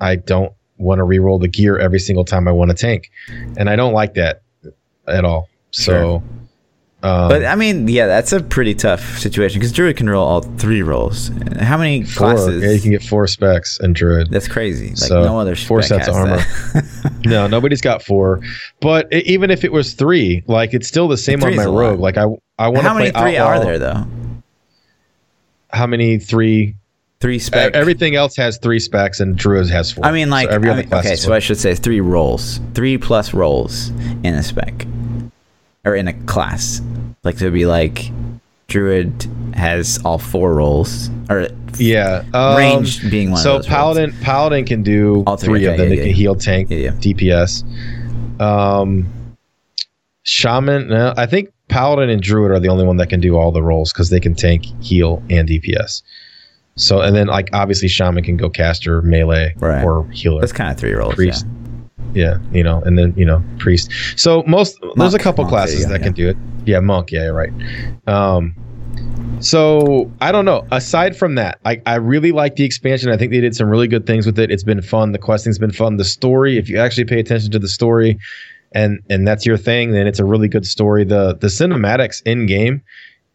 I 0.01 0.17
don't 0.17 0.53
want 0.79 0.99
to 0.99 1.05
re-roll 1.05 1.39
the 1.39 1.49
gear 1.49 1.79
every 1.79 1.99
single 2.01 2.25
time 2.25 2.49
I 2.49 2.53
want 2.53 2.71
a 2.71 2.75
tank, 2.75 3.11
and 3.57 3.71
I 3.71 3.77
don't 3.77 3.95
like 3.95 4.15
that 4.15 4.43
at 5.07 5.25
all. 5.25 5.49
So, 5.71 6.23
um, 7.07 7.29
But 7.29 7.45
I 7.45 7.55
mean, 7.55 7.87
yeah, 7.89 8.07
that's 8.07 8.33
a 8.33 8.43
pretty 8.43 8.75
tough 8.75 9.19
situation 9.19 9.59
because 9.61 9.73
Druid 9.73 9.97
can 9.97 10.09
roll 10.09 10.27
all 10.27 10.41
three 10.43 10.83
roles. 10.83 11.29
How 11.61 11.77
many 11.79 12.03
four, 12.03 12.33
classes? 12.35 12.63
yeah, 12.63 12.71
you 12.73 12.81
can 12.81 12.91
get 12.91 13.03
four 13.03 13.27
specs 13.27 13.79
in 13.81 13.93
Druid. 13.93 14.31
that's 14.31 14.49
crazy. 14.49 14.89
Like 14.89 14.97
So, 14.99 15.23
no 15.23 15.39
other 15.39 15.55
four 15.57 15.83
sets 15.83 16.09
of 16.09 16.15
armor. 16.15 16.43
No, 17.25 17.47
nobody's 17.49 17.81
got 17.81 18.03
four. 18.05 18.41
But 18.81 19.09
i 19.13 19.17
even 19.19 19.51
if 19.51 19.65
it 19.65 19.73
was 19.73 19.95
three, 19.95 20.45
like 20.47 20.75
it's 20.75 20.87
still 20.87 21.09
the 21.09 21.17
same 21.17 21.43
on 21.43 21.57
my 21.57 21.65
a 21.65 21.71
lot. 21.71 21.81
rogue. 21.81 22.01
Like 22.01 22.17
I, 22.17 22.25
I 22.59 22.69
want 22.69 22.77
to 22.79 22.83
How 22.83 22.95
many 22.95 23.11
three 23.11 23.37
Outlaw. 23.37 23.61
are 23.61 23.65
there 23.65 23.79
though? 23.81 24.07
How 25.71 25.87
many 25.87 26.19
three? 26.19 26.75
Three 27.19 27.39
specs. 27.39 27.75
Uh, 27.75 27.81
everything 27.81 28.15
else 28.15 28.37
has 28.37 28.59
three 28.59 28.79
specs, 28.79 29.21
and 29.21 29.37
Druid 29.37 29.71
has 29.71 29.91
four. 29.91 30.05
I 30.05 30.13
mean, 30.13 30.29
like 30.31 30.49
So 30.51 30.55
every 30.55 30.69
I 30.69 30.73
other 30.75 30.83
class 30.85 31.07
okay, 31.07 31.17
so. 31.17 31.33
I 31.33 31.39
should 31.39 31.57
say 31.57 31.75
three 31.75 32.01
roles, 32.01 32.61
three 32.75 32.99
plus 32.99 33.33
roles 33.33 33.89
in 34.23 34.35
a 34.35 34.43
spec, 34.43 34.87
or 35.87 35.95
in 35.95 36.09
a 36.09 36.13
class. 36.25 36.83
Like 37.25 37.39
to 37.39 37.51
be 37.51 37.65
like, 37.67 38.11
Druid 38.69 39.27
has 39.55 39.99
all 40.05 40.19
four 40.19 40.55
roles 40.55 41.09
or 41.31 41.49
yeah, 41.79 42.25
um, 42.35 42.57
range 42.57 43.09
being 43.11 43.31
one 43.31 43.41
so 43.41 43.57
of 43.57 43.63
those. 43.63 43.67
paladin 43.69 44.13
paladin 44.23 44.65
can 44.65 44.83
do 44.83 45.23
All 45.27 45.37
three, 45.37 45.61
three, 45.61 45.67
of 45.67 45.77
them. 45.77 45.85
yeah, 45.85 45.89
They 45.91 45.97
yeah, 45.97 46.03
can 46.03 46.11
yeah. 46.11 46.17
heal, 46.17 46.35
tank. 46.35 46.69
DPS. 46.69 48.41
Um, 48.41 49.07
shaman. 50.25 50.89
No, 50.89 51.15
I 51.17 51.27
think 51.27 51.53
paladin 51.69 52.11
and 52.11 52.23
druid 52.23 52.51
are 52.51 52.61
the 52.61 52.69
only 52.69 52.85
one 52.85 52.97
that 52.97 53.09
can 53.09 53.21
do 53.21 53.37
all 53.37 53.53
the 53.53 53.63
roles 53.63 53.93
because 53.93 54.11
they 54.11 54.21
can 54.21 54.35
tank, 54.35 54.65
heal, 54.83 55.23
and 55.31 55.49
DPS. 55.49 56.03
So 56.77 57.01
and 57.01 57.15
then 57.17 57.27
like 57.29 57.49
obviously 57.53 57.89
shaman 57.89 58.25
can 58.25 58.37
go 58.37 58.51
caster, 58.51 59.01
melee, 59.03 59.55
Right. 59.59 59.83
or 59.85 60.07
healer. 60.11 60.41
That's 60.41 60.53
kind 60.53 60.71
of 60.71 60.79
three 60.79 60.93
roles. 60.93 61.15
Priest. 61.15 61.47
Yeah. 61.47 61.53
Yeah, 62.15 62.39
you 62.53 62.63
know, 62.63 62.81
and 62.83 62.99
then 62.99 63.15
you 63.17 63.25
know 63.25 63.43
priest. 63.59 63.91
So 64.17 64.43
most 64.47 64.79
there's 64.97 65.15
a 65.15 65.19
couple 65.19 65.45
Monk, 65.45 65.53
classes 65.53 65.85
go, 65.85 65.93
that 65.93 66.01
yeah. 66.01 66.05
can 66.05 66.13
do 66.13 66.29
it. 66.29 66.37
Yeah, 66.65 66.81
monk. 66.81 67.13
Yeah, 67.13 67.25
you're 67.25 67.35
right. 67.35 67.53
Um, 68.07 68.55
so 69.41 70.11
I 70.21 70.33
don't 70.33 70.45
know. 70.45 70.67
Aside 70.71 71.17
from 71.17 71.35
that, 71.35 71.61
I, 71.65 71.81
I 71.87 71.97
really 71.97 72.33
like 72.33 72.57
the 72.57 72.65
expansion. 72.65 73.11
I 73.11 73.17
think 73.17 73.33
they 73.33 73.41
did 73.41 73.55
some 73.55 73.69
really 73.69 73.89
good 73.89 74.07
things 74.07 74.27
with 74.27 74.39
it. 74.39 74.51
It's 74.51 74.65
been 74.65 74.83
fun. 74.83 75.13
The 75.13 75.19
questing's 75.19 75.59
been 75.59 75.73
fun. 75.73 75.97
The 75.97 76.05
story, 76.05 76.57
if 76.59 76.69
you 76.69 76.79
actually 76.79 77.05
pay 77.05 77.21
attention 77.21 77.51
to 77.53 77.59
the 77.59 77.69
story, 77.69 78.19
and 78.73 79.01
and 79.11 79.27
that's 79.27 79.47
your 79.47 79.57
thing, 79.57 79.93
then 79.93 80.07
it's 80.07 80.19
a 80.19 80.25
really 80.25 80.49
good 80.49 80.67
story. 80.67 81.05
The 81.05 81.37
the 81.37 81.49
cinematics 81.49 82.23
in 82.25 82.47
game 82.47 82.83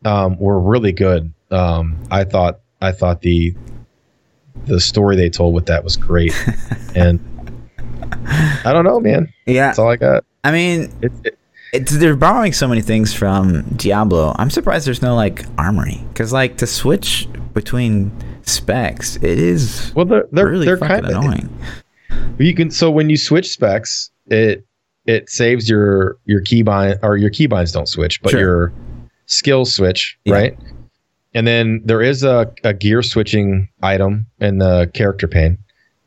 um, 0.06 0.38
were 0.40 0.60
really 0.60 0.92
good. 0.92 1.32
Um, 1.52 1.98
I 2.10 2.24
thought 2.24 2.60
I 2.82 2.92
thought 2.92 3.22
the 3.22 3.56
the 4.66 4.80
story 4.80 5.16
they 5.16 5.30
told 5.30 5.54
with 5.54 5.66
that 5.68 5.84
was 5.84 5.98
great, 5.98 6.34
and 6.96 7.20
I 8.66 8.72
don't 8.74 8.86
know, 8.86 9.00
man. 9.00 9.32
Yeah. 9.46 9.68
That's 9.68 9.80
all 9.80 9.90
I 9.90 9.96
got. 9.96 10.24
I 10.44 10.52
mean, 10.52 10.92
It, 11.02 11.12
it, 11.24 11.38
it's 11.74 11.98
they're 11.98 12.16
borrowing 12.16 12.52
so 12.54 12.68
many 12.68 12.82
things 12.82 13.14
from 13.14 13.62
Diablo. 13.76 14.36
I'm 14.38 14.50
surprised 14.50 14.86
there's 14.88 15.02
no 15.02 15.16
like 15.16 15.46
armory 15.58 16.04
because 16.10 16.34
like 16.34 16.58
to 16.58 16.68
switch 16.68 17.28
between 17.54 18.12
specs, 18.44 19.16
it 19.18 19.24
is 19.40 19.92
well, 19.96 20.06
they're 20.06 20.28
they're 20.32 20.50
really 20.50 20.66
they're 20.66 20.78
kind 20.78 21.06
of 21.06 21.12
annoying. 21.12 21.50
You 22.40 22.54
can 22.54 22.72
so 22.72 22.92
when 22.92 23.10
you 23.10 23.16
switch 23.18 23.48
specs, 23.50 24.12
it 24.28 24.66
it 25.06 25.30
saves 25.30 25.70
your 25.70 26.18
your 26.26 26.42
keybind 26.42 27.00
or 27.04 27.16
your 27.18 27.30
keybinds 27.32 27.72
don't 27.74 27.88
switch, 27.88 28.22
but 28.22 28.32
Sure. 28.32 28.40
your 28.40 28.74
skills 29.28 29.74
switch, 29.74 30.18
Yeah. 30.26 30.34
right? 30.36 30.60
And 31.34 31.48
then 31.48 31.82
there 31.86 32.02
is 32.02 32.24
a, 32.24 32.52
a 32.66 32.74
gear 32.74 33.02
switching 33.02 33.70
item 33.82 34.26
in 34.42 34.58
the 34.58 34.92
character 34.94 35.28
pane 35.30 35.58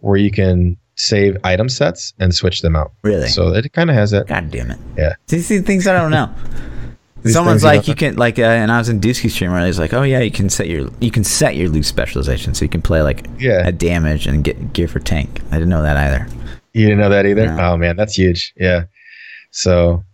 where 0.00 0.18
you 0.18 0.30
can 0.30 0.76
save 0.96 1.36
item 1.44 1.68
sets 1.68 2.12
and 2.18 2.34
switch 2.34 2.60
them 2.62 2.76
out. 2.76 2.92
Really? 3.02 3.28
So 3.28 3.48
it 3.54 3.72
kind 3.72 3.90
of 3.90 3.96
has 3.96 4.10
that. 4.12 4.26
God 4.26 4.50
damn 4.50 4.70
it. 4.70 4.78
Yeah. 4.96 5.14
These, 5.28 5.48
these 5.48 5.62
things 5.62 5.86
I 5.86 5.92
don't 5.92 6.10
know. 6.10 6.32
Someone's 7.26 7.62
things 7.62 7.72
you 7.72 7.78
like, 7.78 7.88
you 7.88 7.94
can 7.94 8.16
like, 8.16 8.38
uh, 8.38 8.42
and 8.42 8.70
I 8.70 8.76
was 8.76 8.90
in 8.90 9.00
Dusky 9.00 9.30
streamer. 9.30 9.64
He's 9.64 9.78
like, 9.78 9.94
oh 9.94 10.02
yeah, 10.02 10.20
you 10.20 10.30
can 10.30 10.50
set 10.50 10.68
your 10.68 10.90
you 11.00 11.10
can 11.10 11.24
set 11.24 11.56
your 11.56 11.70
loot 11.70 11.86
specialization, 11.86 12.52
so 12.54 12.64
you 12.64 12.68
can 12.68 12.82
play 12.82 13.00
like 13.00 13.26
Yeah. 13.38 13.66
a 13.66 13.72
damage 13.72 14.26
and 14.26 14.44
get 14.44 14.74
gear 14.74 14.88
for 14.88 14.98
tank. 15.00 15.40
I 15.50 15.54
didn't 15.54 15.70
know 15.70 15.80
that 15.82 15.96
either. 15.96 16.26
You 16.74 16.84
didn't 16.86 16.98
know 17.00 17.08
that 17.08 17.24
either? 17.24 17.46
No. 17.46 17.58
Oh 17.72 17.76
man, 17.78 17.96
that's 17.96 18.14
huge. 18.18 18.52
Yeah. 18.56 18.84
So 19.52 20.04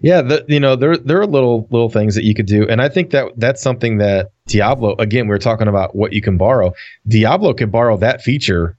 yeah, 0.00 0.22
the, 0.22 0.44
you 0.48 0.58
know, 0.60 0.74
there 0.76 0.96
there 0.96 1.20
are 1.20 1.26
little 1.26 1.68
little 1.70 1.88
things 1.88 2.14
that 2.16 2.24
you 2.24 2.34
could 2.34 2.46
do. 2.46 2.66
And 2.68 2.82
I 2.82 2.88
think 2.88 3.10
that 3.10 3.28
that's 3.36 3.62
something 3.62 3.98
that 3.98 4.30
Diablo 4.46 4.96
again, 4.98 5.28
we 5.28 5.34
are 5.36 5.38
talking 5.38 5.68
about 5.68 5.94
what 5.94 6.12
you 6.12 6.20
can 6.20 6.36
borrow. 6.36 6.72
Diablo 7.06 7.54
could 7.54 7.70
borrow 7.70 7.96
that 7.98 8.22
feature 8.22 8.76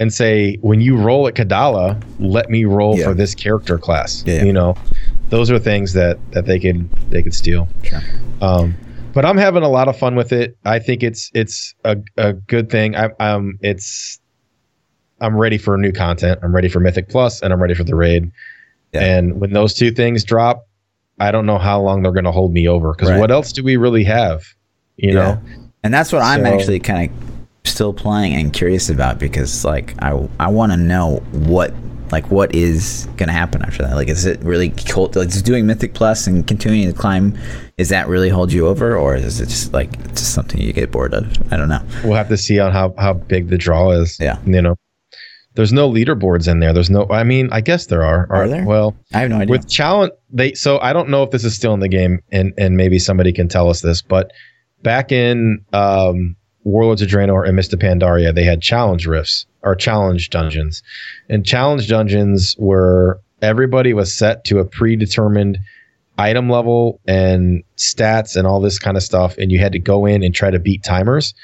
and 0.00 0.12
say, 0.12 0.56
when 0.60 0.80
you 0.80 0.96
roll 0.96 1.28
at 1.28 1.34
Kadala, 1.34 2.02
let 2.18 2.50
me 2.50 2.64
roll 2.64 2.98
Yeah. 2.98 3.04
for 3.06 3.14
this 3.14 3.34
character 3.34 3.78
class. 3.78 4.24
Yeah. 4.26 4.44
You 4.44 4.52
know, 4.52 4.74
those 5.30 5.50
are 5.50 5.58
things 5.58 5.92
that 5.94 6.18
that 6.32 6.46
they 6.46 6.58
could 6.58 6.90
they 7.10 7.22
could 7.22 7.34
steal. 7.34 7.68
Sure. 7.82 8.00
Um, 8.40 8.74
but 9.12 9.24
I'm 9.24 9.36
having 9.38 9.62
a 9.62 9.68
lot 9.68 9.86
of 9.88 9.96
fun 9.96 10.16
with 10.16 10.32
it. 10.32 10.56
I 10.64 10.78
think 10.80 11.02
it's 11.04 11.30
it's 11.34 11.74
a, 11.84 11.96
a 12.16 12.32
good 12.32 12.70
thing. 12.70 12.96
I, 12.96 13.10
um, 13.20 13.58
it's 13.60 14.18
I'm 15.20 15.36
ready 15.36 15.58
for 15.58 15.78
new 15.78 15.92
content. 15.92 16.40
I'm 16.42 16.54
ready 16.54 16.68
for 16.68 16.80
Mythic 16.80 17.08
Plus, 17.08 17.40
and 17.40 17.52
I'm 17.52 17.62
ready 17.62 17.74
for 17.74 17.84
the 17.84 17.94
raid. 17.94 18.30
Yeah. 18.92 19.00
And 19.04 19.40
when 19.40 19.52
those 19.52 19.74
two 19.74 19.92
things 19.92 20.24
drop, 20.24 20.66
I 21.20 21.30
don't 21.30 21.46
know 21.46 21.58
how 21.58 21.80
long 21.80 22.02
they're 22.02 22.12
going 22.12 22.24
to 22.24 22.32
hold 22.32 22.52
me 22.52 22.66
over. 22.68 22.92
Because 22.92 23.10
Right. 23.10 23.20
what 23.20 23.30
else 23.30 23.52
do 23.52 23.62
we 23.62 23.76
really 23.76 24.04
have? 24.04 24.42
You 24.96 25.12
know, 25.14 25.40
And 25.84 25.94
that's 25.94 26.12
what 26.12 26.22
I'm 26.22 26.44
actually 26.46 26.80
kind 26.80 27.10
of 27.10 27.16
still 27.66 27.92
playing 27.92 28.34
and 28.34 28.52
curious 28.52 28.88
about 28.90 29.18
because 29.18 29.64
like 29.64 29.94
I 30.02 30.28
I 30.40 30.48
want 30.48 30.72
to 30.72 30.76
know 30.78 31.16
what 31.32 31.72
like 32.12 32.30
what 32.30 32.54
is 32.54 33.08
gonna 33.16 33.32
happen 33.32 33.62
after 33.62 33.82
that. 33.82 33.94
Like, 33.96 34.08
is 34.08 34.26
it 34.26 34.38
really 34.40 34.70
cool? 34.88 35.10
Like, 35.14 35.28
just 35.30 35.44
doing 35.44 35.66
Mythic 35.66 35.94
Plus 35.94 36.26
and 36.26 36.46
continuing 36.46 36.86
to 36.92 36.96
climb, 36.98 37.36
is 37.78 37.88
that 37.88 38.06
really 38.08 38.28
hold 38.28 38.52
you 38.52 38.68
over, 38.68 38.96
or 38.96 39.16
is 39.16 39.40
it 39.40 39.46
just 39.46 39.72
like 39.72 39.92
it's 40.04 40.20
just 40.20 40.34
something 40.34 40.60
you 40.60 40.72
get 40.72 40.90
bored 40.92 41.14
of? 41.14 41.24
I 41.52 41.56
don't 41.56 41.68
know. 41.68 41.82
we'll 42.04 42.14
have 42.14 42.28
to 42.28 42.36
see 42.36 42.60
on 42.60 42.72
how 42.72 42.94
how 42.98 43.14
big 43.14 43.48
the 43.48 43.58
draw 43.58 43.90
is. 43.90 44.18
Yeah. 44.20 44.38
You 44.44 44.60
know, 44.62 44.76
there's 45.54 45.72
no 45.72 45.90
leaderboards 45.90 46.46
in 46.46 46.60
there. 46.60 46.72
There's 46.72 46.90
no. 46.90 47.06
I 47.10 47.24
mean, 47.24 47.48
I 47.50 47.62
guess 47.62 47.86
there 47.86 48.04
are. 48.04 48.28
Are 48.30 48.46
there? 48.48 48.64
Well, 48.64 48.94
I 49.14 49.20
have 49.20 49.30
no 49.30 49.36
idea. 49.36 49.50
with 49.50 49.68
challenge 49.68 50.12
they 50.30 50.52
so 50.54 50.78
i 50.80 50.92
don't 50.92 51.08
know 51.08 51.22
if 51.22 51.30
this 51.30 51.44
is 51.44 51.54
still 51.54 51.72
in 51.74 51.80
the 51.80 51.88
game 51.88 52.18
and 52.32 52.52
and 52.58 52.76
maybe 52.76 52.98
somebody 52.98 53.32
can 53.32 53.46
tell 53.46 53.68
us 53.70 53.82
this 53.82 54.02
but 54.02 54.32
back 54.82 55.12
in 55.12 55.64
um 55.72 56.34
warlords 56.64 57.02
of 57.02 57.08
draenor 57.08 57.46
and 57.46 57.56
Mists 57.56 57.72
of 57.72 57.78
Pandaria 57.78 58.34
they 58.34 58.44
had 58.44 58.60
challenge 58.60 59.06
rifts 59.06 59.46
or 59.62 59.74
challenge 59.74 60.30
dungeons. 60.30 60.82
And 61.28 61.46
challenge 61.46 61.88
dungeons 61.88 62.56
were 62.58 63.20
everybody 63.42 63.92
was 63.92 64.14
set 64.14 64.44
to 64.44 64.58
a 64.58 64.64
predetermined 64.64 65.58
item 66.16 66.48
level 66.48 67.00
and 67.06 67.62
stats 67.76 68.36
and 68.36 68.46
all 68.46 68.60
this 68.60 68.78
kind 68.78 68.96
of 68.96 69.02
stuff 69.02 69.36
and 69.36 69.50
you 69.50 69.58
had 69.58 69.72
to 69.72 69.78
go 69.78 70.06
in 70.06 70.22
and 70.22 70.34
try 70.34 70.50
to 70.50 70.58
beat 70.58 70.82
timers. 70.82 71.34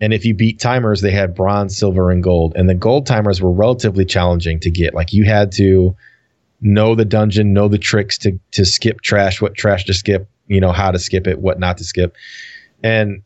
And 0.00 0.12
if 0.12 0.24
you 0.24 0.34
beat 0.34 0.60
timers 0.60 1.00
they 1.00 1.10
had 1.10 1.34
bronze 1.34 1.76
silver 1.76 2.10
and 2.10 2.22
gold. 2.22 2.54
And 2.56 2.68
the 2.68 2.74
gold 2.74 3.06
timers 3.06 3.42
were 3.42 3.52
relatively 3.52 4.04
challenging 4.04 4.60
to 4.60 4.70
get. 4.70 4.94
Like 4.94 5.12
you 5.12 5.24
had 5.24 5.52
to 5.52 5.96
know 6.60 6.94
the 6.94 7.04
dungeon, 7.04 7.52
know 7.52 7.68
the 7.68 7.78
tricks 7.78 8.18
to 8.18 8.38
to 8.52 8.64
skip 8.64 9.00
trash, 9.00 9.40
what 9.40 9.54
trash 9.54 9.84
to 9.84 9.94
skip, 9.94 10.28
you 10.46 10.60
know, 10.60 10.72
how 10.72 10.90
to 10.90 10.98
skip 10.98 11.26
it, 11.26 11.40
what 11.40 11.58
not 11.58 11.78
to 11.78 11.84
skip. 11.84 12.14
And 12.82 13.22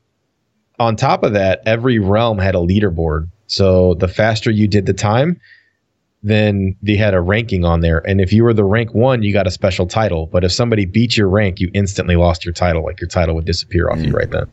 on 0.79 0.97
top 0.97 1.23
of 1.23 1.33
that, 1.33 1.63
every 1.67 1.99
realm 1.99 2.39
had 2.39 2.55
a 2.55 2.59
leaderboard. 2.59 3.29
So 3.47 3.95
the 3.95 4.09
faster 4.09 4.51
you 4.51 4.69
did 4.69 4.87
the 4.87 4.93
time, 4.93 5.41
then 6.23 6.77
they 6.83 6.97
had 6.97 7.15
a 7.15 7.21
ranking 7.21 7.65
on 7.65 7.81
there. 7.81 7.99
And 8.07 8.21
if 8.21 8.33
you 8.33 8.45
were 8.45 8.55
the 8.55 8.65
rank 8.65 8.93
one, 8.95 9.23
you 9.23 9.33
got 9.33 9.47
a 9.47 9.51
special 9.51 9.87
title. 9.87 10.27
But 10.27 10.45
if 10.45 10.53
somebody 10.53 10.85
beat 10.85 11.17
your 11.17 11.29
rank, 11.29 11.61
you 11.61 11.71
instantly 11.75 12.17
lost 12.17 12.45
your 12.45 12.53
title. 12.53 12.85
Like 12.85 13.01
your 13.01 13.09
title 13.09 13.35
would 13.37 13.45
disappear 13.45 13.89
off 13.91 14.01
you 14.01 14.13
right 14.13 14.31
then. 14.31 14.51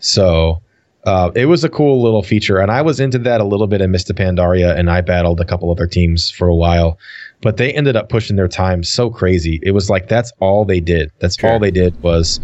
So 0.00 0.60
uh, 1.04 1.30
it 1.34 1.46
was 1.46 1.64
a 1.64 1.68
cool 1.68 2.02
little 2.02 2.22
feature. 2.22 2.58
And 2.58 2.70
I 2.70 2.82
was 2.82 3.00
into 3.00 3.18
that 3.20 3.40
a 3.40 3.44
little 3.44 3.66
bit 3.66 3.80
in 3.80 3.90
Mists 3.90 4.10
of 4.10 4.16
Pandaria, 4.16 4.76
and 4.76 4.90
I 4.90 5.00
battled 5.00 5.40
a 5.40 5.44
couple 5.44 5.70
other 5.70 5.86
teams 5.86 6.30
for 6.30 6.48
a 6.48 6.54
while. 6.54 6.98
But 7.40 7.56
they 7.56 7.72
ended 7.72 7.94
up 7.94 8.08
pushing 8.08 8.34
their 8.36 8.48
time 8.48 8.82
so 8.82 9.10
crazy. 9.10 9.60
It 9.62 9.70
was 9.70 9.88
like 9.88 10.08
that's 10.08 10.32
all 10.40 10.64
they 10.64 10.80
did. 10.80 11.10
That's 11.20 11.38
Sure. 11.38 11.52
all 11.52 11.58
they 11.60 11.70
did 11.70 12.00
was 12.02 12.40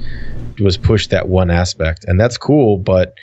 was 0.60 0.76
push 0.76 1.08
that 1.08 1.28
one 1.28 1.50
aspect. 1.50 2.04
And 2.06 2.20
that's 2.20 2.36
cool, 2.38 2.76
but 2.78 3.14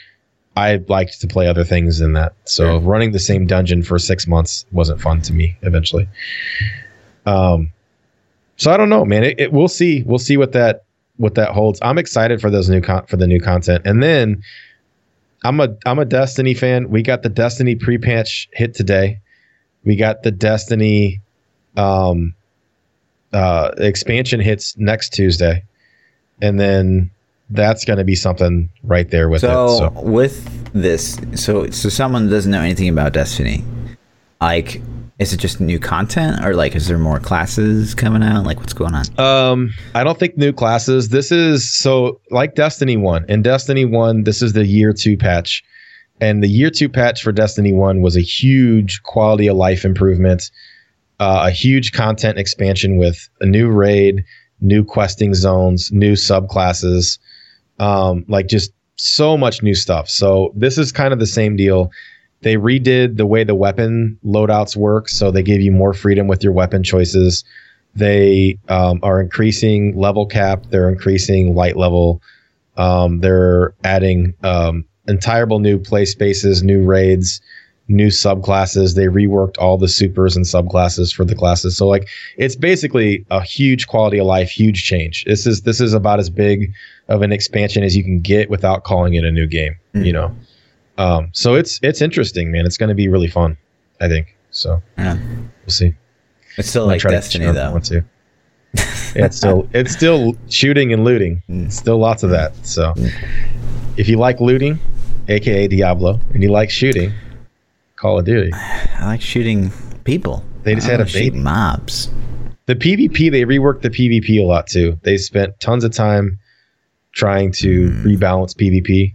I 0.58 0.82
liked 0.90 1.22
to 1.22 1.28
play 1.28 1.48
other 1.48 1.64
things 1.64 2.00
than 2.00 2.12
that. 2.14 2.34
So 2.44 2.66
Sure. 2.66 2.80
running 2.82 3.14
the 3.14 3.20
same 3.20 3.46
dungeon 3.48 3.84
for 3.84 3.98
six 4.00 4.28
months 4.28 4.66
wasn't 4.74 5.00
fun 5.00 5.22
to 5.22 5.34
me 5.34 5.56
eventually. 5.62 6.10
Um, 7.26 7.72
so 8.58 8.72
I 8.72 8.78
don't 8.78 8.90
know, 8.90 9.06
man. 9.06 9.24
It, 9.24 9.40
it, 9.40 9.54
we'll 9.54 9.68
see. 9.68 10.04
We'll 10.04 10.20
see 10.20 10.38
what 10.38 10.52
that 10.52 10.84
what 11.18 11.36
that 11.36 11.52
holds. 11.52 11.80
I'm 11.82 11.98
excited 11.98 12.42
for 12.42 12.50
those 12.50 12.70
new 12.70 12.82
con- 12.82 13.06
for 13.06 13.16
the 13.18 13.28
new 13.28 13.40
content. 13.40 13.84
And 13.86 14.04
then 14.04 14.42
I'm 15.44 15.60
a 15.60 15.76
I'm 15.86 16.00
a 16.00 16.06
Destiny 16.06 16.54
fan. 16.54 16.90
We 16.90 17.02
got 17.02 17.24
the 17.24 17.30
Destiny 17.30 17.76
pre-patch 17.76 18.50
hit 18.54 18.74
today. 18.74 19.20
We 19.86 19.96
got 19.96 20.24
the 20.24 20.32
Destiny 20.32 21.22
um, 21.78 22.34
uh, 23.34 23.72
expansion 23.78 24.40
hits 24.40 24.76
next 24.78 25.14
Tuesday, 25.14 25.64
and 26.42 26.60
then 26.60 27.12
that's 27.50 27.86
going 27.86 27.98
to 27.98 28.06
be 28.06 28.16
something 28.16 28.70
right 28.84 29.10
there 29.10 29.30
with 29.30 29.42
so, 29.42 29.66
it. 29.66 29.78
So 29.78 30.02
with 30.02 30.74
this, 30.74 31.20
so 31.36 31.70
so 31.70 31.90
someone 31.90 32.30
doesn't 32.30 32.52
know 32.52 32.62
anything 32.62 32.90
about 32.90 33.14
Destiny, 33.14 33.64
like, 34.40 34.82
is 35.20 35.34
it 35.34 35.38
just 35.38 35.62
new 35.62 35.78
content, 35.78 36.44
or 36.44 36.56
like, 36.56 36.76
is 36.76 36.88
there 36.88 36.98
more 36.98 37.20
classes 37.20 37.94
coming 37.94 38.24
out? 38.24 38.46
Like, 38.46 38.58
what's 38.60 38.74
going 38.74 38.96
on? 38.96 39.06
Um, 39.20 39.74
I 39.94 40.04
don't 40.04 40.18
think 40.18 40.38
new 40.38 40.52
classes. 40.52 41.10
This 41.10 41.32
is 41.32 41.72
so 41.72 42.20
like 42.32 42.56
Destiny 42.56 42.98
One. 42.98 43.26
In 43.30 43.42
Destiny 43.42 43.86
One, 43.86 44.24
this 44.24 44.42
is 44.42 44.54
the 44.54 44.66
year 44.66 44.94
two 44.94 45.16
patch, 45.18 45.64
and 46.20 46.44
the 46.44 46.48
year 46.48 46.70
two 46.70 46.90
patch 46.90 47.22
for 47.22 47.32
Destiny 47.32 47.72
One 47.72 48.02
was 48.02 48.18
a 48.18 48.22
huge 48.22 49.04
quality 49.04 49.48
of 49.48 49.58
life 49.58 49.86
improvement, 49.86 50.50
uh, 51.22 51.44
a 51.46 51.52
huge 51.52 51.92
content 51.92 52.40
expansion 52.40 52.98
with 52.98 53.30
a 53.42 53.46
new 53.46 53.70
raid, 53.70 54.26
new 54.60 54.84
questing 54.84 55.36
zones, 55.36 55.92
new 55.92 56.14
subclasses, 56.14 57.20
um, 57.78 58.26
like 58.28 58.48
just 58.48 58.74
so 58.96 59.38
much 59.38 59.62
new 59.62 59.76
stuff. 59.76 60.10
So 60.10 60.52
this 60.56 60.80
is 60.80 60.92
kind 60.92 61.14
of 61.14 61.20
the 61.20 61.28
same 61.28 61.56
deal. 61.56 61.92
They 62.42 62.56
redid 62.56 63.18
the 63.18 63.28
way 63.28 63.44
the 63.44 63.54
weapon 63.54 64.18
loadouts 64.26 64.76
work, 64.76 65.10
so 65.10 65.30
they 65.30 65.44
give 65.44 65.62
you 65.62 65.72
more 65.72 65.94
freedom 65.94 66.28
with 66.28 66.44
your 66.44 66.54
weapon 66.54 66.82
choices. 66.82 67.44
They 67.94 68.58
um, 68.68 69.00
are 69.04 69.22
increasing 69.22 69.96
level 69.96 70.26
cap. 70.26 70.66
They're 70.72 70.90
increasing 70.90 71.54
light 71.54 71.78
level. 71.78 72.20
Um, 72.78 73.20
they're 73.20 73.76
adding 73.84 74.34
um, 74.44 74.86
new 75.08 75.78
play 75.78 76.06
spaces, 76.06 76.64
new 76.64 76.84
raids, 76.84 77.42
new 77.92 78.08
subclasses. 78.08 78.96
They 78.96 79.06
reworked 79.06 79.58
all 79.60 79.78
the 79.78 79.88
supers 79.88 80.36
and 80.36 80.46
subclasses 80.46 81.14
for 81.14 81.26
the 81.26 81.36
classes. 81.36 81.78
So 81.78 81.88
like 81.88 82.08
it's 82.38 82.56
basically 82.56 83.26
a 83.30 83.42
huge 83.42 83.88
quality 83.88 84.18
of 84.20 84.26
life, 84.26 84.50
huge 84.50 84.84
change. 84.84 85.26
This 85.26 85.46
is 85.46 85.62
this 85.62 85.82
is 85.82 85.94
about 85.94 86.20
as 86.20 86.30
big 86.30 86.74
of 87.08 87.22
an 87.22 87.32
expansion 87.32 87.84
as 87.84 87.96
you 87.96 88.04
can 88.04 88.20
get 88.20 88.50
without 88.50 88.84
calling 88.84 89.14
it 89.16 89.24
a 89.24 89.32
new 89.32 89.48
game. 89.48 89.76
Mm. 89.94 90.06
You 90.06 90.14
know. 90.14 90.36
Um, 90.98 91.30
so 91.34 91.56
it's 91.56 91.80
it's 91.84 92.02
interesting, 92.02 92.52
man. 92.52 92.66
It's 92.66 92.78
going 92.78 92.90
to 92.90 92.96
be 92.96 93.08
really 93.08 93.28
fun. 93.28 93.58
I 94.00 94.08
think 94.08 94.36
so. 94.52 94.82
Yeah. 94.98 95.18
We'll 95.62 95.70
see. 95.70 95.94
It's 96.58 96.70
still 96.70 96.86
like 96.86 97.02
try 97.02 97.12
to 97.12 97.18
Destiny, 97.18 97.46
though. 97.46 97.80
yeah, 98.74 99.26
it's 99.26 99.38
still 99.38 99.68
it's 99.74 99.92
still 99.92 100.36
shooting 100.50 100.94
and 100.94 101.04
looting. 101.04 101.44
Mm. 101.50 101.72
Still 101.72 101.98
lots 101.98 102.24
of 102.24 102.30
that. 102.30 102.54
So 102.66 102.94
if 103.98 104.08
you 104.08 104.18
like 104.18 104.40
looting, 104.40 104.80
aka 105.28 105.68
Diablo, 105.68 106.20
and 106.34 106.42
you 106.42 106.50
like 106.52 106.70
shooting, 106.70 107.12
Call 108.02 108.18
of 108.20 108.26
Duty. 108.26 108.52
I 108.54 109.06
like 109.06 109.22
shooting 109.22 109.72
people. 110.06 110.44
They 110.64 110.74
just 110.76 110.88
I 110.88 110.92
had 110.92 111.02
a 111.02 111.06
baby. 111.06 111.38
mobs. 111.38 112.10
The 112.66 112.76
PvP, 112.76 113.30
they 113.32 113.44
reworked 113.44 113.82
the 113.82 113.90
PvP 113.92 114.40
a 114.40 114.44
lot 114.44 114.66
too. 114.68 115.00
They 115.04 115.18
spent 115.18 115.60
tons 115.60 115.84
of 115.84 115.92
time 115.94 116.40
trying 117.14 117.52
to 117.54 117.90
Mm. 117.92 118.04
rebalance 118.04 118.56
PvP. 118.56 119.14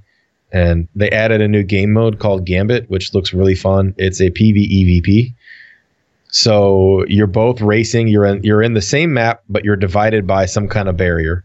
And 0.52 0.86
they 0.94 1.10
added 1.10 1.40
a 1.40 1.48
new 1.48 1.64
game 1.64 1.92
mode 1.92 2.20
called 2.20 2.46
Gambit, 2.46 2.88
which 2.88 3.12
looks 3.12 3.34
really 3.34 3.56
fun. 3.56 3.92
It's 3.98 4.20
a 4.20 4.30
PvEVP. 4.30 5.34
So 6.28 7.04
you're 7.08 7.26
both 7.26 7.60
racing. 7.60 8.08
You're 8.08 8.24
in 8.26 8.42
you're 8.44 8.62
in 8.62 8.74
the 8.74 8.82
same 8.82 9.12
map, 9.14 9.42
but 9.48 9.64
you're 9.64 9.76
divided 9.76 10.26
by 10.26 10.46
some 10.46 10.68
kind 10.68 10.88
of 10.88 10.96
barrier, 10.96 11.44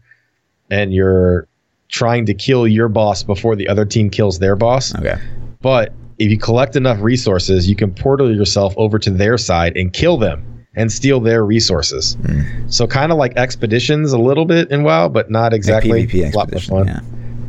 and 0.70 0.92
you're 0.92 1.46
trying 1.88 2.26
to 2.26 2.34
kill 2.34 2.66
your 2.68 2.88
boss 2.88 3.22
before 3.22 3.56
the 3.56 3.68
other 3.68 3.84
team 3.84 4.10
kills 4.10 4.38
their 4.38 4.54
boss. 4.56 4.94
Okay. 4.94 5.16
But 5.60 5.92
if 6.22 6.30
you 6.30 6.38
collect 6.38 6.76
enough 6.76 7.00
resources, 7.00 7.68
you 7.68 7.76
can 7.76 7.92
portal 7.92 8.34
yourself 8.34 8.74
over 8.76 8.98
to 8.98 9.10
their 9.10 9.36
side 9.36 9.76
and 9.76 9.92
kill 9.92 10.16
them 10.16 10.64
and 10.74 10.90
steal 10.90 11.20
their 11.20 11.44
resources. 11.44 12.16
Mm. 12.22 12.72
So 12.72 12.86
kind 12.86 13.12
of 13.12 13.18
like 13.18 13.36
expeditions 13.36 14.12
a 14.12 14.18
little 14.18 14.44
bit 14.44 14.70
in 14.70 14.84
WoW, 14.84 15.08
but 15.08 15.30
not 15.30 15.52
exactly. 15.52 16.02
Like 16.02 16.08
PvP 16.08 16.32
a 16.32 16.36
lot 16.36 16.50
more 16.50 16.60
fun. 16.60 16.86
Yeah. 16.86 17.00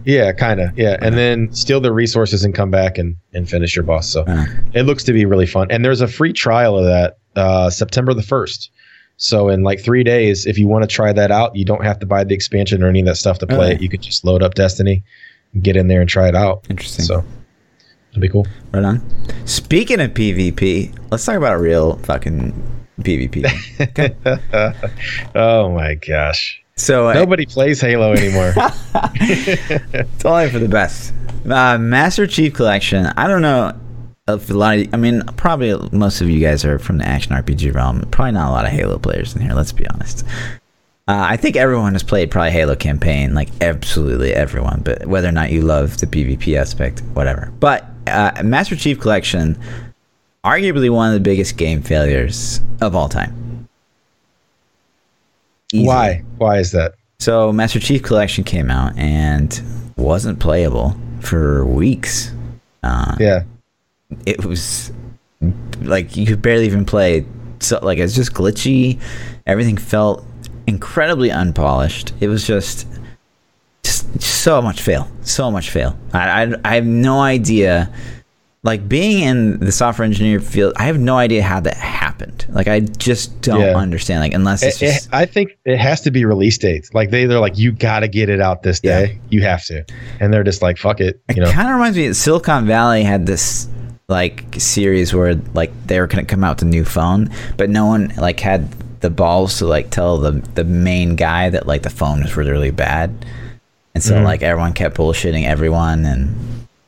Yeah, 0.06 0.32
kind 0.34 0.60
of. 0.60 0.78
Yeah, 0.78 0.98
and 1.02 1.18
then 1.18 1.54
steal 1.54 1.80
the 1.80 1.94
resources 1.94 2.44
and 2.44 2.54
come 2.54 2.70
back 2.70 2.98
and, 2.98 3.16
and 3.34 3.50
finish 3.50 3.74
your 3.74 3.84
boss. 3.84 4.10
So 4.10 4.24
Uh, 4.28 4.46
it 4.74 4.84
looks 4.84 5.04
to 5.06 5.14
be 5.14 5.24
really 5.24 5.46
fun. 5.46 5.68
And 5.72 5.86
there's 5.86 6.02
a 6.02 6.10
free 6.10 6.34
trial 6.34 6.78
of 6.78 6.84
that 6.84 7.20
uh, 7.38 7.70
September 7.70 8.14
the 8.14 8.22
1st. 8.22 8.68
So 9.16 9.48
in 9.48 9.64
like 9.64 9.80
three 9.82 10.04
days, 10.04 10.46
if 10.46 10.58
you 10.58 10.68
want 10.68 10.84
to 10.84 10.88
try 10.88 11.14
that 11.14 11.32
out, 11.32 11.56
you 11.56 11.64
don't 11.64 11.86
have 11.86 12.00
to 12.00 12.06
buy 12.06 12.26
the 12.26 12.34
expansion 12.34 12.84
or 12.84 12.88
any 12.90 13.00
of 13.00 13.06
that 13.06 13.16
stuff 13.16 13.40
to 13.40 13.48
play 13.48 13.74
it. 13.74 13.82
You 13.82 13.88
could 13.88 14.02
just 14.02 14.26
load 14.26 14.44
up 14.44 14.56
Destiny, 14.56 15.04
get 15.62 15.78
in 15.78 15.88
there 15.88 16.02
and 16.02 16.10
try 16.10 16.28
it 16.28 16.36
out. 16.36 16.66
Interesting. 16.70 17.06
So 17.06 17.24
it'd 18.14 18.22
be 18.22 18.30
cool. 18.30 18.48
Right 18.72 18.84
on. 18.84 19.02
Speaking 19.46 20.00
of 20.00 20.12
PvP, 20.12 20.96
let's 21.12 21.26
talk 21.26 21.36
about 21.36 21.60
real 21.60 21.98
fucking 21.98 22.54
PvP. 23.02 23.46
Okay. 23.82 24.16
oh 25.36 25.70
my 25.72 25.96
gosh. 25.96 26.62
So 26.76 27.10
uh, 27.10 27.14
Nobody 27.14 27.46
plays 27.46 27.82
Halo 27.82 28.14
anymore. 28.14 28.54
it's 28.96 30.26
only 30.26 30.50
for 30.50 30.60
the 30.60 30.68
best. 30.70 31.14
Uh, 31.50 31.78
Master 31.78 32.26
Chief 32.26 32.54
Collection. 32.54 33.08
I 33.08 33.28
don't 33.28 33.42
know 33.42 33.78
if 34.28 34.50
a 34.50 34.54
lot 34.54 34.78
of. 34.78 34.94
I 34.94 34.98
mean, 34.98 35.24
probably 35.38 35.78
most 35.92 36.22
of 36.22 36.30
you 36.30 36.40
guys 36.40 36.64
are 36.66 36.80
from 36.80 36.98
the 36.98 37.06
action 37.06 37.34
RPG 37.34 37.74
realm. 37.76 38.02
Probably 38.12 38.32
not 38.32 38.50
a 38.50 38.52
lot 38.52 38.66
of 38.66 38.72
Halo 38.72 38.98
players 38.98 39.36
in 39.36 39.42
here. 39.42 39.54
Let's 39.54 39.72
be 39.72 39.88
honest. 39.88 40.26
Uh, 41.06 41.26
I 41.30 41.36
think 41.36 41.58
everyone 41.58 41.94
has 41.94 42.04
played 42.04 42.32
probably 42.32 42.52
Halo 42.52 42.76
campaign, 42.76 43.34
like 43.34 43.50
absolutely 43.62 44.34
everyone. 44.34 44.82
But 44.86 45.06
whether 45.06 45.28
or 45.28 45.34
not 45.34 45.52
you 45.52 45.62
love 45.62 45.98
the 45.98 46.08
PvP 46.08 46.58
aspect, 46.58 47.02
whatever. 47.14 47.52
But 47.60 47.86
uh, 48.08 48.42
Master 48.44 48.76
Chief 48.76 49.00
Collection, 49.00 49.58
arguably 50.44 50.90
one 50.90 51.08
of 51.08 51.14
the 51.14 51.20
biggest 51.20 51.58
game 51.58 51.82
failures 51.82 52.62
of 52.82 52.96
all 52.96 53.10
time. 53.10 53.68
Easily. 55.72 55.88
Why? 55.88 56.24
Why 56.38 56.58
is 56.60 56.72
that? 56.72 56.94
So 57.20 57.52
Master 57.52 57.80
Chief 57.80 58.04
Collection 58.04 58.44
came 58.44 58.70
out 58.70 58.98
and 58.98 59.62
wasn't 59.98 60.40
playable 60.40 60.96
for 61.22 61.66
weeks. 61.66 62.32
Uh, 62.84 63.16
Yeah. 63.20 63.44
It 64.26 64.46
was 64.46 64.92
like 65.82 66.16
you 66.16 66.26
could 66.28 66.42
barely 66.42 66.66
even 66.66 66.86
play. 66.86 67.26
So 67.60 67.80
like 67.82 67.98
it's 67.98 68.14
just 68.14 68.34
glitchy. 68.34 69.00
Everything 69.48 69.78
felt 69.78 70.24
incredibly 70.68 71.32
unpolished. 71.32 72.14
It 72.20 72.28
was 72.28 72.46
just 72.46 72.88
so 74.20 74.62
much 74.62 74.82
fail. 74.82 75.10
So 75.24 75.50
much 75.52 75.70
fail. 75.70 75.98
I, 76.14 76.44
I, 76.44 76.56
I 76.66 76.76
have 76.76 76.86
no 76.86 77.20
idea. 77.22 77.92
Like 78.66 78.88
being 78.88 79.24
in 79.24 79.60
the 79.60 79.74
software 79.74 80.06
engineer 80.06 80.40
field, 80.40 80.74
I 80.78 80.86
have 80.86 80.98
no 80.98 81.18
idea 81.18 81.44
how 81.44 81.60
that 81.60 81.76
happened. 81.76 82.46
Like 82.50 82.68
I 82.70 82.80
just 82.80 83.42
don't 83.42 83.60
Yeah. 83.60 83.76
understand. 83.76 84.22
Like 84.22 84.34
unless 84.34 84.64
it's 84.64 84.82
It- 84.82 84.86
it- 84.86 84.94
just 84.94 85.10
I 85.14 85.26
think 85.26 85.52
it 85.66 85.78
has 85.78 86.00
to 86.02 86.12
be 86.12 86.24
release 86.24 86.58
dates. 86.58 86.94
Like 86.94 87.10
they, 87.10 87.26
they're 87.26 87.42
like, 87.42 87.58
you 87.58 87.74
got 87.74 88.02
to 88.02 88.08
get 88.08 88.30
it 88.30 88.40
out 88.40 88.64
this 88.64 88.80
Yeah. 88.82 89.02
day. 89.02 89.20
You 89.30 89.42
have 89.42 89.66
to. 89.66 89.84
And 90.22 90.32
they're 90.32 90.46
just 90.46 90.62
like, 90.62 90.78
fuck 90.78 91.02
it. 91.02 91.20
You 91.36 91.42
know 91.44 91.50
It 91.50 91.54
kind 91.54 91.68
of 91.68 91.74
reminds 91.76 91.98
me. 91.98 92.06
of 92.08 92.16
Silicon 92.16 92.66
Valley 92.66 93.04
had 93.04 93.26
this 93.26 93.68
like 94.08 94.46
series 94.58 95.14
where 95.14 95.36
like 95.54 95.72
they 95.88 96.00
were 96.00 96.08
gonna 96.08 96.24
come 96.24 96.44
out 96.46 96.58
with 96.58 96.64
a 96.64 96.72
new 96.72 96.86
phone, 96.86 97.30
but 97.58 97.70
no 97.70 97.86
one 97.86 98.14
like 98.18 98.40
had 98.40 98.70
the 99.02 99.10
balls 99.10 99.58
to 99.58 99.66
like 99.66 99.90
tell 99.90 100.18
the 100.20 100.32
the 100.56 100.64
main 100.64 101.18
guy 101.18 101.50
that 101.50 101.68
like 101.68 101.82
the 101.82 101.90
phone 101.90 102.22
was 102.22 102.38
really 102.38 102.52
really 102.52 102.72
bad, 102.72 103.26
and 103.96 104.04
so 104.04 104.16
Mhm. 104.16 104.24
like 104.24 104.42
everyone 104.42 104.74
kept 104.74 104.98
bullshitting 104.98 105.46
everyone 105.46 106.06
and 106.06 106.36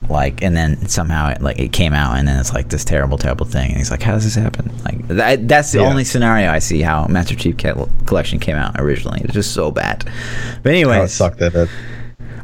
like 0.09 0.41
and 0.43 0.55
then 0.55 0.87
somehow 0.87 1.29
it 1.29 1.41
like 1.41 1.59
it 1.59 1.71
came 1.71 1.93
out 1.93 2.17
and 2.17 2.27
then 2.27 2.39
it's 2.39 2.53
like 2.53 2.69
this 2.69 2.85
terrible 2.85 3.17
terrible 3.17 3.45
thing 3.45 3.69
and 3.69 3.77
he's 3.77 3.89
like 3.89 4.03
how 4.03 4.13
does 4.13 4.23
this 4.23 4.35
happen 4.35 4.71
like 4.85 5.07
that, 5.07 5.47
that's 5.47 5.71
the 5.71 5.79
Yeah. 5.79 5.85
only 5.87 6.03
scenario 6.03 6.51
i 6.51 6.59
see 6.59 6.81
how 6.81 7.07
master 7.07 7.33
chief 7.35 7.57
collection 8.05 8.37
came 8.39 8.55
out 8.55 8.79
originally 8.79 9.21
it's 9.23 9.33
just 9.33 9.51
so 9.53 9.71
bad 9.71 10.03
but 10.61 10.71
anyway 10.71 10.99
Oh, 10.99 11.05
sucked 11.07 11.39
that. 11.39 11.53
that- 11.53 11.69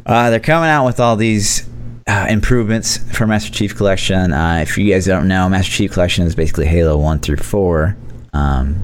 uh, 0.06 0.30
they're 0.30 0.40
coming 0.40 0.68
out 0.68 0.84
with 0.84 0.98
all 0.98 1.14
these 1.14 1.68
uh, 2.08 2.26
improvements 2.28 2.96
for 3.12 3.28
Master 3.28 3.52
Chief 3.52 3.76
Collection. 3.76 4.32
Uh, 4.32 4.58
if 4.60 4.76
you 4.76 4.92
guys 4.92 5.06
don't 5.06 5.28
know, 5.28 5.48
Master 5.48 5.70
Chief 5.70 5.92
Collection 5.92 6.26
is 6.26 6.34
basically 6.34 6.66
Halo 6.66 6.98
One 6.98 7.20
through 7.20 7.36
Four. 7.36 7.96
Um, 8.32 8.82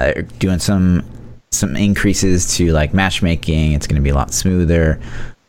uh, 0.00 0.10
doing 0.40 0.58
some 0.58 1.04
some 1.52 1.76
increases 1.76 2.56
to 2.56 2.72
like 2.72 2.94
matchmaking. 2.94 3.72
It's 3.72 3.86
going 3.86 3.96
to 4.00 4.02
be 4.02 4.10
a 4.10 4.14
lot 4.14 4.32
smoother, 4.32 5.00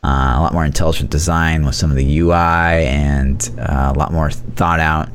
uh, 0.02 0.34
a 0.36 0.40
lot 0.40 0.52
more 0.52 0.64
intelligent 0.64 1.10
design 1.10 1.64
with 1.64 1.74
some 1.74 1.90
of 1.90 1.96
the 1.96 2.18
UI, 2.18 2.34
and 2.34 3.48
uh, 3.58 3.92
a 3.94 3.98
lot 3.98 4.12
more 4.12 4.30
thought 4.30 4.80
out 4.80 5.08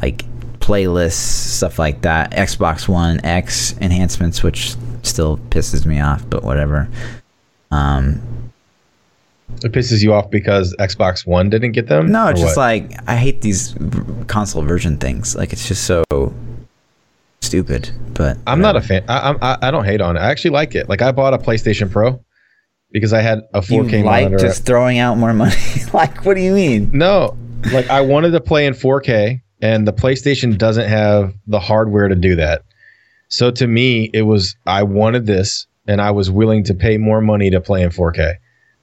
like 0.00 0.24
playlists, 0.60 1.12
stuff 1.56 1.78
like 1.78 2.02
that. 2.02 2.30
Xbox 2.32 2.86
One 2.88 3.24
X 3.24 3.74
enhancements, 3.80 4.42
which 4.42 4.76
still 5.02 5.38
pisses 5.50 5.84
me 5.84 6.00
off, 6.00 6.24
but 6.30 6.44
whatever. 6.44 6.88
Um, 7.72 8.22
It 9.64 9.72
pisses 9.72 10.02
you 10.02 10.12
off 10.14 10.30
because 10.30 10.72
Xbox 10.78 11.26
One 11.26 11.50
didn't 11.50 11.72
get 11.72 11.88
them? 11.88 12.12
No, 12.12 12.28
it's 12.28 12.40
just 12.40 12.56
what? 12.56 12.62
like 12.62 12.92
I 13.08 13.16
hate 13.16 13.40
these 13.40 13.74
console 14.28 14.62
version 14.62 14.98
things. 14.98 15.34
Like 15.34 15.52
it's 15.52 15.66
just 15.66 15.84
so 15.84 16.04
stupid. 17.52 17.90
But 18.14 18.38
I'm 18.46 18.60
not 18.62 18.76
a 18.76 18.80
fan. 18.80 19.04
I, 19.08 19.18
I'm- 19.18 19.38
I, 19.42 19.58
I 19.62 19.70
don't 19.70 19.84
hate 19.84 20.00
on 20.00 20.16
it. 20.16 20.20
I 20.20 20.30
actually 20.30 20.52
like 20.52 20.74
it. 20.74 20.88
Like 20.88 21.02
I 21.02 21.12
bought 21.12 21.34
a 21.34 21.38
PlayStation 21.38 21.90
Pro 21.90 22.24
because 22.90 23.12
I 23.12 23.20
had 23.20 23.40
a 23.52 23.60
4K 23.60 23.98
You 23.98 24.04
like 24.04 24.24
monitor. 24.24 24.38
just 24.46 24.64
throwing 24.64 24.98
out 24.98 25.18
more 25.18 25.34
money. 25.34 25.54
like 25.92 26.24
what 26.24 26.34
do 26.34 26.40
you 26.40 26.54
mean? 26.54 26.90
No, 26.94 27.36
like 27.72 27.88
I 27.90 28.00
wanted 28.00 28.30
to 28.30 28.40
play 28.40 28.64
in 28.66 28.72
4K, 28.72 29.40
and 29.60 29.86
the 29.86 29.92
PlayStation 29.92 30.56
doesn't 30.56 30.88
have 30.88 31.34
the 31.46 31.60
hardware 31.60 32.08
to 32.08 32.14
do 32.14 32.36
that. 32.36 32.62
So 33.28 33.50
to 33.50 33.66
me, 33.66 34.10
it 34.14 34.22
was 34.22 34.56
I 34.66 34.82
wanted 34.82 35.26
this, 35.26 35.66
and 35.86 36.00
I 36.00 36.10
was 36.10 36.30
willing 36.30 36.64
to 36.64 36.74
pay 36.74 36.96
more 36.96 37.20
money 37.20 37.50
to 37.50 37.60
play 37.60 37.82
in 37.82 37.90
4K. 37.90 38.34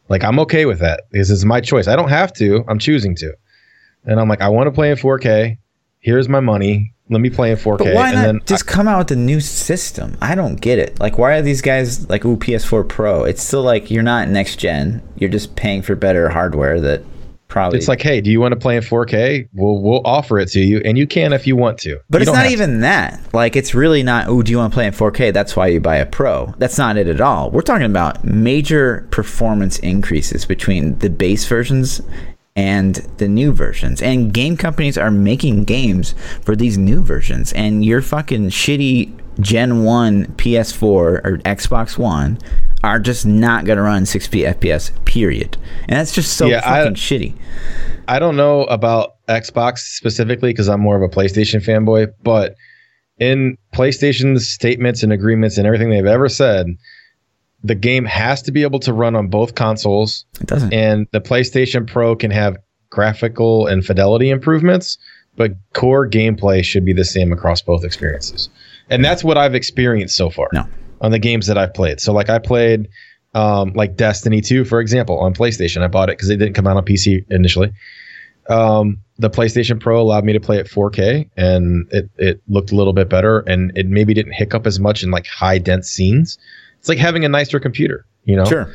Like 0.10 0.24
I'm 0.24 0.40
okay 0.42 0.66
with 0.66 0.80
that 0.80 1.02
because 1.12 1.32
it's 1.32 1.44
my 1.44 1.60
choice. 1.62 1.88
I 1.88 1.96
don't 1.96 2.10
have 2.10 2.34
to. 2.34 2.64
I'm 2.68 2.78
choosing 2.80 3.16
to, 3.16 3.34
and 4.06 4.20
I'm 4.20 4.30
like 4.30 4.42
I 4.42 4.50
want 4.50 4.68
to 4.68 4.72
play 4.72 4.92
in 4.92 4.98
4K. 4.98 5.58
Here's 6.02 6.30
my 6.30 6.40
money. 6.40 6.94
Let 7.10 7.22
me 7.22 7.30
play 7.30 7.52
in 7.52 7.58
4K. 7.58 7.78
But 7.80 7.94
why 7.96 8.08
and 8.10 8.16
not 8.16 8.26
then 8.26 8.42
just 8.46 8.68
come 8.68 8.88
out 8.88 9.00
with 9.00 9.12
a 9.12 9.16
new 9.16 9.40
system? 9.40 10.18
I 10.22 10.36
don't 10.36 10.62
get 10.62 10.80
it. 10.80 11.00
Like 11.00 11.18
why 11.18 11.34
are 11.34 11.42
these 11.42 11.62
guys 11.62 12.10
like 12.10 12.26
ooh 12.26 12.38
PS4 12.38 12.88
Pro? 12.88 13.24
It's 13.24 13.42
still 13.44 13.64
like 13.64 13.90
you're 13.90 14.04
not 14.04 14.30
next 14.30 14.58
gen. 14.58 15.02
You're 15.18 15.30
just 15.30 15.56
paying 15.56 15.82
for 15.82 15.96
better 15.96 16.30
hardware 16.30 16.80
that 16.82 17.04
probably 17.48 17.80
it's 17.80 17.88
like, 17.88 18.02
hey, 18.02 18.22
do 18.22 18.30
you 18.30 18.40
want 18.40 18.54
to 18.54 18.60
play 18.60 18.78
in 18.78 18.84
4K? 18.84 19.50
We'll 19.54 19.82
we'll 19.82 20.06
offer 20.06 20.38
it 20.40 20.50
to 20.50 20.60
you, 20.60 20.82
and 20.86 20.98
you 20.98 21.08
can 21.08 21.34
if 21.34 21.48
you 21.48 21.56
want 21.56 21.80
to. 21.80 22.00
But 22.10 22.20
You 22.20 22.24
it's 22.24 22.32
not 22.32 22.44
have 22.44 22.48
to. 22.48 22.54
even 22.54 22.82
that. 22.82 23.20
Like, 23.34 23.56
it's 23.56 23.74
really 23.74 24.04
not, 24.04 24.28
oh, 24.28 24.44
do 24.44 24.52
you 24.52 24.60
want 24.60 24.72
to 24.72 24.76
play 24.76 24.86
in 24.86 24.94
4K? 24.94 25.34
That's 25.34 25.56
why 25.56 25.68
you 25.68 25.80
buy 25.80 25.96
a 25.98 26.06
Pro. 26.06 26.54
That's 26.60 26.78
not 26.78 26.96
it 26.96 27.08
at 27.08 27.20
all. 27.20 27.50
We're 27.50 27.62
talking 27.62 27.88
about 27.88 28.24
major 28.24 29.08
performance 29.10 29.80
increases 29.80 30.46
between 30.46 31.00
the 31.00 31.10
base 31.10 31.46
versions 31.48 32.02
and 32.56 32.96
the 33.18 33.28
new 33.28 33.52
versions. 33.54 34.02
And 34.02 34.34
game 34.34 34.58
companies 34.58 34.98
are 34.98 35.12
making 35.12 35.64
games 35.66 36.14
for 36.44 36.56
these 36.56 36.78
new 36.78 37.04
versions. 37.04 37.54
And 37.54 37.84
your 37.86 38.02
fucking 38.02 38.50
shitty 38.50 39.14
Gen 39.40 39.84
1 39.84 40.26
PS4 40.36 40.84
or 40.84 41.38
Xbox 41.46 41.98
One 41.98 42.38
are 42.84 43.00
just 43.00 43.26
not 43.26 43.66
going 43.66 43.78
to 43.78 43.84
run 43.84 44.06
60 44.06 44.42
FPS, 44.42 44.92
period. 45.06 45.58
And 45.88 45.98
that's 45.98 46.14
just 46.14 46.36
so 46.38 46.48
Yeah, 46.48 46.62
I- 46.66 46.80
fucking 46.84 46.96
shitty. 46.96 47.36
I 48.08 48.20
don't 48.20 48.36
know 48.36 48.64
about 48.64 49.12
Xbox 49.28 49.80
specifically 49.80 50.50
because 50.52 50.68
I'm 50.68 50.82
more 50.82 50.96
of 50.96 51.02
a 51.04 51.14
PlayStation 51.14 51.64
fanboy, 51.64 52.08
but 52.24 52.56
in 53.20 53.58
PlayStation's 53.74 54.50
statements 54.50 55.04
and 55.04 55.14
agreements 55.14 55.58
and 55.58 55.68
everything 55.68 55.90
they've 55.90 56.06
ever 56.06 56.28
said, 56.30 56.68
the 57.64 57.76
game 57.76 58.06
has 58.06 58.42
to 58.44 58.52
be 58.52 58.64
able 58.64 58.80
to 58.80 58.94
run 58.94 59.16
on 59.16 59.28
both 59.28 59.56
consoles, 59.56 60.26
It 60.42 60.48
doesn't. 60.48 60.74
and 60.74 61.08
the 61.12 61.22
PlayStation 61.22 61.86
Pro 61.86 62.16
can 62.16 62.32
have 62.32 62.58
graphical 62.90 63.68
and 63.68 63.86
fidelity 63.86 64.30
improvements, 64.30 64.98
but 65.36 65.52
core 65.74 66.10
gameplay 66.10 66.64
should 66.64 66.86
be 66.86 66.94
the 66.94 67.06
same 67.06 67.32
across 67.32 67.62
both 67.62 67.84
experiences. 67.84 68.50
And 68.90 69.04
that's 69.06 69.24
what 69.24 69.38
I've 69.38 69.56
experienced 69.56 70.16
so 70.16 70.30
far 70.30 70.48
No. 70.54 70.66
on 71.02 71.12
the 71.12 71.20
games 71.20 71.48
that 71.48 71.58
I've 71.58 71.74
played. 71.74 72.00
So, 72.00 72.12
like, 72.14 72.30
I 72.30 72.40
played 72.40 72.88
um, 73.36 73.74
like 73.76 73.96
Destiny 73.96 74.42
2, 74.42 74.66
for 74.66 74.80
example, 74.82 75.20
on 75.20 75.34
PlayStation. 75.36 75.84
I 75.84 75.88
bought 75.88 76.10
it 76.10 76.14
because 76.18 76.30
it 76.32 76.38
didn't 76.38 76.56
come 76.56 76.66
out 76.66 76.78
on 76.78 76.84
PC 76.86 77.26
initially. 77.30 77.72
Um, 78.50 78.98
the 79.20 79.30
PlayStation 79.30 79.80
Pro 79.80 80.02
allowed 80.02 80.24
me 80.24 80.34
to 80.34 80.40
play 80.40 80.58
at 80.58 80.66
4K, 80.68 81.30
and 81.38 81.88
it 81.92 82.10
it 82.18 82.42
looked 82.48 82.72
a 82.72 82.76
little 82.76 82.94
bit 82.94 83.08
better, 83.10 83.42
and 83.42 83.72
it 83.78 83.86
maybe 83.88 84.14
didn't 84.16 84.32
hiccup 84.34 84.66
as 84.66 84.80
much 84.80 85.04
in 85.04 85.12
like 85.12 85.28
high 85.28 85.60
dense 85.60 85.88
scenes. 85.90 86.40
It's 86.80 86.90
like 86.90 86.98
having 86.98 87.26
a 87.26 87.30
nicer 87.30 87.60
computer, 87.60 88.06
you 88.26 88.36
know. 88.36 88.46
Sure. 88.46 88.74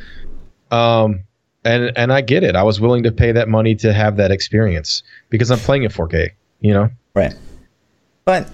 Um, 0.71 1.23
and 1.63 1.91
and 1.97 2.13
I 2.13 2.21
get 2.21 2.43
it. 2.43 2.55
I 2.55 2.63
was 2.63 2.79
willing 2.79 3.03
to 3.03 3.11
pay 3.11 3.31
that 3.31 3.49
money 3.49 3.75
to 3.75 3.93
have 3.93 4.17
that 4.17 4.31
experience 4.31 5.03
because 5.29 5.51
I'm 5.51 5.59
playing 5.59 5.85
at 5.85 5.91
4K. 5.91 6.29
You 6.61 6.73
know. 6.73 6.89
Right. 7.15 7.33
But 8.23 8.49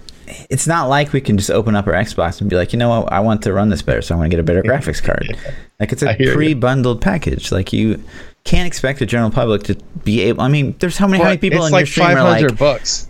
it's 0.49 0.67
not 0.67 0.87
like 0.87 1.13
we 1.13 1.21
can 1.21 1.37
just 1.37 1.51
open 1.51 1.75
up 1.75 1.87
our 1.87 1.93
Xbox 1.93 2.41
and 2.41 2.49
be 2.49 2.55
like, 2.55 2.73
you 2.73 2.79
know 2.79 2.89
what, 2.89 3.11
I 3.11 3.19
want 3.19 3.41
to 3.43 3.53
run 3.53 3.69
this 3.69 3.81
better, 3.81 4.01
so 4.01 4.15
I 4.15 4.17
want 4.17 4.31
to 4.31 4.37
get 4.37 4.39
a 4.39 4.43
better 4.43 4.63
graphics 4.63 5.03
card. 5.03 5.37
Like 5.79 5.91
it's 5.91 6.03
a 6.03 6.15
pre-bundled 6.15 7.01
package. 7.01 7.51
Like 7.51 7.73
you 7.73 8.01
can't 8.43 8.67
expect 8.67 8.99
the 8.99 9.05
general 9.05 9.31
public 9.31 9.63
to 9.63 9.75
be 10.03 10.21
able. 10.21 10.41
I 10.41 10.47
mean, 10.47 10.75
there's 10.79 10.97
how 10.97 11.07
many 11.07 11.21
how 11.21 11.29
many 11.29 11.39
people 11.39 11.65
in 11.65 11.71
like 11.71 11.81
your 11.81 11.87
stream 11.87 12.07
are 12.11 12.15
500 12.15 12.51
like, 12.51 12.59
bucks. 12.59 13.09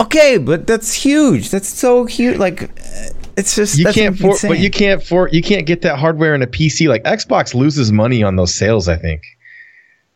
okay, 0.00 0.38
but 0.38 0.66
that's 0.66 0.92
huge. 0.92 1.50
That's 1.50 1.68
so 1.68 2.04
huge. 2.04 2.38
Like 2.38 2.64
uh, 2.64 3.10
it's 3.36 3.54
just 3.54 3.78
You 3.78 3.86
can't 3.86 4.18
for, 4.18 4.34
but 4.42 4.58
you 4.58 4.70
can't 4.70 5.02
for 5.02 5.28
you 5.28 5.42
can't 5.42 5.66
get 5.66 5.82
that 5.82 5.98
hardware 5.98 6.34
in 6.34 6.42
a 6.42 6.46
PC. 6.46 6.88
Like 6.88 7.04
Xbox 7.04 7.54
loses 7.54 7.92
money 7.92 8.22
on 8.22 8.36
those 8.36 8.54
sales. 8.54 8.88
I 8.88 8.96
think. 8.96 9.22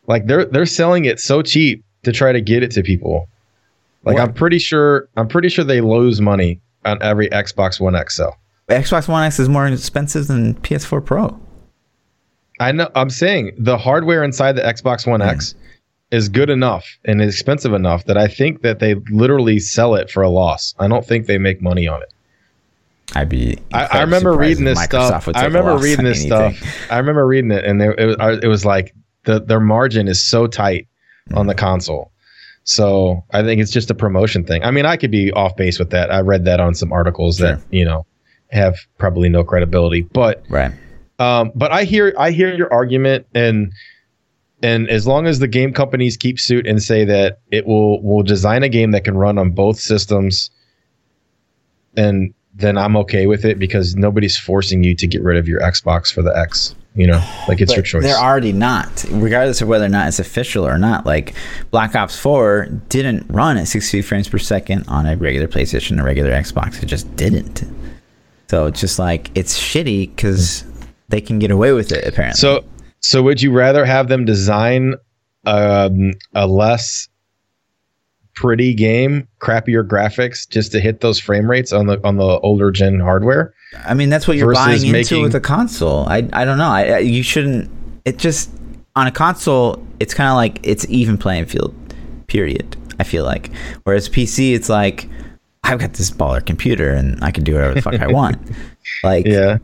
Like 0.07 0.25
they're 0.25 0.45
they're 0.45 0.65
selling 0.65 1.05
it 1.05 1.19
so 1.19 1.41
cheap 1.41 1.83
to 2.03 2.11
try 2.11 2.31
to 2.31 2.41
get 2.41 2.63
it 2.63 2.71
to 2.71 2.83
people. 2.83 3.27
Like 4.03 4.15
What? 4.15 4.23
I'm 4.23 4.33
pretty 4.33 4.59
sure 4.59 5.07
I'm 5.15 5.27
pretty 5.27 5.49
sure 5.49 5.63
they 5.63 5.81
lose 5.81 6.19
money 6.19 6.59
on 6.83 7.01
every 7.01 7.29
Xbox 7.29 7.79
One 7.79 7.95
X 7.95 8.17
sell. 8.17 8.37
Xbox 8.67 9.07
One 9.07 9.23
X 9.23 9.39
is 9.39 9.49
more 9.49 9.67
expensive 9.67 10.27
than 10.27 10.55
PS4 10.55 11.05
Pro. 11.05 11.39
I 12.59 12.71
know 12.71 12.89
I'm 12.95 13.09
saying 13.09 13.51
the 13.57 13.77
hardware 13.77 14.23
inside 14.23 14.53
the 14.53 14.61
Xbox 14.61 15.05
One 15.05 15.21
X 15.21 15.53
mm. 15.53 16.17
is 16.17 16.29
good 16.29 16.49
enough 16.49 16.85
and 17.05 17.21
expensive 17.21 17.73
enough 17.73 18.05
that 18.05 18.17
I 18.17 18.27
think 18.27 18.61
that 18.61 18.79
they 18.79 18.95
literally 19.11 19.59
sell 19.59 19.95
it 19.95 20.09
for 20.09 20.23
a 20.23 20.29
loss. 20.29 20.73
I 20.79 20.87
don't 20.87 21.05
think 21.05 21.27
they 21.27 21.37
make 21.37 21.61
money 21.61 21.87
on 21.87 22.01
it. 22.01 22.13
I'd 23.15 23.29
be. 23.29 23.57
I, 23.73 23.85
I 23.85 24.01
remember 24.01 24.35
reading 24.37 24.63
this 24.63 24.79
Microsoft 24.79 25.23
stuff. 25.23 25.29
I 25.35 25.45
remember 25.45 25.77
reading 25.77 26.05
this 26.05 26.21
anything. 26.21 26.53
stuff. 26.55 26.87
I 26.91 26.97
remember 26.97 27.25
reading 27.27 27.51
it, 27.51 27.65
and 27.65 27.81
they, 27.81 27.87
it 27.87 28.05
was 28.05 28.39
it 28.43 28.47
was 28.47 28.65
like 28.65 28.93
the 29.25 29.41
their 29.41 29.59
margin 29.59 30.07
is 30.07 30.23
so 30.23 30.47
tight 30.47 30.87
on 31.33 31.45
Mm. 31.45 31.49
the 31.49 31.55
console. 31.55 32.11
So 32.63 33.23
I 33.31 33.41
think 33.43 33.59
it's 33.61 33.71
just 33.71 33.89
a 33.91 33.95
promotion 33.95 34.43
thing. 34.45 34.63
I 34.63 34.71
mean, 34.71 34.85
I 34.85 34.95
could 34.95 35.11
be 35.11 35.31
off 35.33 35.55
base 35.55 35.77
with 35.79 35.89
that. 35.91 36.11
I 36.11 36.21
read 36.21 36.45
that 36.45 36.59
on 36.59 36.73
some 36.75 36.91
articles 36.93 37.37
that 37.39 37.59
you 37.71 37.83
know 37.85 38.05
have 38.51 38.77
probably 38.97 39.29
no 39.29 39.43
credibility, 39.43 40.01
but 40.01 40.43
Right. 40.49 40.71
um, 41.19 41.51
but 41.55 41.71
I 41.71 41.83
hear 41.83 42.13
I 42.17 42.31
hear 42.31 42.53
your 42.53 42.71
argument, 42.71 43.25
and 43.33 43.73
and 44.63 44.89
as 44.89 45.05
long 45.07 45.25
as 45.27 45.39
the 45.39 45.47
game 45.47 45.73
companies 45.73 46.17
keep 46.17 46.39
suit 46.39 46.67
and 46.67 46.81
say 46.81 47.03
that 47.05 47.39
it 47.51 47.65
will 47.65 48.01
will 48.03 48.23
design 48.23 48.63
a 48.63 48.69
game 48.69 48.91
that 48.91 49.03
can 49.03 49.17
run 49.17 49.37
on 49.37 49.51
both 49.51 49.79
systems, 49.79 50.51
and 51.97 52.33
then 52.53 52.77
I'm 52.77 52.95
okay 52.97 53.27
with 53.27 53.45
it 53.45 53.59
because 53.59 53.95
nobody's 53.95 54.37
forcing 54.37 54.83
you 54.83 54.95
to 54.95 55.07
get 55.07 55.23
rid 55.23 55.37
of 55.37 55.47
your 55.47 55.61
Xbox 55.61 56.13
for 56.13 56.21
the 56.21 56.35
X. 56.37 56.75
You 56.93 57.07
know, 57.07 57.25
like 57.47 57.61
it's 57.61 57.73
your 57.73 57.83
choice. 57.83 58.03
They're 58.03 58.17
already 58.17 58.51
not, 58.51 59.05
regardless 59.11 59.61
of 59.61 59.69
whether 59.69 59.85
or 59.85 59.89
not 59.89 60.09
it's 60.09 60.19
official 60.19 60.67
or 60.67 60.77
not. 60.77 61.05
Like 61.05 61.33
Black 61.69 61.95
Ops 61.95 62.19
4 62.19 62.65
didn't 62.89 63.27
run 63.29 63.55
at 63.55 63.69
60 63.69 64.01
frames 64.01 64.27
per 64.27 64.37
second 64.37 64.83
on 64.89 65.05
a 65.05 65.15
regular 65.15 65.47
PlayStation, 65.47 66.01
a 66.01 66.03
regular 66.03 66.31
Xbox. 66.31 66.83
It 66.83 66.87
just 66.87 67.15
didn't. 67.15 67.63
So 68.49 68.65
it's 68.65 68.81
just 68.81 68.99
like 68.99 69.31
it's 69.35 69.57
shitty 69.57 70.13
because 70.13 70.65
they 71.07 71.21
can 71.21 71.39
get 71.39 71.51
away 71.51 71.71
with 71.71 71.93
it 71.93 72.05
apparently. 72.05 72.37
So, 72.37 72.65
so 72.99 73.23
would 73.23 73.41
you 73.41 73.53
rather 73.53 73.85
have 73.85 74.09
them 74.09 74.25
design 74.25 74.95
um, 75.45 76.11
a 76.35 76.45
less 76.45 77.07
pretty 78.33 78.73
game, 78.73 79.27
crappier 79.39 79.87
graphics, 79.87 80.47
just 80.49 80.71
to 80.73 80.79
hit 80.79 81.01
those 81.01 81.19
frame 81.19 81.49
rates 81.49 81.71
on 81.73 81.87
the 81.87 81.99
on 82.05 82.17
the 82.17 82.39
older 82.39 82.71
gen 82.71 82.99
hardware? 82.99 83.53
I 83.85 83.93
mean, 83.93 84.09
that's 84.09 84.27
what 84.27 84.37
you're 84.37 84.53
buying 84.53 84.79
into 84.81 84.91
making- 84.91 85.21
with 85.23 85.35
a 85.35 85.39
console. 85.39 86.05
I 86.07 86.27
I 86.33 86.45
don't 86.45 86.57
know. 86.57 86.69
I, 86.69 86.83
I 86.83 86.97
you 86.99 87.23
shouldn't. 87.23 87.69
It 88.05 88.17
just 88.17 88.49
on 88.95 89.07
a 89.07 89.11
console, 89.11 89.85
it's 89.99 90.13
kind 90.13 90.29
of 90.29 90.35
like 90.35 90.59
it's 90.63 90.85
even 90.89 91.17
playing 91.17 91.45
field. 91.45 91.73
Period. 92.27 92.77
I 92.99 93.03
feel 93.03 93.23
like. 93.25 93.51
Whereas 93.83 94.07
PC, 94.09 94.53
it's 94.53 94.69
like 94.69 95.07
I've 95.63 95.79
got 95.79 95.93
this 95.93 96.11
baller 96.11 96.45
computer 96.45 96.91
and 96.91 97.23
I 97.23 97.31
can 97.31 97.43
do 97.43 97.53
whatever 97.53 97.73
the 97.75 97.81
fuck 97.81 97.99
I 97.99 98.07
want. 98.11 98.37
Like 99.03 99.25
Yeah. 99.25 99.57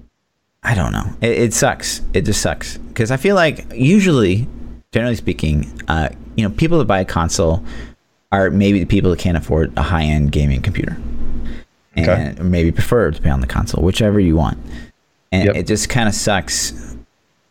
I 0.64 0.74
don't 0.76 0.92
know. 0.92 1.06
It, 1.22 1.38
it 1.40 1.54
sucks. 1.54 2.02
It 2.14 2.22
just 2.22 2.42
sucks 2.42 2.78
because 2.78 3.10
I 3.12 3.18
feel 3.18 3.36
like 3.36 3.66
usually, 3.74 4.48
generally 4.92 5.16
speaking, 5.16 5.82
uh, 5.88 6.10
you 6.36 6.44
know, 6.48 6.54
people 6.56 6.78
that 6.80 6.86
buy 6.86 7.00
a 7.00 7.06
console 7.06 7.64
are 8.32 8.50
maybe 8.50 8.80
the 8.80 8.86
people 8.86 9.10
that 9.12 9.20
can't 9.20 9.38
afford 9.38 9.72
a 9.78 9.82
high-end 9.82 10.32
gaming 10.32 10.62
computer, 10.62 10.98
and 11.96 12.10
Okay. 12.10 12.44
maybe 12.44 12.72
prefer 12.72 13.12
to 13.12 13.22
pay 13.22 13.30
on 13.30 13.42
the 13.42 13.48
console, 13.48 13.84
whichever 13.84 14.20
you 14.20 14.36
want. 14.36 14.58
And 15.32 15.46
Yep. 15.46 15.56
it 15.56 15.68
just 15.68 15.90
kind 15.90 16.08
of 16.08 16.16
sucks 16.16 16.74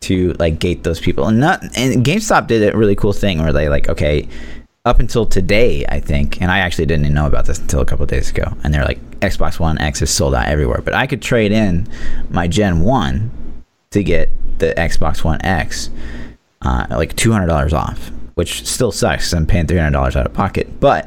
to 0.01 0.33
like 0.39 0.59
gate 0.59 0.83
those 0.83 0.99
people. 0.99 1.27
And 1.27 1.39
not 1.39 1.63
and 1.75 2.05
GameStop 2.05 2.47
did 2.47 2.73
a 2.73 2.77
really 2.77 2.95
cool 2.95 3.13
thing 3.13 3.39
where 3.41 3.51
they 3.53 3.69
like 3.69 3.89
okay. 3.89 4.27
Up 4.85 5.01
until 5.01 5.25
today, 5.25 5.83
I 5.89 5.99
think, 5.99 6.41
and 6.41 6.49
I 6.49 6.59
actually 6.59 6.85
didn't 6.85 7.03
even 7.03 7.13
know 7.15 7.27
about 7.27 7.45
this 7.45 7.59
until 7.59 7.81
a 7.81 7.85
couple 7.85 8.03
of 8.03 8.09
days 8.09 8.29
ago. 8.29 8.53
And 8.63 8.73
they're 8.73 8.85
like, 8.85 9.01
Xbox 9.19 9.59
One 9.59 9.77
X 9.79 10.01
is 10.01 10.09
sold 10.09 10.33
out 10.33 10.47
everywhere, 10.47 10.79
but 10.81 10.93
I 10.93 11.07
could 11.07 11.21
trade 11.21 11.51
in 11.51 11.89
my 12.29 12.47
Gen 12.47 12.79
One 12.79 13.29
to 13.91 14.01
get 14.01 14.29
the 14.59 14.73
Xbox 14.77 15.25
One 15.25 15.43
X, 15.45 15.89
uh, 16.61 16.85
like 16.89 17.13
two 17.17 17.33
hundred 17.33 17.47
dollars 17.47 17.73
off, 17.73 18.11
which 18.37 18.63
still 18.67 18.91
sucks. 18.91 19.33
I'm 19.33 19.47
paying 19.47 19.65
three 19.65 19.79
hundred 19.79 19.93
dollars 19.93 20.15
out 20.15 20.27
of 20.27 20.33
pocket, 20.33 20.79
but 20.79 21.05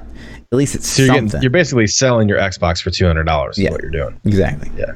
at 0.52 0.58
least 0.58 0.74
it's 0.74 0.88
So 0.88 1.02
you're, 1.02 1.14
something. 1.14 1.26
getting, 1.26 1.42
you're 1.42 1.50
basically 1.50 1.86
selling 1.86 2.28
your 2.28 2.38
Xbox 2.38 2.82
for 2.82 2.90
two 2.90 3.06
hundred 3.06 3.24
dollars. 3.24 3.56
Yeah. 3.56 3.70
What 3.70 3.82
you're 3.82 3.90
doing. 3.92 4.20
exactly. 4.24 4.68
Yeah, 4.76 4.94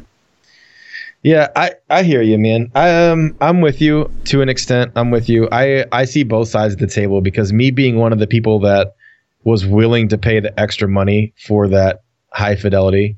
Yeah, 1.23 1.49
I, 1.55 1.75
I 1.89 2.03
hear 2.03 2.23
you, 2.23 2.37
man. 2.37 2.73
I, 2.75 2.91
um, 3.09 3.37
I'm 3.41 3.61
with 3.61 3.81
you 3.81 4.11
to 4.25 4.43
an 4.43 4.49
extent. 4.49 4.91
I'm 4.97 5.13
with 5.13 5.29
you. 5.29 5.49
I, 5.53 5.85
I 5.93 6.07
see 6.07 6.25
both 6.25 6.49
sides 6.49 6.75
of 6.75 6.81
the 6.81 6.89
table 6.89 7.21
because 7.21 7.53
me 7.53 7.71
being 7.71 7.99
one 7.99 8.13
of 8.13 8.19
the 8.19 8.27
people 8.27 8.59
that 8.61 8.97
was 9.45 9.65
willing 9.65 10.09
to 10.09 10.19
pay 10.19 10.41
the 10.41 10.59
extra 10.59 10.89
money 10.89 11.33
for 11.47 11.69
that 11.69 12.03
high 12.33 12.57
fidelity, 12.57 13.17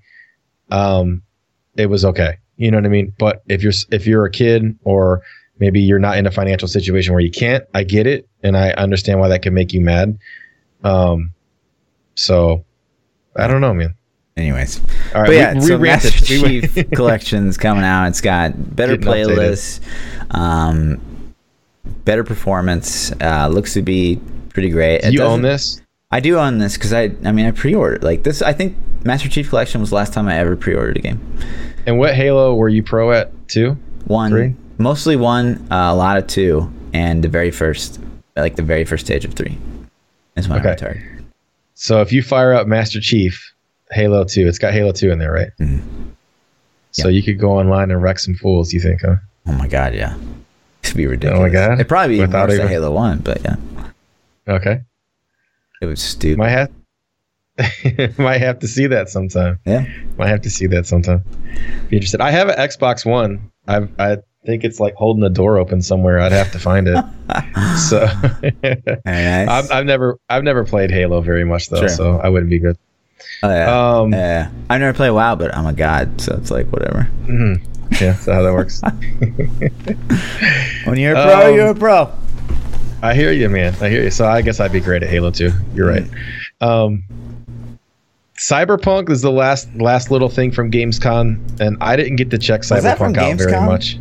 um, 0.71 1.23
it 1.77 1.87
was 1.87 2.05
okay. 2.05 2.37
You 2.59 2.71
know 2.71 2.77
what 2.77 2.85
I 2.85 2.91
mean? 2.91 3.15
But 3.19 3.43
if 3.49 3.63
you're 3.63 3.73
if 3.91 4.07
you're 4.07 4.27
a 4.27 4.31
kid 4.31 4.79
or 4.85 5.23
maybe 5.59 5.81
you're 5.81 5.99
not 5.99 6.19
in 6.19 6.27
a 6.27 6.31
financial 6.31 6.69
situation 6.69 7.13
where 7.13 7.23
you 7.23 7.31
can't, 7.31 7.65
I 7.75 7.83
get 7.83 8.07
it 8.07 8.29
and 8.43 8.57
I 8.57 8.71
understand 8.73 9.21
why 9.21 9.29
that 9.29 9.43
can 9.43 9.55
make 9.55 9.73
you 9.73 9.81
mad. 9.81 10.19
Um, 10.85 11.33
so 12.15 12.65
I 13.37 13.47
don't 13.47 13.61
know, 13.61 13.75
man. 13.75 13.95
Anyways, 14.37 14.81
All 15.15 15.23
right, 15.23 15.29
but 15.29 15.35
yeah, 15.35 15.55
we, 15.55 15.61
so 15.63 15.79
we. 15.79 15.89
Master 15.89 16.11
Chief 16.11 16.91
Collection's 16.91 17.57
coming 17.57 17.85
out. 17.85 18.09
It's 18.09 18.21
got 18.21 18.77
better 18.77 18.97
Getting 18.97 19.29
playlists, 19.29 19.81
um, 20.31 21.33
better 22.05 22.23
performance. 22.23 23.13
Uh, 23.13 23.49
looks 23.49 23.73
to 23.75 23.83
be 23.83 24.21
pretty 24.51 24.69
great. 24.69 25.05
It 25.05 25.15
you 25.15 25.23
own 25.23 25.41
this? 25.41 25.81
I 26.11 26.21
do 26.21 26.39
own 26.39 26.59
this 26.59 26.75
because 26.75 26.93
I, 26.93 27.13
I 27.25 27.33
mean, 27.33 27.47
I 27.47 27.51
pre-ordered 27.51 28.05
like 28.05 28.25
this. 28.25 28.43
I 28.43 28.53
think 28.53 28.77
Master 29.05 29.29
Chief 29.29 29.49
Collection 29.49 29.81
was 29.81 29.91
the 29.91 29.97
last 29.97 30.13
time 30.13 30.29
I 30.29 30.37
ever 30.37 30.55
pre-ordered 30.55 30.99
a 30.99 31.01
game. 31.01 31.21
And 31.87 31.99
what 31.99 32.15
Halo 32.15 32.55
were 32.55 32.69
you 32.69 32.83
pro 32.83 33.13
at 33.13 33.49
too? 33.49 33.77
One, 34.05 34.31
Three? 34.31 34.55
Mostly 34.79 35.17
one, 35.17 35.67
uh, 35.71 35.91
a 35.93 35.95
lot 35.95 36.17
of 36.19 36.27
two, 36.27 36.73
and 36.93 37.23
the 37.25 37.29
very 37.29 37.51
first, 37.51 38.01
like 38.37 38.57
the 38.57 38.63
very 38.63 38.85
first 38.85 39.05
stage 39.07 39.25
of 39.25 39.35
three, 39.35 39.59
is 40.37 40.49
when 40.49 40.59
I 40.59 40.61
Okay. 40.61 40.71
retired. 40.71 41.25
So 41.75 42.01
if 42.01 42.13
you 42.13 42.23
fire 42.23 42.55
up 42.55 42.67
Master 42.67 43.01
Chief, 43.01 43.53
Halo 43.93 44.25
2, 44.25 44.47
it's 44.49 44.59
got 44.59 44.73
Halo 44.73 44.93
2 44.93 45.11
in 45.11 45.19
there, 45.19 45.33
right? 45.33 45.51
Mhm. 45.61 45.81
So 46.93 47.09
you 47.09 47.23
could 47.23 47.39
go 47.39 47.53
online 47.59 47.91
and 47.91 48.03
wreck 48.03 48.19
some 48.19 48.35
fools, 48.35 48.73
you 48.73 48.81
think, 48.81 49.03
huh? 49.03 49.17
Oh 49.47 49.53
my 49.53 49.69
god, 49.69 49.95
yeah, 49.95 50.17
it'd 50.83 50.97
be 50.97 51.07
ridiculous. 51.07 51.39
Oh 51.39 51.43
my 51.43 51.51
god. 51.51 51.75
It'd 51.75 51.89
probably 51.89 52.17
be 52.17 52.23
even 52.23 52.31
worse 52.33 52.55
even- 52.55 52.69
Halo 52.69 52.91
One, 52.91 53.19
but 53.19 53.43
yeah, 53.45 53.57
Okay. 54.49 54.81
it 55.83 55.87
was 55.87 56.01
stupid. 56.01 56.39
Might 56.39 56.51
have 56.51 56.71
might 58.19 58.41
have 58.41 58.59
to 58.61 58.69
see 58.69 58.87
that 58.87 59.09
sometime. 59.09 59.59
yeah, 59.65 59.87
Might 60.19 60.29
have 60.29 60.43
to 60.43 60.51
see 60.51 60.67
that 60.69 60.87
sometime. 60.87 61.23
Be 61.89 61.97
interested. 61.97 62.21
I 62.21 62.31
have 62.31 62.49
an 62.49 62.57
Xbox 62.57 63.05
One. 63.07 63.51
I've 63.69 63.89
I 63.99 64.19
think 64.47 64.65
it's 64.65 64.81
like 64.81 64.95
holding 64.95 65.23
the 65.23 65.29
door 65.29 65.59
open 65.59 65.83
somewhere. 65.83 66.19
I'd 66.21 66.33
have 66.33 66.51
to 66.53 66.59
find 66.59 66.89
it. 66.89 66.97
so 67.79 68.07
nice. 69.05 69.49
I've, 69.49 69.71
I've 69.71 69.87
never 69.87 70.19
I've 70.31 70.45
never 70.45 70.65
played 70.65 70.91
Halo 70.91 71.21
very 71.21 71.45
much 71.45 71.69
though, 71.69 71.81
Sure. 71.81 71.89
so 71.89 72.19
I 72.21 72.29
wouldn't 72.31 72.51
be 72.51 72.59
good. 72.59 72.79
oh, 73.43 73.51
yeah. 73.51 73.99
Um, 74.01 74.13
yeah, 74.13 74.51
I 74.71 74.79
never 74.79 74.97
play 74.97 75.11
WoW, 75.11 75.35
but 75.37 75.55
I'm 75.55 75.67
a 75.67 75.73
god, 75.73 76.21
so 76.21 76.35
it's 76.37 76.51
like 76.51 76.67
whatever. 76.73 77.09
mhm. 77.27 77.63
Yeah, 78.01 78.13
that's 78.13 78.27
how 78.27 78.43
that 78.43 78.53
works. 78.53 78.81
When 80.87 80.99
you're 80.99 81.15
a 81.15 81.25
pro, 81.25 81.49
Um, 81.49 81.55
you're 81.55 81.71
a 81.71 81.75
pro. 81.75 82.13
I 83.03 83.15
hear 83.15 83.33
you, 83.33 83.49
man. 83.49 83.75
I 83.81 83.89
hear 83.89 84.03
you. 84.05 84.11
So 84.11 84.27
I 84.27 84.43
guess 84.43 84.61
I'd 84.61 84.73
be 84.73 84.81
great 84.81 85.03
at 85.03 85.09
Halo 85.09 85.31
too. 85.31 85.53
You're 85.75 85.89
right. 85.89 86.09
Um, 86.61 87.05
Cyberpunk 88.39 89.11
is 89.11 89.23
the 89.23 89.33
last 89.33 89.69
last 89.77 90.11
little 90.11 90.29
thing 90.29 90.53
from 90.53 90.71
Gamescom, 90.71 91.61
and 91.61 91.77
I 91.81 91.97
didn't 91.97 92.17
get 92.17 92.31
to 92.31 92.39
check 92.39 92.63
Cyberpunk 92.63 93.17
out 93.17 93.39
very 93.39 93.53
much. 93.53 93.99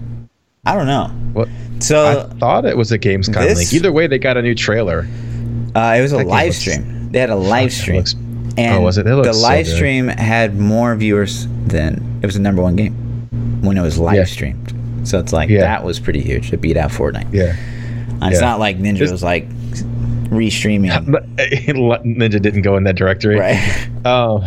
I 0.65 0.73
don't 0.75 0.87
know. 0.87 1.07
What? 1.33 1.47
So 1.79 2.27
I 2.31 2.37
thought 2.37 2.65
it 2.65 2.77
was 2.77 2.91
a 2.91 2.99
Gamescom 2.99 3.33
this- 3.35 3.57
link. 3.57 3.73
Either 3.73 3.91
way, 3.91 4.07
they 4.07 4.17
got 4.17 4.37
a 4.37 4.41
new 4.41 4.55
trailer. 4.55 5.07
Uh, 5.75 5.95
it 5.97 6.01
was 6.01 6.13
a 6.13 6.17
That 6.17 6.27
live 6.27 6.45
looks- 6.47 6.57
stream. 6.59 7.09
They 7.11 7.19
had 7.19 7.29
a 7.29 7.35
live 7.35 7.71
stream. 7.73 7.97
looks- 7.97 8.15
and 8.57 8.77
Oh, 8.77 8.81
was 8.81 8.97
it? 8.97 9.05
It 9.05 9.13
looks 9.15 9.27
the 9.27 9.33
live 9.43 9.65
good. 9.65 9.75
stream 9.75 10.07
had 10.07 10.57
more 10.57 10.95
viewers 10.95 11.47
than 11.67 12.01
it 12.21 12.25
was 12.25 12.35
the 12.35 12.41
number 12.41 12.61
one 12.61 12.75
game 12.77 12.93
when 13.61 13.77
it 13.77 13.81
was 13.81 13.97
live 13.97 14.15
Yeah. 14.15 14.23
streamed. 14.23 14.73
So 15.03 15.19
it's 15.19 15.33
like 15.33 15.49
Yeah. 15.49 15.59
that 15.61 15.83
was 15.83 15.99
pretty 15.99 16.21
huge. 16.21 16.51
It 16.53 16.61
beat 16.61 16.77
out 16.77 16.89
Fortnite. 16.91 17.27
Yeah. 17.33 17.53
And 18.21 18.31
it's 18.31 18.39
Yeah. 18.41 18.47
not 18.47 18.59
like 18.59 18.79
Ninja 18.79 18.95
Just- 18.97 19.11
was 19.11 19.23
like 19.23 19.47
restreaming. 20.29 20.89
But 21.11 21.25
Ninja 21.37 22.41
didn't 22.41 22.61
go 22.61 22.77
in 22.77 22.85
that 22.85 22.95
directory. 22.95 23.37
right. 23.39 23.59
Um, 24.05 24.43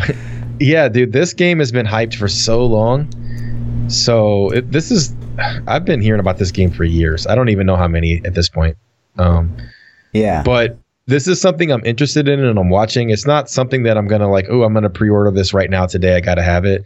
yeah, 0.60 0.88
dude, 0.88 1.12
this 1.12 1.34
game 1.34 1.58
has 1.58 1.72
been 1.72 1.84
hyped 1.86 2.14
for 2.14 2.28
so 2.28 2.64
long. 2.64 3.08
So 3.88 4.50
it, 4.50 4.70
this 4.70 4.90
is, 4.92 5.12
I've 5.66 5.84
been 5.84 6.00
hearing 6.00 6.20
about 6.20 6.38
this 6.38 6.50
game 6.50 6.70
for 6.70 6.84
years. 6.84 7.26
I 7.26 7.34
don't 7.34 7.48
even 7.48 7.66
know 7.66 7.76
how 7.76 7.88
many 7.88 8.20
at 8.24 8.34
this 8.34 8.48
point. 8.48 8.76
Um, 9.18 9.56
Yeah. 10.12 10.42
but 10.42 10.78
this 11.06 11.26
is 11.26 11.40
something 11.40 11.70
I'm 11.72 11.84
interested 11.84 12.28
in 12.28 12.44
and 12.44 12.58
I'm 12.58 12.70
watching. 12.70 13.10
It's 13.10 13.26
not 13.26 13.48
something 13.48 13.82
that 13.84 13.96
I'm 13.96 14.06
gonna 14.08 14.30
like. 14.30 14.46
Oh, 14.50 14.62
I'm 14.62 14.74
gonna 14.74 14.90
pre-order 14.90 15.30
this 15.30 15.54
right 15.54 15.70
now 15.70 15.86
today. 15.86 16.16
I 16.16 16.20
gotta 16.20 16.42
have 16.42 16.64
it. 16.64 16.82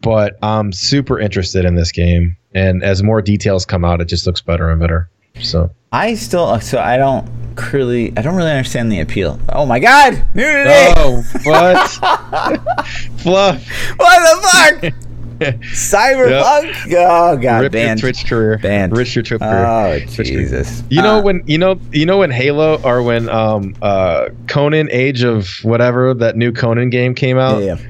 But 0.00 0.36
I'm 0.42 0.72
super 0.72 1.18
interested 1.18 1.64
in 1.64 1.74
this 1.74 1.90
game, 1.90 2.36
and 2.54 2.84
as 2.84 3.02
more 3.02 3.20
details 3.20 3.64
come 3.66 3.84
out, 3.84 4.00
it 4.00 4.04
just 4.04 4.26
looks 4.28 4.40
better 4.40 4.70
and 4.70 4.78
better. 4.80 5.10
So 5.40 5.70
I 5.90 6.14
still 6.14 6.60
so 6.60 6.78
I 6.78 6.96
don't 6.98 7.28
really, 7.72 8.12
I 8.16 8.22
don't 8.22 8.36
really 8.36 8.50
understand 8.52 8.92
the 8.92 9.00
appeal. 9.00 9.40
Oh 9.48 9.66
my 9.66 9.80
god, 9.80 10.24
nudity! 10.34 10.70
Oh, 10.98 11.24
what? 11.42 11.90
Fluff. 13.18 13.66
What 13.96 14.40
the 14.82 14.90
fuck? 14.90 15.07
Cyberpunk? 15.40 16.74
Oh 16.98 17.36
god, 17.36 17.62
Rip 17.62 17.72
banned. 17.72 18.00
your 18.02 18.10
Twitch 18.12 18.26
career. 18.26 18.58
Banned. 18.58 18.96
Rip 18.96 19.14
your 19.14 19.22
Twitch 19.22 19.40
career. 19.40 19.66
Oh 19.66 19.98
Twitch 20.00 20.16
career. 20.16 20.24
Jesus! 20.42 20.82
You 20.90 21.02
know 21.02 21.18
Uh, 21.18 21.22
when 21.22 21.42
you 21.46 21.58
know 21.58 21.78
you 21.92 22.06
know 22.06 22.18
when 22.18 22.30
Halo 22.30 22.80
or 22.82 23.02
when 23.02 23.28
um 23.28 23.74
uh 23.82 24.28
Conan 24.48 24.88
Age 24.90 25.22
of 25.22 25.48
whatever 25.62 26.14
that 26.14 26.36
new 26.36 26.52
Conan 26.52 26.90
game 26.90 27.14
came 27.14 27.38
out 27.38 27.62
Yeah, 27.62 27.76
yeah. 27.76 27.86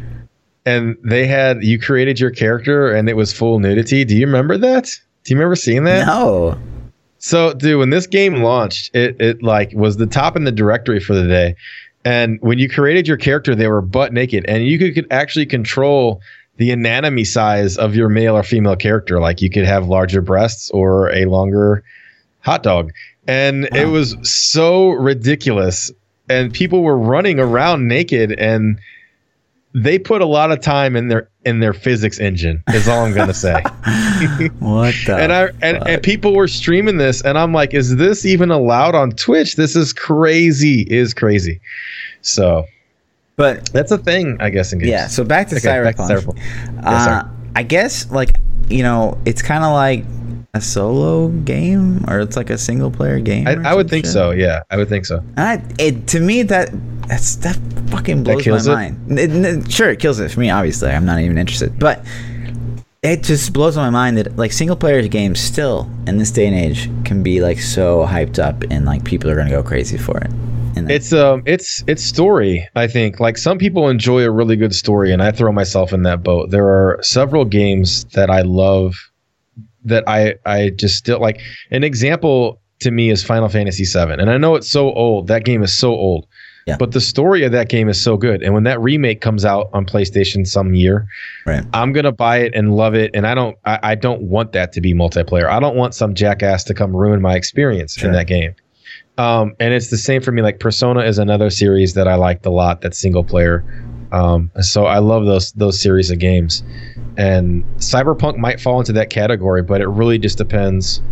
and 0.66 0.97
they 1.05 1.27
had 1.27 1.62
you 1.62 1.79
created 1.81 2.19
your 2.20 2.31
character 2.31 2.93
and 2.93 3.09
it 3.09 3.16
was 3.16 3.33
full 3.33 3.59
nudity. 3.59 4.05
Do 4.05 4.16
you 4.16 4.27
remember 4.27 4.57
that? 4.59 4.85
Do 5.25 5.33
you 5.35 5.37
remember 5.37 5.57
seeing 5.57 5.85
that? 5.85 6.07
No. 6.07 6.59
So, 7.20 7.53
dude, 7.55 7.79
when 7.81 7.91
this 7.91 8.07
game 8.07 8.43
launched, 8.43 8.95
it 8.95 9.20
it 9.20 9.43
like 9.43 9.73
was 9.75 9.97
the 9.97 10.07
top 10.07 10.37
in 10.37 10.45
the 10.45 10.53
directory 10.53 11.01
for 11.01 11.15
the 11.15 11.27
day. 11.27 11.55
And 12.05 12.39
when 12.41 12.59
you 12.59 12.69
created 12.69 13.09
your 13.09 13.16
character, 13.16 13.55
they 13.57 13.66
were 13.66 13.83
butt 13.83 14.12
naked, 14.12 14.45
and 14.49 14.65
you 14.65 14.79
could, 14.79 14.95
could 14.95 15.07
actually 15.11 15.45
control 15.47 16.20
the 16.59 16.72
anatomy 16.72 17.24
size 17.24 17.76
of 17.78 17.94
your 17.94 18.09
male 18.09 18.36
or 18.36 18.43
female 18.43 18.76
character. 18.76 19.20
Like 19.20 19.40
you 19.40 19.48
could 19.48 19.64
have 19.64 19.89
larger 19.89 20.20
breasts 20.20 20.70
or 20.70 21.10
a 21.14 21.24
longer 21.24 21.82
hot 22.40 22.62
dog, 22.62 22.93
and 23.26 23.68
it 23.74 23.86
was 23.86 24.16
so 24.22 24.90
ridiculous. 24.90 25.90
And 26.28 26.52
people 26.52 26.82
were 26.82 26.98
running 26.98 27.40
around 27.40 27.89
naked, 27.89 28.32
and 28.32 28.78
they 29.72 29.98
put 29.98 30.20
a 30.20 30.26
lot 30.26 30.51
of 30.51 30.60
time 30.60 30.94
in 30.97 31.09
their 31.09 31.30
in 31.44 31.60
their 31.60 31.72
physics 31.72 32.18
engine. 32.18 32.62
Is 32.68 32.89
all 32.89 33.06
I'm 33.06 33.14
gonna 33.14 33.32
say 33.32 33.52
What 34.59 34.94
the? 35.06 35.16
and 35.18 35.32
I 35.32 35.48
and, 35.62 35.89
and 35.89 36.02
people 36.02 36.35
were 36.35 36.48
streaming 36.48 36.98
this, 36.98 37.22
and 37.22 37.39
I'm 37.39 37.52
like, 37.52 37.72
is 37.72 37.97
this 37.97 38.26
even 38.26 38.51
allowed 38.51 38.94
on 38.94 39.12
Twitch? 39.12 39.56
This 39.56 39.76
is 39.76 39.93
crazy. 39.93 40.82
Is 40.82 41.14
crazy. 41.14 41.60
So 42.20 42.66
but 43.39 43.70
that's 43.73 43.90
a 43.90 43.97
thing, 43.98 44.36
I 44.40 44.51
guess. 44.51 44.73
In 44.74 44.81
games. 44.81 44.90
yeah. 44.90 45.06
So 45.06 45.24
back 45.24 45.48
to 45.48 45.56
Okay, 45.56 45.66
back 45.82 45.97
to 45.97 46.02
Cyberpunk. 46.02 46.36
Cyberpunk. 46.36 46.82
Yes, 46.85 47.06
uh. 47.09 47.28
I 47.56 47.62
guess 47.62 48.10
like 48.10 48.36
you 48.69 48.82
know, 48.82 49.16
it's 49.24 49.40
kind 49.40 49.65
of 49.65 49.73
like 49.73 50.05
a 50.55 50.60
solo 50.60 51.28
game, 51.28 52.05
or 52.09 52.20
it's 52.20 52.36
like 52.36 52.51
a 52.51 52.59
single 52.59 52.90
player 52.90 53.19
game. 53.20 53.47
I, 53.48 53.70
I 53.70 53.74
would 53.74 53.89
think 53.89 54.05
shit. 54.05 54.12
so. 54.12 54.32
Yeah, 54.32 54.60
I 54.70 54.77
would 54.77 54.89
think 54.90 55.06
so. 55.06 55.19
And 55.36 55.40
I, 55.62 55.62
it 55.78 56.06
to 56.09 56.20
me 56.20 56.43
that 56.43 56.69
that's 57.09 57.36
that 57.36 57.56
fucking 57.89 58.24
blows 58.24 58.43
kills 58.43 58.66
my 58.69 58.86
it? 58.89 58.93
mind. 59.09 59.19
It- 59.19 59.31
it- 59.32 59.73
sure, 59.73 59.89
it 59.90 59.98
kills 60.01 60.20
it 60.20 60.31
for 60.31 60.40
me. 60.40 60.51
Obviously, 60.51 60.90
I'm 60.90 61.06
not 61.06 61.20
even 61.20 61.39
interested, 61.39 61.78
but 61.78 62.05
it 63.02 63.23
just 63.23 63.52
blows 63.52 63.77
my 63.77 63.89
mind 63.90 64.19
that 64.19 64.36
like 64.36 64.51
single 64.52 64.77
player 64.77 65.06
games 65.09 65.39
still 65.40 65.89
in 66.06 66.19
this 66.19 66.31
day 66.32 66.47
and 66.47 66.56
age 66.56 66.90
can 67.05 67.23
be 67.23 67.40
like 67.40 67.60
so 67.60 68.05
hyped 68.05 68.39
up 68.39 68.65
and 68.70 68.85
like 68.85 69.05
people 69.05 69.31
are 69.31 69.36
gonna 69.36 69.48
go 69.51 69.62
crazy 69.62 69.97
for 69.97 70.19
it. 70.19 70.31
And 70.78 70.90
It's 70.90 71.12
um, 71.12 71.42
it's 71.46 71.82
it's 71.86 72.02
story. 72.02 72.68
I 72.74 72.86
think 72.86 73.20
like 73.20 73.36
some 73.38 73.59
people 73.59 73.88
enjoy 73.88 74.22
a 74.22 74.30
really 74.30 74.56
good 74.56 74.74
story, 74.74 75.12
and 75.12 75.22
I 75.22 75.30
throw 75.30 75.52
myself 75.52 75.92
in 75.92 76.02
that 76.05 76.22
boat. 76.22 76.50
There 76.50 76.66
are 76.66 76.98
several 77.02 77.44
games 77.44 78.05
that 78.14 78.30
I 78.30 78.42
love 78.42 78.94
that 79.84 80.05
I 80.06 80.34
I 80.46 80.70
just 80.70 80.96
still 80.96 81.20
like. 81.20 81.40
An 81.70 81.84
example 81.84 82.60
to 82.80 82.90
me 82.90 83.10
is 83.10 83.24
Final 83.24 83.48
Fantasy 83.48 83.84
VII, 83.84 84.12
and 84.12 84.30
I 84.30 84.36
know 84.38 84.55
it's 84.55 84.70
so 84.70 84.92
old. 84.92 85.26
That 85.26 85.44
game 85.44 85.62
is 85.62 85.76
so 85.76 85.90
old. 85.90 86.26
Yeah. 86.66 86.76
But 86.76 86.92
the 86.92 87.00
story 87.00 87.44
of 87.44 87.52
that 87.52 87.70
game 87.70 87.88
is 87.88 87.98
so 87.98 88.18
good, 88.18 88.42
and 88.42 88.52
when 88.52 88.64
that 88.64 88.78
remake 88.80 89.22
comes 89.22 89.46
out 89.46 89.70
on 89.72 89.86
PlayStation 89.86 90.46
some 90.46 90.74
year, 90.74 91.06
right. 91.46 91.64
I'm 91.72 91.92
gonna 91.94 92.12
buy 92.12 92.38
it 92.38 92.52
and 92.55 92.76
love 92.76 92.94
it. 92.94 93.10
And 93.14 93.26
I 93.26 93.34
don't 93.34 93.56
I, 93.64 93.78
I 93.82 93.94
don't 93.94 94.20
want 94.22 94.52
that 94.52 94.72
to 94.74 94.80
be 94.82 94.92
multiplayer. 94.92 95.48
I 95.48 95.60
don't 95.60 95.76
want 95.76 95.94
some 95.94 96.14
jackass 96.14 96.64
to 96.64 96.74
come 96.74 96.94
ruin 96.94 97.22
my 97.22 97.36
experience 97.36 97.94
Sure. 97.94 98.09
in 98.10 98.12
that 98.14 98.26
game. 98.26 98.55
Um, 99.19 99.55
and 99.59 99.74
it's 99.74 99.90
the 99.90 99.99
same 99.99 100.23
for 100.23 100.32
me. 100.32 100.43
Like 100.43 100.61
Persona 100.61 101.01
is 101.01 101.19
another 101.19 101.51
series 101.51 101.95
that 101.95 102.07
I 102.07 102.15
liked 102.15 102.47
a 102.47 102.51
lot. 102.51 102.81
That's 102.81 102.99
single 102.99 103.24
player. 103.24 103.65
Um, 104.12 104.51
so 104.61 104.86
I 104.86 104.99
love 104.99 105.27
those 105.27 105.53
those 105.53 105.81
series 105.81 106.11
of 106.11 106.19
games. 106.19 106.62
And 107.16 107.65
Cyberpunk 107.78 108.36
might 108.39 108.61
fall 108.61 108.78
into 108.78 108.93
that 108.93 109.11
category, 109.11 109.62
but 109.62 109.81
it 109.81 109.89
really 109.89 110.19
just 110.19 110.39
depends 110.39 111.03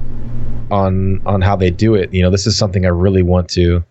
on 0.70 1.20
on 1.27 1.43
how 1.43 1.57
they 1.57 1.70
do 1.70 1.95
it. 1.95 2.15
You 2.15 2.23
know, 2.23 2.31
this 2.31 2.47
is 2.47 2.57
something 2.57 2.87
I 2.87 2.91
really 2.91 3.23
want 3.23 3.49
to 3.51 3.85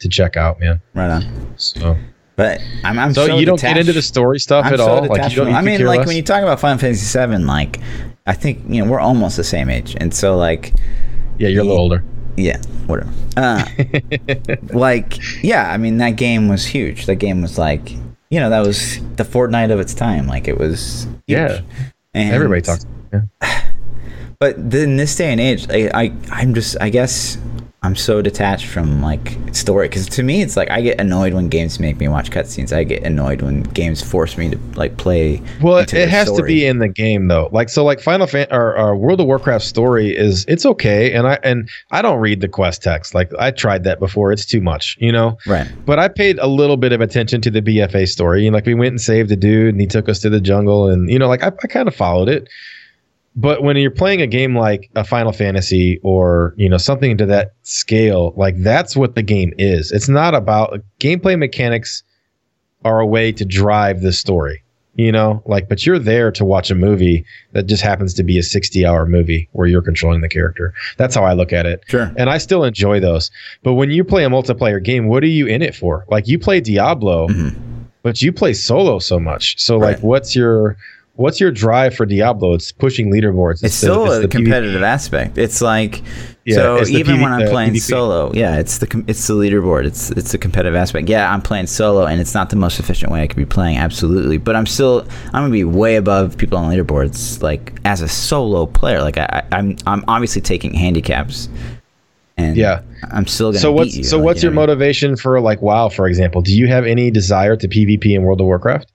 to 0.00 0.08
check 0.08 0.36
out, 0.36 0.60
man. 0.60 0.80
Right 0.92 1.10
on. 1.10 1.54
So, 1.56 1.96
But 2.36 2.60
I'm, 2.84 2.98
I'm 2.98 3.14
so, 3.14 3.26
so, 3.28 3.38
you 3.38 3.46
don't 3.46 3.60
get 3.60 3.78
into 3.78 3.92
the 3.92 4.02
story 4.02 4.38
stuff 4.38 4.66
I'm 4.66 4.74
at 4.74 4.78
so 4.78 4.88
all. 4.88 5.06
Like 5.06 5.30
you 5.30 5.36
don't. 5.36 5.46
from- 5.46 5.54
I 5.54 5.62
mean, 5.62 5.84
like 5.86 6.00
less? 6.00 6.06
when 6.06 6.16
you 6.16 6.22
talk 6.22 6.42
about 6.42 6.60
Final 6.60 6.78
Fantasy 6.78 7.18
VII, 7.18 7.38
like 7.44 7.80
I 8.26 8.34
think 8.34 8.62
you 8.68 8.84
know 8.84 8.90
we're 8.90 9.00
almost 9.00 9.36
the 9.38 9.44
same 9.44 9.70
age, 9.70 9.96
and 9.98 10.12
so 10.12 10.36
like 10.36 10.74
yeah, 11.38 11.48
you're 11.48 11.62
a 11.62 11.64
little 11.64 11.80
older. 11.80 12.04
Yeah, 12.36 12.60
whatever. 12.86 13.10
Uh, 13.36 13.64
like 14.72 15.18
yeah, 15.42 15.70
I 15.70 15.76
mean 15.76 15.98
that 15.98 16.16
game 16.16 16.48
was 16.48 16.66
huge. 16.66 17.06
That 17.06 17.16
game 17.16 17.42
was 17.42 17.58
like 17.58 17.90
you 18.30 18.40
know 18.40 18.50
that 18.50 18.60
was 18.66 19.00
the 19.16 19.24
Fortnite 19.24 19.72
of 19.72 19.80
its 19.80 19.94
time. 19.94 20.26
Like 20.26 20.48
it 20.48 20.58
was 20.58 21.04
huge. 21.26 21.38
Yeah. 21.38 21.60
And, 22.14 22.32
Everybody 22.32 22.62
talks. 22.62 22.86
Yeah. 23.12 23.60
But 24.40 24.56
in 24.56 24.96
this 24.96 25.14
day 25.16 25.30
and 25.30 25.40
age, 25.40 25.66
I, 25.70 25.90
I 25.94 26.12
I'm 26.30 26.54
just 26.54 26.76
I 26.78 26.90
guess 26.90 27.38
I'm 27.84 27.96
so 27.96 28.22
detached 28.22 28.64
from 28.64 29.02
like 29.02 29.36
story 29.52 29.88
because 29.88 30.08
to 30.08 30.22
me 30.22 30.40
it's 30.40 30.56
like 30.56 30.70
I 30.70 30.80
get 30.80 30.98
annoyed 30.98 31.34
when 31.34 31.50
games 31.50 31.78
make 31.78 31.98
me 31.98 32.08
watch 32.08 32.30
cutscenes. 32.30 32.74
I 32.74 32.82
get 32.82 33.02
annoyed 33.02 33.42
when 33.42 33.62
games 33.62 34.02
force 34.02 34.38
me 34.38 34.48
to 34.48 34.58
like 34.74 34.96
play. 34.96 35.42
Well, 35.62 35.76
it 35.76 35.90
has 35.90 36.32
to 36.32 36.42
be 36.42 36.64
in 36.64 36.78
the 36.78 36.88
game 36.88 37.28
though. 37.28 37.50
Like 37.52 37.68
so, 37.68 37.84
like 37.84 38.00
Final 38.00 38.26
Fan 38.26 38.46
or, 38.50 38.74
or 38.74 38.96
World 38.96 39.20
of 39.20 39.26
Warcraft 39.26 39.66
story 39.66 40.16
is 40.16 40.46
it's 40.48 40.64
okay, 40.64 41.12
and 41.12 41.26
I 41.26 41.38
and 41.44 41.68
I 41.90 42.00
don't 42.00 42.20
read 42.20 42.40
the 42.40 42.48
quest 42.48 42.82
text. 42.82 43.14
Like 43.14 43.30
I 43.38 43.50
tried 43.50 43.84
that 43.84 44.00
before. 44.00 44.32
It's 44.32 44.46
too 44.46 44.62
much, 44.62 44.96
you 44.98 45.12
know. 45.12 45.36
right. 45.46 45.70
But 45.84 45.98
I 45.98 46.08
paid 46.08 46.38
a 46.38 46.46
little 46.46 46.78
bit 46.78 46.92
of 46.92 47.02
attention 47.02 47.42
to 47.42 47.50
the 47.50 47.60
BFA 47.60 48.08
story. 48.08 48.46
And 48.46 48.54
like 48.54 48.64
we 48.64 48.72
went 48.72 48.92
and 48.92 49.00
saved 49.00 49.30
a 49.30 49.36
dude, 49.36 49.74
and 49.74 49.80
he 49.80 49.86
took 49.86 50.08
us 50.08 50.20
to 50.20 50.30
the 50.30 50.40
jungle, 50.40 50.88
and 50.88 51.10
you 51.10 51.18
know, 51.18 51.28
like 51.28 51.42
I, 51.42 51.48
I 51.62 51.66
kind 51.66 51.86
of 51.86 51.94
followed 51.94 52.30
it. 52.30 52.48
But 53.36 53.62
when 53.64 53.76
you're 53.76 53.90
playing 53.90 54.22
a 54.22 54.26
game 54.28 54.56
like 54.56 54.88
a 54.94 55.02
Final 55.04 55.32
Fantasy 55.32 55.98
or 56.04 56.54
you 56.56 56.68
know 56.68 56.78
something 56.78 57.16
to 57.18 57.26
that 57.26 57.54
scale, 57.62 58.32
like 58.36 58.54
that's 58.62 58.96
what 58.96 59.14
the 59.16 59.22
game 59.22 59.52
is. 59.58 59.90
It's 59.90 60.08
not 60.08 60.34
about 60.34 60.80
gameplay 61.00 61.36
mechanics 61.38 62.02
are 62.84 63.00
a 63.00 63.06
way 63.06 63.32
to 63.32 63.44
drive 63.44 64.02
the 64.02 64.12
story. 64.12 64.60
You 64.96 65.10
know, 65.10 65.42
like, 65.46 65.68
but 65.68 65.84
you're 65.84 65.98
there 65.98 66.30
to 66.30 66.44
watch 66.44 66.70
a 66.70 66.74
movie 66.76 67.24
that 67.50 67.64
just 67.66 67.82
happens 67.82 68.14
to 68.14 68.22
be 68.22 68.38
a 68.38 68.44
60 68.44 68.86
hour 68.86 69.06
movie 69.06 69.48
where 69.50 69.66
you're 69.66 69.82
controlling 69.82 70.20
the 70.20 70.28
character. 70.28 70.72
That's 70.98 71.16
how 71.16 71.24
I 71.24 71.32
look 71.32 71.52
at 71.52 71.66
it. 71.66 71.82
Sure. 71.88 72.12
And 72.16 72.30
I 72.30 72.38
still 72.38 72.62
enjoy 72.62 73.00
those. 73.00 73.32
But 73.64 73.72
when 73.74 73.90
you 73.90 74.04
play 74.04 74.22
a 74.24 74.28
multiplayer 74.28 74.80
game, 74.80 75.08
what 75.08 75.24
are 75.24 75.26
you 75.26 75.48
in 75.48 75.62
it 75.62 75.74
for? 75.74 76.04
Like 76.10 76.28
you 76.28 76.38
play 76.38 76.60
Diablo, 76.60 77.26
Mhm. 77.26 77.56
but 78.04 78.22
you 78.22 78.32
play 78.32 78.52
solo 78.52 79.00
so 79.00 79.18
much. 79.18 79.58
So 79.60 79.78
Right. 79.78 79.94
like 79.96 80.02
what's 80.04 80.36
your 80.36 80.76
what's 81.16 81.40
your 81.40 81.50
drive 81.50 81.94
for 81.94 82.06
Diablo? 82.06 82.54
It's 82.54 82.72
pushing 82.72 83.12
leaderboards. 83.12 83.62
It's 83.64 83.80
the- 83.80 83.86
still 83.86 84.04
it's 84.06 84.16
a 84.16 84.20
the 84.22 84.28
competitive 84.28 84.82
aspect. 84.82 85.38
It's 85.38 85.60
like 85.62 86.02
Yeah, 86.44 86.56
so 86.56 86.76
it's 86.76 86.90
even 86.90 87.16
PV 87.16 87.22
when 87.22 87.32
I'm 87.32 87.46
uh, 87.46 87.50
playing 87.50 87.72
PvP. 87.74 87.80
solo, 87.80 88.32
yeah, 88.34 88.58
it's 88.58 88.78
the 88.78 89.04
it's 89.06 89.26
the 89.26 89.34
leaderboard. 89.34 89.84
It's 89.86 90.10
it's 90.10 90.34
a 90.34 90.38
competitive 90.38 90.74
aspect. 90.76 91.08
Yeah, 91.08 91.32
I'm 91.32 91.40
playing 91.42 91.66
solo, 91.68 92.04
and 92.06 92.20
it's 92.20 92.34
not 92.34 92.50
the 92.50 92.56
most 92.56 92.78
efficient 92.80 93.10
way 93.12 93.22
I 93.22 93.26
could 93.26 93.36
be 93.36 93.46
playing, 93.46 93.78
absolutely. 93.78 94.38
But 94.38 94.56
I'm 94.56 94.66
still 94.66 95.06
I'm 95.32 95.42
gonna 95.44 95.50
be 95.50 95.64
way 95.64 95.96
above 95.96 96.36
people 96.36 96.58
on 96.58 96.70
leaderboards, 96.70 97.42
like 97.42 97.72
as 97.84 98.00
a 98.02 98.08
solo 98.08 98.66
player. 98.66 99.00
Like 99.02 99.16
I, 99.18 99.24
I- 99.50 99.56
I'm 99.58 99.76
I'm 99.86 100.04
obviously 100.08 100.42
taking 100.42 100.74
handicaps, 100.74 101.48
and 102.36 102.56
Yeah. 102.56 102.80
I'm 103.12 103.26
still 103.26 103.50
gonna. 103.52 103.60
So 103.60 103.70
beat 103.72 103.76
what's 103.76 103.96
you, 103.96 104.04
so 104.04 104.16
like, 104.16 104.24
what's 104.24 104.42
you 104.42 104.48
your 104.48 104.56
what 104.56 104.62
I 104.62 104.66
mean? 104.66 104.70
motivation 104.78 105.16
for 105.16 105.40
like 105.40 105.62
WoW, 105.62 105.88
for 105.90 106.06
example? 106.08 106.42
Do 106.42 106.56
you 106.56 106.66
have 106.68 106.86
any 106.86 107.10
desire 107.10 107.54
to 107.56 107.68
PvP 107.68 108.14
in 108.14 108.22
World 108.22 108.40
of 108.40 108.46
Warcraft? 108.46 108.90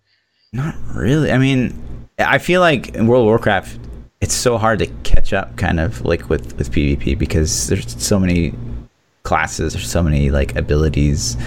Not 0.51 0.75
really. 0.95 1.31
I 1.31 1.37
mean, 1.37 1.79
I 2.19 2.37
feel 2.37 2.61
like 2.61 2.89
in 2.95 3.07
World 3.07 3.21
of 3.23 3.27
Warcraft, 3.27 3.79
it's 4.21 4.33
so 4.33 4.57
hard 4.57 4.79
to 4.79 4.87
catch 5.03 5.31
up, 5.33 5.55
kind 5.57 5.79
of 5.79 6.03
like 6.05 6.29
with 6.29 6.57
with 6.57 6.71
PvP 6.71 7.17
because 7.17 7.67
there's 7.67 8.01
so 8.01 8.19
many 8.19 8.53
classes, 9.23 9.73
there's 9.73 9.89
so 9.89 10.03
many 10.03 10.29
like 10.31 10.55
abilities. 10.55 11.37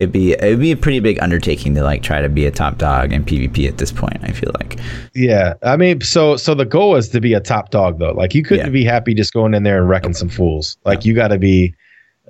It'd 0.00 0.12
be 0.12 0.32
it'd 0.32 0.60
be 0.60 0.70
a 0.72 0.76
pretty 0.76 1.00
big 1.00 1.18
undertaking 1.20 1.74
to 1.74 1.82
like 1.82 2.02
try 2.02 2.20
to 2.22 2.28
be 2.28 2.46
a 2.46 2.50
top 2.52 2.78
dog 2.78 3.12
in 3.12 3.24
PvP 3.24 3.66
at 3.68 3.78
this 3.78 3.90
point. 3.92 4.18
I 4.22 4.30
feel 4.30 4.52
like. 4.60 4.78
Yeah, 5.14 5.54
I 5.62 5.76
mean, 5.76 6.00
so 6.00 6.36
so 6.36 6.54
the 6.54 6.64
goal 6.64 6.94
is 6.96 7.08
to 7.10 7.20
be 7.20 7.34
a 7.34 7.40
top 7.40 7.70
dog 7.70 7.98
though. 7.98 8.12
Like 8.12 8.34
you 8.34 8.42
couldn't 8.44 8.66
Yeah. 8.66 8.70
be 8.72 8.84
happy 8.84 9.14
just 9.14 9.32
going 9.32 9.54
in 9.54 9.62
there 9.64 9.78
and 9.78 9.88
wrecking 9.88 10.14
some 10.14 10.28
fools. 10.28 10.76
Like 10.84 11.04
you 11.04 11.14
got 11.14 11.28
to 11.28 11.38
be 11.38 11.74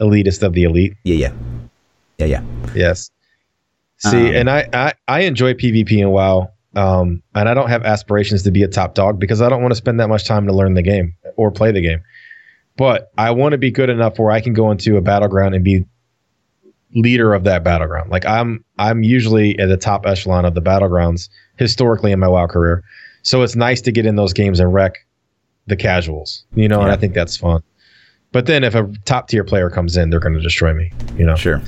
elitist 0.01 0.43
of 0.43 0.53
the 0.55 0.65
elite. 0.65 0.95
Yeah, 1.05 1.17
yeah, 1.17 1.33
yeah, 2.19 2.27
yeah. 2.27 2.43
Yes. 2.75 3.11
See, 3.99 4.29
Um, 4.31 4.35
and 4.35 4.51
I, 4.51 4.69
I 4.73 4.93
I 5.09 5.21
enjoy 5.21 5.53
PvP 5.55 6.01
and 6.01 6.11
WoW, 6.13 6.51
um, 6.79 7.23
and 7.35 7.49
I 7.49 7.55
don't 7.55 7.69
have 7.69 7.85
aspirations 7.85 8.45
to 8.45 8.53
be 8.53 8.63
a 8.63 8.69
top 8.69 8.95
dog 8.95 9.19
because 9.19 9.43
I 9.43 9.49
don't 9.49 9.63
want 9.63 9.73
to 9.73 9.77
spend 9.77 9.99
that 9.99 10.09
much 10.09 10.25
time 10.25 10.47
to 10.47 10.53
learn 10.53 10.75
the 10.75 10.83
game 10.83 11.13
or 11.37 11.51
play 11.51 11.73
the 11.73 11.81
game. 11.81 12.01
But 12.77 13.11
I 13.19 13.33
want 13.33 13.53
to 13.53 13.59
be 13.59 13.73
good 13.73 13.91
enough 13.91 14.21
where 14.21 14.31
I 14.31 14.41
can 14.41 14.53
go 14.53 14.71
into 14.71 14.97
a 14.97 15.01
battleground 15.01 15.57
and 15.57 15.65
be 15.65 15.85
leader 16.95 17.35
of 17.35 17.43
that 17.45 17.65
battleground. 17.65 18.11
Like 18.11 18.25
I'm 18.25 18.65
I'm 18.79 19.03
usually 19.03 19.59
at 19.59 19.69
the 19.69 19.77
top 19.77 20.07
echelon 20.07 20.45
of 20.45 20.55
the 20.55 20.63
battlegrounds 20.63 21.29
historically 21.57 22.13
in 22.13 22.21
my 22.21 22.29
WoW 22.29 22.47
career. 22.47 22.85
So 23.23 23.43
it's 23.43 23.57
nice 23.57 23.81
to 23.83 23.91
get 23.91 24.07
in 24.07 24.15
those 24.15 24.33
games 24.33 24.61
and 24.61 24.73
wreck 24.73 24.95
the 25.67 25.77
casuals, 25.77 26.45
you 26.55 26.69
know, 26.69 26.81
and 26.81 26.93
I 26.93 26.97
think 26.97 27.13
that's 27.13 27.37
fun. 27.37 27.63
But 28.31 28.47
then 28.47 28.63
if 28.63 28.77
a 28.77 28.89
top 29.05 29.29
tier 29.29 29.43
player 29.43 29.69
comes 29.69 29.97
in, 29.97 30.11
they're 30.11 30.21
going 30.21 30.35
to 30.35 30.41
destroy 30.41 30.73
me. 30.73 30.93
You 31.17 31.27
know. 31.27 31.35
Sure. 31.35 31.61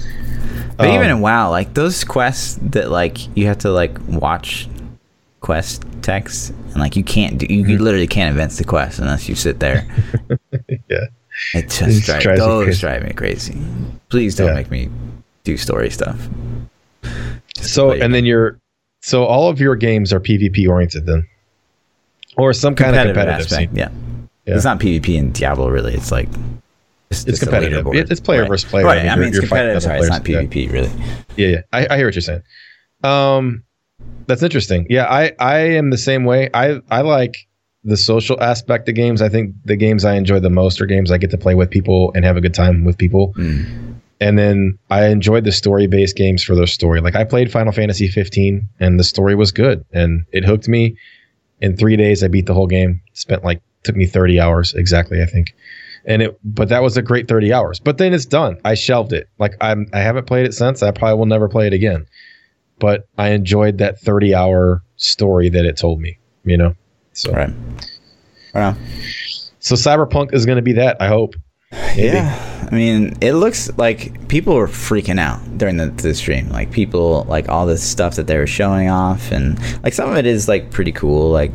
But 0.76 0.88
Um, 0.88 0.94
even 0.94 1.10
in 1.10 1.20
WoW, 1.20 1.50
like 1.50 1.74
those 1.74 2.04
quests 2.04 2.58
that 2.62 2.90
like 2.90 3.36
you 3.36 3.46
have 3.46 3.58
to 3.58 3.70
like 3.70 3.98
watch 4.08 4.68
quest 5.40 5.84
text 6.02 6.50
and 6.50 6.76
like 6.76 6.96
you 6.96 7.02
can't 7.04 7.38
do 7.38 7.46
you, 7.48 7.60
you 7.60 7.64
Mm-hmm. 7.76 7.82
literally 7.84 8.06
can't 8.06 8.30
advance 8.30 8.58
the 8.58 8.64
quest 8.64 8.98
unless 8.98 9.28
you 9.28 9.34
sit 9.34 9.58
there. 9.60 9.86
Yeah. 10.88 11.06
It 11.54 11.64
It 11.64 11.70
just 11.70 12.04
drives, 12.06 12.22
drives 12.24 12.40
you 12.40 12.46
those 12.46 12.64
crazy. 12.64 12.80
drive 12.80 13.02
me 13.04 13.12
crazy. 13.12 13.58
Please 14.10 14.34
don't 14.34 14.48
Yeah. 14.48 14.54
make 14.54 14.70
me 14.70 14.90
do 15.44 15.56
story 15.56 15.88
stuff. 15.90 16.28
Just 17.56 17.72
So 17.74 17.92
and 17.92 18.14
then 18.14 18.24
you're 18.24 18.58
so 19.02 19.24
all 19.24 19.48
of 19.48 19.60
your 19.60 19.76
games 19.76 20.12
are 20.12 20.20
PvP 20.20 20.68
oriented 20.68 21.06
then, 21.06 21.26
or 22.36 22.52
some 22.52 22.74
kind 22.74 22.94
of 22.94 23.06
competitive 23.06 23.40
aspect. 23.40 23.48
scene. 23.70 23.70
Yeah. 23.76 23.88
Yeah. 24.46 24.56
It's 24.56 24.64
not 24.64 24.78
PvP 24.80 25.16
in 25.16 25.32
Diablo 25.32 25.68
really. 25.70 25.94
It's 25.94 26.12
like 26.12 26.28
It's 27.10 27.24
a 27.26 27.32
competitive. 27.46 27.86
it's 27.92 28.20
player 28.20 28.44
versus 28.46 28.68
player. 28.70 28.84
Right. 28.84 28.98
I 28.98 29.02
mean, 29.02 29.10
I 29.12 29.16
mean, 29.16 29.28
it's 29.28 29.40
competitive. 29.40 29.82
Sorry, 29.82 29.98
it's 30.00 30.08
not. 30.08 30.24
PvP 30.24 30.70
really. 30.70 30.90
Yeah, 31.36 31.48
yeah. 31.48 31.60
I, 31.72 31.86
I 31.90 31.96
hear 31.96 32.06
what 32.06 32.14
you're 32.14 32.22
saying. 32.22 32.42
Um, 33.02 33.64
that's 34.26 34.42
interesting. 34.42 34.86
Yeah, 34.88 35.06
I 35.06 35.32
I 35.38 35.58
am 35.58 35.90
the 35.90 35.98
same 35.98 36.24
way. 36.24 36.50
I 36.54 36.80
I 36.90 37.02
like 37.02 37.48
the 37.84 37.96
social 37.96 38.40
aspect 38.42 38.88
of 38.88 38.94
games. 38.94 39.22
I 39.22 39.28
think 39.28 39.54
the 39.64 39.76
games 39.76 40.04
I 40.04 40.14
enjoy 40.14 40.40
the 40.40 40.50
most 40.50 40.80
are 40.80 40.86
games 40.86 41.10
I 41.10 41.18
get 41.18 41.30
to 41.30 41.38
play 41.38 41.54
with 41.54 41.70
people 41.70 42.12
and 42.14 42.24
have 42.24 42.36
a 42.36 42.40
good 42.40 42.54
time 42.54 42.84
with 42.84 42.98
people. 42.98 43.32
Mm. 43.34 43.94
And 44.20 44.38
then 44.38 44.78
I 44.90 45.06
enjoyed 45.06 45.44
the 45.44 45.52
story 45.52 45.86
based 45.86 46.14
games 46.14 46.44
for 46.44 46.54
their 46.54 46.66
story. 46.66 47.00
Like 47.00 47.14
I 47.14 47.24
played 47.24 47.50
Final 47.50 47.72
Fantasy 47.72 48.06
15 48.06 48.68
and 48.78 49.00
the 49.00 49.04
story 49.04 49.34
was 49.34 49.50
good 49.50 49.84
and 49.92 50.24
it 50.32 50.44
hooked 50.44 50.68
me. 50.68 50.96
In 51.62 51.76
three 51.76 51.96
days, 51.96 52.22
I 52.22 52.28
beat 52.28 52.46
the 52.46 52.54
whole 52.54 52.66
game. 52.66 53.02
Spent 53.12 53.44
like 53.44 53.60
took 53.82 53.96
me 53.96 54.06
30 54.06 54.40
hours 54.40 54.74
exactly, 54.74 55.22
I 55.22 55.26
think. 55.26 55.54
And 56.06 56.22
it, 56.22 56.38
but 56.42 56.68
that 56.70 56.82
was 56.82 56.96
a 56.96 57.02
great 57.02 57.28
30 57.28 57.52
hours. 57.52 57.80
But 57.80 57.98
then 57.98 58.14
it's 58.14 58.24
done. 58.24 58.58
I 58.64 58.74
shelved 58.74 59.12
it. 59.12 59.28
Like 59.38 59.56
I'm, 59.60 59.86
I 59.92 60.00
haven't 60.00 60.26
played 60.26 60.46
it 60.46 60.54
since. 60.54 60.82
I 60.82 60.90
probably 60.90 61.18
will 61.18 61.26
never 61.26 61.48
play 61.48 61.66
it 61.66 61.72
again. 61.72 62.06
But 62.80 63.06
I 63.16 63.30
enjoyed 63.30 63.78
that 63.78 64.00
30 64.00 64.34
hour 64.34 64.82
story 64.96 65.48
that 65.50 65.64
it 65.64 65.76
told 65.76 66.00
me. 66.00 66.18
You 66.44 66.56
know. 66.56 66.74
So 67.12 67.32
Right. 67.32 67.50
Right. 68.54 68.74
so 69.60 69.76
Cyberpunk 69.76 70.34
is 70.34 70.46
going 70.46 70.56
to 70.56 70.62
be 70.62 70.72
that. 70.72 70.96
I 71.00 71.06
hope. 71.06 71.34
Maybe. 71.72 72.08
Yeah, 72.08 72.68
I 72.70 72.74
mean, 72.74 73.16
it 73.20 73.34
looks 73.34 73.70
like 73.78 74.26
people 74.28 74.54
were 74.54 74.66
freaking 74.66 75.20
out 75.20 75.40
during 75.56 75.76
the, 75.76 75.86
the 75.86 76.14
stream. 76.14 76.48
Like 76.48 76.72
people, 76.72 77.24
like 77.28 77.48
all 77.48 77.64
this 77.64 77.82
stuff 77.82 78.16
that 78.16 78.26
they 78.26 78.38
were 78.38 78.46
showing 78.48 78.88
off, 78.88 79.30
and 79.30 79.56
like 79.84 79.92
some 79.92 80.10
of 80.10 80.16
it 80.16 80.26
is 80.26 80.48
like 80.48 80.72
pretty 80.72 80.90
cool. 80.90 81.30
Like 81.30 81.52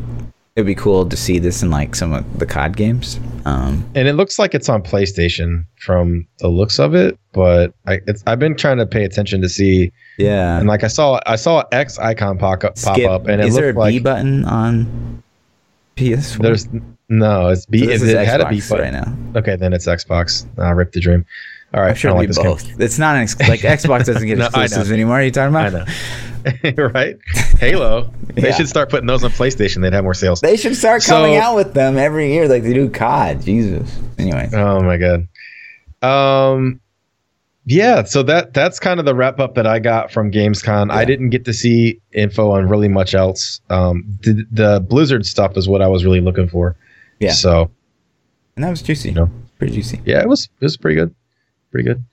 it'd 0.56 0.66
be 0.66 0.74
cool 0.74 1.06
to 1.06 1.16
see 1.16 1.38
this 1.38 1.62
in 1.62 1.70
like 1.70 1.94
some 1.94 2.14
of 2.14 2.38
the 2.38 2.46
COD 2.46 2.76
games. 2.76 3.20
Um, 3.44 3.88
and 3.94 4.08
it 4.08 4.14
looks 4.14 4.38
like 4.38 4.54
it's 4.54 4.70
on 4.70 4.82
PlayStation 4.82 5.64
from 5.78 6.26
the 6.38 6.48
looks 6.48 6.80
of 6.80 6.94
it. 6.94 7.18
But 7.32 7.74
I, 7.86 8.00
it's, 8.06 8.24
I've 8.26 8.38
been 8.38 8.56
trying 8.56 8.78
to 8.78 8.86
pay 8.86 9.04
attention 9.04 9.42
to 9.42 9.48
see, 9.50 9.92
yeah. 10.16 10.58
and 10.58 10.66
like 10.66 10.82
I 10.82 10.88
saw, 10.88 11.20
I 11.26 11.36
saw 11.36 11.62
X 11.72 11.98
icon 11.98 12.38
pop 12.38 12.64
up, 12.64 12.76
pop 12.76 12.96
Skip, 12.96 13.08
up, 13.08 13.26
and 13.26 13.42
it 13.42 13.48
is 13.48 13.54
there 13.54 13.68
a 13.68 13.74
B 13.74 13.78
like 13.78 14.02
button 14.02 14.46
on 14.46 15.22
PS4? 15.96 16.38
there's 16.38 16.66
no, 17.10 17.48
it's 17.48 17.66
B. 17.66 17.80
So 17.80 17.90
it, 17.90 17.90
is 17.90 18.02
it 18.04 18.26
had 18.26 18.40
a 18.40 18.48
B 18.48 18.60
button. 18.60 18.78
right 18.78 18.92
now. 18.92 19.38
Okay, 19.38 19.56
then 19.56 19.74
it's 19.74 19.86
Xbox. 19.86 20.46
I 20.58 20.70
ripped 20.70 20.94
the 20.94 21.00
dream. 21.00 21.26
All 21.76 21.82
right, 21.82 21.90
I'm 21.90 21.94
sure 21.94 22.08
it'll 22.08 22.18
like 22.18 22.24
be 22.28 22.34
this 22.34 22.38
game. 22.38 22.46
both. 22.46 22.80
It's 22.80 22.98
not 22.98 23.16
an 23.16 23.22
ex- 23.22 23.38
like 23.38 23.60
Xbox 23.78 24.06
doesn't 24.06 24.26
get 24.26 24.38
No, 24.38 24.46
exclusives 24.46 24.90
anymore. 24.90 25.16
Are 25.20 25.22
you 25.22 25.30
talking 25.30 25.54
about? 25.54 25.74
I 25.74 26.72
know. 26.72 26.88
right? 26.94 27.16
Halo. 27.60 28.10
They 28.34 28.48
Yeah. 28.48 28.54
should 28.54 28.68
start 28.68 28.88
putting 28.88 29.06
those 29.06 29.22
on 29.24 29.30
PlayStation. 29.30 29.82
They'd 29.82 29.92
have 29.92 30.04
more 30.04 30.14
sales. 30.14 30.40
They 30.40 30.56
should 30.56 30.74
start 30.76 31.02
So- 31.02 31.12
coming 31.16 31.36
out 31.36 31.54
with 31.54 31.74
them 31.74 31.98
every 31.98 32.32
year, 32.32 32.48
like 32.48 32.62
they 32.62 32.72
do 32.72 32.88
COD. 32.88 33.42
Jesus. 33.42 33.94
Anyway, 34.18 34.48
Oh 34.54 34.80
my 34.82 34.96
god. 34.96 35.28
Um 36.02 36.80
yeah, 37.68 38.04
so 38.04 38.22
that 38.22 38.54
that's 38.54 38.78
kind 38.78 39.00
of 39.00 39.06
the 39.06 39.14
wrap 39.14 39.40
up 39.40 39.56
that 39.56 39.66
I 39.66 39.80
got 39.80 40.12
from 40.12 40.30
Gamescom. 40.30 40.90
I 40.92 41.04
didn't 41.04 41.30
get 41.30 41.44
to 41.46 41.52
see 41.52 42.00
info 42.12 42.52
on 42.52 42.68
really 42.68 42.88
much 42.88 43.14
else. 43.14 43.60
Um 43.70 44.04
the, 44.22 44.46
the 44.52 44.80
Blizzard 44.88 45.26
stuff 45.26 45.56
is 45.56 45.68
what 45.68 45.82
I 45.82 45.88
was 45.88 46.04
really 46.04 46.20
looking 46.20 46.48
for. 46.48 46.76
Yeah. 47.18 47.32
So, 47.32 47.70
and 48.54 48.64
that 48.64 48.70
was 48.70 48.82
juicy. 48.82 49.10
No. 49.10 49.28
Pretty 49.58 49.74
juicy. 49.74 50.00
yeah, 50.04 50.20
it 50.20 50.28
was 50.28 50.44
it 50.60 50.64
was 50.64 50.76
pretty 50.76 50.94
good. 50.94 51.14
Pretty 51.70 51.88
good. 51.88 52.04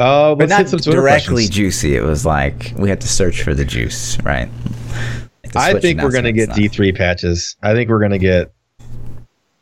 Uh 0.00 0.34
but 0.34 0.48
not 0.48 0.66
directly 0.66 1.46
juicy. 1.46 1.96
It 1.96 2.02
was 2.02 2.26
like 2.26 2.72
we 2.76 2.88
had 2.88 3.00
to 3.02 3.08
search 3.08 3.42
for 3.42 3.54
the 3.54 3.64
juice, 3.64 4.20
right? 4.22 4.48
I 5.56 5.78
think 5.78 6.02
we're 6.02 6.10
going 6.10 6.24
to 6.24 6.32
get 6.32 6.48
D3 6.48 6.96
patches. 6.96 7.56
I 7.62 7.74
think 7.74 7.88
we're 7.88 8.00
going 8.00 8.10
to 8.10 8.18
get 8.18 8.52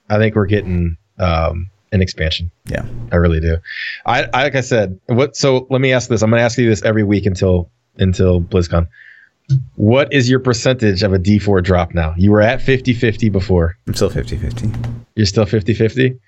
I 0.09 0.19
think 0.19 0.35
we're 0.35 0.47
getting 0.47 0.97
um 1.19 1.71
an 1.93 2.01
expansion. 2.01 2.51
Yeah. 2.67 2.85
I 3.13 3.17
really 3.17 3.41
do. 3.41 3.59
I, 4.07 4.25
I 4.33 4.45
like 4.45 4.57
I 4.57 4.63
said, 4.63 4.99
what 5.07 5.37
so 5.37 5.67
let 5.71 5.81
me 5.81 5.93
ask 5.93 6.09
this. 6.09 6.23
I'm 6.23 6.31
gonna 6.31 6.43
ask 6.43 6.59
you 6.59 6.69
this 6.69 6.83
every 6.83 7.05
week 7.05 7.27
until 7.27 7.71
until 7.99 8.41
BlizzCon. 8.41 8.89
What 9.77 10.13
is 10.13 10.31
your 10.31 10.41
percentage 10.41 11.03
of 11.03 11.13
a 11.13 11.19
D4 11.19 11.63
drop 11.63 11.93
now? 11.95 12.15
You 12.17 12.31
were 12.31 12.41
at 12.41 12.61
50-50 12.61 13.31
before. 13.31 13.77
I'm 13.87 13.93
still 13.93 14.09
50-50. 14.09 15.05
You're 15.15 15.27
still 15.27 15.45
50-50? 15.45 16.19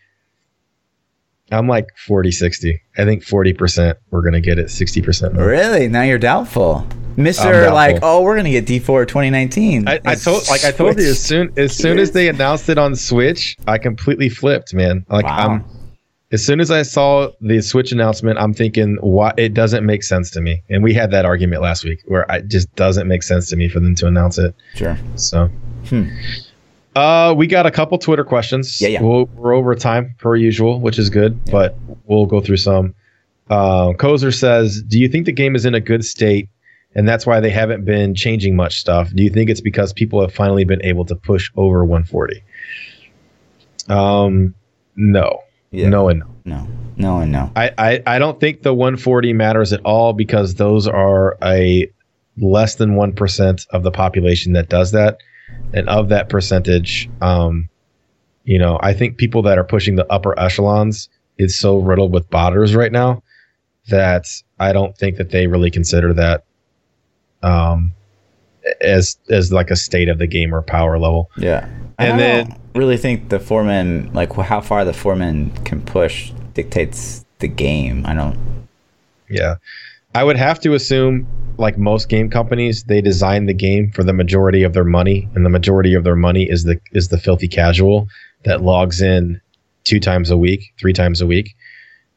I'm 1.53 1.69
like 1.69 1.89
40-60. 2.09 2.79
I 2.97 3.05
think 3.05 3.23
40% 3.25 3.95
we're 4.11 4.23
gonna 4.23 4.41
get 4.41 4.59
it 4.59 4.67
60% 4.67 5.35
more. 5.35 5.47
Really? 5.47 5.89
Now 5.89 6.03
you're 6.03 6.19
doubtful. 6.19 6.87
Mister, 7.17 7.71
like, 7.71 7.99
oh, 8.03 8.23
we're 8.23 8.37
gonna 8.37 8.51
get 8.51 8.67
D4 8.67 9.07
2019. 9.07 9.87
I, 9.89 10.01
I 10.05 10.15
told 10.17 10.49
like 10.49 10.65
I 10.65 10.73
told 10.73 10.99
you 10.99 11.11
as 11.11 11.23
soon 11.25 11.53
as 11.57 11.77
soon 11.77 11.99
as 11.99 12.11
they 12.11 12.29
announced 12.29 12.69
it 12.69 12.77
on 12.79 12.97
Switch, 12.97 13.57
I 13.69 13.79
completely 13.79 14.29
flipped, 14.29 14.75
man. 14.75 15.07
Like 15.09 15.25
Wow. 15.25 15.37
I'm 15.37 15.65
as 16.33 16.45
soon 16.45 16.59
as 16.59 16.73
I 16.73 16.83
saw 16.83 17.29
the 17.41 17.61
Switch 17.61 17.93
announcement, 17.93 18.39
I'm 18.41 18.53
thinking, 18.53 18.97
why 19.01 19.33
it 19.37 19.55
doesn't 19.55 19.87
make 19.87 20.03
sense 20.03 20.31
to 20.33 20.41
me. 20.41 20.65
And 20.69 20.83
we 20.83 20.93
had 20.93 21.13
that 21.13 21.25
argument 21.25 21.63
last 21.63 21.85
week 21.85 22.01
where 22.07 22.27
it 22.29 22.49
just 22.49 22.75
doesn't 22.75 23.07
make 23.07 23.23
sense 23.23 23.49
to 23.51 23.57
me 23.57 23.69
for 23.69 23.79
them 23.79 23.95
to 23.97 24.09
announce 24.09 24.39
it. 24.39 24.53
Sure. 24.75 24.99
So, 25.15 25.49
Hmm. 25.87 26.09
Uh, 26.95 27.35
we 27.37 27.47
got 27.47 27.67
a 27.67 27.71
couple 27.71 27.99
Twitter 27.99 28.25
questions. 28.25 28.81
Yeah, 28.81 28.89
yeah. 28.89 29.03
We'll, 29.03 29.27
we're 29.35 29.55
over 29.55 29.75
time 29.75 30.15
per 30.19 30.37
usual, 30.37 30.81
which 30.81 30.99
is 30.99 31.11
good, 31.11 31.41
Yeah. 31.47 31.53
but 31.53 31.77
we'll 32.07 32.27
go 32.27 32.41
through 32.41 32.59
some. 32.59 32.95
Uh, 33.51 33.93
Kozer 33.95 34.33
says, 34.35 34.83
"Do 34.83 34.99
you 34.99 35.09
think 35.09 35.27
the 35.27 35.33
game 35.33 35.55
is 35.55 35.67
in 35.67 35.75
a 35.75 35.81
good 35.81 36.05
state, 36.05 36.49
and 36.95 37.07
that's 37.09 37.27
why 37.27 37.41
they 37.41 37.51
haven't 37.51 37.85
been 37.85 38.15
changing 38.15 38.57
much 38.57 38.79
stuff? 38.81 39.11
Do 39.15 39.23
you 39.23 39.31
think 39.31 39.51
it's 39.51 39.61
because 39.61 39.93
people 39.93 40.21
have 40.21 40.33
finally 40.33 40.65
been 40.65 40.83
able 40.85 41.05
to 41.07 41.15
push 41.15 41.51
over 41.57 41.85
140?" 41.85 42.43
Um, 43.89 44.55
no, 44.97 45.41
Yeah. 45.71 45.89
no, 45.89 46.09
and 46.09 46.21
no. 46.21 46.27
No. 46.45 46.69
No 46.97 47.19
and 47.19 47.33
no. 47.33 47.51
I, 47.57 47.73
I, 47.77 48.03
I 48.07 48.19
don't 48.21 48.39
think 48.39 48.63
the 48.63 48.73
140 48.73 49.33
matters 49.33 49.73
at 49.73 49.81
all 49.85 50.13
because 50.13 50.55
those 50.55 50.87
are 50.87 51.37
a 51.43 51.91
less 52.39 52.77
than 52.77 52.95
1% 52.95 53.67
of 53.71 53.83
the 53.83 53.91
population 53.91 54.53
that 54.53 54.69
does 54.69 54.93
that. 54.93 55.19
And 55.73 55.89
of 55.89 56.09
that 56.11 56.29
percentage, 56.29 57.09
um, 57.21 57.69
you 58.45 58.59
know, 58.59 58.79
I 58.83 58.93
think 58.93 59.17
people 59.17 59.43
that 59.43 59.59
are 59.59 59.65
pushing 59.65 59.97
the 59.97 60.07
upper 60.13 60.39
echelons 60.39 61.09
is 61.39 61.59
so 61.59 61.79
riddled 61.79 62.13
with 62.13 62.29
botters 62.31 62.77
right 62.77 62.93
now 62.93 63.23
that 63.89 64.27
I 64.61 64.73
don't 64.73 64.97
think 64.97 65.17
that 65.17 65.31
they 65.31 65.47
really 65.47 65.71
consider 65.71 66.13
that 66.15 66.45
um, 67.43 67.93
as 68.81 69.19
as 69.31 69.53
like 69.53 69.71
a 69.71 69.77
state 69.77 70.09
of 70.09 70.19
the 70.19 70.27
game 70.27 70.55
or 70.55 70.63
power 70.63 70.99
level. 70.99 71.31
Yeah. 71.37 71.69
I 71.99 72.07
And 72.07 72.19
don't 72.19 72.49
then- 72.49 72.61
really 72.75 72.97
think 72.97 73.29
the 73.29 73.39
four-man, 73.41 74.11
like 74.13 74.33
how 74.33 74.61
far 74.61 74.85
the 74.85 74.93
four-man 74.93 75.51
can 75.65 75.81
push, 75.83 76.33
dictates 76.55 77.25
the 77.41 77.49
game. 77.49 78.05
I 78.07 78.15
don't. 78.15 78.39
Yeah. 79.29 79.57
I 80.15 80.23
would 80.23 80.37
have 80.37 80.61
to 80.61 80.75
assume, 80.75 81.27
like 81.59 81.77
most 81.77 82.09
game 82.09 82.31
companies, 82.31 82.85
they 82.85 83.01
design 83.01 83.47
the 83.47 83.55
game 83.55 83.91
for 83.91 84.05
the 84.05 84.13
majority 84.13 84.63
of 84.63 84.73
their 84.73 84.85
money, 84.85 85.29
and 85.35 85.45
the 85.45 85.51
majority 85.51 85.95
of 85.95 86.05
their 86.05 86.17
money 86.17 86.45
is 86.45 86.65
the 86.65 86.81
is 86.93 87.09
the 87.09 87.19
filthy 87.19 87.49
casual 87.49 88.09
that 88.45 88.63
logs 88.63 89.03
in 89.03 89.41
two 89.85 90.01
times 90.01 90.31
a 90.31 90.37
week, 90.37 90.73
three 90.79 90.93
times 90.93 91.21
a 91.21 91.27
week. 91.27 91.55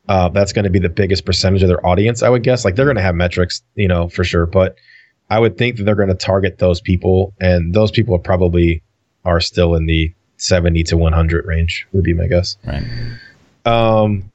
Uh, 0.07 0.30
that's 0.30 0.53
going 0.53 0.64
to 0.64 0.69
be 0.69 0.80
the 0.80 0.90
biggest 0.90 1.26
percentage 1.26 1.64
of 1.64 1.68
their 1.68 1.86
audience, 1.86 2.24
I 2.24 2.30
would 2.30 2.44
guess. 2.44 2.64
Like 2.64 2.76
they're 2.76 2.86
going 2.86 2.95
to 2.95 3.02
have 3.02 3.15
metrics, 3.15 3.61
you 3.76 3.90
know, 3.90 4.07
for 4.07 4.24
sure, 4.24 4.45
but 4.45 4.78
I 5.30 5.40
would 5.40 5.57
think 5.57 5.76
that 5.76 5.84
they're 5.84 5.95
going 5.95 6.07
to 6.07 6.15
target 6.15 6.60
those 6.60 6.80
people, 6.80 7.34
and 7.41 7.74
those 7.74 7.91
people 7.91 8.15
are 8.15 8.19
probably 8.19 8.82
are 9.26 9.41
still 9.41 9.76
in 9.76 9.86
the 9.86 10.14
seventy 10.38 10.84
to 10.84 10.98
one 10.98 11.14
hundred 11.14 11.45
range. 11.45 11.88
Would 11.91 12.03
be 12.03 12.14
my 12.14 12.28
guess. 12.28 12.57
Right. 12.65 12.84
Um, 13.65 14.32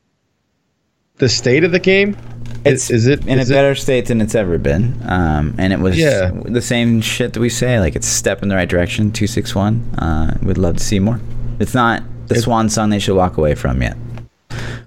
the 1.17 1.29
state 1.29 1.65
of 1.65 1.73
the 1.73 1.79
game, 1.79 2.17
It's 2.65 2.91
is, 2.91 2.91
is 2.91 3.07
it 3.09 3.27
in 3.27 3.39
a 3.39 3.43
is 3.43 3.51
it- 3.51 3.55
better 3.55 3.75
state 3.75 4.07
than 4.07 4.21
it's 4.21 4.35
ever 4.35 4.59
been. 4.59 5.01
Um, 5.07 5.55
and 5.59 5.73
it 5.73 5.81
was 5.81 5.99
Yeah. 5.99 6.31
the 6.45 6.63
same 6.63 7.01
shit 7.01 7.33
that 7.33 7.41
we 7.41 7.49
say. 7.49 7.81
Like 7.81 7.97
it's 7.97 8.07
a 8.07 8.11
step 8.15 8.43
in 8.43 8.49
the 8.49 8.55
right 8.57 8.69
direction. 8.69 9.11
Two 9.13 9.27
six 9.27 9.55
one. 9.55 9.83
Uh, 9.99 10.37
we'd 10.43 10.59
love 10.59 10.77
to 10.77 10.85
see 10.85 10.99
more. 10.99 11.21
It's 11.59 11.75
not 11.75 12.03
the 12.29 12.37
If- 12.37 12.43
swan 12.43 12.69
song 12.69 12.91
they 12.91 12.99
should 12.99 13.17
walk 13.17 13.37
away 13.37 13.55
from 13.55 13.83
yet. 13.83 13.97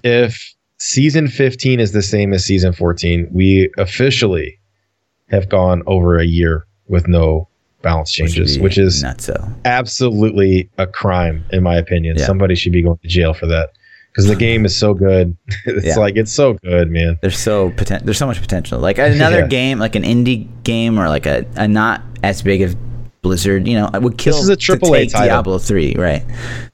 if 0.04 0.40
season 0.78 1.26
15 1.28 1.80
is 1.80 1.92
the 1.92 2.02
same 2.02 2.32
as 2.32 2.44
season 2.44 2.72
14, 2.72 3.28
we 3.32 3.70
officially 3.78 4.58
have 5.28 5.48
gone 5.48 5.82
over 5.86 6.18
a 6.18 6.24
year 6.24 6.66
with 6.88 7.08
no 7.08 7.48
balance 7.82 8.12
changes, 8.12 8.56
be 8.56 8.62
which 8.62 8.78
is. 8.78 9.04
So 9.18 9.34
absolutely 9.64 10.68
a 10.78 10.86
crime, 10.86 11.44
in 11.52 11.62
my 11.62 11.76
opinion. 11.76 12.16
Yeah. 12.18 12.26
Somebody 12.26 12.54
should 12.54 12.72
be 12.72 12.82
going 12.82 12.98
to 13.02 13.08
jail 13.08 13.32
for 13.34 13.46
that 13.46 13.70
because 14.16 14.28
the 14.28 14.36
game 14.36 14.64
is 14.64 14.74
so 14.76 14.94
good. 14.94 15.36
it's 15.66 15.84
Yeah. 15.86 15.96
like 15.96 16.16
it's 16.16 16.32
so 16.32 16.54
good, 16.54 16.90
man. 16.90 17.18
There's 17.20 17.38
so 17.38 17.70
poten- 17.72 18.02
There's 18.04 18.16
so 18.18 18.26
much 18.26 18.40
potential. 18.40 18.78
Like 18.80 18.96
another 18.98 19.40
Yeah. 19.40 19.46
game, 19.48 19.78
like 19.78 19.94
an 19.94 20.04
indie 20.04 20.48
game, 20.64 20.98
or 20.98 21.08
like 21.08 21.26
a, 21.26 21.44
a 21.56 21.68
not 21.68 22.00
as 22.22 22.40
big 22.40 22.62
of 22.62 22.74
Blizzard. 23.20 23.68
You 23.68 23.74
know, 23.74 23.90
I 23.92 23.98
would 23.98 24.16
kill 24.16 24.36
is 24.38 24.48
a 24.48 24.56
to 24.56 24.72
AAA 24.78 24.92
take 24.92 25.12
title. 25.12 25.28
Diablo 25.28 25.58
three. 25.58 25.94
Right? 25.94 26.24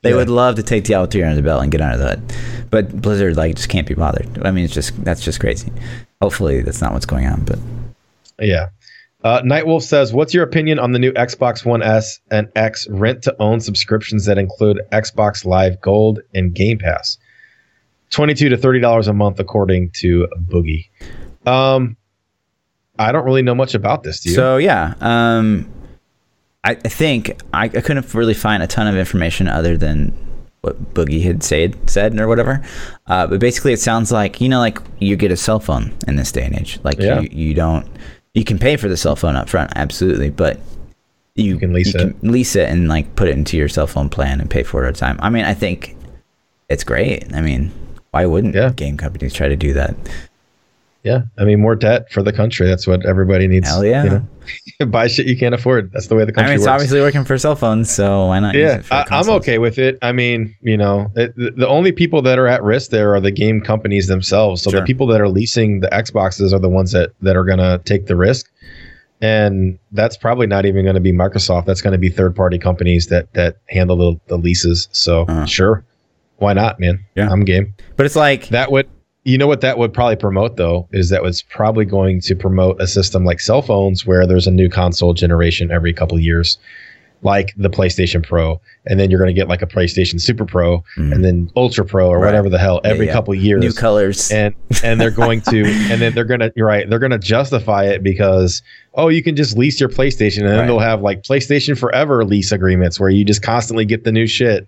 They 0.02 0.10
Yeah. 0.10 0.16
would 0.16 0.28
love 0.30 0.54
to 0.56 0.62
take 0.62 0.84
Diablo 0.84 1.06
three 1.06 1.24
under 1.24 1.34
the 1.34 1.42
belt 1.42 1.62
and 1.62 1.72
get 1.72 1.80
under 1.80 1.98
the 1.98 2.08
hood, 2.10 2.32
but 2.70 3.02
Blizzard 3.02 3.36
like 3.36 3.56
just 3.56 3.68
can't 3.68 3.88
be 3.88 3.94
bothered. 3.94 4.28
I 4.46 4.50
mean, 4.52 4.64
it's 4.64 4.74
just 4.74 5.02
that's 5.04 5.22
just 5.22 5.40
crazy. 5.40 5.72
Hopefully, 6.20 6.60
that's 6.62 6.80
not 6.80 6.92
what's 6.92 7.06
going 7.06 7.26
on. 7.26 7.42
But 7.44 7.58
Yeah. 8.40 8.68
Uh, 9.24 9.40
Nightwolf 9.42 9.82
says, 9.82 10.12
"What's 10.12 10.34
your 10.34 10.42
opinion 10.42 10.80
on 10.80 10.90
the 10.92 10.98
new 10.98 11.12
Xbox 11.12 11.64
One 11.64 11.80
S 11.80 12.18
and 12.32 12.48
X 12.56 12.88
rent-to-own 12.90 13.60
subscriptions 13.60 14.24
that 14.24 14.36
include 14.36 14.80
Xbox 14.90 15.44
Live 15.44 15.80
Gold 15.80 16.18
and 16.34 16.52
Game 16.52 16.78
Pass? 16.78 17.18
Twenty-two 18.12 18.48
to 18.50 18.56
thirty 18.56 18.78
dollars 18.78 19.08
a 19.08 19.12
month, 19.12 19.40
according 19.40 19.90
to 19.96 20.28
Boogie." 20.48 20.88
Um, 21.44 21.96
I 22.98 23.10
don't 23.10 23.24
really 23.24 23.42
know 23.42 23.54
much 23.54 23.74
about 23.74 24.04
this. 24.04 24.20
Do 24.20 24.28
you? 24.28 24.34
So 24.34 24.56
yeah, 24.58 24.94
um, 25.00 25.68
I, 26.62 26.72
I 26.72 26.88
think 26.88 27.40
I, 27.52 27.64
I 27.64 27.68
couldn't 27.68 28.12
really 28.14 28.34
find 28.34 28.62
a 28.62 28.66
ton 28.66 28.86
of 28.86 28.96
information 28.96 29.48
other 29.48 29.76
than 29.76 30.12
what 30.60 30.94
Boogie 30.94 31.22
had 31.22 31.42
said 31.42 31.90
said 31.90 32.18
or 32.20 32.28
whatever. 32.28 32.62
Uh, 33.06 33.26
but 33.26 33.40
basically, 33.40 33.72
it 33.72 33.80
sounds 33.80 34.12
like 34.12 34.40
you 34.40 34.48
know, 34.48 34.60
like 34.60 34.78
you 35.00 35.16
get 35.16 35.32
a 35.32 35.36
cell 35.36 35.58
phone 35.58 35.92
in 36.06 36.16
this 36.16 36.30
day 36.30 36.44
and 36.44 36.56
age. 36.56 36.78
Like 36.84 37.00
Yeah. 37.00 37.20
you, 37.20 37.28
you 37.32 37.54
don't 37.54 37.86
you 38.34 38.44
can 38.44 38.58
pay 38.58 38.76
for 38.76 38.88
the 38.88 38.96
cell 38.96 39.16
phone 39.16 39.36
up 39.36 39.48
front, 39.48 39.72
absolutely, 39.74 40.30
but 40.30 40.60
you, 41.34 41.58
can 41.58 41.72
lease 41.72 41.94
it. 41.94 42.22
lease 42.22 42.56
it 42.56 42.68
and 42.68 42.88
like 42.88 43.16
put 43.16 43.28
it 43.28 43.36
into 43.36 43.56
your 43.56 43.68
cell 43.68 43.86
phone 43.86 44.08
plan 44.08 44.40
and 44.40 44.50
pay 44.50 44.62
for 44.62 44.84
it 44.84 44.88
at 44.88 44.96
a 44.96 45.00
time. 45.00 45.18
I 45.20 45.30
mean, 45.30 45.44
I 45.44 45.54
think 45.54 45.96
it's 46.68 46.84
great. 46.84 47.34
I 47.34 47.40
mean, 47.40 47.72
why 48.12 48.24
wouldn't 48.26 48.54
Yeah. 48.54 48.70
game 48.70 48.96
companies 48.96 49.32
try 49.34 49.48
to 49.48 49.56
do 49.56 49.72
that? 49.74 49.96
yeah, 51.04 51.22
I 51.36 51.44
mean, 51.44 51.60
more 51.60 51.74
debt 51.74 52.12
for 52.12 52.22
the 52.22 52.32
country. 52.32 52.68
That's 52.68 52.86
what 52.86 53.04
everybody 53.04 53.48
needs. 53.48 53.68
Hell 53.68 53.84
yeah. 53.84 54.04
You 54.04 54.10
know? 54.78 54.86
Buy 54.86 55.08
shit 55.08 55.26
you 55.26 55.36
can't 55.36 55.52
afford. 55.54 55.90
That's 55.92 56.06
the 56.06 56.14
way 56.14 56.24
the 56.24 56.30
country. 56.32 56.44
Is. 56.44 56.48
I 56.50 56.52
mean, 56.52 56.60
it's 56.60 56.66
works. 56.66 56.74
obviously 56.74 57.00
working 57.00 57.24
for 57.24 57.36
cell 57.38 57.56
phones, 57.56 57.90
so 57.90 58.26
why 58.26 58.38
not? 58.38 58.54
use 58.54 58.62
yeah, 58.62 58.76
it 58.78 58.84
for 58.84 58.94
I, 58.94 59.04
I'm 59.10 59.28
okay 59.30 59.58
with 59.58 59.78
it. 59.80 59.98
I 60.02 60.12
mean, 60.12 60.54
you 60.60 60.76
know, 60.76 61.10
it, 61.16 61.34
the, 61.36 61.66
only 61.66 61.90
people 61.90 62.22
that 62.22 62.38
are 62.38 62.46
at 62.46 62.62
risk 62.62 62.90
there 62.92 63.14
are 63.16 63.20
the 63.20 63.32
game 63.32 63.60
companies 63.60 64.06
themselves. 64.06 64.62
So 64.62 64.70
Sure. 64.70 64.78
the 64.80 64.86
people 64.86 65.08
that 65.08 65.20
are 65.20 65.28
leasing 65.28 65.80
the 65.80 65.88
Xboxes 65.88 66.52
are 66.52 66.58
the 66.60 66.68
ones 66.68 66.92
that 66.92 67.10
that 67.22 67.36
are 67.36 67.44
going 67.44 67.58
to 67.58 67.80
take 67.84 68.06
the 68.06 68.14
risk, 68.16 68.48
and 69.20 69.78
that's 69.92 70.16
probably 70.16 70.46
not 70.46 70.66
even 70.66 70.84
going 70.84 70.94
to 70.96 71.00
be 71.00 71.12
Microsoft. 71.12 71.64
That's 71.66 71.82
going 71.82 71.92
to 71.92 71.98
be 71.98 72.10
third 72.10 72.36
party 72.36 72.58
companies 72.58 73.06
that 73.08 73.32
that 73.34 73.56
handle 73.70 73.96
the, 73.96 74.20
the 74.28 74.36
leases. 74.36 74.88
So 74.92 75.22
Uh-huh. 75.22 75.46
sure, 75.46 75.84
why 76.42 76.52
not, 76.52 76.78
man? 76.78 77.02
Yeah. 77.14 77.30
I'm 77.30 77.44
game. 77.44 77.72
But 77.96 78.04
it's 78.06 78.16
like 78.16 78.48
That 78.48 78.70
would. 78.70 78.88
You 79.24 79.38
know 79.38 79.46
what 79.46 79.60
that 79.60 79.78
would 79.78 79.92
probably 79.94 80.16
promote 80.16 80.56
though 80.56 80.88
is 80.92 81.08
that 81.10 81.22
was 81.22 81.42
probably 81.44 81.84
going 81.84 82.20
to 82.22 82.34
promote 82.34 82.80
a 82.82 82.88
system 82.88 83.24
like 83.24 83.38
cell 83.38 83.62
phones 83.62 84.04
where 84.04 84.26
there's 84.26 84.48
a 84.48 84.50
new 84.50 84.68
console 84.68 85.14
generation 85.14 85.70
every 85.70 85.92
couple 85.92 86.18
years, 86.18 86.58
like 87.22 87.54
the 87.56 87.70
PlayStation 87.70 88.20
Pro, 88.26 88.60
and 88.84 88.98
then 88.98 89.10
you're 89.12 89.20
going 89.20 89.32
to 89.32 89.40
get 89.40 89.46
like 89.46 89.62
a 89.62 89.66
PlayStation 89.68 90.20
Super 90.20 90.44
Pro 90.44 90.78
Mhm. 90.98 91.12
and 91.12 91.24
then 91.24 91.50
Ultra 91.56 91.84
Pro 91.84 92.08
or 92.08 92.18
Right. 92.18 92.26
whatever 92.26 92.48
the 92.48 92.58
hell 92.58 92.80
every 92.82 93.06
yeah. 93.06 93.12
couple 93.12 93.32
years. 93.36 93.60
new 93.60 93.72
colors. 93.72 94.28
and 94.32 94.56
and 94.82 95.00
they're 95.00 95.12
going 95.12 95.40
to 95.42 95.62
and 95.92 96.02
then 96.02 96.14
they're 96.16 96.24
gonna 96.24 96.50
you're 96.56 96.66
right 96.66 96.90
they're 96.90 96.98
gonna 96.98 97.16
justify 97.16 97.84
it 97.84 98.02
because 98.02 98.60
oh 98.94 99.06
you 99.06 99.22
can 99.22 99.36
just 99.36 99.56
lease 99.56 99.78
your 99.78 99.88
PlayStation 99.88 100.38
and 100.40 100.48
then 100.48 100.58
Right. 100.58 100.66
they'll 100.66 100.80
have 100.80 101.00
like 101.00 101.22
PlayStation 101.22 101.78
Forever 101.78 102.24
lease 102.24 102.50
agreements 102.50 102.98
where 102.98 103.08
you 103.08 103.24
just 103.24 103.40
constantly 103.42 103.84
get 103.84 104.02
the 104.02 104.10
new 104.10 104.26
shit. 104.26 104.66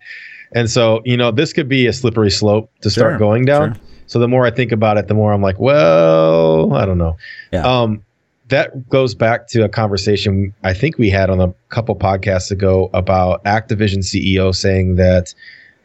And 0.55 0.70
so 0.70 1.02
you 1.05 1.16
know 1.16 1.31
this 1.31 1.52
could 1.52 1.68
be 1.68 1.86
a 1.86 1.93
slippery 1.93 2.31
slope 2.31 2.70
to 2.81 2.90
start 2.90 3.12
Sure, 3.12 3.18
going 3.18 3.44
down. 3.44 3.74
sure. 3.74 3.82
So 4.06 4.18
the 4.18 4.28
more 4.28 4.47
I 4.47 4.51
think 4.51 4.70
about 4.72 4.97
it, 4.98 5.09
the 5.09 5.14
more 5.14 5.32
I'm 5.32 5.43
like, 5.43 5.59
well, 5.59 6.74
I 6.74 6.85
don't 6.86 6.98
know. 6.98 7.16
Yeah. 7.52 7.62
Um, 7.66 8.02
that 8.48 8.89
goes 8.90 9.14
back 9.14 9.48
to 9.48 9.64
a 9.64 9.68
conversation 9.68 10.55
I 10.62 10.74
think 10.74 10.98
we 10.98 11.09
had 11.10 11.31
on 11.31 11.40
a 11.40 11.52
couple 11.70 11.97
podcasts 11.97 12.51
ago 12.51 12.90
about 12.93 13.43
Activision 13.44 13.98
CEO 13.98 14.55
saying 14.55 14.97
that 14.97 15.35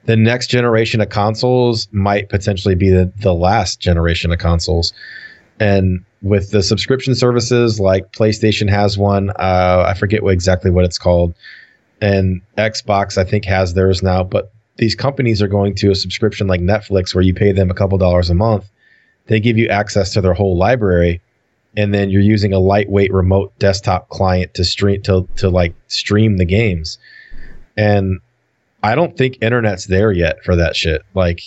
the 0.06 0.18
next 0.18 0.48
generation 0.48 1.00
of 1.00 1.10
consoles 1.10 1.88
might 1.92 2.28
potentially 2.30 2.76
be 2.76 2.90
the, 2.90 3.12
the 3.22 3.34
last 3.34 3.80
generation 3.80 4.32
of 4.34 4.40
consoles. 4.40 4.92
And 5.62 6.04
with 6.22 6.52
the 6.52 6.62
subscription 6.62 7.16
services 7.16 7.80
like 7.80 8.12
PlayStation 8.12 8.70
has 8.70 8.98
one, 8.98 9.30
uh, 9.32 9.86
I 9.88 9.94
forget 9.94 10.22
what, 10.24 10.34
exactly 10.34 10.70
what 10.70 10.84
it's 10.84 10.98
called, 10.98 11.34
and 12.02 12.42
Xbox 12.58 13.18
I 13.18 13.24
think 13.24 13.46
has 13.46 13.74
theirs 13.74 14.04
now, 14.04 14.24
but 14.24 14.52
these 14.80 14.96
companies 14.96 15.42
are 15.42 15.48
going 15.48 15.76
to 15.76 15.92
a 15.92 15.96
subscription 15.96 16.48
like 16.48 16.62
Netflix 16.62 17.14
where 17.14 17.22
you 17.22 17.34
pay 17.34 17.52
them 17.52 17.70
a 17.70 17.74
couple 17.74 17.98
dollars 17.98 18.30
a 18.30 18.36
month. 18.36 18.70
They 19.28 19.40
give 19.40 19.58
you 19.58 19.68
access 19.68 20.14
to 20.14 20.22
their 20.22 20.34
whole 20.34 20.58
library 20.58 21.22
and 21.78 21.94
then 21.94 22.10
you're 22.10 22.22
using 22.22 22.54
a 22.54 22.60
lightweight 22.60 23.14
remote 23.14 23.58
desktop 23.60 24.10
client 24.10 24.54
to 24.56 24.64
stream 24.64 25.02
to 25.04 25.28
to 25.36 25.50
like 25.50 25.76
stream 25.88 26.38
the 26.38 26.46
games. 26.46 26.98
And 27.78 28.20
I 28.82 28.96
don't 28.96 29.16
think 29.18 29.38
internet's 29.42 29.86
there 29.86 30.12
yet 30.12 30.44
for 30.44 30.56
that 30.56 30.76
shit. 30.76 31.04
Like, 31.14 31.42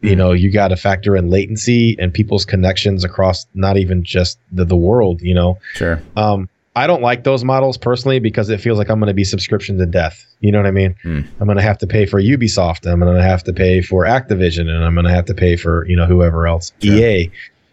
you 0.00 0.16
know, 0.16 0.32
you 0.32 0.50
got 0.50 0.68
to 0.68 0.76
factor 0.76 1.16
in 1.16 1.28
latency 1.28 1.96
and 1.98 2.14
people's 2.14 2.44
connections 2.44 3.04
across 3.04 3.46
not 3.54 3.76
even 3.76 4.04
just 4.04 4.38
the, 4.52 4.64
the 4.64 4.76
world, 4.76 5.20
you 5.20 5.34
know. 5.34 5.58
sure. 5.74 6.00
Um, 6.16 6.48
I 6.76 6.86
don't 6.86 7.02
like 7.02 7.24
those 7.24 7.42
models 7.42 7.76
personally 7.78 8.18
because 8.20 8.48
it 8.50 8.60
feels 8.60 8.76
like 8.78 8.88
I'm 8.90 9.00
going 9.00 9.08
to 9.08 9.14
be 9.14 9.24
subscription 9.24 9.78
to 9.78 9.86
death. 9.86 10.22
You 10.40 10.52
know 10.52 10.58
what 10.58 10.66
I 10.66 10.70
mean? 10.72 10.94
Hmm. 11.02 11.20
I'm 11.40 11.46
going 11.46 11.56
to 11.56 11.62
have 11.62 11.78
to 11.78 11.86
pay 11.86 12.04
for 12.06 12.20
Ubisoft. 12.20 12.86
I'm 12.90 13.00
going 13.00 13.16
to 13.16 13.22
have 13.22 13.42
to 13.44 13.52
pay 13.52 13.80
for 13.80 14.04
Activision, 14.04 14.68
and 14.68 14.84
I'm 14.84 14.94
going 14.94 15.06
to 15.06 15.12
have 15.12 15.24
to 15.24 15.34
pay 15.34 15.56
for 15.56 15.86
you 15.88 15.96
know 15.96 16.06
whoever 16.06 16.46
else, 16.46 16.72
Sure. 16.82 16.94
EA, 16.94 17.30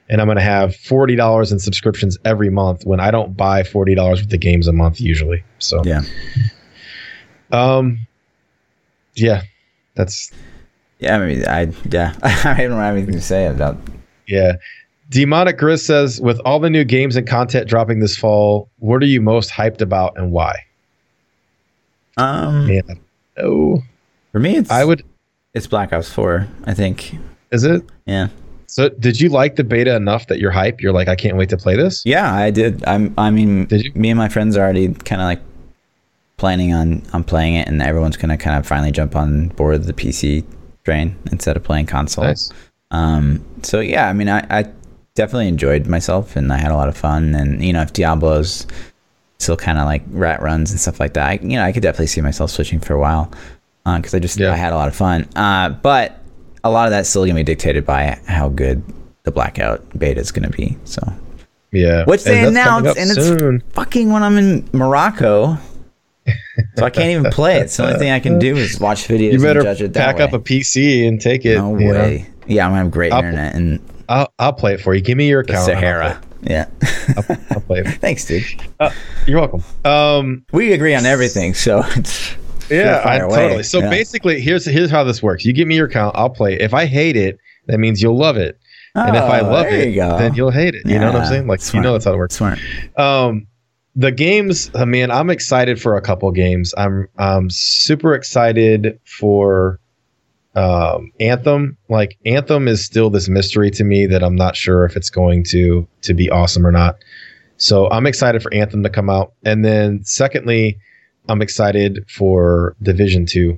and 0.10 0.22
I'm 0.22 0.28
going 0.28 0.38
to 0.38 0.42
have 0.42 0.76
forty 0.76 1.16
dollars 1.16 1.52
in 1.52 1.60
subscriptions 1.60 2.18
every 2.26 2.50
month 2.50 2.86
when 2.86 3.00
I 3.02 3.12
don't 3.12 3.36
buy 3.38 3.64
forty 3.64 3.94
dollars 3.94 4.22
worth 4.24 4.34
of 4.34 4.40
games 4.40 4.68
a 4.68 4.74
month 4.74 5.00
usually. 5.02 5.44
So 5.60 5.84
Yeah. 5.86 6.02
um, 7.52 8.08
yeah, 9.16 9.42
that's 9.96 10.32
Yeah, 11.00 11.18
I 11.18 11.26
mean, 11.26 11.46
I 11.48 11.72
yeah, 11.90 12.16
I 12.24 12.56
don't 12.68 12.80
have 12.80 12.96
anything 12.96 13.16
to 13.16 13.22
say 13.22 13.48
about. 13.48 13.78
yeah. 14.28 14.54
Demonic 15.14 15.60
Grizz 15.60 15.82
says, 15.82 16.20
with 16.20 16.40
all 16.44 16.60
the 16.60 16.72
new 16.72 16.84
games 16.84 17.16
and 17.16 17.28
content 17.28 17.68
dropping 17.70 18.00
this 18.00 18.18
fall, 18.18 18.68
what 18.80 19.02
are 19.04 19.06
you 19.06 19.22
most 19.22 19.52
hyped 19.52 19.80
about 19.80 20.18
and 20.18 20.32
why? 20.32 20.56
Um, 22.18 22.66
Man, 22.68 23.00
oh, 23.38 23.84
for 24.32 24.40
me, 24.40 24.58
it's 24.58 24.72
I 24.72 24.84
would. 24.84 25.04
it's 25.54 25.68
Black 25.68 25.94
Ops 25.94 26.12
Four. 26.12 26.48
I 26.66 26.74
think. 26.74 27.16
Is 27.52 27.64
it? 27.64 27.84
Yeah. 28.08 28.28
So, 28.66 28.90
did 28.90 29.22
you 29.22 29.30
like 29.30 29.56
the 29.56 29.64
beta 29.64 29.96
enough 29.96 30.28
that 30.28 30.40
you're 30.40 30.50
hype? 30.52 30.82
You're 30.82 30.94
like, 30.94 31.08
I 31.08 31.16
can't 31.16 31.38
wait 31.38 31.50
to 31.50 31.58
play 31.58 31.76
this. 31.76 32.02
Yeah, 32.06 32.34
I 32.34 32.50
did. 32.50 32.84
I'm. 32.86 33.14
I 33.18 33.30
mean, 33.30 33.66
Did 33.66 33.84
you? 33.84 33.92
me 33.94 34.10
and 34.10 34.18
my 34.18 34.30
friends 34.30 34.58
are 34.58 34.62
already 34.62 34.94
kind 34.94 35.22
of 35.22 35.26
like 35.26 35.42
planning 36.38 36.74
on 36.74 37.04
on 37.14 37.24
playing 37.24 37.56
it, 37.56 37.68
and 37.68 37.82
everyone's 37.84 38.18
gonna 38.18 38.38
kind 38.38 38.58
of 38.58 38.66
finally 38.66 38.92
jump 38.92 39.16
on 39.16 39.50
board 39.50 39.84
the 39.84 39.94
PC 39.94 40.44
train 40.86 41.16
instead 41.32 41.56
of 41.56 41.64
playing 41.64 41.86
console. 41.86 42.26
Nice. 42.26 42.52
Um, 42.90 43.44
so 43.62 43.80
yeah, 43.80 44.08
I 44.10 44.14
mean, 44.14 44.30
I, 44.30 44.46
I 44.50 44.66
definitely 45.16 45.48
enjoyed 45.48 45.88
myself 45.88 46.36
and 46.36 46.52
I 46.52 46.58
had 46.58 46.72
a 46.72 46.76
lot 46.76 46.90
of 46.90 46.98
fun. 46.98 47.36
And 47.36 47.64
you 47.64 47.74
know, 47.74 47.82
if 47.82 47.94
Diablo's 47.94 48.66
still 49.40 49.58
kind 49.58 49.78
of 49.78 49.86
like 49.86 50.04
rat 50.10 50.42
runs 50.42 50.72
and 50.72 50.80
stuff 50.80 51.00
like 51.00 51.14
that, 51.14 51.26
I, 51.30 51.34
you 51.42 51.58
know, 51.58 51.64
I 51.64 51.72
could 51.72 51.84
definitely 51.84 52.08
see 52.08 52.22
myself 52.22 52.50
switching 52.52 52.80
for 52.80 52.94
a 52.94 53.00
while 53.00 53.32
because 53.86 54.14
I 54.14 54.20
just 54.20 54.40
Yeah. 54.40 54.52
I 54.54 54.56
had 54.56 54.74
a 54.74 54.76
lot 54.76 54.88
of 54.88 54.96
fun. 54.96 55.28
Uh, 55.36 55.70
but 55.70 56.20
a 56.64 56.72
lot 56.72 56.86
of 56.88 56.92
that's 56.92 57.10
still 57.10 57.24
gonna 57.26 57.36
be 57.36 57.44
dictated 57.44 57.86
by 57.86 58.18
how 58.26 58.50
good 58.50 58.82
the 59.24 59.32
Blackout 59.32 59.84
beta 60.00 60.20
is 60.22 60.32
gonna 60.32 60.50
be. 60.50 60.78
So 60.86 61.02
Yeah. 61.72 62.06
which 62.06 62.24
they 62.24 62.40
And 62.40 62.48
announced, 62.50 62.98
and 62.98 63.12
it's 63.12 63.26
soon. 63.26 63.62
fucking 63.74 64.12
when 64.12 64.24
I'm 64.24 64.38
in 64.38 64.68
Morocco. 64.74 65.58
so 66.78 66.86
I 66.86 66.90
can't 66.90 67.10
even 67.10 67.30
play 67.32 67.58
it. 67.58 67.70
So 67.70 67.84
the 67.84 67.90
only 67.90 68.00
thing 68.00 68.12
I 68.12 68.20
can 68.22 68.40
do 68.40 68.56
is 68.56 68.80
watch 68.80 69.08
videos 69.10 69.34
You 69.34 69.40
better 69.42 69.60
and 69.60 69.68
judge 69.68 69.82
it 69.82 69.94
that 69.94 70.06
pack 70.06 70.18
way. 70.20 70.24
up 70.24 70.32
a 70.34 70.40
PC 70.40 71.06
and 71.06 71.20
take 71.20 71.46
it. 71.46 71.58
no 71.58 71.78
you 71.78 71.88
know. 71.92 72.00
way. 72.00 72.30
Yeah, 72.48 72.66
I'm 72.66 72.72
gonna 72.72 72.84
have 72.84 72.92
great 72.92 73.12
internet 73.12 73.54
and 73.56 73.80
I'll, 74.10 74.34
I'll 74.40 74.54
play 74.54 74.74
it 74.74 74.82
for 74.82 74.94
you. 74.94 75.02
Give 75.02 75.18
me 75.18 75.28
your 75.30 75.44
the 75.44 75.54
account. 75.54 75.70
I'll 75.70 75.76
Sahara. 75.76 76.22
Yeah. 76.42 76.70
I'll, 77.18 77.38
I'll 77.52 77.62
play 77.62 77.80
it. 77.80 77.88
Thanks, 78.02 78.26
dude. 78.26 78.44
You're 79.28 79.40
welcome. 79.40 79.64
Um, 79.86 80.46
We 80.52 80.74
agree 80.74 80.94
on 80.96 81.06
everything, 81.06 81.54
so 81.54 81.82
it's 81.96 82.36
yeah, 82.70 83.02
I, 83.06 83.20
totally. 83.20 83.64
So 83.64 83.80
Yeah. 83.80 83.90
basically, 83.90 84.40
here's 84.42 84.66
here's 84.66 84.90
how 84.90 85.04
this 85.04 85.22
works. 85.24 85.46
You 85.46 85.54
give 85.54 85.68
me 85.68 85.76
your 85.76 85.88
account, 85.88 86.16
I'll 86.18 86.30
play 86.30 86.54
it. 86.56 86.62
If 86.62 86.74
I 86.74 86.86
hate 86.86 87.16
it, 87.16 87.38
that 87.68 87.78
means 87.80 88.02
you'll 88.02 88.18
love 88.18 88.38
it. 88.38 88.58
And 88.96 89.16
if 89.16 89.24
I 89.24 89.40
Oh, 89.40 89.50
love 89.52 89.68
it, 89.68 89.90
you 89.90 90.02
then 90.02 90.36
you'll 90.36 90.52
hate 90.52 90.76
it. 90.76 90.86
You 90.86 91.00
know 91.00 91.12
what 91.12 91.22
I'm 91.22 91.26
saying? 91.28 91.48
Like 91.48 91.62
smart. 91.62 91.84
you 91.84 91.90
know 91.90 91.94
that's 91.94 92.06
how 92.06 92.14
it 92.14 92.18
works. 92.18 92.36
smart. 92.36 92.60
Um, 92.96 93.48
the 93.96 94.12
games, 94.12 94.70
I 94.76 94.86
mean, 94.86 95.10
I'm 95.12 95.30
excited 95.30 95.82
for 95.82 95.96
a 95.98 96.02
couple 96.02 96.30
games. 96.32 96.74
I'm 96.78 97.08
I'm 97.18 97.50
super 97.50 98.14
excited 98.16 99.00
for 99.06 99.80
um, 100.56 101.12
Anthem. 101.20 101.78
Like 101.90 102.18
Anthem 102.26 102.68
is 102.68 102.86
still 102.86 103.10
this 103.10 103.28
mystery 103.30 103.72
to 103.72 103.84
me 103.84 104.06
that 104.08 104.24
I'm 104.24 104.36
not 104.36 104.56
sure 104.56 104.86
if 104.86 104.96
it's 104.96 105.10
going 105.10 105.44
to 105.46 105.88
to 106.02 106.14
be 106.14 106.30
awesome 106.30 106.66
or 106.66 106.72
not. 106.72 106.98
So 107.58 107.90
I'm 107.92 108.06
excited 108.06 108.42
for 108.42 108.54
Anthem 108.54 108.84
to 108.84 108.90
come 108.90 109.10
out, 109.10 109.34
and 109.46 109.64
then 109.64 110.04
secondly, 110.04 110.78
I'm 111.30 111.42
excited 111.42 112.06
for 112.10 112.76
Division 112.82 113.26
Two. 113.26 113.58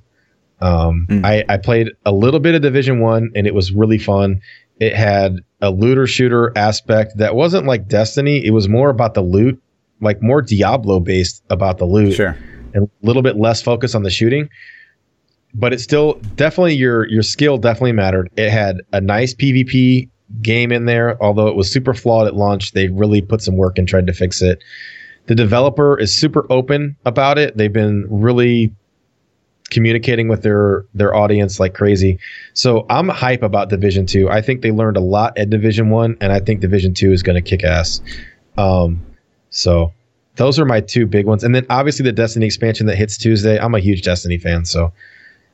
Um, 0.62 1.06
Mm. 1.10 1.26
I, 1.26 1.44
I 1.50 1.58
played 1.58 1.90
a 2.06 2.12
little 2.12 2.40
bit 2.40 2.56
of 2.56 2.62
Division 2.62 3.00
One, 3.00 3.32
and 3.36 3.46
it 3.48 3.54
was 3.54 3.72
really 3.72 3.98
fun. 3.98 4.40
It 4.80 4.94
had 4.96 5.38
a 5.62 5.72
looter 5.72 6.06
shooter 6.08 6.52
aspect 6.58 7.18
that 7.18 7.36
wasn't 7.36 7.66
like 7.66 7.88
Destiny. 7.88 8.46
It 8.46 8.52
was 8.52 8.68
more 8.70 8.90
about 8.90 9.14
the 9.16 9.22
loot, 9.22 9.62
like 10.02 10.22
more 10.22 10.42
Diablo 10.42 11.00
based 11.00 11.44
about 11.50 11.78
the 11.78 11.86
loot 11.86 12.14
Sure. 12.14 12.38
and 12.74 12.86
a 12.86 13.06
little 13.06 13.22
bit 13.22 13.38
less 13.38 13.62
focus 13.62 13.96
on 13.96 14.04
the 14.04 14.10
shooting. 14.10 14.50
But 15.58 15.74
it's 15.74 15.84
still 15.84 16.20
definitely 16.36 16.76
your 16.76 17.08
your 17.08 17.24
skill 17.24 17.58
definitely 17.58 17.94
mattered. 17.94 18.30
It 18.36 18.50
had 18.50 18.82
a 18.92 19.00
nice 19.00 19.34
PvP 19.34 20.10
game 20.42 20.72
in 20.72 20.86
there, 20.86 21.22
although 21.24 21.48
it 21.48 21.56
was 21.56 21.72
super 21.72 21.94
flawed 21.94 22.28
at 22.28 22.36
launch. 22.36 22.74
They 22.74 22.90
really 22.90 23.22
put 23.22 23.42
some 23.42 23.56
work 23.56 23.78
and 23.78 23.88
tried 23.88 24.08
to 24.08 24.14
fix 24.14 24.42
it. 24.42 24.64
The 25.28 25.36
developer 25.36 25.98
is 25.98 26.16
super 26.16 26.46
open 26.52 26.96
about 27.06 27.38
it. 27.38 27.58
They've 27.58 27.72
been 27.72 28.06
really 28.10 28.74
communicating 29.72 30.28
with 30.28 30.44
their 30.44 30.86
their 30.94 31.16
audience 31.16 31.60
like 31.60 31.74
crazy. 31.74 32.20
So 32.54 32.86
I'm 32.90 33.10
hype 33.10 33.42
about 33.42 33.70
Division 33.70 34.06
2. 34.06 34.30
I 34.30 34.42
think 34.42 34.62
they 34.62 34.72
learned 34.72 34.98
a 34.98 35.02
lot 35.02 35.38
at 35.38 35.50
Division 35.50 35.90
1 35.90 36.18
and 36.22 36.32
I 36.32 36.40
think 36.40 36.62
Division 36.62 36.94
2 36.94 37.12
is 37.12 37.24
going 37.24 37.42
to 37.42 37.42
kick 37.42 37.64
ass. 37.64 38.02
Um 38.58 39.04
so 39.50 39.92
those 40.36 40.60
are 40.60 40.66
my 40.66 40.82
two 40.82 41.06
big 41.06 41.26
ones. 41.26 41.44
And 41.44 41.56
then 41.56 41.66
obviously 41.70 42.04
the 42.04 42.12
Destiny 42.12 42.46
expansion 42.46 42.86
that 42.88 42.98
hits 42.98 43.18
Tuesday. 43.18 43.58
I'm 43.58 43.74
a 43.74 43.80
huge 43.80 44.02
Destiny 44.02 44.38
fan, 44.38 44.66
so 44.66 44.92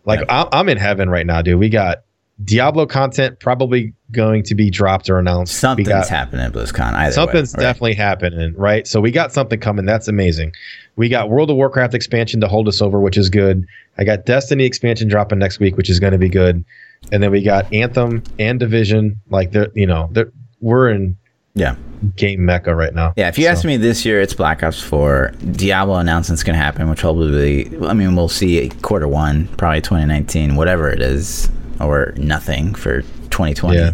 like 0.05 0.21
I'm, 0.29 0.47
I'm 0.51 0.69
in 0.69 0.77
heaven 0.77 1.09
right 1.09 1.25
now, 1.25 1.41
dude. 1.41 1.59
We 1.59 1.69
got 1.69 2.03
Diablo 2.43 2.85
content 2.85 3.39
probably 3.39 3.93
going 4.11 4.43
to 4.43 4.55
be 4.55 4.69
dropped 4.69 5.09
or 5.09 5.19
announced. 5.19 5.55
Something's 5.55 5.87
got, 5.87 6.07
happening 6.07 6.45
at 6.45 6.53
BlizzCon. 6.53 6.93
Either 6.93 7.13
Something's 7.13 7.55
way, 7.55 7.63
right? 7.63 7.69
definitely 7.69 7.93
happening, 7.93 8.53
right? 8.55 8.87
So 8.87 8.99
we 8.99 9.11
got 9.11 9.31
something 9.31 9.59
coming. 9.59 9.85
That's 9.85 10.07
amazing. 10.07 10.53
We 10.95 11.09
got 11.09 11.29
World 11.29 11.49
of 11.49 11.55
Warcraft 11.55 11.93
expansion 11.93 12.41
to 12.41 12.47
hold 12.47 12.67
us 12.67 12.81
over, 12.81 12.99
which 12.99 13.17
is 13.17 13.29
good. 13.29 13.65
I 13.97 14.03
got 14.03 14.25
Destiny 14.25 14.65
expansion 14.65 15.07
dropping 15.07 15.39
next 15.39 15.59
week, 15.59 15.77
which 15.77 15.89
is 15.89 15.99
going 15.99 16.13
to 16.13 16.19
be 16.19 16.29
good. 16.29 16.63
And 17.11 17.21
then 17.21 17.31
we 17.31 17.41
got 17.41 17.71
Anthem 17.73 18.23
and 18.39 18.59
Division. 18.59 19.19
Like 19.29 19.51
they're, 19.51 19.71
you 19.73 19.87
know, 19.87 20.09
they're 20.11 20.31
we're 20.59 20.89
in 20.89 21.17
Yeah. 21.53 21.75
game 22.15 22.43
mecca 22.45 22.73
right 22.73 22.93
now. 22.95 23.13
Yeah, 23.15 23.27
if 23.27 23.37
you 23.37 23.43
So- 23.45 23.51
ask 23.51 23.65
me 23.65 23.77
this 23.77 24.05
year, 24.05 24.21
it's 24.21 24.33
Black 24.33 24.63
Ops 24.63 24.81
4. 24.81 25.33
Diablo 25.51 25.97
announcement's 25.97 26.43
going 26.43 26.57
to 26.57 26.63
happen, 26.63 26.89
which 26.89 27.01
probably, 27.01 27.69
I 27.85 27.93
mean, 27.93 28.15
we'll 28.15 28.27
see 28.29 28.69
quarter 28.81 29.07
one, 29.07 29.47
probably 29.57 29.81
2019, 29.81 30.55
whatever 30.55 30.89
it 30.89 31.01
is, 31.01 31.49
or 31.79 32.13
nothing 32.17 32.73
for 32.73 33.01
2020. 33.29 33.77
Yeah. 33.77 33.91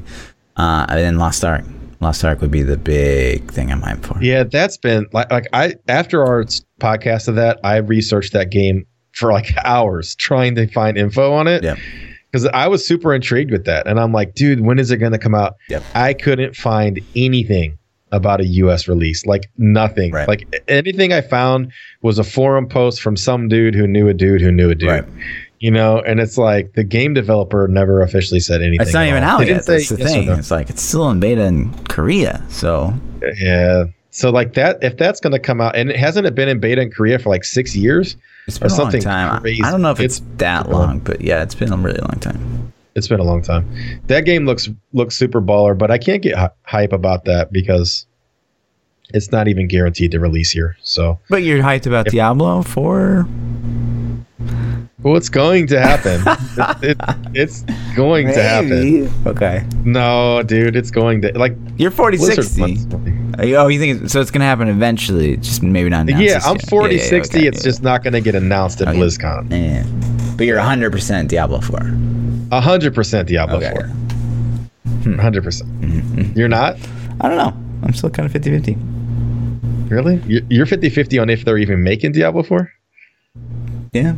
Uh, 0.56 0.86
and 0.90 1.00
then 1.00 1.18
Lost 1.18 1.44
Ark. 1.44 1.64
Lost 2.00 2.24
Ark 2.24 2.42
would 2.42 2.52
be 2.52 2.62
the 2.62 2.78
big 2.78 3.52
thing 3.52 3.72
I'm 3.72 3.82
hyped 3.82 4.06
for. 4.06 4.22
Yeah, 4.24 4.44
that's 4.44 4.78
been 4.78 5.08
like 5.14 5.32
like 5.32 5.48
I 5.52 5.74
after 5.88 6.24
our 6.24 6.46
podcast 6.80 7.28
of 7.28 7.36
that, 7.36 7.60
I 7.64 7.78
researched 7.78 8.34
that 8.34 8.52
game 8.52 8.86
for 9.14 9.32
like 9.34 9.52
hours 9.66 10.14
trying 10.16 10.54
to 10.56 10.68
find 10.68 10.96
info 10.98 11.34
on 11.34 11.48
it. 11.48 11.64
Yeah. 11.64 11.76
Because 12.44 12.52
I 12.54 12.68
was 12.68 12.86
super 12.86 13.14
intrigued 13.14 13.52
with 13.52 13.66
that. 13.66 13.88
And 13.88 14.00
I'm 14.00 14.12
like, 14.12 14.36
dude, 14.36 14.62
when 14.62 14.78
is 14.80 14.92
it 14.92 14.98
going 14.98 15.12
to 15.12 15.18
come 15.18 15.34
out? 15.36 15.56
Yep. 15.70 15.84
I 15.96 16.14
couldn't 16.14 16.56
find 16.56 17.00
anything 17.16 17.78
about 18.12 18.40
a 18.42 18.46
US 18.46 18.88
release. 18.88 19.26
Like 19.26 19.50
nothing. 19.58 20.12
Right. 20.12 20.28
Like 20.28 20.64
anything 20.68 21.14
I 21.14 21.22
found 21.22 21.72
was 22.02 22.20
a 22.20 22.24
forum 22.24 22.68
post 22.68 23.02
from 23.02 23.18
some 23.18 23.48
dude 23.48 23.76
who 23.76 23.88
knew 23.88 24.08
a 24.08 24.14
dude 24.14 24.42
who 24.42 24.52
knew 24.52 24.70
a 24.70 24.76
dude. 24.76 24.90
Right. 24.90 25.06
You 25.60 25.72
know, 25.72 26.00
and 26.00 26.20
it's 26.20 26.38
like 26.38 26.74
the 26.74 26.84
game 26.84 27.16
developer 27.16 27.68
never 27.68 28.02
officially 28.04 28.40
said 28.40 28.62
anything. 28.62 28.82
It's 28.86 28.94
not 28.94 29.08
even 29.08 29.24
all. 29.24 29.30
out 29.30 29.40
They 29.40 29.48
yet. 29.48 29.66
That's 29.66 29.90
the 29.90 29.98
yes 29.98 30.12
thing. 30.14 30.28
no. 30.28 30.36
It's 30.36 30.52
like 30.52 30.70
it's 30.70 30.84
still 30.84 31.10
in 31.10 31.20
beta 31.20 31.42
in 31.46 31.74
Korea. 31.86 32.46
So 32.50 32.94
Yeah. 33.38 33.86
So 34.12 34.30
like 34.32 34.54
that, 34.54 34.84
if 34.84 34.98
that's 34.98 35.20
going 35.20 35.34
to 35.34 35.40
come 35.40 35.62
out, 35.62 35.76
and 35.76 35.90
it 35.92 35.96
hasn't 35.98 36.26
it 36.26 36.34
been 36.36 36.50
in 36.50 36.60
beta 36.60 36.82
in 36.82 36.92
Korea 36.92 37.20
for 37.20 37.30
like 37.30 37.44
six 37.44 37.76
years? 37.76 38.16
it's 38.48 38.58
been 38.58 38.68
a 38.68 38.70
long 38.74 38.78
something 38.78 39.02
time. 39.02 39.36
I- 39.36 39.40
crazy. 39.40 39.64
I 39.64 39.72
don't 39.72 39.82
know 39.82 39.92
if 39.92 40.00
it's, 40.00 40.18
It's- 40.20 40.32
that 40.38 40.70
long, 40.70 41.00
but 41.00 41.22
yeah, 41.22 41.44
it's 41.44 41.54
been 41.56 41.72
a 41.74 41.78
really 41.78 42.00
long 42.00 42.20
time. 42.20 42.72
It's 42.96 43.08
been 43.08 43.20
a 43.20 43.24
long 43.24 43.42
time. 43.44 43.70
That 44.08 44.22
game 44.26 44.46
looks 44.46 44.70
looks 44.94 45.16
super 45.18 45.40
baller, 45.42 45.78
but 45.78 45.92
I 45.92 45.98
can't 46.00 46.24
get 46.24 46.36
hy- 46.36 46.50
hype 46.64 46.94
about 46.94 47.26
that 47.26 47.52
because 47.52 48.08
it's 49.14 49.32
not 49.32 49.48
even 49.48 49.68
guaranteed 49.68 50.12
to 50.12 50.20
release 50.20 50.50
here. 50.52 50.76
So, 50.82 51.20
But 51.30 51.44
you're 51.44 51.62
hyped 51.62 51.86
about 51.86 52.08
If- 52.08 52.14
Diablo 52.14 52.64
4? 52.64 53.28
Well, 55.04 55.16
it's 55.16 55.30
going 55.30 55.68
to 55.68 55.80
happen. 55.80 56.22
it, 56.82 56.98
it, 56.98 56.98
it's 57.36 57.62
going 57.96 58.28
to 58.28 58.42
happen. 58.42 59.12
Okay. 59.28 59.64
No, 59.86 60.42
dude, 60.44 60.76
it's 60.76 60.90
going 60.90 61.22
to 61.22 61.38
like 61.38 61.56
You're 61.78 61.92
40 61.92 62.18
Blizzard 62.18 62.46
60. 62.46 63.56
Oh, 63.56 63.68
you 63.68 63.80
think 63.80 64.02
it's, 64.02 64.14
so? 64.14 64.22
It's 64.22 64.32
gonna 64.32 64.46
happen 64.46 64.68
eventually, 64.68 65.38
just 65.38 65.62
maybe 65.62 65.90
not. 65.90 66.08
Yeah, 66.10 66.40
I'm 66.44 66.56
year. 66.56 66.60
40 66.70 66.96
Yeah, 66.96 67.02
yeah, 67.04 67.08
60. 67.08 67.38
okay, 67.38 67.48
it's 67.48 67.60
yeah. 67.60 67.64
just 67.64 67.84
not 67.84 68.04
going 68.04 68.14
to 68.14 68.22
get 68.22 68.34
announced 68.34 68.82
at. 68.82 68.88
BlizzCon. 68.96 69.52
Yeah. 69.52 69.86
But 70.36 70.48
you're 70.48 70.58
100 70.58 70.92
percent 70.92 71.30
Diablo 71.30 71.62
4. 71.62 71.80
100% 71.80 73.26
Diablo 73.28 73.58
Okay. 73.58 73.72
4. 73.72 73.84
Hmm. 73.84 75.20
100%. 75.20 75.44
percent 75.44 75.70
hmm, 75.84 76.00
hmm. 76.00 76.38
You're 76.40 76.48
not? 76.48 76.78
I 77.22 77.30
don't 77.30 77.38
know. 77.38 77.56
I'm 77.84 77.94
still 77.94 78.10
kind 78.10 78.26
of 78.26 78.32
50 78.32 78.50
50. 78.50 78.78
Really? 79.94 80.16
You- 80.26 80.46
You're 80.50 80.66
50 80.66 80.90
50 80.90 81.20
on 81.20 81.30
if 81.30 81.46
they're 81.46 81.58
even 81.60 81.84
making 81.84 82.14
Diablo 82.14 82.42
4? 82.42 82.72
Yeah. 83.94 84.16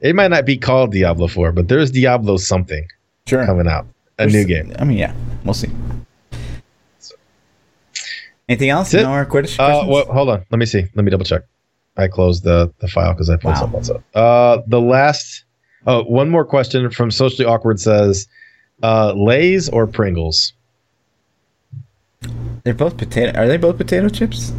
It 0.00 0.14
might 0.14 0.28
not 0.30 0.44
be 0.44 0.56
called 0.58 0.92
Diablo 0.92 1.26
4, 1.28 1.52
but 1.52 1.68
there's 1.68 1.90
Diablo 1.90 2.36
something 2.36 2.86
Sure. 3.26 3.44
coming 3.46 3.66
out. 3.66 3.86
A 4.18 4.26
new 4.26 4.44
game. 4.44 4.72
I 4.78 4.84
mean, 4.84 4.98
yeah. 4.98 5.12
We'll 5.44 5.54
see. 5.54 5.70
Anything 8.48 8.70
else? 8.70 8.90
That's. 8.92 9.02
No 9.04 9.10
more 9.10 9.26
Quidditch 9.26 9.58
Uh, 9.58 9.86
well, 9.88 10.04
hold 10.06 10.28
on. 10.28 10.44
Let 10.50 10.58
me 10.58 10.66
see. 10.66 10.86
Let 10.94 11.04
me 11.04 11.10
double 11.10 11.24
check. 11.24 11.42
I 11.96 12.08
closed 12.08 12.44
the 12.44 12.72
the 12.78 12.88
file 12.88 13.12
because 13.12 13.28
I 13.30 13.36
pulled 13.36 13.54
Wow. 13.54 13.60
something 13.60 13.78
else 13.78 13.90
up. 13.90 14.02
Uh, 14.14 14.58
the 14.66 14.80
last. 14.80 15.44
Oh, 15.86 16.02
one 16.04 16.28
more 16.28 16.44
question 16.44 16.88
from 16.90 17.10
socially 17.10 17.46
awkward 17.46 17.80
says, 17.80 18.26
uh, 18.82 19.12
Lay's 19.14 19.68
or 19.68 19.86
Pringles? 19.86 20.52
They're 22.64 22.74
both 22.74 22.96
potato. 22.96 23.38
Are 23.38 23.46
they 23.46 23.56
both 23.56 23.76
potato 23.78 24.08
chips? 24.08 24.52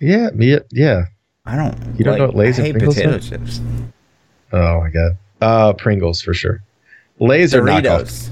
Yeah, 0.00 0.30
yeah, 0.38 0.60
yeah. 0.70 1.04
I 1.44 1.56
don't. 1.56 1.76
You 1.98 2.04
don't 2.04 2.18
know 2.18 2.26
what 2.26 2.36
Lay's 2.36 2.58
I 2.58 2.64
and 2.64 2.66
hate 2.66 2.72
Pringles 2.74 2.94
potato 2.96 3.16
are? 3.16 3.18
chips. 3.20 3.60
Oh 4.54 4.80
my 4.80 4.90
god. 4.90 5.16
Uh, 5.40 5.72
Pringles 5.74 6.22
for 6.22 6.32
sure. 6.32 6.62
Knockoff 7.20 7.52
Doritos. 7.52 8.30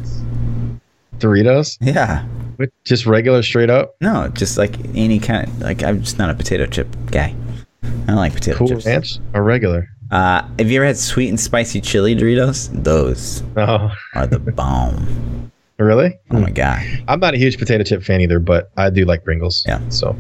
Doritos. 1.18 1.78
Yeah. 1.80 2.24
With 2.58 2.70
Just 2.84 3.06
regular, 3.06 3.42
straight 3.42 3.70
up. 3.70 3.96
No, 4.00 4.28
just 4.28 4.56
like 4.58 4.76
any 4.94 5.18
kind. 5.18 5.48
Of, 5.48 5.60
like 5.60 5.82
I'm 5.82 6.00
just 6.02 6.18
not 6.18 6.30
a 6.30 6.34
potato 6.34 6.66
chip 6.66 6.86
guy. 7.10 7.34
I 7.82 8.06
don't 8.06 8.16
like 8.16 8.34
potato 8.34 8.58
Cool 8.58 8.68
chips. 8.68 8.86
Ranch 8.86 9.18
or 9.34 9.42
regular. 9.42 9.88
Uh, 10.10 10.42
have 10.58 10.70
you 10.70 10.76
ever 10.78 10.86
had 10.86 10.96
sweet 10.98 11.28
and 11.28 11.40
spicy 11.40 11.80
chili 11.80 12.14
Doritos? 12.14 12.70
Those 12.84 13.42
Oh, 13.56 13.90
are 14.14 14.26
the 14.26 14.38
bomb. 14.38 15.50
really? 15.78 16.18
Oh 16.30 16.38
my 16.38 16.50
god. 16.50 16.82
I'm 17.08 17.18
not 17.18 17.34
a 17.34 17.38
huge 17.38 17.58
potato 17.58 17.82
chip 17.82 18.02
fan 18.02 18.20
either, 18.20 18.38
but 18.38 18.70
I 18.76 18.90
do 18.90 19.04
like 19.04 19.24
Pringles. 19.24 19.64
Yeah. 19.66 19.80
So 19.88 20.16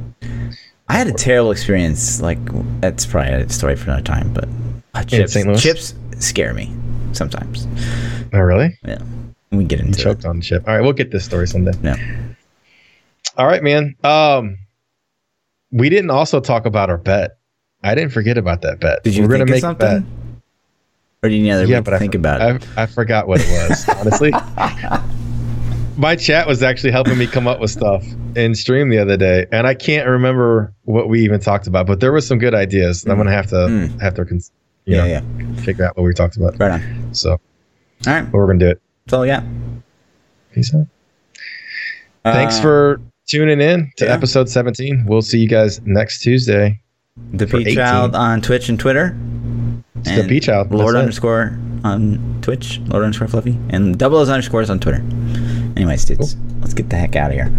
I 0.88 0.94
had 0.96 1.06
a 1.06 1.12
terrible 1.12 1.50
experience. 1.52 2.20
Like 2.20 2.38
that's 2.80 3.06
probably 3.06 3.32
a 3.32 3.48
story 3.50 3.76
for 3.76 3.84
another 3.90 4.02
time. 4.02 4.32
But 4.32 4.48
uh, 4.94 5.04
chips, 5.04 5.32
St. 5.32 5.46
Louis? 5.46 5.60
chips 5.62 5.94
scare 6.18 6.54
me 6.54 6.72
sometimes. 7.12 7.66
Oh, 8.32 8.38
really? 8.40 8.78
Yeah, 8.84 8.98
we 9.50 9.64
get 9.64 9.80
into 9.80 9.98
choked 10.00 10.24
it. 10.24 10.28
on 10.28 10.36
the 10.38 10.42
chip. 10.42 10.66
All 10.66 10.74
right, 10.74 10.82
we'll 10.82 10.92
get 10.92 11.10
this 11.10 11.24
story 11.24 11.46
someday. 11.48 11.72
No. 11.82 11.94
All 13.36 13.46
right, 13.46 13.62
man. 13.62 13.94
Um, 14.04 14.58
we 15.70 15.88
didn't 15.88 16.10
also 16.10 16.40
talk 16.40 16.66
about 16.66 16.90
our 16.90 16.98
bet. 16.98 17.38
I 17.82 17.94
didn't 17.94 18.12
forget 18.12 18.38
about 18.38 18.62
that 18.62 18.78
bet. 18.80 19.02
Did 19.02 19.14
you 19.16 19.22
We're 19.22 19.28
gonna 19.30 19.46
make 19.46 19.56
a 19.56 19.60
something? 19.60 20.00
bet. 20.00 20.08
Or 21.24 21.28
do 21.28 21.34
you 21.34 21.42
need 21.42 21.50
another 21.50 21.66
Yeah, 21.66 21.80
but 21.80 21.90
to 21.92 21.96
I 21.96 21.98
think 21.98 22.12
for- 22.12 22.18
about 22.18 22.40
it? 22.62 22.68
I, 22.76 22.82
I 22.82 22.86
forgot 22.86 23.28
what 23.28 23.40
it 23.40 23.48
was. 23.70 23.88
honestly, 23.96 24.32
my 25.96 26.16
chat 26.16 26.46
was 26.46 26.62
actually 26.62 26.90
helping 26.92 27.16
me 27.18 27.26
come 27.26 27.46
up 27.46 27.60
with 27.60 27.70
stuff 27.70 28.04
in 28.34 28.54
stream 28.54 28.88
the 28.88 28.98
other 28.98 29.16
day, 29.16 29.46
and 29.52 29.66
I 29.66 29.74
can't 29.74 30.08
remember 30.08 30.72
what 30.84 31.08
we 31.08 31.22
even 31.22 31.40
talked 31.40 31.66
about. 31.66 31.86
But 31.86 32.00
there 32.00 32.12
was 32.12 32.26
some 32.26 32.38
good 32.38 32.54
ideas. 32.54 33.04
I'm 33.06 33.16
gonna 33.16 33.30
have 33.32 33.46
to 33.48 33.54
Mm. 33.56 34.00
have 34.00 34.14
to, 34.14 34.24
cons- 34.24 34.50
you 34.84 34.96
yeah, 34.96 35.20
know, 35.20 35.44
yeah. 35.46 35.54
figure 35.62 35.84
out 35.86 35.96
what 35.96 36.04
we 36.04 36.12
talked 36.14 36.36
about. 36.36 36.58
Right 36.58 36.72
on. 36.72 37.14
So, 37.14 37.32
All 37.32 37.38
right, 38.06 38.22
but 38.22 38.32
we're 38.38 38.46
gonna 38.46 38.58
do 38.58 38.68
it. 38.68 38.80
that's 39.06 39.12
all 39.14 39.22
I 39.22 39.26
got. 39.28 39.44
Peace 40.52 40.74
out. 40.74 40.86
Thanks 42.24 42.58
Uh, 42.58 42.62
for 42.62 43.00
tuning 43.28 43.60
in 43.60 43.90
to 43.96 44.04
yeah. 44.04 44.12
episode 44.12 44.48
17. 44.48 45.06
We'll 45.06 45.22
see 45.22 45.38
you 45.38 45.48
guys 45.48 45.80
next 45.84 46.20
Tuesday. 46.22 46.80
the 47.32 47.46
for 47.46 47.58
P 47.58 47.74
Child 47.74 48.14
on 48.14 48.40
Twitch 48.42 48.68
and 48.68 48.78
Twitter. 48.78 49.16
It's 49.96 50.08
the 50.10 50.20
And 50.20 50.28
P 50.28 50.40
Child. 50.40 50.68
That's 50.70 50.78
Lord 50.78 50.94
it. 50.94 50.98
underscore 50.98 51.58
on 51.84 52.38
Twitch, 52.42 52.78
Lord 52.86 53.04
underscore 53.04 53.28
Fluffy, 53.28 53.58
and 53.70 53.98
double 53.98 54.18
those 54.18 54.28
underscores 54.28 54.70
on 54.70 54.78
Twitter. 54.80 55.02
Anyways, 55.76 56.04
dudes, 56.04 56.36
let's 56.60 56.74
get 56.74 56.90
the 56.90 56.96
heck 56.96 57.16
out 57.16 57.30
of 57.30 57.34
here. 57.36 57.50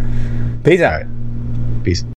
Peace 0.63 0.81
out. 0.81 1.03
Peace. 1.83 2.03